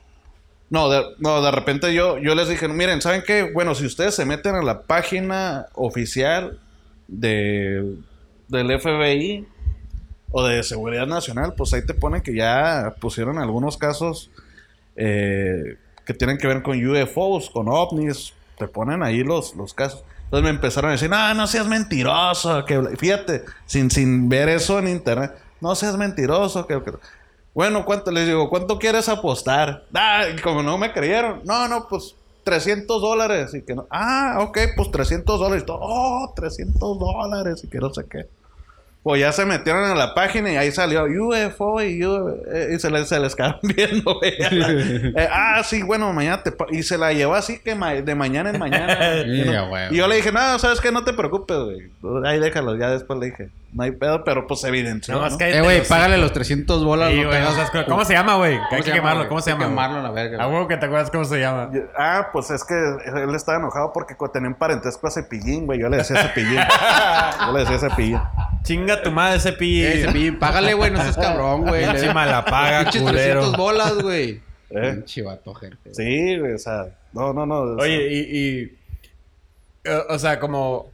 No, 0.71 0.89
de, 0.89 1.03
no, 1.19 1.43
de 1.43 1.51
repente 1.51 1.93
yo, 1.95 2.17
yo 2.19 2.35
les 2.35 2.49
dije, 2.49 2.67
miren, 2.69 3.03
¿saben 3.03 3.23
qué? 3.25 3.43
Bueno, 3.53 3.75
si 3.75 3.85
ustedes 3.85 4.15
se 4.15 4.25
meten 4.25 4.55
a 4.55 4.63
la 4.63 4.83
página 4.83 5.67
oficial 5.75 6.59
de, 7.07 7.97
del 8.49 8.81
FBI 8.81 9.47
o 10.31 10.43
de 10.45 10.63
Seguridad 10.63 11.07
Nacional, 11.07 11.53
pues 11.55 11.75
ahí 11.75 11.85
te 11.85 11.93
ponen 11.95 12.23
que 12.23 12.35
ya 12.35 12.95
pusieron 12.99 13.39
algunos 13.39 13.77
casos 13.77 14.31
eh, 14.97 15.77
que 16.05 16.15
tienen 16.15 16.39
que 16.39 16.47
ver 16.47 16.63
con 16.63 16.85
UFOs, 16.85 17.51
con 17.51 17.69
ovnis, 17.69 18.33
te 18.59 18.69
ponen 18.69 19.03
ahí 19.03 19.23
los, 19.23 19.55
los 19.55 19.75
casos. 19.75 20.05
Entonces 20.25 20.45
me 20.45 20.51
empezaron 20.51 20.91
a 20.91 20.93
decir, 20.93 21.11
no, 21.11 21.35
no 21.35 21.47
seas 21.47 21.67
mentiroso, 21.67 22.65
que 22.65 22.81
fíjate, 22.97 23.45
sin, 23.67 23.91
sin 23.91 24.29
ver 24.29 24.49
eso 24.49 24.79
en 24.79 24.89
internet, 24.89 25.33
no 25.61 25.75
seas 25.75 25.97
mentiroso, 25.97 26.67
que, 26.67 26.81
bueno, 27.53 27.85
¿cuánto? 27.85 28.11
Les 28.11 28.27
digo, 28.27 28.49
¿cuánto 28.51 28.79
quieres 28.79 29.09
apostar? 29.09 29.85
Ah, 29.95 30.25
y 30.35 30.41
como 30.41 30.63
no 30.63 30.77
me 30.77 30.93
creyeron, 30.93 31.43
no, 31.45 31.69
no, 31.69 31.87
pues 31.89 32.17
300 32.43 33.01
dólares 33.01 33.55
y 33.55 33.63
que 33.63 33.75
no, 33.75 33.87
ah, 33.91 34.39
ok, 34.41 34.59
pues 34.77 34.91
300 34.91 35.39
dólares, 35.39 35.63
y 35.63 35.67
todo, 35.67 35.79
oh, 35.81 36.33
300 36.35 36.99
dólares 36.99 37.63
y 37.65 37.69
que 37.69 37.79
no 37.79 37.93
sé 37.93 38.05
qué. 38.11 38.27
Pues 39.05 39.21
ya 39.21 39.31
se 39.33 39.45
metieron 39.45 39.89
en 39.91 39.99
la 39.99 40.15
página 40.15 40.51
y 40.51 40.57
ahí 40.57 40.73
salió 40.73 41.05
UFO 41.05 41.83
y, 41.83 42.03
U- 42.05 42.41
eh, 42.51 42.71
y 42.75 42.79
se, 42.81 42.91
les, 42.91 43.07
se 43.07 43.21
les 43.21 43.35
quedaron 43.37 43.61
viendo. 43.63 44.15
güey. 44.19 44.33
Eh, 45.17 45.29
ah, 45.31 45.63
sí, 45.63 45.83
bueno, 45.83 46.11
mañana 46.13 46.43
te... 46.43 46.53
Y 46.71 46.83
se 46.83 46.97
la 46.99 47.13
llevó 47.13 47.35
así 47.35 47.59
que 47.59 47.75
ma- 47.75 47.93
de 47.95 48.15
mañana 48.15 48.49
en 48.51 48.59
mañana. 48.59 49.21
y, 49.27 49.43
no- 49.45 49.93
y 49.93 49.97
yo 49.97 50.09
le 50.09 50.17
dije, 50.17 50.33
no, 50.33 50.59
¿sabes 50.59 50.81
qué? 50.81 50.91
No 50.91 51.05
te 51.05 51.13
preocupes, 51.13 51.57
güey. 52.01 52.25
Ahí 52.27 52.41
déjalo. 52.41 52.77
Ya 52.77 52.89
después 52.91 53.19
le 53.21 53.27
dije, 53.27 53.51
no 53.75 53.83
hay 53.83 53.91
pedo, 53.91 54.23
pero 54.25 54.47
pues 54.47 54.63
evidenció, 54.65 55.15
No, 55.15 55.21
más 55.21 55.33
¿no? 55.33 55.39
cállate 55.39 55.59
Eh, 55.59 55.63
güey, 55.63 55.87
págale 55.87 56.17
los 56.17 56.33
300 56.33 56.85
bolas. 56.85 57.11
Sí, 57.11 57.21
no 57.21 57.29
o 57.29 57.33
sea, 57.33 57.65
es 57.65 57.71
que- 57.71 57.85
¿Cómo 57.85 58.05
se 58.05 58.13
llama, 58.15 58.37
güey? 58.37 58.53
Que 58.53 58.59
¿Cómo 58.59 58.71
Hay 58.77 58.79
se 58.79 58.91
que 58.91 58.97
llama, 58.97 59.11
quemarlo. 59.11 59.29
¿Cómo 59.29 59.41
se 59.41 59.51
Hay 59.51 59.57
que 59.57 59.63
llama? 59.65 59.73
quemarlo 59.75 59.99
a 59.99 60.03
la 60.03 60.11
verga, 60.13 60.43
A 60.43 60.47
güey. 60.47 60.55
huevo 60.57 60.69
que 60.69 60.77
te 60.77 60.87
acuerdas 60.87 61.11
cómo 61.11 61.25
se 61.25 61.41
llama. 61.41 61.71
Ah, 61.99 62.29
pues 62.33 62.51
es 62.51 62.63
que 62.65 62.75
él 62.75 63.35
estaba 63.35 63.59
enojado 63.59 63.93
porque 63.93 64.15
tenía 64.33 64.49
un 64.49 64.55
parentesco 64.55 65.07
a 65.07 65.11
Cepillín, 65.11 65.67
güey. 65.67 65.81
Yo 65.81 65.89
le 65.89 65.97
decía 65.99 66.23
Cepillín. 66.23 66.61
yo 67.47 67.53
le 67.53 67.61
decía 67.61 67.79
Cepillín. 67.79 68.21
Chinga 68.63 69.03
tu 69.03 69.11
madre 69.11 69.37
ese 69.37 69.53
pi. 69.53 69.83
Eh, 69.85 70.05
Cepillín, 70.07 70.39
págale, 70.39 70.75
güey, 70.75 70.91
no 70.91 71.03
seas 71.03 71.17
cabrón, 71.17 71.63
güey. 71.67 71.85
Pinche 71.91 72.15
malapaga, 72.15 72.81
Pinches 72.85 73.03
culero. 73.03 73.41
300 73.41 73.57
bolas, 73.57 73.95
güey. 74.03 74.41
¿Eh? 74.71 74.93
Pinche 74.95 75.23
vato, 75.23 75.53
gente. 75.55 75.93
Sí, 75.95 76.39
güey, 76.39 76.55
o 76.55 76.59
sea, 76.59 76.87
no, 77.13 77.33
no, 77.33 77.45
no. 77.45 77.75
sea, 77.77 77.85
Oye, 77.85 78.09
y, 78.11 78.39
y- 78.39 78.79
eh, 79.85 80.01
O 80.09 80.19
sea, 80.19 80.41
como. 80.41 80.87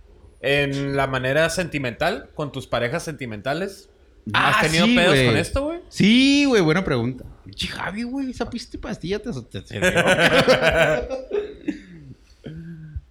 En 0.43 0.97
la 0.97 1.07
manera 1.07 1.51
sentimental, 1.51 2.31
con 2.35 2.51
tus 2.53 2.67
parejas 2.67 3.03
sentimentales. 3.03 3.89
¿Has 4.33 4.57
Ah, 4.57 4.61
tenido 4.63 4.87
sí, 4.87 4.97
pedos 4.97 5.19
con 5.27 5.37
esto, 5.37 5.65
güey? 5.65 5.81
Sí, 5.89 6.45
güey, 6.47 6.63
buena 6.63 6.83
pregunta. 6.85 7.25
Pinche 7.45 7.67
Javi, 7.69 8.03
güey, 8.05 8.31
esa 8.31 8.49
piste 8.49 8.79
pastilla 8.79 9.19
te... 9.19 9.31
te- 9.33 9.61
te- 9.63 9.81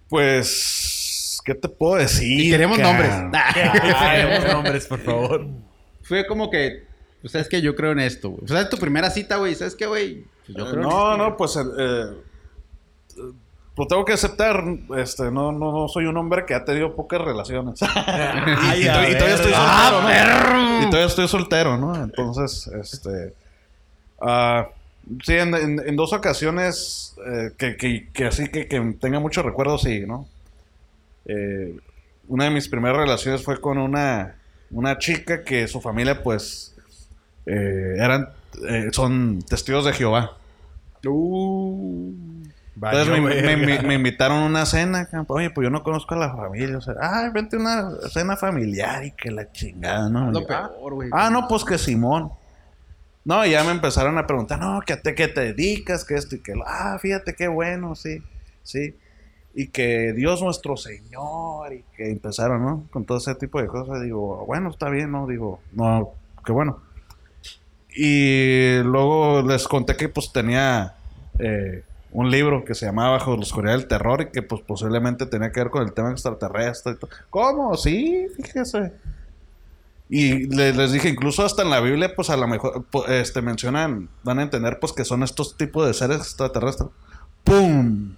Pues, 0.08 1.40
¿qué 1.44 1.54
te 1.54 1.68
puedo 1.68 1.96
decir? 1.96 2.40
Y 2.40 2.50
queremos 2.50 2.78
nombres. 2.78 3.10
Queremos 3.54 4.52
nombres, 4.52 4.86
por 4.86 5.00
favor. 5.00 5.46
Fue 6.02 6.26
como 6.26 6.50
que... 6.50 6.84
Pues, 7.20 7.32
¿sabes 7.32 7.48
qué? 7.48 7.60
Yo 7.60 7.76
creo 7.76 7.92
en 7.92 8.00
esto, 8.00 8.30
güey. 8.30 8.48
¿Sabes 8.48 8.70
tu 8.70 8.78
primera 8.78 9.10
cita, 9.10 9.36
güey? 9.36 9.54
¿Sabes 9.54 9.74
qué, 9.76 9.86
güey? 9.86 10.24
Pues 10.46 10.56
yo 10.58 10.66
Eh, 10.66 10.70
creo 10.70 10.82
en 10.82 10.88
no, 10.88 11.12
esto, 11.12 11.16
no, 11.18 11.36
pues, 11.36 11.56
eh, 11.56 11.60
eh, 13.18 13.32
pues 13.80 13.88
tengo 13.88 14.04
que 14.04 14.12
aceptar, 14.12 14.62
este, 14.98 15.30
no, 15.30 15.52
no, 15.52 15.72
no 15.72 15.88
soy 15.88 16.04
un 16.04 16.14
hombre 16.18 16.44
que 16.44 16.52
ha 16.52 16.66
tenido 16.66 16.94
pocas 16.94 17.18
relaciones. 17.18 17.80
Ay, 17.96 18.80
y, 18.80 18.84
y 18.84 18.86
todavía 18.86 19.34
estoy 19.34 19.52
Ah, 19.54 19.90
soltero, 19.90 20.52
¿no? 20.52 20.78
Y 20.82 20.84
todavía 20.90 21.06
estoy 21.06 21.28
soltero, 21.28 21.76
¿no? 21.78 21.94
Entonces, 22.04 22.66
este, 22.66 23.32
ah, 24.20 24.68
sí, 25.24 25.32
en, 25.32 25.54
en- 25.54 25.82
en 25.88 25.96
dos 25.96 26.12
ocasiones 26.12 27.14
eh, 27.26 27.52
que, 27.56 27.78
que, 27.78 28.08
que 28.12 28.26
así 28.26 28.48
que, 28.48 28.68
que 28.68 28.78
tenga 29.00 29.18
muchos 29.18 29.44
recuerdos, 29.46 29.80
sí, 29.80 30.04
¿no? 30.06 30.28
Eh, 31.24 31.74
una 32.28 32.44
de 32.44 32.50
mis 32.50 32.68
primeras 32.68 32.98
relaciones 32.98 33.42
fue 33.42 33.60
con 33.62 33.78
una, 33.78 34.34
una 34.70 34.98
chica 34.98 35.42
que 35.42 35.66
su 35.68 35.80
familia, 35.80 36.22
pues, 36.22 36.74
eh, 37.46 37.94
eran, 37.96 38.28
eh, 38.68 38.90
son 38.92 39.40
testigos 39.42 39.86
de 39.86 39.94
Jehová. 39.94 40.32
Entonces 42.82 43.08
me, 43.08 43.20
me- 43.42 43.56
me- 43.56 43.82
me 43.82 43.94
invitaron 43.94 44.38
a 44.42 44.46
una 44.46 44.66
cena. 44.66 45.06
ca- 45.06 45.24
Oye, 45.28 45.50
pues 45.50 45.64
yo 45.64 45.70
no 45.70 45.82
conozco 45.82 46.14
a 46.14 46.18
la 46.18 46.34
familia. 46.34 46.78
O 46.78 46.80
sea, 46.80 46.94
ah, 47.00 47.30
vente 47.32 47.56
a 47.56 47.58
una 47.60 47.90
cena 48.10 48.36
familiar 48.36 49.04
y 49.04 49.10
que 49.12 49.30
la 49.30 49.50
chingada, 49.52 50.08
¿no? 50.08 50.30
Lo 50.30 50.40
yo, 50.40 50.46
ah, 50.50 50.70
peor, 50.74 50.94
güey. 50.94 51.10
Ah, 51.12 51.28
no, 51.30 51.46
pues 51.48 51.64
que 51.64 51.76
Simón. 51.78 52.30
No, 53.24 53.44
y 53.44 53.50
ya 53.50 53.62
me 53.64 53.70
empezaron 53.72 54.16
a 54.16 54.26
preguntar, 54.26 54.58
no, 54.58 54.80
que 54.80 54.94
a 54.94 55.02
te, 55.02 55.14
que 55.14 55.28
te 55.28 55.52
dedicas, 55.52 56.04
que 56.04 56.14
esto 56.14 56.36
y 56.36 56.40
que 56.40 56.54
lo. 56.54 56.64
Ah, 56.66 56.98
fíjate 57.00 57.34
qué 57.34 57.48
bueno, 57.48 57.94
sí, 57.94 58.22
sí. 58.62 58.96
Y 59.54 59.66
que 59.68 60.12
Dios 60.14 60.40
nuestro 60.42 60.76
Señor, 60.76 61.72
y 61.74 61.84
que 61.96 62.10
empezaron, 62.10 62.62
¿no? 62.64 62.84
Con 62.90 63.04
todo 63.04 63.18
ese 63.18 63.34
tipo 63.34 63.60
de 63.60 63.66
cosas. 63.66 64.00
Digo, 64.02 64.44
bueno, 64.46 64.70
está 64.70 64.88
bien, 64.88 65.10
¿no? 65.12 65.26
Digo, 65.26 65.60
no, 65.72 66.12
qué 66.46 66.52
bueno. 66.52 66.80
Y 67.94 68.78
luego 68.84 69.42
les 69.42 69.66
conté 69.66 69.96
que 69.96 70.08
pues 70.08 70.32
tenía 70.32 70.94
eh, 71.38 71.82
un 72.12 72.30
libro 72.30 72.64
que 72.64 72.74
se 72.74 72.86
llamaba 72.86 73.10
Bajo 73.12 73.36
la 73.36 73.42
Oscuridad 73.42 73.74
del 73.76 73.86
Terror 73.86 74.22
y 74.22 74.26
que 74.30 74.42
pues 74.42 74.62
posiblemente 74.62 75.26
tenía 75.26 75.52
que 75.52 75.60
ver 75.60 75.70
con 75.70 75.82
el 75.82 75.92
tema 75.92 76.10
extraterrestre. 76.10 76.92
y 76.92 76.96
todo. 76.96 77.10
¿Cómo? 77.30 77.76
Sí, 77.76 78.26
fíjese. 78.36 78.92
Y 80.08 80.48
le- 80.54 80.72
les 80.72 80.90
dije, 80.92 81.08
incluso 81.08 81.44
hasta 81.44 81.62
en 81.62 81.70
la 81.70 81.78
Biblia, 81.80 82.12
pues 82.16 82.30
a 82.30 82.36
lo 82.36 82.48
mejor 82.48 82.84
este, 83.08 83.42
mencionan, 83.42 84.08
van 84.24 84.40
a 84.40 84.42
entender 84.42 84.78
pues 84.80 84.92
que 84.92 85.04
son 85.04 85.22
estos 85.22 85.56
tipos 85.56 85.86
de 85.86 85.94
seres 85.94 86.16
extraterrestres. 86.18 86.88
¡Pum! 87.44 88.14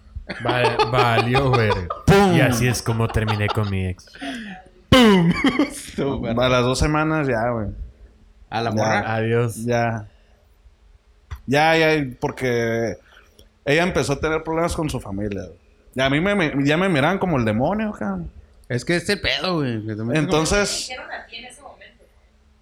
Va- 0.46 0.76
valió, 0.90 1.50
güey. 1.50 1.68
¡Pum! 2.06 2.34
Y 2.36 2.40
así 2.40 2.66
es 2.66 2.80
como 2.80 3.08
terminé 3.08 3.46
con 3.48 3.68
mi 3.70 3.86
ex. 3.88 4.06
A 6.38 6.48
las 6.48 6.64
dos 6.64 6.78
semanas 6.78 7.26
ya, 7.28 7.50
güey. 7.50 7.68
A 8.50 8.60
la 8.62 8.70
morra. 8.70 9.14
Adiós. 9.14 9.64
Ya. 9.64 10.08
Ya, 11.46 11.76
ya, 11.76 12.06
porque 12.20 12.96
ella 13.64 13.82
empezó 13.82 14.14
a 14.14 14.20
tener 14.20 14.42
problemas 14.42 14.74
con 14.74 14.88
su 14.90 15.00
familia. 15.00 15.48
Y 15.94 16.00
a 16.00 16.08
mí 16.10 16.20
me, 16.20 16.34
me- 16.34 16.52
ya 16.64 16.76
me 16.76 16.88
miraban 16.88 17.18
como 17.18 17.36
el 17.38 17.44
demonio, 17.44 17.92
cabrón. 17.92 18.30
Es 18.68 18.84
que 18.84 18.96
es 18.96 19.08
el 19.08 19.20
pedo, 19.20 19.56
güey. 19.56 19.80
que 19.86 19.94
te 19.94 20.02
meten 20.02 20.24
Entonces, 20.24 20.86
dijeron 20.88 21.10
a 21.12 21.26
ti 21.26 21.36
en 21.36 21.44
ese 21.44 21.60
momento? 21.60 22.04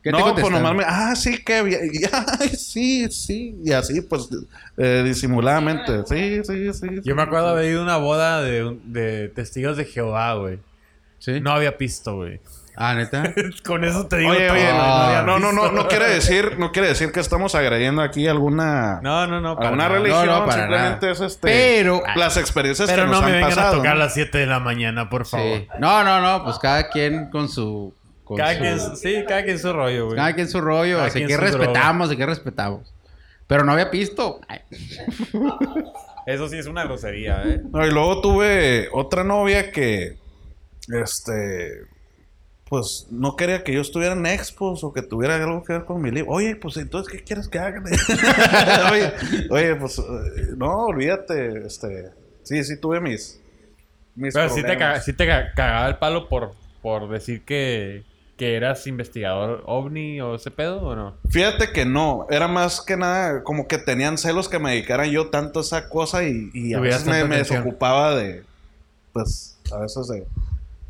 ¿Qué 0.03 0.11
te 0.11 0.19
no, 0.19 0.19
pues 0.19 0.43
contestaron? 0.45 0.63
nomás 0.63 0.77
me, 0.77 0.85
ah, 0.87 1.15
sí, 1.15 1.39
que, 1.45 1.63
bien, 1.63 1.81
y, 1.93 2.01
ay, 2.13 2.49
sí, 2.57 3.09
sí, 3.11 3.57
y 3.65 3.73
así, 3.73 4.01
pues, 4.01 4.29
eh, 4.77 5.03
disimuladamente, 5.07 6.05
sí, 6.07 6.41
sí, 6.45 6.73
sí. 6.73 6.87
Yo 7.05 7.15
me 7.15 7.23
acuerdo 7.23 7.49
haber 7.51 7.71
ido 7.71 7.81
a 7.81 7.85
una 7.85 7.97
boda 7.99 8.43
de, 8.43 8.65
un- 8.65 8.93
de 8.93 9.29
testigos 9.29 9.77
de 9.77 9.85
Jehová, 9.85 10.35
güey. 10.35 10.59
¿Sí? 11.19 11.39
No 11.41 11.53
había 11.53 11.77
pisto, 11.77 12.17
güey. 12.17 12.41
Ah, 12.83 12.95
¿neta? 12.95 13.35
Con 13.67 13.85
eso 13.85 14.07
te 14.07 14.17
digo 14.17 14.31
Oye, 14.31 14.47
todo, 14.47 14.53
oye, 14.57 14.63
güey, 14.65 14.75
no, 14.75 15.23
no, 15.23 15.39
no, 15.39 15.53
no, 15.53 15.71
no 15.71 15.87
quiere 15.89 16.09
decir, 16.09 16.59
no 16.59 16.73
quiere 16.73 16.89
decir 16.89 17.13
que 17.13 17.21
estamos 17.21 17.55
agrediendo 17.55 18.01
aquí 18.01 18.27
alguna, 18.27 19.01
No, 19.03 19.27
no, 19.27 19.39
no. 19.39 19.51
alguna 19.51 19.71
nada. 19.77 19.89
religión, 19.91 20.25
No, 20.25 20.39
no, 20.41 20.47
para 20.47 20.61
simplemente 20.63 21.07
nada. 21.07 21.13
es 21.13 21.21
este, 21.21 21.47
Pero... 21.49 22.03
las 22.17 22.39
experiencias 22.39 22.89
Pero 22.89 23.03
que 23.03 23.07
no 23.09 23.13
nos 23.13 23.21
me 23.21 23.27
han 23.27 23.33
vengan 23.35 23.51
pasado. 23.51 23.69
a 23.75 23.77
tocar 23.77 23.91
a 23.93 23.95
¿no? 23.97 24.01
las 24.01 24.15
7 24.15 24.39
de 24.39 24.47
la 24.47 24.61
mañana, 24.61 25.11
por 25.11 25.27
favor. 25.27 25.59
Sí. 25.59 25.69
No, 25.79 26.03
no, 26.05 26.21
no. 26.23 26.43
Pues 26.45 26.59
cada 26.59 26.89
quien 26.89 27.29
con 27.31 27.51
su... 27.51 27.93
con 28.25 28.39
Cada 28.39 28.55
su- 28.55 28.59
quien, 28.61 28.97
sí, 28.97 29.25
cada 29.29 29.45
quien 29.45 29.59
su 29.59 29.73
rollo, 29.75 30.07
güey. 30.07 30.17
Cada 30.17 30.35
quien 30.35 30.49
su 30.49 30.61
rollo. 30.63 30.97
Cada 30.97 31.09
Así 31.09 31.27
que 31.27 31.37
respetamos, 31.37 32.09
así 32.09 32.17
que 32.17 32.25
respetamos. 32.25 32.95
Pero 33.47 33.63
no 33.65 33.73
había 33.73 33.91
pisto. 33.91 34.41
Ay, 34.49 34.61
Eso 36.27 36.49
sí 36.49 36.57
es 36.57 36.67
una 36.67 36.85
grosería, 36.85 37.43
¿eh? 37.45 37.61
No, 37.71 37.87
y 37.87 37.91
luego 37.91 38.21
tuve 38.23 38.89
otra 38.93 39.23
novia 39.25 39.71
que, 39.73 40.17
este, 40.89 41.83
pues 42.71 43.09
no 43.11 43.35
quería 43.35 43.65
que 43.65 43.73
yo 43.75 43.81
estuviera 43.81 44.15
en 44.15 44.25
expos 44.27 44.85
o 44.85 44.93
que 44.93 45.03
tuviera 45.03 45.35
algo 45.35 45.65
que 45.65 45.73
ver 45.73 45.85
con 45.85 46.01
mi 46.01 46.13
libro. 46.13 46.31
Oye, 46.31 46.55
pues 46.55 46.77
entonces, 46.77 47.13
¿qué 47.13 47.23
quieres 47.25 47.49
que 47.49 47.59
haga? 47.59 47.83
oye, 48.93 49.13
oye, 49.51 49.75
pues, 49.75 49.99
eh, 49.99 50.03
no, 50.57 50.87
olvídate, 50.87 51.67
este, 51.67 52.11
sí, 52.45 52.63
sí 52.63 52.77
tuve 52.81 53.01
mis, 53.01 53.41
mis 54.15 54.35
Pero 54.35 54.49
sí 54.51 54.63
te, 54.63 54.79
caga- 54.79 55.01
sí 55.01 55.13
te 55.13 55.27
ca- 55.27 55.51
cagaba 55.55 55.89
el 55.89 55.97
palo 55.97 56.29
por, 56.29 56.53
por 56.81 57.09
decir 57.11 57.45
que, 57.45 58.05
que 58.37 58.55
eras 58.55 58.87
investigador 58.87 59.65
ovni 59.67 60.21
o 60.21 60.37
ese 60.37 60.53
pedo, 60.53 60.81
¿o 60.81 60.95
no? 60.95 61.17
Fíjate 61.29 61.73
que 61.73 61.85
no, 61.85 62.29
era 62.31 62.47
más 62.47 62.81
que 62.83 62.97
nada 62.97 63.43
como 63.43 63.67
que 63.67 63.79
tenían 63.79 64.17
celos 64.17 64.49
que 64.49 64.61
me 64.61 64.71
dedicaran 64.71 65.11
yo 65.11 65.29
tanto 65.29 65.59
a 65.59 65.63
esa 65.63 65.89
cosa 65.89 66.23
y, 66.23 66.51
y 66.55 66.73
a 66.75 66.79
veces 66.81 67.05
me, 67.05 67.25
me 67.25 67.39
desocupaba 67.39 68.15
de, 68.15 68.45
pues, 69.13 69.59
a 69.73 69.79
veces 69.81 70.07
de... 70.07 70.25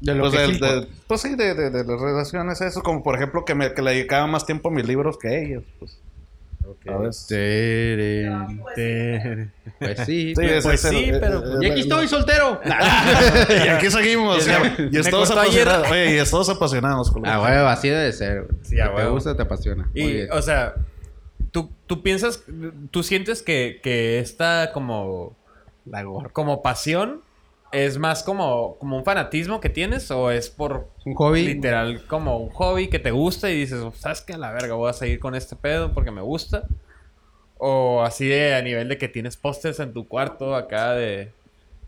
de 0.01 0.14
lo 0.14 0.22
Pues, 0.24 0.32
que 0.35 0.40
del- 0.40 0.55
sí, 0.55 0.60
de- 0.60 0.86
pues 1.06 1.20
sí, 1.20 1.35
de, 1.35 1.55
de- 1.55 1.70
de 1.70 1.85
las 1.85 2.01
relaciones, 2.01 2.60
eso, 2.60 2.82
como 2.82 3.02
por 3.02 3.14
ejemplo 3.16 3.44
que, 3.44 3.55
me, 3.55 3.72
que 3.74 3.82
le 3.82 3.90
dedicaba 3.93 4.27
más 4.27 4.47
tiempo 4.47 4.68
a 4.68 4.72
mis 4.72 4.86
libros 4.86 5.18
que 5.18 5.43
ellos, 5.44 5.64
pues. 5.78 5.98
Tere, 7.27 8.31
Pues, 8.62 9.48
Pues 9.78 9.98
sí. 10.06 10.35
Sí, 10.36 10.44
es- 10.44 10.64
Pues 10.64 10.85
es- 10.85 10.90
sí, 10.90 11.05
es- 11.10 11.18
pero- 11.18 11.39
es- 11.56 11.62
Y 11.62 11.66
aquí 11.70 11.81
estoy 11.81 12.09
soltero. 12.09 12.60
y 13.64 13.68
aquí 13.68 13.90
seguimos. 13.90 14.47
Y, 14.47 14.51
ayer. 14.51 14.72
apasionados. 15.32 15.90
Oye, 15.90 16.14
y 16.14 16.18
es 16.18 16.31
todos 16.31 16.48
apasionados. 16.48 17.10
con 17.10 17.27
Ah, 17.27 17.40
huevo, 17.43 17.68
así 17.68 17.89
debe 17.89 18.12
ser. 18.12 18.47
Sí, 18.62 18.78
a 18.81 18.89
Si 18.89 18.94
te 18.97 19.06
gusta, 19.06 19.36
te 19.36 19.43
apasiona. 19.43 19.89
Y, 19.94 20.22
o 20.31 20.40
sea, 20.43 20.74
¿tú, 21.51 21.70
tú 21.86 22.02
piensas, 22.02 22.44
tú 22.90 23.02
sientes 23.02 23.43
que, 23.43 23.81
que 23.82 24.18
esta 24.20 24.70
como, 24.72 25.36
La 25.86 26.02
gorra. 26.02 26.28
como 26.32 26.62
pasión 26.62 27.22
es 27.72 27.98
más 27.98 28.22
como, 28.22 28.76
como 28.78 28.97
un 28.97 29.05
fanatismo 29.05 29.60
que 29.60 29.68
tienes 29.68 30.10
o 30.10 30.30
es 30.30 30.51
por 30.51 30.88
Un 31.05 31.14
hobby. 31.14 31.44
literal 31.47 32.05
como 32.06 32.38
un 32.38 32.51
hobby 32.51 32.88
que 32.88 32.98
te 32.98 33.10
gusta 33.10 33.51
y 33.51 33.55
dices, 33.60 33.82
¿sabes 33.97 34.20
qué? 34.22 34.32
A 34.34 34.38
la 34.38 34.51
verga, 34.52 34.74
voy 34.74 34.90
a 34.90 34.92
seguir 34.92 35.20
con 35.20 35.34
este 35.34 35.56
pedo 35.56 35.92
porque 35.92 36.10
me 36.10 36.20
gusta. 36.22 36.64
O 37.59 38.02
así 38.02 38.26
de 38.26 38.55
a 38.55 38.62
nivel 38.62 38.88
de 38.88 38.97
que 38.98 39.09
tienes 39.09 39.36
pósters 39.36 39.80
en 39.80 39.92
tu 39.92 40.09
cuarto 40.09 40.55
acá 40.55 40.92
de... 40.94 41.32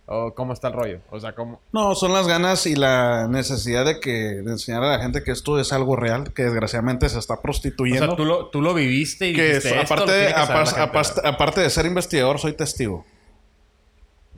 O 0.06 0.34
cómo 0.34 0.52
está 0.52 0.68
el 0.68 0.74
rollo. 0.74 0.98
O 1.10 1.18
sea, 1.20 1.32
como... 1.34 1.60
No, 1.72 1.94
son 1.94 2.12
las 2.12 2.26
ganas 2.26 2.66
y 2.66 2.74
la 2.74 3.28
necesidad 3.28 3.84
de 3.86 3.98
que 4.00 4.10
de 4.10 4.50
enseñar 4.50 4.82
a 4.82 4.96
la 4.96 4.98
gente 5.02 5.22
que 5.22 5.30
esto 5.30 5.58
es 5.58 5.72
algo 5.72 5.96
real, 5.96 6.34
que 6.34 6.42
desgraciadamente 6.42 7.08
se 7.08 7.18
está 7.18 7.34
O 7.34 7.40
prostituyendo. 7.40 8.06
sea, 8.08 8.16
tú 8.16 8.24
lo, 8.24 8.46
tú 8.48 8.60
lo 8.60 8.74
viviste 8.74 9.28
y 9.30 9.32
que 9.34 9.44
dijiste, 9.46 9.68
es- 9.70 9.74
"Esto 9.82 9.94
lo 9.94 10.02
aparte, 10.02 10.12
tiene 10.18 10.34
que 10.34 10.40
aparte, 10.40 10.70
gente", 10.70 10.80
aparte- 10.82 11.20
aparte 11.24 11.60
de 11.62 11.70
ser 11.70 11.86
investigador, 11.86 12.38
soy 12.38 12.52
testigo. 12.52 13.06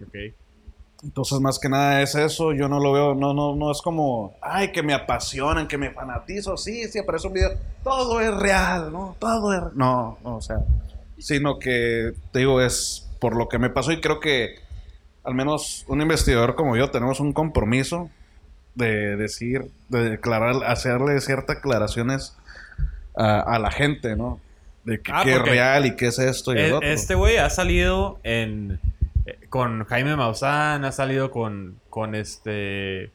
Ok. 0.01 0.35
Entonces, 1.05 1.39
más 1.41 1.59
que 1.59 1.69
nada 1.69 2.01
es 2.03 2.15
eso. 2.15 2.53
Yo 2.55 2.69
no 2.69 2.81
lo 2.81 2.93
veo, 2.93 3.15
no, 3.15 3.35
no, 3.35 3.55
no 3.55 3.71
es 3.71 3.81
como, 3.83 4.35
ay, 4.41 4.73
que 4.73 4.83
me 4.83 4.95
apasionan, 4.95 5.69
que 5.69 5.77
me 5.79 5.91
fanatizo. 5.91 6.57
Sí, 6.57 6.89
sí, 6.89 6.99
aparece 6.99 7.27
un 7.29 7.35
video. 7.35 7.51
Todo 7.83 8.21
es 8.21 8.35
real, 8.35 8.91
¿no? 8.93 9.15
Todo 9.19 9.53
es. 9.53 9.75
No, 9.75 10.19
no, 10.25 10.37
o 10.37 10.41
sea. 10.41 10.59
Sino 11.19 11.59
que, 11.59 12.15
te 12.33 12.41
digo, 12.41 12.61
es 12.61 13.07
por 13.21 13.37
lo 13.37 13.49
que 13.49 13.59
me 13.59 13.71
pasó 13.71 13.93
y 13.93 14.01
creo 14.01 14.19
que 14.21 14.57
al 15.23 15.35
menos 15.35 15.85
un 15.89 16.03
investigador 16.03 16.55
como 16.55 16.77
yo 16.77 16.91
tenemos 16.91 17.21
un 17.21 17.33
compromiso 17.33 18.11
de 18.75 19.17
decir, 19.17 19.71
de 19.89 20.11
declarar, 20.11 20.57
hacerle 20.67 21.21
ciertas 21.21 21.59
aclaraciones 21.59 22.37
a, 23.17 23.41
a 23.41 23.59
la 23.59 23.71
gente, 23.71 24.17
¿no? 24.17 24.41
De 24.85 25.01
que, 25.01 25.13
Ah, 25.15 25.23
qué 25.25 25.35
es 25.37 25.43
real 25.43 25.87
y 25.87 25.97
qué 25.97 26.09
es 26.09 26.19
esto 26.19 26.53
y 26.55 26.59
el 26.59 26.65
E- 26.67 26.73
otro. 26.75 26.89
Este 26.89 27.15
güey 27.15 27.37
ha 27.39 27.49
salido 27.49 28.19
en 28.25 28.81
con 29.49 29.85
Jaime 29.85 30.17
Maussan, 30.17 30.85
ha 30.85 30.93
salido 30.93 31.31
con, 31.31 31.81
con 31.91 32.15
este 32.15 33.11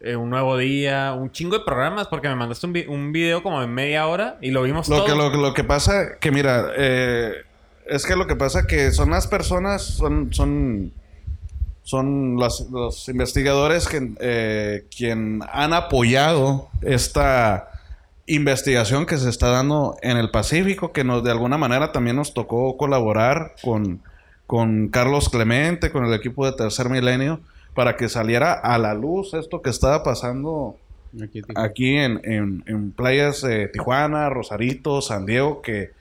eh, 0.00 0.14
Un 0.16 0.28
Nuevo 0.30 0.56
Día, 0.58 1.14
un 1.14 1.30
chingo 1.32 1.58
de 1.58 1.64
programas, 1.64 2.08
porque 2.08 2.28
me 2.28 2.34
mandaste 2.34 2.66
un, 2.66 2.72
vi- 2.72 2.86
un 2.86 3.12
video 3.12 3.42
como 3.42 3.60
de 3.60 3.66
media 3.66 4.06
hora 4.06 4.36
y 4.40 4.50
lo 4.50 4.62
vimos 4.62 4.88
Lo 4.88 4.96
todo. 4.96 5.06
que, 5.06 5.14
lo, 5.14 5.30
lo 5.30 5.54
que 5.54 5.64
pasa, 5.64 6.18
que 6.20 6.30
mira, 6.30 6.66
eh, 6.76 7.32
es 7.86 8.04
que 8.04 8.16
lo 8.16 8.26
que 8.26 8.36
pasa 8.36 8.66
que 8.66 8.90
son 8.92 9.10
las 9.10 9.26
personas, 9.26 9.82
son, 9.82 10.34
son, 10.34 10.92
son 11.82 12.36
los, 12.36 12.68
los 12.70 13.08
investigadores 13.08 13.88
que, 13.88 14.12
eh, 14.20 14.86
quien 14.94 15.40
han 15.52 15.72
apoyado 15.72 16.68
esta 16.82 17.70
investigación 18.26 19.06
que 19.06 19.16
se 19.18 19.30
está 19.30 19.48
dando 19.50 19.96
en 20.02 20.16
el 20.16 20.30
Pacífico, 20.30 20.92
que 20.92 21.04
nos 21.04 21.22
de 21.22 21.30
alguna 21.30 21.56
manera 21.58 21.92
también 21.92 22.16
nos 22.16 22.34
tocó 22.34 22.76
colaborar 22.76 23.54
con, 23.62 24.02
con 24.46 24.88
Carlos 24.88 25.28
Clemente, 25.28 25.90
con 25.90 26.04
el 26.04 26.14
equipo 26.14 26.46
de 26.46 26.52
Tercer 26.52 26.88
Milenio, 26.88 27.40
para 27.74 27.96
que 27.96 28.08
saliera 28.08 28.52
a 28.52 28.78
la 28.78 28.94
luz 28.94 29.34
esto 29.34 29.60
que 29.62 29.70
estaba 29.70 30.02
pasando 30.02 30.76
Aquí 31.54 31.96
en, 31.96 32.20
en- 32.24 32.62
en 32.66 32.92
playas 32.92 33.40
de 33.40 33.68
Tijuana, 33.68 34.28
Rosarito, 34.28 35.00
San 35.00 35.24
Diego, 35.24 35.62
que, 35.62 35.92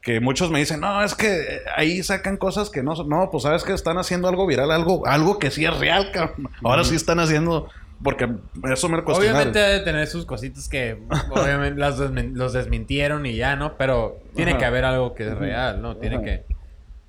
que 0.00 0.20
muchos 0.20 0.50
me 0.52 0.60
dicen, 0.60 0.78
no, 0.80 1.02
es 1.02 1.16
que 1.16 1.60
ahí 1.76 2.02
sacan 2.04 2.36
cosas 2.36 2.70
que 2.70 2.80
no. 2.82 2.94
No, 3.04 3.30
pues 3.32 3.42
sabes 3.42 3.64
que 3.64 3.72
están 3.72 3.98
haciendo 3.98 4.28
algo 4.28 4.46
viral, 4.46 4.70
algo, 4.70 5.04
algo 5.08 5.40
que 5.40 5.50
sí 5.50 5.64
es 5.64 5.76
real, 5.76 6.12
cabrón. 6.12 6.50
Ahora 6.62 6.84
sí 6.84 6.94
están 6.94 7.18
haciendo, 7.18 7.68
porque 8.04 8.28
eso 8.72 8.88
me 8.88 8.98
lo. 8.98 9.02
Obviamente 9.06 9.58
debe 9.58 9.80
tener 9.80 10.06
sus 10.06 10.24
cositas 10.24 10.68
que 10.68 10.98
obviamente 11.30 11.80
las 11.80 11.98
desmin- 11.98 12.34
los 12.34 12.52
desmintieron 12.52 13.26
y 13.26 13.34
ya, 13.34 13.56
¿no? 13.56 13.76
Pero 13.76 14.18
tiene 14.36 14.52
Ajá. 14.52 14.60
que 14.60 14.64
haber 14.66 14.84
algo 14.84 15.14
que 15.14 15.26
es 15.26 15.36
real, 15.36 15.82
¿no? 15.82 15.96
Tiene 15.96 16.16
Ajá. 16.16 16.24
que 16.24 16.44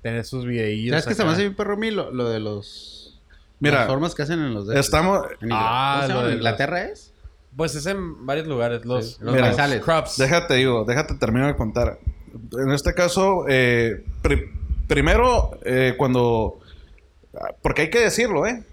tener 0.02 0.24
sus 0.24 0.44
videillos. 0.44 0.90
¿Sabes 0.92 1.06
qué 1.06 1.14
se 1.14 1.24
me 1.24 1.30
hace 1.30 1.42
bien 1.42 1.54
perro 1.54 1.74
a 1.74 1.76
mí? 1.76 1.90
Lo, 1.90 2.10
lo 2.10 2.28
de 2.28 2.40
los... 2.40 3.20
Mira, 3.60 3.78
las 3.80 3.86
formas 3.86 4.14
que 4.14 4.22
hacen 4.22 4.40
en 4.40 4.52
los 4.54 4.66
dedos. 4.66 4.84
Estamos, 4.84 5.24
En 5.40 5.50
Ah, 5.52 5.98
¿Cómo 6.02 6.08
se 6.08 6.12
lo 6.14 6.20
de 6.26 6.32
¿En 6.32 6.38
Inglaterra 6.38 6.82
es? 6.84 7.12
Pues 7.56 7.74
es 7.76 7.86
en 7.86 8.26
varios 8.26 8.46
lugares, 8.48 8.84
los, 8.84 9.12
Sí. 9.12 9.16
los, 9.20 9.34
Mira, 9.34 9.80
crops. 9.80 10.16
déjate 10.16 10.54
digo, 10.54 10.84
déjate 10.84 11.14
termino 11.14 11.46
de 11.46 11.54
contar. 11.54 11.98
En 12.58 12.72
este 12.72 12.94
caso, 12.94 13.44
eh, 13.48 14.04
pri- 14.22 14.50
primero, 14.88 15.58
eh, 15.64 15.94
cuando, 15.98 16.58
porque 17.60 17.82
hay 17.82 17.90
que 17.90 18.00
decirlo, 18.00 18.46
¿eh? 18.46 18.64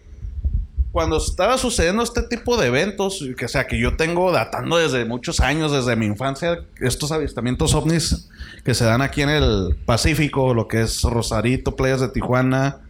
Cuando 0.92 1.18
estaba 1.18 1.58
sucediendo 1.60 2.02
este 2.02 2.24
tipo 2.24 2.58
de 2.58 2.68
eventos, 2.68 3.24
que 3.38 3.46
o 3.46 3.48
sea, 3.50 3.68
que 3.68 3.78
yo 3.80 3.96
tengo 3.96 4.32
datando 4.32 4.78
desde 4.78 5.06
muchos 5.06 5.40
años, 5.40 5.72
desde 5.72 5.96
mi 5.96 6.08
infancia, 6.08 6.66
estos 6.80 7.12
avistamientos 7.12 7.76
ovnis 7.76 8.30
que 8.64 8.74
se 8.74 8.86
dan 8.86 9.02
aquí 9.02 9.22
en 9.22 9.30
el 9.30 9.78
Pacífico, 9.86 10.54
lo 10.54 10.68
que 10.68 10.82
es 10.82 11.04
Rosarito, 11.04 11.76
playas 11.76 12.02
de 12.02 12.10
Tijuana, 12.10 12.82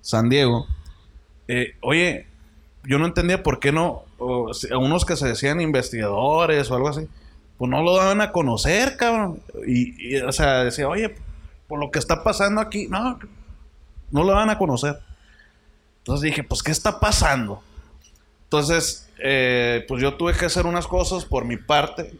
San 0.00 0.28
Diego. 0.28 0.66
Eh, 1.48 1.76
oye, 1.80 2.26
yo 2.84 2.98
no 2.98 3.06
entendía 3.06 3.42
por 3.42 3.60
qué 3.60 3.72
no, 3.72 4.04
a 4.18 4.78
unos 4.78 5.04
que 5.04 5.16
se 5.16 5.28
decían 5.28 5.60
investigadores 5.60 6.70
o 6.70 6.74
algo 6.74 6.88
así, 6.88 7.08
pues 7.56 7.70
no 7.70 7.82
lo 7.82 7.96
daban 7.96 8.20
a 8.20 8.32
conocer, 8.32 8.96
cabrón. 8.96 9.42
Y, 9.66 10.16
y, 10.16 10.20
o 10.20 10.32
sea, 10.32 10.64
decía, 10.64 10.88
oye, 10.88 11.14
por 11.66 11.78
lo 11.78 11.90
que 11.90 11.98
está 11.98 12.22
pasando 12.24 12.60
aquí, 12.60 12.86
no, 12.88 13.18
no 14.10 14.24
lo 14.24 14.32
van 14.32 14.50
a 14.50 14.58
conocer. 14.58 14.98
Entonces 15.98 16.22
dije, 16.22 16.42
pues, 16.42 16.62
¿qué 16.62 16.70
está 16.70 17.00
pasando? 17.00 17.62
Entonces, 18.44 19.10
eh, 19.18 19.84
pues 19.86 20.00
yo 20.02 20.14
tuve 20.14 20.32
que 20.32 20.46
hacer 20.46 20.64
unas 20.64 20.86
cosas 20.86 21.24
por 21.24 21.44
mi 21.44 21.58
parte, 21.58 22.14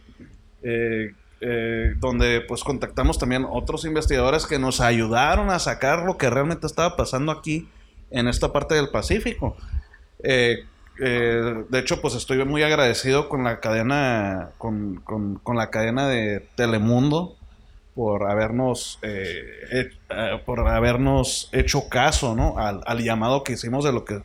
eh, 0.62 1.12
eh, 1.40 1.94
donde 1.98 2.40
pues 2.40 2.64
contactamos 2.64 3.18
también 3.18 3.46
otros 3.48 3.84
investigadores 3.84 4.46
que 4.46 4.58
nos 4.58 4.80
ayudaron 4.80 5.50
a 5.50 5.58
sacar 5.58 6.04
lo 6.04 6.16
que 6.16 6.30
realmente 6.30 6.66
estaba 6.66 6.96
pasando 6.96 7.32
aquí 7.32 7.68
en 8.10 8.28
esta 8.28 8.52
parte 8.52 8.74
del 8.74 8.88
Pacífico. 8.88 9.56
Eh, 10.22 10.64
eh, 11.00 11.64
de 11.68 11.78
hecho, 11.78 12.00
pues 12.00 12.14
estoy 12.14 12.44
muy 12.44 12.62
agradecido 12.62 13.28
con 13.28 13.44
la 13.44 13.60
cadena, 13.60 14.50
con, 14.58 14.96
con- 15.04 15.56
la 15.56 15.70
cadena 15.70 16.08
de 16.08 16.46
Telemundo, 16.56 17.36
por 17.94 18.30
habernos, 18.30 18.98
eh, 19.02 19.42
eh, 19.72 19.90
por 20.46 20.66
habernos 20.68 21.48
hecho 21.52 21.88
caso, 21.88 22.34
¿no? 22.34 22.58
Al, 22.58 22.80
al 22.86 23.02
llamado 23.02 23.42
que 23.44 23.52
hicimos 23.54 23.84
de 23.84 23.92
lo 23.92 24.04
que 24.04 24.22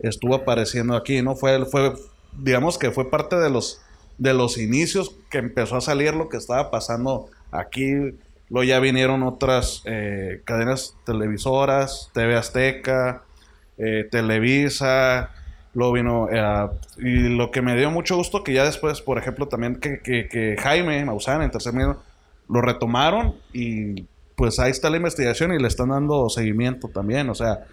estuvo 0.00 0.34
apareciendo 0.34 0.96
aquí, 0.96 1.22
¿no? 1.22 1.34
Fue, 1.36 1.64
fue, 1.66 1.94
digamos 2.32 2.78
que 2.78 2.90
fue 2.90 3.10
parte 3.10 3.36
de 3.36 3.50
los, 3.50 3.80
de 4.22 4.34
los 4.34 4.56
inicios 4.56 5.16
que 5.30 5.38
empezó 5.38 5.76
a 5.76 5.80
salir 5.80 6.14
lo 6.14 6.28
que 6.28 6.36
estaba 6.36 6.70
pasando 6.70 7.28
aquí. 7.50 7.92
Luego 8.48 8.64
ya 8.64 8.78
vinieron 8.78 9.24
otras 9.24 9.82
eh, 9.84 10.42
cadenas 10.44 10.94
televisoras, 11.04 12.10
TV 12.14 12.36
Azteca, 12.36 13.24
eh, 13.78 14.06
Televisa, 14.10 15.30
luego 15.74 15.92
vino... 15.92 16.28
eh, 16.30 16.68
y 16.98 17.36
lo 17.36 17.50
que 17.50 17.62
me 17.62 17.76
dio 17.76 17.90
mucho 17.90 18.16
gusto 18.16 18.44
que 18.44 18.52
ya 18.52 18.64
después, 18.64 19.00
por 19.00 19.18
ejemplo, 19.18 19.48
también 19.48 19.76
que, 19.80 20.00
que, 20.00 20.28
que 20.28 20.56
Jaime 20.56 21.04
Maussan 21.04 21.42
en 21.42 21.50
Tercer 21.50 21.72
Milenio 21.72 22.00
lo 22.48 22.60
retomaron 22.60 23.34
y 23.52 24.06
pues 24.36 24.60
ahí 24.60 24.70
está 24.70 24.88
la 24.88 24.98
investigación 24.98 25.52
y 25.52 25.58
le 25.58 25.66
están 25.66 25.88
dando 25.88 26.28
seguimiento 26.28 26.88
también. 26.88 27.28
O 27.28 27.34
sea, 27.34 27.66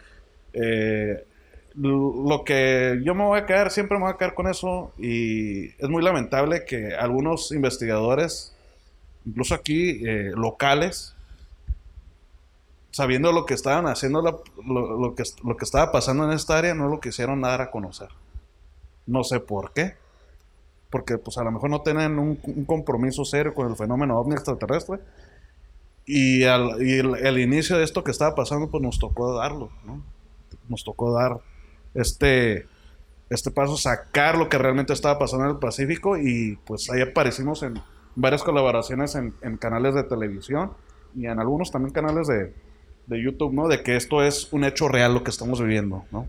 lo 1.75 2.43
que 2.43 2.99
yo 3.03 3.15
me 3.15 3.23
voy 3.23 3.39
a 3.39 3.45
quedar, 3.45 3.71
siempre 3.71 3.97
me 3.97 4.03
voy 4.05 4.13
a 4.13 4.17
quedar 4.17 4.33
con 4.33 4.47
eso 4.47 4.91
y 4.97 5.67
es 5.81 5.89
muy 5.89 6.03
lamentable 6.03 6.65
que 6.65 6.95
algunos 6.95 7.51
investigadores, 7.51 8.53
incluso 9.25 9.55
aquí 9.55 10.01
eh, 10.05 10.31
locales, 10.35 11.15
sabiendo 12.91 13.31
lo 13.31 13.45
que 13.45 13.53
estaban 13.53 13.87
haciendo, 13.87 14.21
lo, 14.21 14.43
lo 14.97 15.15
que, 15.15 15.23
lo 15.43 15.57
que 15.57 15.65
estaba 15.65 15.91
pasando 15.91 16.25
en 16.25 16.31
esta 16.31 16.57
área, 16.57 16.73
no 16.73 16.89
lo 16.89 16.99
quisieron 16.99 17.41
dar 17.41 17.61
a 17.61 17.71
conocer. 17.71 18.09
No 19.05 19.23
sé 19.23 19.39
por 19.39 19.73
qué. 19.73 19.95
Porque 20.89 21.17
pues 21.17 21.37
a 21.37 21.43
lo 21.43 21.51
mejor 21.51 21.69
no 21.69 21.81
tienen 21.81 22.17
un, 22.17 22.39
un 22.43 22.65
compromiso 22.65 23.23
serio 23.23 23.53
con 23.53 23.69
el 23.69 23.75
fenómeno 23.75 24.17
ovni 24.19 24.33
extraterrestre. 24.33 24.99
Y, 26.05 26.43
al, 26.45 26.81
y 26.81 26.97
el, 26.97 27.15
el 27.15 27.37
inicio 27.37 27.77
de 27.77 27.83
esto 27.83 28.03
que 28.03 28.09
estaba 28.09 28.33
pasando, 28.33 28.69
pues 28.69 28.81
nos 28.81 28.97
tocó 28.97 29.35
darlo, 29.35 29.69
¿no? 29.85 30.01
Nos 30.67 30.83
tocó 30.83 31.13
dar 31.13 31.39
este, 31.93 32.67
este 33.29 33.51
paso, 33.51 33.77
sacar 33.77 34.37
lo 34.37 34.49
que 34.49 34.57
realmente 34.57 34.93
estaba 34.93 35.19
pasando 35.19 35.45
en 35.45 35.51
el 35.51 35.57
Pacífico 35.57 36.17
y 36.17 36.57
pues 36.65 36.89
ahí 36.89 37.01
aparecimos 37.01 37.63
en 37.63 37.75
varias 38.15 38.43
colaboraciones 38.43 39.15
en, 39.15 39.33
en 39.41 39.57
canales 39.57 39.95
de 39.95 40.03
televisión 40.03 40.71
y 41.15 41.25
en 41.27 41.39
algunos 41.39 41.71
también 41.71 41.93
canales 41.93 42.27
de, 42.27 42.53
de 43.07 43.23
YouTube, 43.23 43.53
¿no? 43.53 43.67
De 43.67 43.81
que 43.83 43.95
esto 43.95 44.23
es 44.23 44.51
un 44.51 44.63
hecho 44.63 44.87
real 44.87 45.13
lo 45.13 45.23
que 45.23 45.31
estamos 45.31 45.61
viviendo, 45.61 46.05
¿no? 46.11 46.27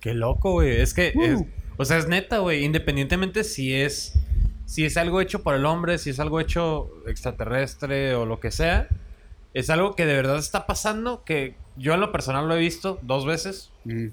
Qué 0.00 0.14
loco, 0.14 0.52
güey. 0.52 0.80
Es 0.80 0.94
que, 0.94 1.08
es- 1.08 1.42
o 1.76 1.84
sea, 1.84 1.98
es 1.98 2.08
neta, 2.08 2.38
güey. 2.38 2.64
Independientemente 2.64 3.44
si 3.44 3.74
es, 3.74 4.14
si 4.66 4.84
es 4.84 4.96
algo 4.96 5.20
hecho 5.20 5.42
por 5.42 5.54
el 5.54 5.66
hombre, 5.66 5.98
si 5.98 6.10
es 6.10 6.20
algo 6.20 6.40
hecho 6.40 6.90
extraterrestre 7.06 8.14
o 8.14 8.24
lo 8.26 8.40
que 8.40 8.50
sea, 8.50 8.88
es 9.54 9.68
algo 9.70 9.94
que 9.96 10.06
de 10.06 10.14
verdad 10.14 10.38
está 10.38 10.66
pasando. 10.66 11.22
Que 11.24 11.54
yo 11.76 11.92
en 11.94 12.00
lo 12.00 12.12
personal 12.12 12.48
lo 12.48 12.54
he 12.54 12.58
visto 12.58 12.98
dos 13.02 13.26
veces. 13.26 13.70
Mm. 13.84 14.08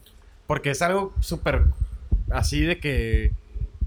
Porque 0.48 0.72
es 0.72 0.82
algo 0.82 1.14
súper 1.19 1.64
así 2.32 2.61
de 2.61 2.80
que 2.80 3.32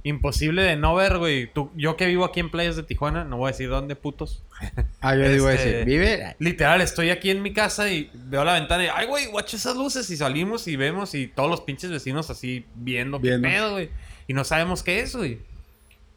imposible 0.03 0.63
de 0.63 0.77
no 0.77 0.95
ver, 0.95 1.19
güey. 1.19 1.47
Tú- 1.53 1.71
Yo 1.77 1.97
que 1.97 2.07
vivo 2.07 2.25
aquí 2.25 2.41
en 2.41 2.51
playas 2.51 2.77
de 2.77 2.83
Tijuana, 2.83 3.25
no 3.25 3.37
voy 3.37 3.49
a 3.49 3.53
decir 3.53 3.69
dónde, 3.69 3.97
putos. 3.97 4.43
Ah, 5.03 5.15
yo 5.15 5.29
digo 5.31 5.49
Este- 5.49 5.81
ese. 5.81 5.85
Vive. 5.85 6.37
Literal, 6.39 6.81
estoy 6.81 7.11
aquí 7.11 7.31
en 7.31 7.43
mi 7.43 7.53
casa 7.53 7.91
y 7.91 8.11
veo 8.15 8.45
la 8.45 8.55
ventana 8.55 8.85
y, 8.85 8.89
ay, 8.95 9.07
güey, 9.07 9.27
watch 9.29 9.55
esas 9.55 9.77
luces. 9.77 10.09
Y 10.11 10.17
salimos 10.17 10.69
y 10.69 10.77
vemos 10.77 11.15
y 11.15 11.27
todos 11.27 11.51
los 11.51 11.63
pinches 11.63 11.91
vecinos 11.91 12.31
así 12.31 12.65
viendo, 12.77 13.19
Viendo. 13.19 13.47
qué 13.49 13.55
pedo, 13.55 13.73
güey. 13.73 13.91
Y 14.29 14.33
no 14.35 14.45
sabemos 14.45 14.83
qué 14.83 15.01
es, 15.01 15.15
güey. 15.17 15.39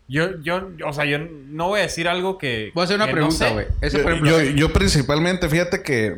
Yo, 0.10 0.42
yo, 0.42 0.70
o 0.86 0.92
sea, 0.94 1.06
yo 1.06 1.18
no 1.20 1.70
voy 1.70 1.80
a 1.80 1.84
decir 1.84 2.08
algo 2.10 2.38
que. 2.38 2.72
Voy 2.76 2.82
a 2.82 2.86
hacer 2.86 2.98
una 2.98 3.06
no 3.08 3.12
pregunta, 3.14 3.48
sé. 3.48 3.54
güey. 3.54 3.66
Ese, 3.82 4.04
Yo, 4.04 4.42
yo- 4.42 4.42
yo 4.52 4.74
principalmente, 4.74 5.48
fíjate 5.50 5.82
que 5.82 6.14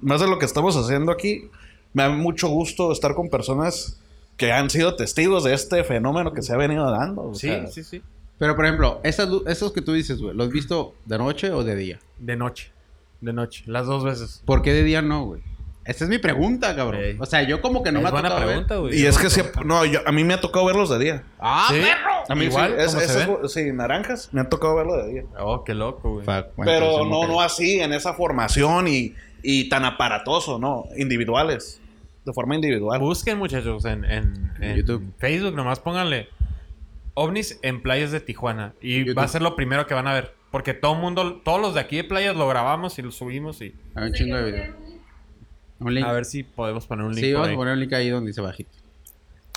más 0.00 0.20
de 0.20 0.26
lo 0.26 0.38
que 0.40 0.44
estamos 0.46 0.76
haciendo 0.76 1.12
aquí, 1.12 1.48
me 1.92 2.02
da 2.04 2.08
mucho 2.10 2.48
gusto 2.48 2.92
estar 2.92 3.14
con 3.14 3.28
personas 3.28 3.98
que 4.36 4.50
han 4.52 4.70
sido 4.70 4.96
testigos 4.96 5.44
de 5.44 5.54
este 5.54 5.84
fenómeno 5.84 6.32
que 6.32 6.42
se 6.42 6.52
ha 6.52 6.56
venido 6.56 6.90
dando. 6.90 7.22
o 7.28 7.34
Sí, 7.34 7.48
sea, 7.48 7.66
sí, 7.66 7.84
sí. 7.84 8.02
Pero, 8.38 8.56
por 8.56 8.64
ejemplo, 8.64 9.00
esas, 9.04 9.28
esos 9.46 9.72
que 9.72 9.82
tú 9.82 9.92
dices, 9.92 10.20
güey, 10.20 10.34
¿los 10.34 10.48
has 10.48 10.52
visto 10.52 10.94
de 11.04 11.18
noche 11.18 11.50
o 11.50 11.62
de 11.62 11.76
día? 11.76 11.98
De 12.18 12.34
noche. 12.36 12.72
De 13.20 13.32
noche. 13.32 13.62
Las 13.66 13.86
dos 13.86 14.02
veces. 14.02 14.42
¿Por 14.44 14.62
qué 14.62 14.72
de 14.72 14.82
día 14.82 15.00
no, 15.02 15.26
güey? 15.26 15.42
Esa 15.84 16.04
es 16.04 16.10
mi 16.10 16.18
pregunta, 16.18 16.74
cabrón. 16.76 17.00
Ey. 17.02 17.16
O 17.20 17.26
sea, 17.26 17.42
yo 17.42 17.60
como 17.60 17.82
que 17.82 17.90
no 17.92 17.98
es 17.98 18.02
me 18.04 18.08
ha 18.08 18.12
buena 18.12 18.28
tocado 18.30 18.46
ver. 18.46 18.54
pregunta, 18.56 18.76
güey. 18.76 19.00
Y 19.00 19.06
es 19.06 19.18
que 19.18 19.28
sí, 19.30 19.42
no, 19.64 19.84
yo- 19.84 20.00
a 20.06 20.12
mí 20.12 20.22
me 20.24 20.34
ha 20.34 20.40
tocado 20.40 20.64
verlos 20.66 20.88
de 20.90 20.98
día. 20.98 21.24
¡Ah, 21.40 21.66
¿Sí? 21.70 21.80
perro! 21.80 22.22
A 22.28 22.34
mí 22.36 22.44
Igual, 22.46 22.76
sí, 22.88 22.98
es- 22.98 23.52
sí, 23.52 23.72
naranjas, 23.72 24.28
me 24.32 24.40
ha 24.40 24.48
tocado 24.48 24.76
verlo 24.76 24.96
de 25.04 25.12
día. 25.12 25.24
Oh, 25.40 25.62
qué 25.64 25.74
loco, 25.74 26.14
güey. 26.14 26.24
Bueno, 26.26 26.46
Pero 26.64 27.04
no, 27.04 27.26
no 27.26 27.40
así, 27.40 27.80
en 27.80 27.92
esa 27.92 28.14
formación 28.14 28.86
y, 28.88 29.14
y 29.42 29.68
tan 29.68 29.84
aparatoso, 29.84 30.58
¿no, 30.60 30.84
individuales, 30.96 31.80
de 32.24 32.32
forma 32.32 32.54
individual. 32.54 33.00
Busquen, 33.00 33.38
muchachos, 33.38 33.84
en, 33.84 34.04
en, 34.04 34.52
en 34.60 34.76
YouTube. 34.76 35.12
Facebook, 35.18 35.54
nomás 35.54 35.80
pónganle 35.80 36.28
ovnis 37.14 37.58
en 37.62 37.82
playas 37.82 38.10
de 38.12 38.20
Tijuana. 38.20 38.74
Y 38.80 38.98
YouTube. 39.00 39.18
va 39.18 39.24
a 39.24 39.28
ser 39.28 39.42
lo 39.42 39.56
primero 39.56 39.86
que 39.86 39.94
van 39.94 40.06
a 40.06 40.14
ver. 40.14 40.34
Porque 40.50 40.74
todo 40.74 40.94
mundo, 40.94 41.40
todos 41.44 41.60
los 41.60 41.74
de 41.74 41.80
aquí 41.80 41.96
de 41.96 42.04
playas 42.04 42.36
lo 42.36 42.46
grabamos 42.46 42.98
y 42.98 43.02
lo 43.02 43.10
subimos 43.10 43.60
y... 43.62 43.74
Hay 43.94 44.08
un 44.08 44.12
chingo 44.12 44.36
de 44.36 44.52
videos. 44.52 44.76
Un 45.78 45.94
link. 45.94 46.06
A 46.06 46.12
ver 46.12 46.24
si 46.24 46.42
podemos 46.42 46.86
poner 46.86 47.06
un 47.06 47.14
link 47.14 47.24
sí, 47.24 47.32
vamos 47.32 47.48
ahí. 47.48 47.54
a 47.54 47.56
poner 47.56 47.74
un 47.74 47.80
link 47.80 47.92
ahí 47.94 48.10
donde 48.10 48.28
dice 48.28 48.40
bajito. 48.40 48.70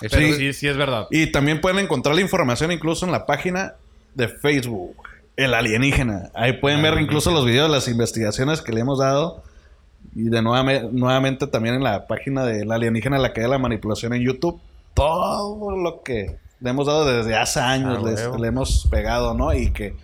Sí. 0.00 0.32
sí, 0.34 0.52
sí 0.52 0.68
es 0.68 0.76
verdad. 0.76 1.06
Y 1.10 1.30
también 1.32 1.60
pueden 1.60 1.78
encontrar 1.78 2.14
la 2.14 2.20
información 2.20 2.72
incluso 2.72 3.06
en 3.06 3.12
la 3.12 3.26
página 3.26 3.74
de 4.14 4.28
Facebook, 4.28 4.96
El 5.36 5.54
Alienígena. 5.54 6.30
Ahí 6.34 6.54
pueden 6.54 6.82
ver 6.82 6.98
incluso 7.00 7.30
los 7.30 7.44
videos 7.44 7.68
de 7.68 7.76
las 7.76 7.88
investigaciones 7.88 8.60
que 8.62 8.72
le 8.72 8.80
hemos 8.80 8.98
dado. 8.98 9.42
Y 10.16 10.30
de 10.30 10.40
nuevame- 10.40 10.88
nuevamente 10.90 11.46
también 11.46 11.74
en 11.74 11.82
la 11.84 12.06
página 12.06 12.44
de 12.46 12.62
El 12.62 12.72
Alienígena, 12.72 13.18
la 13.18 13.32
que 13.34 13.42
de 13.42 13.48
la 13.48 13.58
manipulación 13.58 14.14
en 14.14 14.22
YouTube. 14.22 14.58
Todo 14.94 15.76
lo 15.76 16.02
que 16.02 16.38
le 16.60 16.70
hemos 16.70 16.86
dado 16.86 17.04
desde 17.04 17.36
hace 17.36 17.60
años, 17.60 17.98
Ah, 18.00 18.08
les- 18.10 18.40
le 18.40 18.48
hemos 18.48 18.86
pegado, 18.90 19.34
¿no? 19.34 19.52
Y 19.52 19.70
que, 19.72 19.94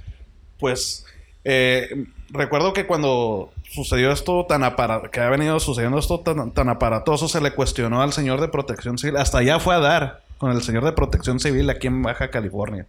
pues, 0.61 1.07
eh, 1.45 2.05
recuerdo 2.31 2.75
que 2.75 2.87
cuando 2.87 3.53
sucedió 3.71 4.13
esto 4.13 4.45
tan 4.47 4.65
aparato, 4.65 5.11
que 5.11 5.21
ha 5.21 5.31
venido 5.31 5.59
sucediendo 5.61 5.99
esto 5.99 6.21
tan, 6.21 6.53
tan 6.53 6.69
aparatoso, 6.69 7.27
se 7.27 7.41
le 7.41 7.53
cuestionó 7.53 8.03
al 8.03 8.13
señor 8.13 8.41
de 8.43 8.49
protección 8.49 8.99
civil. 8.99 9.17
Hasta 9.17 9.39
allá 9.39 9.59
fue 9.61 9.75
a 9.75 9.79
dar 9.81 10.21
con 10.37 10.51
el 10.53 10.61
señor 10.63 10.85
de 10.85 10.93
protección 10.93 11.41
civil 11.41 11.71
aquí 11.71 11.87
en 11.87 12.03
Baja 12.03 12.29
California. 12.29 12.85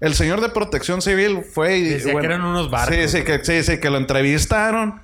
El 0.00 0.12
señor 0.14 0.42
de 0.42 0.50
protección 0.50 1.00
civil 1.00 1.42
fue 1.42 1.78
y... 1.78 1.82
Decía 1.84 2.18
que 2.20 2.26
eran 2.26 2.42
unos 2.44 2.68
barcos. 2.70 2.94
Sí, 2.94 3.08
sí, 3.08 3.24
que, 3.24 3.42
sí, 3.44 3.62
sí, 3.62 3.80
que 3.80 3.88
lo 3.88 3.96
entrevistaron. 3.96 5.00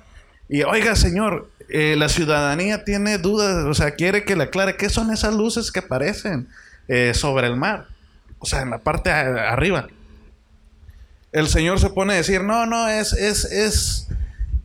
Y, 0.51 0.63
oiga, 0.63 0.95
señor, 0.95 1.49
eh, 1.69 1.95
la 1.97 2.09
ciudadanía 2.09 2.83
tiene 2.83 3.17
dudas, 3.17 3.63
o 3.65 3.73
sea, 3.73 3.91
quiere 3.91 4.25
que 4.25 4.35
le 4.35 4.43
aclare 4.43 4.75
qué 4.75 4.89
son 4.89 5.09
esas 5.11 5.33
luces 5.33 5.71
que 5.71 5.79
aparecen 5.79 6.47
eh, 6.89 7.13
sobre 7.15 7.47
el 7.47 7.55
mar. 7.55 7.85
O 8.37 8.45
sea, 8.45 8.61
en 8.61 8.69
la 8.71 8.79
parte 8.79 9.09
a- 9.09 9.51
arriba. 9.51 9.87
El 11.31 11.47
señor 11.47 11.79
se 11.79 11.89
pone 11.89 12.13
a 12.13 12.17
decir, 12.17 12.43
no, 12.43 12.65
no, 12.65 12.89
es, 12.89 13.13
es, 13.13 13.45
es, 13.45 14.07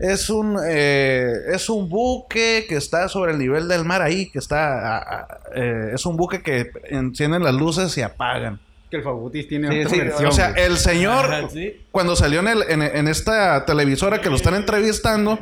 es 0.00 0.28
un, 0.30 0.58
eh, 0.66 1.32
es 1.52 1.68
un 1.70 1.88
buque 1.88 2.66
que 2.68 2.74
está 2.76 3.08
sobre 3.08 3.30
el 3.32 3.38
nivel 3.38 3.68
del 3.68 3.84
mar 3.84 4.02
ahí, 4.02 4.28
que 4.30 4.40
está, 4.40 4.96
a- 4.96 4.98
a- 4.98 5.38
eh, 5.54 5.90
es 5.94 6.04
un 6.04 6.16
buque 6.16 6.42
que 6.42 6.72
encienden 6.90 7.44
las 7.44 7.54
luces 7.54 7.96
y 7.96 8.02
apagan. 8.02 8.58
Que 8.90 8.96
el 8.96 9.02
Fabutis 9.04 9.46
tiene 9.48 9.68
Sí, 9.68 9.78
otra 9.80 9.90
sí, 9.90 9.98
versión. 10.00 10.26
o 10.28 10.32
sea, 10.32 10.48
el 10.50 10.76
señor, 10.78 11.48
sí. 11.52 11.80
cuando 11.92 12.16
salió 12.16 12.40
en, 12.40 12.48
el- 12.48 12.64
en, 12.68 12.82
en 12.82 13.06
esta 13.08 13.64
televisora 13.64 14.20
que 14.20 14.28
lo 14.30 14.36
están 14.36 14.54
entrevistando, 14.54 15.38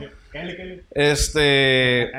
este, 0.91 2.13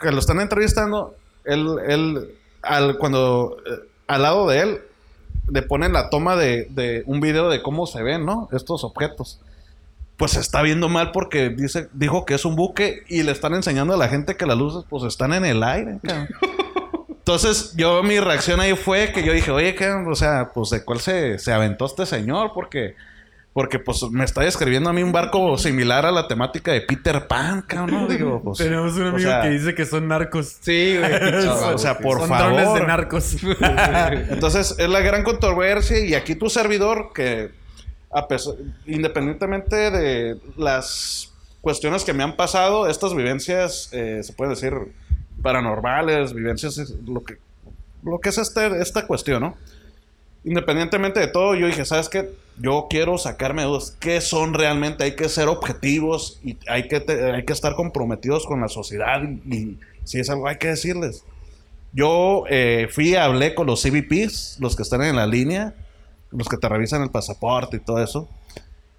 que 0.00 0.10
lo 0.12 0.18
están 0.18 0.40
entrevistando, 0.40 1.16
él, 1.44 1.76
él 1.86 2.34
al, 2.62 2.98
cuando, 2.98 3.56
eh, 3.66 3.88
al 4.06 4.22
lado 4.22 4.48
de 4.48 4.60
él, 4.60 4.78
le 5.50 5.62
ponen 5.62 5.92
la 5.92 6.10
toma 6.10 6.36
de, 6.36 6.66
de 6.70 7.02
un 7.06 7.20
video 7.20 7.48
de 7.48 7.62
cómo 7.62 7.86
se 7.86 8.02
ven, 8.02 8.24
¿no? 8.24 8.48
Estos 8.52 8.84
objetos. 8.84 9.40
Pues 10.16 10.32
se 10.32 10.40
está 10.40 10.62
viendo 10.62 10.88
mal 10.88 11.12
porque 11.12 11.48
dice, 11.48 11.88
dijo 11.92 12.24
que 12.24 12.34
es 12.34 12.44
un 12.44 12.54
buque 12.54 13.04
y 13.08 13.22
le 13.22 13.32
están 13.32 13.54
enseñando 13.54 13.94
a 13.94 13.96
la 13.96 14.08
gente 14.08 14.36
que 14.36 14.46
las 14.46 14.58
luces 14.58 14.84
pues 14.88 15.04
están 15.04 15.32
en 15.32 15.44
el 15.44 15.62
aire. 15.62 15.98
cabrón. 16.02 16.28
Entonces, 17.20 17.74
yo 17.76 18.02
mi 18.02 18.18
reacción 18.18 18.60
ahí 18.60 18.74
fue 18.74 19.12
que 19.12 19.22
yo 19.22 19.32
dije, 19.32 19.50
oye, 19.50 19.74
cabrón, 19.74 20.10
o 20.10 20.16
sea, 20.16 20.50
pues 20.52 20.70
de 20.70 20.84
cuál 20.84 21.00
se, 21.00 21.38
se 21.38 21.52
aventó 21.52 21.86
este 21.86 22.04
señor, 22.04 22.52
porque, 22.54 22.96
porque 23.52 23.78
pues 23.80 24.02
me 24.10 24.24
está 24.24 24.42
describiendo 24.42 24.90
a 24.90 24.92
mí 24.92 25.02
un 25.02 25.10
barco 25.10 25.58
similar 25.58 26.06
a 26.06 26.12
la 26.12 26.28
temática 26.28 26.72
de 26.72 26.82
Peter 26.82 27.26
Pan, 27.26 27.62
cabrón, 27.62 28.02
¿no? 28.02 28.06
Digo, 28.08 28.40
pues. 28.44 28.58
Tenemos 28.58 28.94
un 28.94 29.02
o 29.02 29.08
amigo 29.08 29.28
sea, 29.28 29.42
que 29.42 29.50
dice 29.50 29.74
que 29.74 29.84
son 29.86 30.06
narcos. 30.06 30.56
Sí, 30.60 30.96
güey. 30.98 31.46
o 31.48 31.78
sea, 31.78 31.98
por 31.98 32.20
son 32.20 32.28
favor. 32.28 32.54
drones 32.54 32.74
de 32.74 32.86
narcos. 32.86 33.36
Entonces, 34.30 34.74
es 34.78 34.88
la 34.88 35.00
gran 35.00 35.24
controversia 35.24 35.98
y 36.04 36.14
aquí 36.14 36.36
tu 36.36 36.48
servidor 36.48 37.10
que, 37.12 37.50
a 38.12 38.28
pesar- 38.28 38.54
independientemente 38.86 39.90
de 39.90 40.36
las 40.56 41.32
cuestiones 41.60 42.04
que 42.04 42.12
me 42.12 42.22
han 42.22 42.36
pasado, 42.36 42.88
estas 42.88 43.14
vivencias, 43.14 43.88
eh, 43.92 44.20
se 44.22 44.32
puede 44.32 44.50
decir, 44.50 44.72
paranormales, 45.42 46.32
vivencias, 46.34 46.78
lo 47.06 47.24
que, 47.24 47.38
lo 48.04 48.18
que 48.20 48.28
es 48.28 48.38
este, 48.38 48.80
esta 48.80 49.06
cuestión, 49.06 49.42
¿no? 49.42 49.56
Independientemente 50.44 51.18
de 51.20 51.26
todo, 51.26 51.54
yo 51.54 51.66
dije, 51.66 51.84
¿sabes 51.84 52.08
qué? 52.08 52.30
Yo 52.60 52.86
quiero 52.90 53.16
sacarme 53.18 53.62
dudas. 53.64 53.96
¿Qué 54.00 54.20
son 54.20 54.54
realmente? 54.54 55.04
Hay 55.04 55.16
que 55.16 55.28
ser 55.28 55.48
objetivos 55.48 56.40
y 56.44 56.56
hay 56.68 56.88
que, 56.88 57.04
hay 57.34 57.44
que 57.44 57.52
estar 57.52 57.74
comprometidos 57.74 58.46
con 58.46 58.60
la 58.60 58.68
sociedad. 58.68 59.22
Y, 59.22 59.54
y 59.54 59.78
si 60.04 60.20
es 60.20 60.28
algo, 60.30 60.46
hay 60.48 60.56
que 60.56 60.68
decirles. 60.68 61.24
Yo 61.92 62.44
eh, 62.48 62.88
fui, 62.90 63.14
hablé 63.16 63.54
con 63.54 63.66
los 63.66 63.82
CBPs, 63.82 64.58
los 64.60 64.76
que 64.76 64.82
están 64.82 65.02
en 65.02 65.16
la 65.16 65.26
línea, 65.26 65.74
los 66.30 66.48
que 66.48 66.56
te 66.56 66.68
revisan 66.68 67.02
el 67.02 67.10
pasaporte 67.10 67.78
y 67.78 67.80
todo 67.80 68.02
eso. 68.02 68.28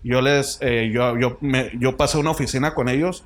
Yo 0.04 0.22
les, 0.22 0.58
eh, 0.62 0.90
yo, 0.94 1.18
yo, 1.18 1.38
me- 1.42 1.72
yo 1.80 1.96
pasé 1.96 2.18
una 2.18 2.32
oficina 2.32 2.74
con 2.74 2.90
ellos 2.90 3.24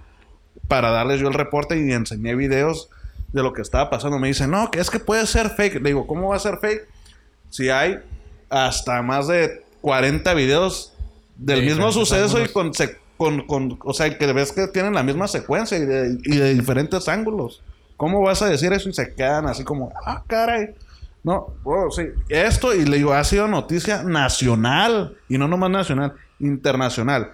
para 0.67 0.91
darles 0.91 1.19
yo 1.21 1.27
el 1.29 1.33
reporte 1.33 1.79
y 1.79 1.91
enseñé 1.91 2.35
videos 2.35 2.89
de 3.33 3.41
lo 3.41 3.53
que 3.53 3.61
estaba 3.61 3.89
pasando. 3.89 4.19
Me 4.19 4.27
dicen, 4.27 4.51
no, 4.51 4.69
que 4.69 4.79
es 4.79 4.89
que 4.89 4.99
puede 4.99 5.25
ser 5.25 5.49
fake. 5.49 5.75
Le 5.81 5.89
digo, 5.89 6.05
¿cómo 6.05 6.29
va 6.29 6.35
a 6.35 6.39
ser 6.39 6.57
fake? 6.57 6.87
Si 7.49 7.69
hay 7.69 7.99
hasta 8.49 9.01
más 9.01 9.27
de 9.27 9.64
40 9.85 10.33
videos 10.33 10.93
del 11.37 11.59
De 11.59 11.65
mismo 11.67 11.91
suceso 11.91 12.43
y 12.43 12.47
con, 12.47 12.73
se- 12.73 12.97
con, 13.17 13.45
con- 13.45 13.77
o 13.83 13.93
sea, 13.93 14.17
que 14.17 14.33
ves 14.33 14.51
que 14.51 14.67
tienen 14.67 14.95
la 14.95 15.03
misma 15.03 15.27
secuencia 15.27 15.77
y 15.77 15.85
de, 15.85 16.17
y 16.23 16.37
de 16.37 16.55
diferentes 16.55 17.07
ángulos. 17.07 17.61
¿Cómo 17.95 18.19
vas 18.23 18.41
a 18.41 18.49
decir 18.49 18.73
eso? 18.73 18.89
Y 18.89 18.93
se 18.93 19.13
quedan 19.13 19.45
así 19.45 19.63
como, 19.63 19.93
ah, 20.03 20.23
caray. 20.25 20.73
No, 21.23 21.53
bro, 21.63 21.91
sí. 21.91 22.01
Esto, 22.29 22.73
y 22.73 22.83
le 22.83 22.97
digo, 22.97 23.13
ha 23.13 23.23
sido 23.23 23.47
noticia 23.47 24.01
nacional. 24.01 25.15
Y 25.29 25.37
no 25.37 25.47
nomás 25.47 25.69
nacional, 25.69 26.13
internacional. 26.39 27.33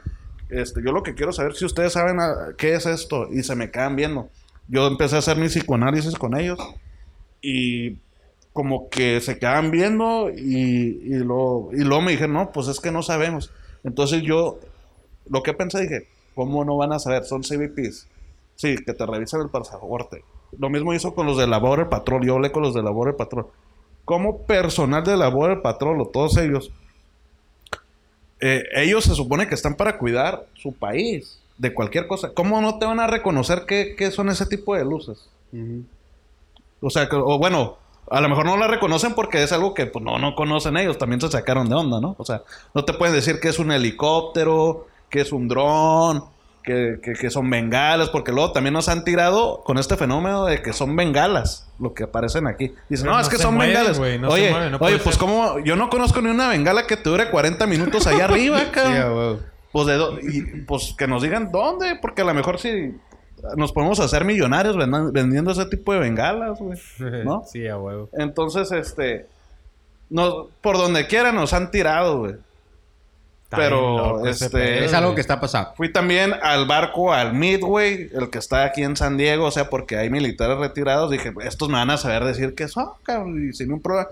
Este, 0.49 0.81
yo 0.85 0.91
lo 0.91 1.03
que 1.03 1.15
quiero 1.15 1.31
saber 1.31 1.55
si 1.55 1.63
ustedes 1.63 1.93
saben 1.93 2.19
ah, 2.19 2.49
qué 2.57 2.73
es 2.75 2.85
esto. 2.85 3.29
Y 3.31 3.43
se 3.43 3.55
me 3.55 3.71
quedan 3.71 3.95
viendo. 3.95 4.27
Yo 4.67 4.87
empecé 4.87 5.15
a 5.15 5.19
hacer 5.19 5.37
mi 5.37 5.47
psicoanálisis 5.47 6.15
con 6.15 6.37
ellos. 6.37 6.59
Y 7.41 7.91
como 8.53 8.89
que 8.89 9.21
se 9.21 9.39
quedan 9.39 9.71
viendo. 9.71 10.29
Y, 10.29 11.01
y, 11.03 11.15
luego, 11.15 11.69
y 11.73 11.83
luego 11.83 12.01
me 12.01 12.11
dijeron, 12.11 12.33
no, 12.33 12.51
pues 12.51 12.67
es 12.67 12.79
que 12.79 12.91
no 12.91 13.03
sabemos. 13.03 13.51
Entonces 13.83 14.21
yo, 14.23 14.59
lo 15.29 15.43
que 15.43 15.53
pensé, 15.53 15.81
dije, 15.81 16.07
¿cómo 16.35 16.63
no 16.65 16.77
van 16.77 16.93
a 16.93 16.99
saber? 16.99 17.25
Son 17.25 17.43
CBPs. 17.43 18.07
Sí, 18.55 18.75
que 18.85 18.93
te 18.93 19.05
revisan 19.05 19.41
el 19.41 19.49
pasaporte. 19.49 20.23
Lo 20.57 20.69
mismo 20.69 20.93
hizo 20.93 21.15
con 21.15 21.25
los 21.25 21.37
de 21.37 21.47
la 21.47 21.57
Border 21.57 21.89
Patrol. 21.89 22.25
Yo 22.25 22.35
hablé 22.35 22.51
con 22.51 22.63
los 22.63 22.73
de 22.73 22.83
la 22.83 22.91
Border 22.91 23.15
Patrol. 23.15 23.47
Como 24.05 24.39
personal 24.39 25.03
de 25.03 25.17
la 25.17 25.29
Border 25.29 25.61
Patrol, 25.61 26.01
o 26.01 26.07
todos 26.07 26.37
ellos, 26.37 26.71
eh, 28.39 28.63
ellos 28.75 29.05
se 29.05 29.15
supone 29.15 29.47
que 29.47 29.55
están 29.55 29.75
para 29.75 29.97
cuidar 29.97 30.45
su 30.55 30.73
país 30.73 31.39
de 31.57 31.73
cualquier 31.73 32.07
cosa. 32.07 32.33
¿Cómo 32.33 32.59
no 32.61 32.79
te 32.79 32.85
van 32.85 32.99
a 32.99 33.07
reconocer 33.07 33.65
qué, 33.67 33.95
qué 33.97 34.11
son 34.11 34.29
ese 34.29 34.45
tipo 34.45 34.75
de 34.75 34.83
luces? 34.83 35.29
O 36.81 36.89
sea, 36.89 37.07
que, 37.07 37.15
o 37.15 37.37
bueno, 37.37 37.77
a 38.11 38.21
lo 38.21 38.29
mejor 38.29 38.45
no 38.45 38.57
la 38.57 38.67
reconocen 38.67 39.13
porque 39.15 39.41
es 39.41 39.51
algo 39.51 39.73
que 39.73 39.85
pues, 39.87 40.03
no, 40.03 40.19
no 40.19 40.35
conocen 40.35 40.77
ellos. 40.77 40.97
También 40.97 41.21
se 41.21 41.29
sacaron 41.29 41.69
de 41.69 41.75
onda, 41.75 41.99
¿no? 41.99 42.15
O 42.17 42.25
sea, 42.25 42.43
no 42.73 42.83
te 42.85 42.93
pueden 42.93 43.15
decir 43.15 43.39
que 43.39 43.47
es 43.49 43.57
un 43.59 43.71
helicóptero, 43.71 44.87
que 45.09 45.21
es 45.21 45.31
un 45.31 45.47
dron, 45.47 46.25
que, 46.63 46.99
que- 47.03 47.13
que 47.13 47.29
son 47.31 47.49
bengalas, 47.49 48.09
porque 48.09 48.31
luego 48.31 48.51
también 48.51 48.73
nos 48.73 48.87
han 48.89 49.03
tirado 49.03 49.61
con 49.63 49.77
este 49.79 49.97
fenómeno 49.97 50.45
de 50.45 50.61
que 50.61 50.73
son 50.73 50.95
bengalas, 50.95 51.67
lo 51.79 51.93
que 51.93 52.03
aparecen 52.03 52.45
aquí. 52.47 52.73
Dicen, 52.89 53.07
no, 53.07 53.13
no 53.13 53.19
es 53.19 53.29
que 53.29 53.37
son 53.37 53.57
bengalas. 53.57 53.97
no 53.97 54.03
oye, 54.03 54.19
no 54.19 54.77
oye, 54.79 54.97
pues 54.99 55.17
como 55.17 55.57
yo 55.59 55.75
no 55.75 55.89
conozco 55.89 56.21
ni 56.21 56.29
una 56.29 56.49
bengala 56.49 56.85
que 56.85 56.97
te 56.97 57.09
dure 57.09 57.29
40 57.31 57.65
minutos 57.65 58.05
allá 58.07 58.25
arriba, 58.25 58.61
cabrón. 58.71 59.39
Pues, 59.71 59.87
de 59.87 59.97
y, 60.21 60.41
pues 60.67 60.93
que 60.97 61.07
nos 61.07 61.23
digan 61.23 61.49
dónde, 61.51 61.97
porque 62.01 62.21
a 62.21 62.25
lo 62.25 62.33
mejor 62.33 62.59
si 62.59 62.93
nos 63.55 63.71
podemos 63.71 63.99
hacer 63.99 64.25
millonarios 64.25 64.75
vendiendo 65.11 65.51
ese 65.51 65.65
tipo 65.65 65.93
de 65.93 65.99
bengalas, 65.99 66.59
güey. 66.59 66.79
¿No? 67.25 67.43
Sí, 67.45 67.67
a 67.67 67.77
huevo. 67.77 68.09
Entonces, 68.13 68.71
este, 68.71 69.27
nos, 70.09 70.47
por 70.61 70.77
donde 70.77 71.07
quiera 71.07 71.31
nos 71.31 71.53
han 71.53 71.71
tirado, 71.71 72.19
güey. 72.19 72.35
Pero, 73.49 74.25
este, 74.25 74.49
pedo, 74.49 74.85
Es 74.85 74.93
algo 74.93 75.13
que 75.13 75.19
está 75.19 75.41
pasando. 75.41 75.73
Fui 75.75 75.91
también 75.91 76.33
al 76.41 76.65
barco, 76.65 77.11
al 77.11 77.33
Midway, 77.33 78.09
el 78.13 78.29
que 78.29 78.37
está 78.37 78.63
aquí 78.63 78.81
en 78.83 78.95
San 78.95 79.17
Diego, 79.17 79.45
o 79.45 79.51
sea, 79.51 79.69
porque 79.69 79.97
hay 79.97 80.09
militares 80.09 80.57
retirados. 80.57 81.11
Dije, 81.11 81.33
estos 81.43 81.67
me 81.67 81.75
van 81.75 81.89
a 81.89 81.97
saber 81.97 82.23
decir 82.23 82.55
qué 82.55 82.69
son, 82.69 82.91
cabrón, 83.03 83.49
y 83.49 83.53
sin 83.53 83.73
un 83.73 83.81
problema. 83.81 84.07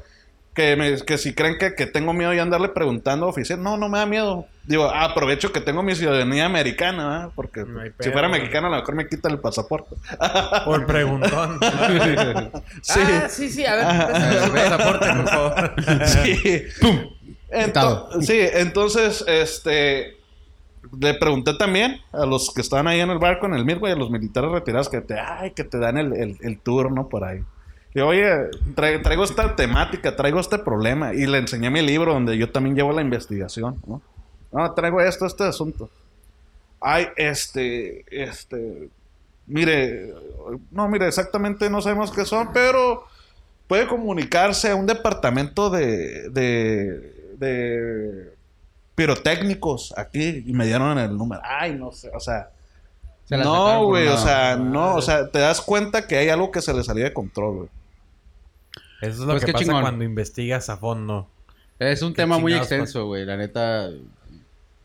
Que, 0.53 0.75
me- 0.75 0.97
que 1.05 1.17
si 1.17 1.33
creen 1.33 1.57
que, 1.57 1.73
que 1.75 1.85
tengo 1.85 2.11
miedo 2.11 2.33
y 2.33 2.39
andarle 2.39 2.69
preguntando 2.69 3.27
a 3.27 3.29
oficial, 3.29 3.61
no, 3.61 3.77
no 3.77 3.87
me 3.87 3.99
da 3.99 4.05
miedo. 4.05 4.45
Digo, 4.65 4.85
aprovecho 4.85 5.51
que 5.53 5.61
tengo 5.61 5.83
mi 5.83 5.95
ciudadanía 5.95 6.45
americana, 6.45 7.29
porque 7.35 7.61
No 7.63 7.79
si 7.99 8.09
fuera 8.11 8.27
mexicana, 8.27 8.67
a 8.67 8.71
lo 8.71 8.75
mejor 8.77 8.95
me 8.95 9.07
quitan 9.07 9.31
el 9.31 9.39
pasaporte. 9.39 9.95
Por 10.65 10.85
preguntón. 10.85 11.59
Sí. 12.81 12.99
Ah, 13.03 13.29
sí, 13.29 13.49
sí. 13.49 13.65
A 13.65 13.75
ver, 13.75 14.51
pasaporte, 14.51 15.07
por 15.13 15.27
favor. 15.29 15.75
Sí. 16.05 16.63
Ento- 17.51 17.65
Quitado. 17.65 18.21
sí, 18.21 18.39
entonces, 18.53 19.23
este. 19.27 20.17
Le 20.99 21.13
pregunté 21.15 21.53
también 21.55 21.99
a 22.13 22.25
los 22.25 22.51
que 22.53 22.61
estaban 22.61 22.87
ahí 22.87 22.99
en 22.99 23.09
el 23.11 23.19
barco, 23.19 23.45
en 23.45 23.53
el 23.53 23.65
Midway, 23.65 23.93
a 23.93 23.95
los 23.95 24.09
militares 24.09 24.49
retirados, 24.49 24.89
que 24.89 25.01
te, 25.01 25.19
ay, 25.19 25.51
que 25.51 25.63
te 25.63 25.77
dan 25.77 25.97
el, 25.97 26.13
el, 26.13 26.37
el 26.41 26.59
tour, 26.59 26.91
¿no? 26.91 27.07
Por 27.09 27.23
ahí. 27.25 27.41
Y 27.93 27.99
oye, 28.01 28.51
tra- 28.75 29.01
traigo 29.01 29.23
esta 29.23 29.55
temática, 29.55 30.15
traigo 30.15 30.39
este 30.39 30.59
problema. 30.59 31.13
Y 31.13 31.25
le 31.25 31.39
enseñé 31.39 31.69
mi 31.69 31.81
libro 31.81 32.13
donde 32.13 32.37
yo 32.37 32.51
también 32.51 32.75
llevo 32.75 32.91
la 32.93 33.01
investigación, 33.01 33.81
¿no? 33.87 34.01
No, 34.51 34.71
traigo 34.73 35.01
esto, 35.01 35.25
este 35.25 35.43
asunto. 35.43 35.89
Ay, 36.81 37.07
este, 37.15 38.05
este. 38.09 38.89
Mire, 39.47 40.13
no, 40.71 40.87
mire, 40.87 41.07
exactamente 41.07 41.69
no 41.69 41.81
sabemos 41.81 42.11
qué 42.11 42.25
son, 42.25 42.53
pero 42.53 43.05
puede 43.67 43.87
comunicarse 43.87 44.69
a 44.71 44.75
un 44.75 44.85
departamento 44.85 45.69
de, 45.69 46.29
de, 46.29 47.33
de 47.37 48.33
pirotécnicos 48.95 49.93
aquí 49.97 50.43
y 50.45 50.53
me 50.53 50.65
dieron 50.67 50.97
el 50.99 51.17
número. 51.17 51.41
Ay, 51.43 51.73
no 51.73 51.91
sé, 51.91 52.09
o 52.13 52.19
sea. 52.19 52.49
Se 53.29 53.37
la 53.37 53.43
No, 53.45 53.85
güey, 53.85 54.07
o 54.07 54.17
sea, 54.17 54.57
no, 54.57 54.95
o 54.95 55.01
sea, 55.01 55.29
te 55.29 55.39
das 55.39 55.61
cuenta 55.61 56.07
que 56.07 56.17
hay 56.17 56.29
algo 56.29 56.51
que 56.51 56.61
se 56.61 56.73
le 56.73 56.83
salió 56.83 57.03
de 57.05 57.13
control, 57.13 57.55
güey. 57.55 57.69
Eso 59.01 59.11
es 59.11 59.19
lo 59.19 59.27
Pues 59.27 59.45
que 59.45 59.53
pasa 59.53 59.63
chingón. 59.65 59.81
cuando 59.81 60.03
investigas 60.03 60.69
a 60.69 60.75
fondo. 60.77 61.27
Es 61.77 62.01
un 62.01 62.13
tema 62.13 62.37
muy 62.39 62.53
extenso, 62.53 63.05
güey. 63.05 63.23
La 63.25 63.37
neta, 63.37 63.89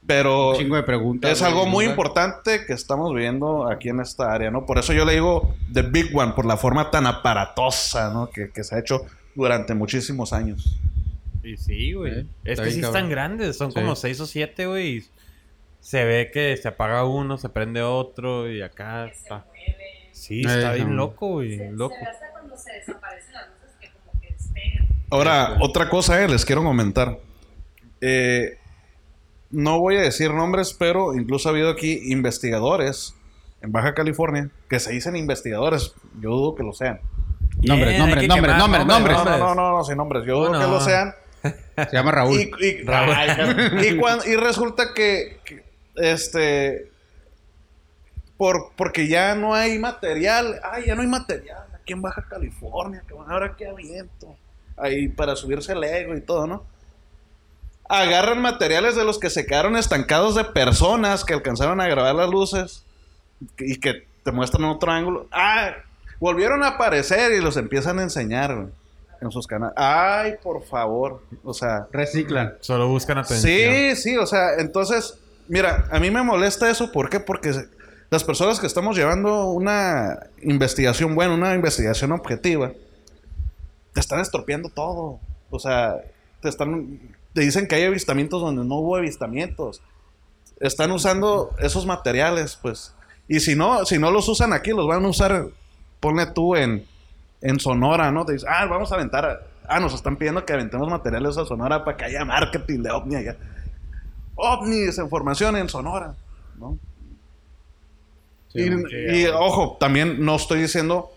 Pero 0.07 0.51
un 0.51 0.59
chingo 0.59 0.77
de 0.77 0.83
preguntas. 0.85 1.31
es 1.33 1.43
algo 1.43 1.67
muy 1.67 1.87
importante 1.87 2.67
que 2.67 2.75
estamos 2.75 3.13
viendo 3.15 3.69
aquí 3.69 3.89
en 3.89 3.99
esta 4.01 4.33
área, 4.33 4.51
¿no? 4.51 4.67
Por 4.67 4.79
eso 4.79 4.93
yo 4.93 5.05
le 5.05 5.15
digo 5.15 5.55
The 5.73 5.83
Big 5.83 6.17
One, 6.17 6.35
por 6.35 6.45
la 6.45 6.57
forma 6.57 6.91
tan 6.91 7.07
aparatosa, 7.07 8.13
¿no? 8.13 8.29
Que, 8.31 8.51
que 8.51 8.63
se 8.63 8.77
ha 8.77 8.79
hecho 8.79 9.01
durante 9.35 9.75
muchísimos 9.75 10.33
años. 10.33 10.79
Y 11.43 11.57
sí, 11.57 11.93
güey. 11.95 12.13
Sí, 12.23 12.29
es 12.45 12.51
está 12.53 12.65
que 12.65 12.71
sí 12.71 12.81
cabrón. 12.83 12.97
están 12.97 13.11
grandes. 13.11 13.57
Son 13.57 13.73
Sí. 13.73 13.81
como 13.81 13.97
seis 13.97 14.21
o 14.21 14.27
siete, 14.27 14.67
güey. 14.67 15.05
Y 15.85 15.87
Se 15.87 16.05
ve 16.05 16.31
que 16.33 16.57
se 16.57 16.69
apaga 16.69 17.05
uno, 17.05 17.37
se 17.39 17.49
prende 17.51 17.83
otro 17.83 18.51
y 18.51 18.63
acá 18.63 19.07
que 19.09 19.15
se 19.15 19.23
está. 19.23 19.45
mueve. 19.47 19.77
Sí, 20.13 20.41
Eh, 20.41 20.45
está 20.47 20.73
bien 20.73 20.91
no. 20.91 20.97
loco, 20.97 21.29
güey. 21.29 21.57
Se, 21.59 21.71
Loco. 21.73 21.95
se 21.95 22.01
ve 22.05 22.11
hasta 22.11 22.31
cuando 22.33 22.57
se 22.57 22.73
desaparecen 22.73 23.33
las 23.35 23.49
luces 23.49 23.77
que 23.81 23.91
como 23.91 24.21
que 24.21 24.29
despegan. 24.33 24.89
Ahora, 25.11 25.57
otra 25.61 25.89
cosa, 25.89 26.23
eh, 26.23 26.29
les 26.29 26.45
quiero 26.45 26.63
comentar. 26.63 27.19
Eh, 28.01 28.59
no 29.51 29.79
voy 29.81 29.97
a 29.97 30.01
decir 30.01 30.33
nombres, 30.33 30.73
pero 30.73 31.15
incluso 31.15 31.49
ha 31.49 31.53
habido 31.53 31.71
aquí 31.71 32.01
investigadores 32.13 33.15
en 33.61 33.73
Baja 33.73 33.95
California 33.95 34.51
que 34.69 34.81
se 34.81 34.93
dicen 34.93 35.17
investigadores. 35.17 35.95
Yo 36.21 36.31
dudo 36.31 36.55
que 36.55 36.63
lo 36.63 36.73
sean. 36.73 37.01
Nombres, 37.63 37.99
nombres, 37.99 38.29
nombres, 38.29 38.57
nombres, 38.59 38.87
nombres. 38.87 39.17
No, 39.17 39.25
no, 39.25 39.39
no, 39.39 39.55
no, 39.55 39.71
no, 39.79 39.85
sin 39.85 39.97
nombres. 39.97 40.25
Yo 40.27 40.37
dudo 40.39 40.47
¿Cómo 40.49 40.61
que 40.61 40.67
lo 40.67 40.81
sean. 40.81 41.15
Se 41.43 41.89
llama 41.93 42.11
Raúl. 42.11 42.41
Y, 42.41 42.43
y, 42.65 42.85
ay, 42.89 43.89
y 43.89 43.97
cuan- 43.97 44.21
y 44.27 44.35
resulta 44.37 44.93
que, 44.95 45.39
que, 45.45 45.64
este 45.97 46.91
por 48.37 48.73
porque 48.77 49.09
ya 49.09 49.35
no 49.35 49.55
hay 49.55 49.79
material, 49.79 50.61
ay, 50.63 50.85
ya 50.87 50.95
no 50.95 51.03
hay 51.03 51.09
material 51.09 51.65
aquí 51.85 51.93
en 51.93 52.03
Baja 52.03 52.27
California, 52.29 53.03
que 53.07 53.15
ahora 53.15 53.55
qué 53.57 53.69
aviento. 53.69 54.35
Ahí 54.77 55.09
para 55.09 55.37
subirse 55.37 55.73
el 55.73 55.85
ego 55.85 56.17
y 56.17 56.21
todo, 56.21 56.47
¿no? 56.47 56.65
Agarran 57.89 58.41
materiales 58.41 58.97
de 58.97 59.05
los 59.05 59.19
que 59.19 59.29
se 59.29 59.45
quedaron 59.45 59.77
estancados 59.77 60.35
de 60.35 60.45
personas 60.45 61.25
que 61.25 61.35
alcanzaron 61.35 61.81
a 61.83 61.87
grabar 61.87 62.15
las 62.15 62.31
luces 62.31 62.85
y 63.59 63.79
que 63.79 64.07
te 64.23 64.33
muestran 64.33 64.65
otro 64.65 64.91
ángulo. 64.91 65.29
Ah, 65.31 65.75
volvieron 66.19 66.63
a 66.63 66.69
aparecer 66.69 67.33
y 67.33 67.43
los 67.43 67.59
empiezan 67.59 67.99
a 67.99 68.03
enseñar 68.03 68.55
güey, 68.55 68.69
en 69.21 69.31
sus 69.31 69.47
canales. 69.47 69.75
Ay, 69.77 70.37
por 70.43 70.65
favor. 70.65 71.23
O 71.45 71.53
sea, 71.53 71.87
Reciclan. 71.93 72.55
Solo 72.61 72.89
buscan 72.89 73.19
atención. 73.19 73.75
Sí, 73.75 73.97
sí, 73.97 74.17
o 74.17 74.27
sea, 74.27 74.55
entonces, 74.59 75.19
mira, 75.49 75.89
a 75.91 75.99
mí 76.01 76.11
me 76.11 76.23
molesta 76.23 76.71
eso, 76.71 76.93
¿por 76.93 77.09
qué? 77.11 77.21
Porque 77.21 77.53
las 78.11 78.25
personas 78.25 78.61
que 78.61 78.67
estamos 78.67 78.97
llevando 78.97 79.51
una 79.51 80.19
investigación 80.43 81.15
buena, 81.15 81.35
una 81.35 81.55
investigación 81.55 82.13
objetiva, 82.13 82.73
te 83.93 84.01
están 84.01 84.21
estropeando 84.21 84.69
todo. 84.69 85.21
O 85.51 85.59
sea, 85.59 85.97
te 86.41 86.49
están, 86.49 87.01
te 87.33 87.41
dicen 87.41 87.67
que 87.67 87.77
hay 87.77 87.85
avistamientos 87.85 88.41
donde 88.41 88.65
no 88.65 88.77
hubo 88.77 88.97
avistamientos. 88.97 89.83
Están 90.61 90.91
usando 90.93 91.55
esos 91.59 91.87
materiales, 91.87 92.59
pues. 92.61 92.95
Y 93.27 93.41
si 93.41 93.57
no, 93.57 93.85
si 93.85 93.99
no 93.99 94.11
los 94.11 94.29
usan 94.29 94.53
aquí, 94.53 94.71
los 94.71 94.87
van 94.87 95.05
a 95.05 95.09
usar, 95.09 95.47
ponle 96.01 96.27
tú 96.27 96.55
en, 96.57 96.87
en 97.41 97.59
Sonora, 97.59 98.11
¿no? 98.13 98.25
Te 98.25 98.35
dicen, 98.35 98.49
ah, 98.53 98.67
vamos 98.67 98.93
a 98.93 98.97
aventar, 98.97 99.47
ah, 99.67 99.81
nos 99.81 99.95
están 99.95 100.17
pidiendo 100.17 100.45
que 100.45 100.53
aventemos 100.53 100.89
materiales 100.89 101.39
a 101.39 101.45
Sonora 101.45 101.85
para 101.85 101.97
que 101.97 102.05
haya 102.05 102.25
marketing 102.25 102.83
de 102.83 102.91
ovni 102.91 103.17
allá. 103.17 103.37
Ovnis 104.37 104.99
en 104.99 105.09
formación 105.09 105.57
en 105.57 105.69
Sonora, 105.69 106.15
¿no? 106.59 106.79
Sí, 108.53 108.61
y, 108.63 108.71
man. 108.71 108.85
y, 108.91 109.27
ojo, 109.27 109.77
también 109.81 110.25
no 110.25 110.37
estoy 110.37 110.61
diciendo 110.63 111.11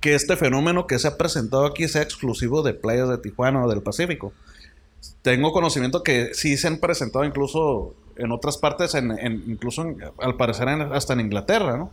que 0.00 0.14
este 0.14 0.36
fenómeno 0.36 0.86
que 0.86 0.98
se 0.98 1.08
ha 1.08 1.16
presentado 1.16 1.64
aquí 1.66 1.88
sea 1.88 2.02
exclusivo 2.02 2.62
de 2.62 2.74
playas 2.74 3.08
de 3.08 3.18
Tijuana 3.18 3.64
o 3.64 3.68
del 3.68 3.82
Pacífico. 3.82 4.32
Tengo 5.22 5.52
conocimiento 5.52 6.02
que 6.02 6.34
sí 6.34 6.56
se 6.56 6.68
han 6.68 6.78
presentado 6.78 7.24
incluso 7.24 7.94
en 8.16 8.30
otras 8.32 8.58
partes, 8.58 8.94
en, 8.94 9.12
en- 9.18 9.44
incluso 9.46 9.82
en- 9.82 9.98
al 10.20 10.36
parecer 10.36 10.68
en- 10.68 10.92
hasta 10.92 11.12
en 11.14 11.20
Inglaterra, 11.20 11.76
¿no? 11.76 11.90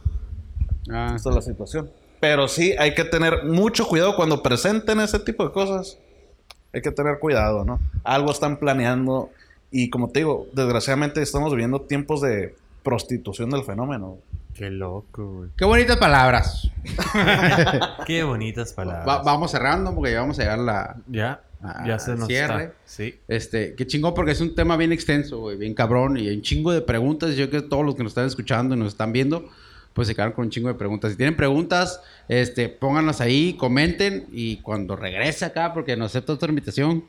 Ah, 0.91 1.13
Esta 1.15 1.29
es 1.29 1.35
la 1.35 1.41
situación. 1.41 1.89
Pero 2.19 2.47
sí 2.47 2.73
hay 2.77 2.93
que 2.93 3.03
tener 3.05 3.43
mucho 3.45 3.87
cuidado 3.87 4.15
cuando 4.15 4.41
presenten 4.43 4.99
ese 4.99 5.19
tipo 5.19 5.43
de 5.45 5.51
cosas. 5.51 5.97
Hay 6.73 6.81
que 6.81 6.91
tener 6.91 7.19
cuidado, 7.19 7.63
¿no? 7.63 7.79
Algo 8.03 8.31
están 8.31 8.57
planeando 8.57 9.29
y 9.83 9.89
como 9.89 10.09
te 10.09 10.19
digo, 10.19 10.47
desgraciadamente 10.53 11.21
estamos 11.21 11.51
viviendo 11.51 11.81
tiempos 11.81 12.21
de 12.21 12.55
prostitución 12.83 13.49
del 13.49 13.63
fenómeno. 13.63 14.17
Qué 14.53 14.69
loco, 14.69 15.25
güey. 15.33 15.49
Qué 15.57 15.65
bonitas 15.65 15.97
palabras. 15.97 16.71
Qué 18.05 18.23
bonitas 18.23 18.73
palabras. 18.73 19.07
Va- 19.07 19.21
vamos 19.23 19.51
cerrando 19.51 19.93
porque 19.93 20.11
ya 20.13 20.21
vamos 20.21 20.39
a 20.39 20.43
llegar 20.43 20.59
a 20.59 20.63
la... 20.63 20.95
Ya, 21.07 21.41
Ah, 21.67 21.83
ya 21.87 21.97
se 21.97 22.15
nos 22.15 22.27
cierre. 22.27 22.65
está. 22.65 22.75
Sí. 22.85 23.15
Este, 23.27 23.73
qué 23.73 23.87
chingón 23.87 24.13
porque 24.13 24.33
es 24.33 24.41
un 24.41 24.53
tema 24.53 24.77
bien 24.77 24.91
extenso, 24.91 25.39
güey, 25.39 25.57
bien 25.57 25.73
cabrón 25.73 26.15
y 26.15 26.27
hay 26.27 26.35
un 26.35 26.43
chingo 26.43 26.71
de 26.71 26.81
preguntas. 26.81 27.35
Yo 27.35 27.49
creo 27.49 27.63
que 27.63 27.67
todos 27.69 27.83
los 27.83 27.95
que 27.95 28.03
nos 28.03 28.11
están 28.11 28.27
escuchando 28.27 28.75
y 28.75 28.77
nos 28.77 28.89
están 28.89 29.11
viendo, 29.11 29.49
pues 29.93 30.07
se 30.07 30.13
quedaron 30.13 30.33
con 30.33 30.45
un 30.45 30.51
chingo 30.51 30.67
de 30.67 30.75
preguntas. 30.75 31.09
Si 31.11 31.17
tienen 31.17 31.35
preguntas, 31.35 32.01
este, 32.27 32.69
pónganlas 32.69 33.19
ahí, 33.19 33.55
comenten 33.55 34.27
y 34.31 34.57
cuando 34.57 34.95
regrese 34.95 35.43
acá, 35.45 35.73
porque 35.73 35.97
nos 35.97 36.11
acepta 36.11 36.33
otra 36.33 36.49
invitación 36.49 37.05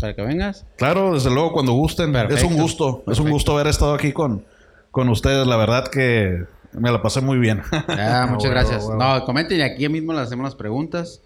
para 0.00 0.14
que 0.14 0.22
vengas. 0.22 0.66
Claro, 0.76 1.14
desde 1.14 1.30
luego, 1.30 1.52
cuando 1.52 1.72
gusten. 1.72 2.14
Es 2.16 2.42
un 2.42 2.56
gusto. 2.56 3.04
Es 3.06 3.18
un 3.18 3.30
gusto 3.30 3.52
haber 3.52 3.66
estado 3.68 3.94
aquí 3.94 4.12
con, 4.12 4.44
con 4.90 5.08
ustedes. 5.08 5.46
La 5.46 5.56
verdad 5.56 5.88
que 5.88 6.44
me 6.72 6.90
la 6.90 7.02
pasé 7.02 7.20
muy 7.20 7.38
bien. 7.38 7.62
Ah, 7.72 8.26
muchas 8.30 8.50
huevo, 8.50 8.54
gracias. 8.68 8.88
No, 8.88 9.24
comenten 9.24 9.58
y 9.58 9.62
aquí 9.62 9.88
mismo 9.88 10.12
les 10.12 10.22
hacemos 10.22 10.44
las 10.44 10.54
preguntas. 10.54 11.20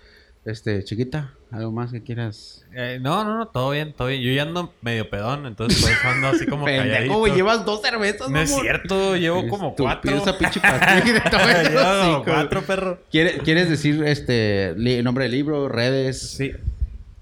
Este, 0.44 0.84
chiquita, 0.84 1.32
algo 1.50 1.72
más 1.72 1.90
que 1.90 2.02
quieras. 2.02 2.66
Eh, 2.76 2.98
no, 3.00 3.24
no, 3.24 3.38
no, 3.38 3.48
todo 3.48 3.70
bien, 3.70 3.94
todo 3.94 4.08
bien. 4.08 4.20
Yo 4.20 4.30
ya 4.30 4.42
ando 4.42 4.74
medio 4.82 5.08
pedón, 5.08 5.46
entonces 5.46 5.80
por 5.80 5.90
eso 5.90 6.06
ando 6.06 6.28
así 6.28 6.44
como 6.44 6.66
calladito. 6.66 7.14
güey, 7.16 7.32
llevas 7.32 7.64
dos 7.64 7.80
cervezas, 7.80 8.28
No 8.28 8.38
es 8.38 8.50
mamón. 8.50 8.62
cierto, 8.66 9.16
llevo 9.16 9.48
como 9.48 9.74
cuatro. 9.74 10.14
esa 10.14 10.36
pinche 10.36 10.60
cuatro, 12.24 12.62
perro. 12.62 12.98
¿Quieres, 13.10 13.40
¿Quieres 13.42 13.70
decir 13.70 14.04
este 14.04 14.74
nombre 15.02 15.24
del 15.24 15.32
libro, 15.32 15.70
redes? 15.70 16.20
Sí. 16.20 16.52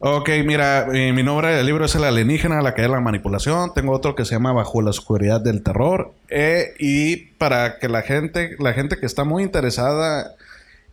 Ok, 0.02 0.28
mira, 0.44 0.88
eh, 0.92 1.12
mi 1.12 1.22
nombre 1.22 1.54
del 1.54 1.64
libro 1.64 1.84
es 1.84 1.94
El 1.94 2.02
alienígena, 2.02 2.60
la 2.60 2.74
caída 2.74 2.88
de 2.88 2.94
la 2.94 3.00
manipulación. 3.00 3.72
Tengo 3.72 3.92
otro 3.92 4.16
que 4.16 4.24
se 4.24 4.34
llama 4.34 4.52
Bajo 4.52 4.82
la 4.82 4.90
oscuridad 4.90 5.40
del 5.40 5.62
terror. 5.62 6.12
Eh, 6.28 6.74
y 6.80 7.16
para 7.38 7.78
que 7.78 7.88
la 7.88 8.02
gente, 8.02 8.56
la 8.58 8.72
gente 8.72 8.98
que 8.98 9.06
está 9.06 9.22
muy 9.22 9.44
interesada, 9.44 10.34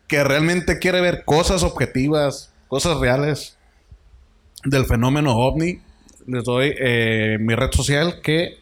que 0.08 0.24
realmente 0.24 0.78
quiere 0.78 1.02
ver 1.02 1.26
cosas 1.26 1.64
objetivas, 1.64 2.54
cosas 2.68 3.00
reales 3.00 3.58
del 4.64 4.86
fenómeno 4.86 5.36
ovni, 5.36 5.82
les 6.28 6.44
doy 6.44 6.76
eh, 6.78 7.38
mi 7.40 7.56
red 7.56 7.72
social 7.72 8.22
que 8.22 8.60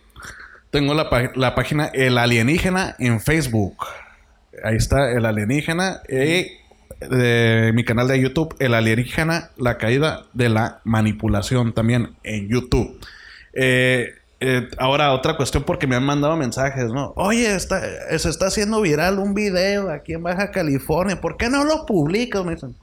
tengo 0.70 0.94
la, 0.94 1.10
la 1.36 1.56
página 1.56 1.88
El 1.88 2.18
Alienígena 2.18 2.96
en 3.00 3.20
Facebook. 3.20 3.86
Ahí 4.64 4.78
está 4.78 5.12
El 5.12 5.26
Alienígena. 5.26 6.02
Y 6.08 6.67
eh, 7.02 7.72
mi 7.74 7.84
canal 7.86 8.08
de 8.08 8.20
YouTube, 8.20 8.56
El 8.60 8.74
Alienígena, 8.74 9.50
la 9.58 9.78
caída 9.78 10.24
de 10.34 10.50
la 10.50 10.80
manipulación 10.84 11.74
también 11.74 12.16
en 12.24 12.48
YouTube. 12.50 13.00
Eh, 13.54 14.14
eh, 14.40 14.68
ahora, 14.78 15.14
otra 15.14 15.36
cuestión 15.36 15.64
porque 15.64 15.88
me 15.88 15.96
han 15.96 16.04
mandado 16.04 16.36
mensajes, 16.38 16.92
¿no? 16.92 17.14
Oye, 17.16 17.56
está, 17.56 17.82
se 18.18 18.30
está 18.30 18.48
haciendo 18.48 18.82
viral 18.82 19.18
un 19.20 19.34
video 19.34 19.90
aquí 19.90 20.14
en 20.14 20.22
Baja 20.24 20.52
California. 20.52 21.20
¿Por 21.20 21.38
qué 21.38 21.50
no 21.50 21.64
lo 21.64 21.86
publicas? 21.86 22.46
Me 22.46 22.54
dicen. 22.54 22.76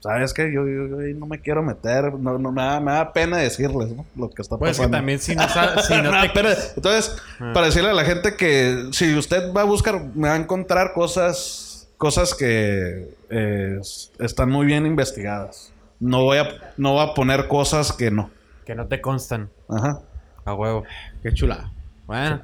¿Sabes 0.00 0.32
qué? 0.32 0.44
Yo, 0.52 0.64
yo- 0.66 0.86
yo 0.86 0.98
ahí 1.00 1.12
no 1.12 1.26
me 1.26 1.40
quiero 1.40 1.60
meter. 1.62 2.14
No, 2.14 2.38
no, 2.38 2.52
me, 2.52 2.62
da, 2.62 2.78
me 2.80 2.92
da 2.92 3.12
pena 3.12 3.36
decirles, 3.38 3.90
¿no? 3.90 4.06
Lo 4.16 4.30
que 4.30 4.42
está 4.42 4.56
Pues 4.56 4.76
que 4.76 4.82
pasando. 4.84 4.96
también 4.96 5.18
si 5.18 5.34
no, 5.34 5.46
sa- 5.48 5.82
si 5.86 5.94
no 5.96 6.12
No, 6.12 6.22
te... 6.22 6.30
pero, 6.32 6.50
entonces, 6.76 7.16
Ah. 7.40 7.50
para 7.52 7.66
decirle 7.66 7.90
a 7.90 7.94
la 7.94 8.04
gente 8.04 8.36
que 8.36 8.86
si 8.92 9.14
usted 9.16 9.52
va 9.52 9.62
a 9.62 9.64
buscar, 9.64 10.00
me 10.14 10.28
va 10.28 10.34
a 10.34 10.38
encontrar 10.38 10.92
cosas, 10.92 11.67
cosas 11.98 12.34
que 12.34 13.10
eh, 13.28 13.78
están 14.18 14.50
muy 14.50 14.64
bien 14.66 14.86
investigadas. 14.86 15.72
No 16.00 16.22
voy 16.24 16.38
a, 16.38 16.72
no 16.76 16.92
voy 16.94 17.06
a 17.10 17.14
poner 17.14 17.48
cosas 17.48 17.92
que 17.92 18.10
no. 18.10 18.30
Que 18.64 18.74
no 18.74 18.86
te 18.86 19.00
constan. 19.00 19.50
Ajá. 19.68 20.00
A 20.44 20.54
huevo. 20.54 20.84
Qué 21.22 21.32
chula. 21.34 21.70
Bueno, 22.06 22.38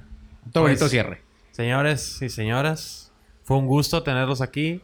Todo 0.53 0.65
Pues- 0.65 0.75
bonito 0.79 0.89
cierre. 0.89 1.23
señores 1.53 2.21
y 2.21 2.29
señoras, 2.29 3.13
fue 3.45 3.57
un 3.57 3.67
gusto 3.67 4.03
tenerlos 4.03 4.41
aquí. 4.43 4.83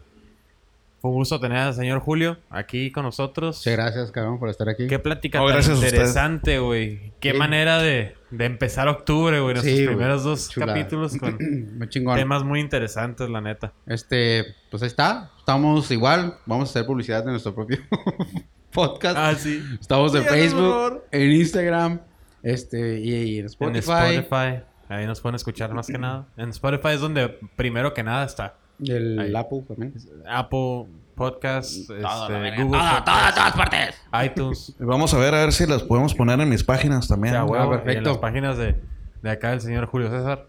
Fue 1.03 1.11
un 1.11 1.17
gusto 1.17 1.41
tener 1.41 1.59
al 1.59 1.75
señor 1.75 2.01
Julio 2.01 2.39
aquí 2.51 2.93
con 2.93 3.05
nosotros. 3.05 3.57
Muchas 3.59 3.73
gracias, 3.73 4.11
cabrón, 4.13 4.39
por 4.39 4.49
estar 4.51 4.69
aquí. 4.69 4.87
Qué 4.87 4.99
plática 4.99 5.43
Oh, 5.43 5.49
tan 5.49 5.63
interesante, 5.75 6.59
güey. 6.59 7.13
Qué 7.21 7.33
Sí. 7.33 7.39
manera 7.39 7.79
de, 7.79 8.15
de 8.31 8.45
empezar 8.45 8.89
octubre, 8.89 9.41
güey. 9.41 9.55
Nuestros 9.55 9.75
Sí, 9.77 9.85
güey. 9.85 9.97
primeros 9.97 10.25
dos 10.25 10.49
Chulada. 10.51 10.75
capítulos 10.75 11.17
con 11.17 11.37
Muy 11.79 11.89
temas 12.17 12.45
muy 12.45 12.61
interesantes, 12.61 13.29
la 13.29 13.41
neta. 13.41 13.73
Este, 13.87 14.45
pues 14.71 14.83
ahí 14.83 14.89
está. 14.89 15.31
Estamos 15.39 15.91
igual. 15.91 16.37
Vamos 16.47 16.69
a 16.69 16.71
hacer 16.71 16.87
publicidad 16.87 17.25
de 17.25 17.31
nuestro 17.33 17.55
propio 17.55 17.79
podcast. 18.73 19.17
Ah, 19.19 19.35
sí. 19.37 19.63
Estamos 19.81 20.15
en 20.15 20.23
Sí, 20.23 20.29
Facebook, 20.29 21.03
en 21.11 21.33
Instagram, 21.33 22.01
este, 22.43 23.01
y, 23.01 23.13
y 23.15 23.35
en 23.39 23.41
En 23.41 23.47
Spotify. 23.47 24.17
Spotify. 24.17 24.63
Ahí 24.89 25.07
nos 25.07 25.21
pueden 25.21 25.37
escuchar 25.37 25.73
más 25.73 25.87
que 25.87 25.99
nada. 25.99 26.27
En 26.37 26.49
Spotify 26.51 26.89
es 26.95 27.01
donde 27.01 27.29
primero 27.57 27.95
que 27.95 28.03
nada 28.03 28.25
está. 28.25 28.57
El 28.85 29.19
Ahí. 29.19 29.33
Apple 29.37 29.63
también. 29.69 29.95
Apple 30.27 30.87
Podcast, 31.21 31.87
Todo, 31.87 31.99
la 32.31 32.49
este. 32.49 32.63
Google 32.63 32.79
Todo, 32.79 32.89
Podcast, 32.89 33.05
todo, 33.05 33.35
todas 33.35 33.53
partes. 33.53 34.03
iTunes. 34.25 34.75
Vamos 34.81 35.13
a 35.13 35.19
ver 35.19 35.35
a 35.35 35.41
ver 35.41 35.53
si 35.53 35.67
las 35.67 35.83
podemos 35.83 36.15
poner 36.15 36.41
en 36.41 36.49
mis 36.49 36.65
páginas 36.65 37.07
también. 37.09 37.35
Ya, 37.35 37.45
huevo, 37.45 37.73
perfecto. 37.73 37.93
y 37.93 37.97
en 37.99 38.05
las 38.05 38.17
páginas 38.17 38.57
de, 38.57 38.81
de 39.21 39.31
acá 39.31 39.51
del 39.51 39.61
señor 39.61 39.85
Julio 39.85 40.09
César. 40.09 40.47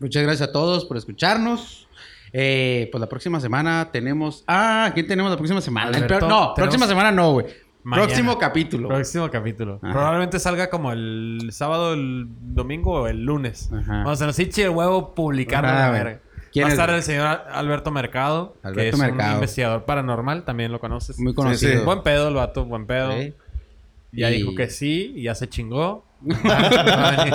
Muchas 0.00 0.24
gracias 0.24 0.48
a 0.48 0.52
todos 0.52 0.84
por 0.86 0.96
escucharnos. 0.96 1.86
Eh, 2.32 2.88
pues 2.90 3.00
la 3.00 3.08
próxima 3.08 3.38
semana 3.38 3.90
tenemos. 3.92 4.42
Ah, 4.48 4.90
¿quién 4.92 5.06
tenemos 5.06 5.30
la 5.30 5.36
próxima 5.36 5.60
semana? 5.60 5.96
El 5.96 6.06
peor- 6.08 6.26
No, 6.26 6.52
próxima 6.52 6.88
semana 6.88 7.12
no, 7.12 7.34
güey. 7.34 7.46
Próximo 7.84 8.36
capítulo. 8.38 8.88
Próximo 8.88 9.30
capítulo. 9.30 9.78
Ajá. 9.80 9.92
Probablemente 9.92 10.40
salga 10.40 10.68
como 10.68 10.90
el 10.90 11.48
sábado, 11.52 11.94
el 11.94 12.26
domingo 12.28 13.02
o 13.02 13.06
el 13.06 13.22
lunes. 13.24 13.70
Ajá. 13.72 13.98
Vamos 14.02 14.20
a 14.20 14.26
nos 14.26 14.38
hinche 14.38 14.64
el 14.64 14.70
huevo 14.70 15.14
publicarlo. 15.14 15.70
Ah, 15.70 15.74
la 15.74 15.90
bueno. 15.90 16.18
¿Quién 16.58 16.66
Va 16.66 16.70
a 16.70 16.72
estar 16.72 16.90
el 16.90 17.02
señor 17.04 17.26
Alberto 17.52 17.92
Mercado, 17.92 18.56
Alberto 18.64 18.80
que 18.80 18.88
es 18.88 18.98
Mercado. 18.98 19.28
un 19.30 19.34
investigador 19.36 19.84
paranormal, 19.84 20.44
también 20.44 20.72
lo 20.72 20.80
conoces. 20.80 21.18
Muy 21.18 21.32
conocido. 21.32 21.72
Sí, 21.72 21.78
sí. 21.78 21.84
Buen 21.84 22.02
pedo 22.02 22.28
el 22.28 22.34
vato, 22.34 22.64
buen 22.64 22.86
pedo. 22.86 23.12
Ya 24.10 24.30
y... 24.30 24.38
dijo 24.38 24.54
que 24.56 24.68
sí, 24.68 25.12
y 25.14 25.22
ya 25.22 25.36
se 25.36 25.48
chingó. 25.48 26.04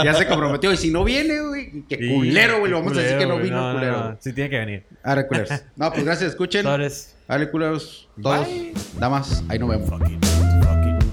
ya 0.03 0.13
se 0.13 0.27
comprometió. 0.27 0.73
Y 0.73 0.77
si 0.77 0.91
no 0.91 1.05
viene, 1.05 1.39
güey, 1.39 1.83
que 1.83 1.97
culero, 1.97 2.59
güey. 2.59 2.69
Lo 2.69 2.79
vamos 2.79 2.91
culero, 2.91 3.07
a 3.07 3.13
decir 3.13 3.17
que 3.17 3.33
no 3.33 3.41
vino, 3.41 3.67
no, 3.67 3.73
culero. 3.73 3.97
No, 3.97 4.09
no. 4.09 4.17
Sí, 4.19 4.33
tiene 4.33 4.49
que 4.49 4.59
venir. 4.59 4.83
Ah, 5.03 5.13
Arre, 5.13 5.27
culeros. 5.27 5.49
No, 5.77 5.89
pues 5.91 6.03
gracias, 6.03 6.31
escuchen. 6.31 6.63
Sores. 6.63 7.15
Arre, 7.29 7.49
culeros. 7.49 8.09
Todos. 8.21 8.45
Bye. 8.45 8.73
Damas, 8.99 9.41
ahí 9.47 9.57
nos 9.57 9.69
vemos. 9.69 9.89
Fuck 9.89 10.09
it, 10.09 10.25
fuck 10.25 10.85
it, 10.85 11.07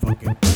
fuck 0.00 0.22
it. 0.22 0.49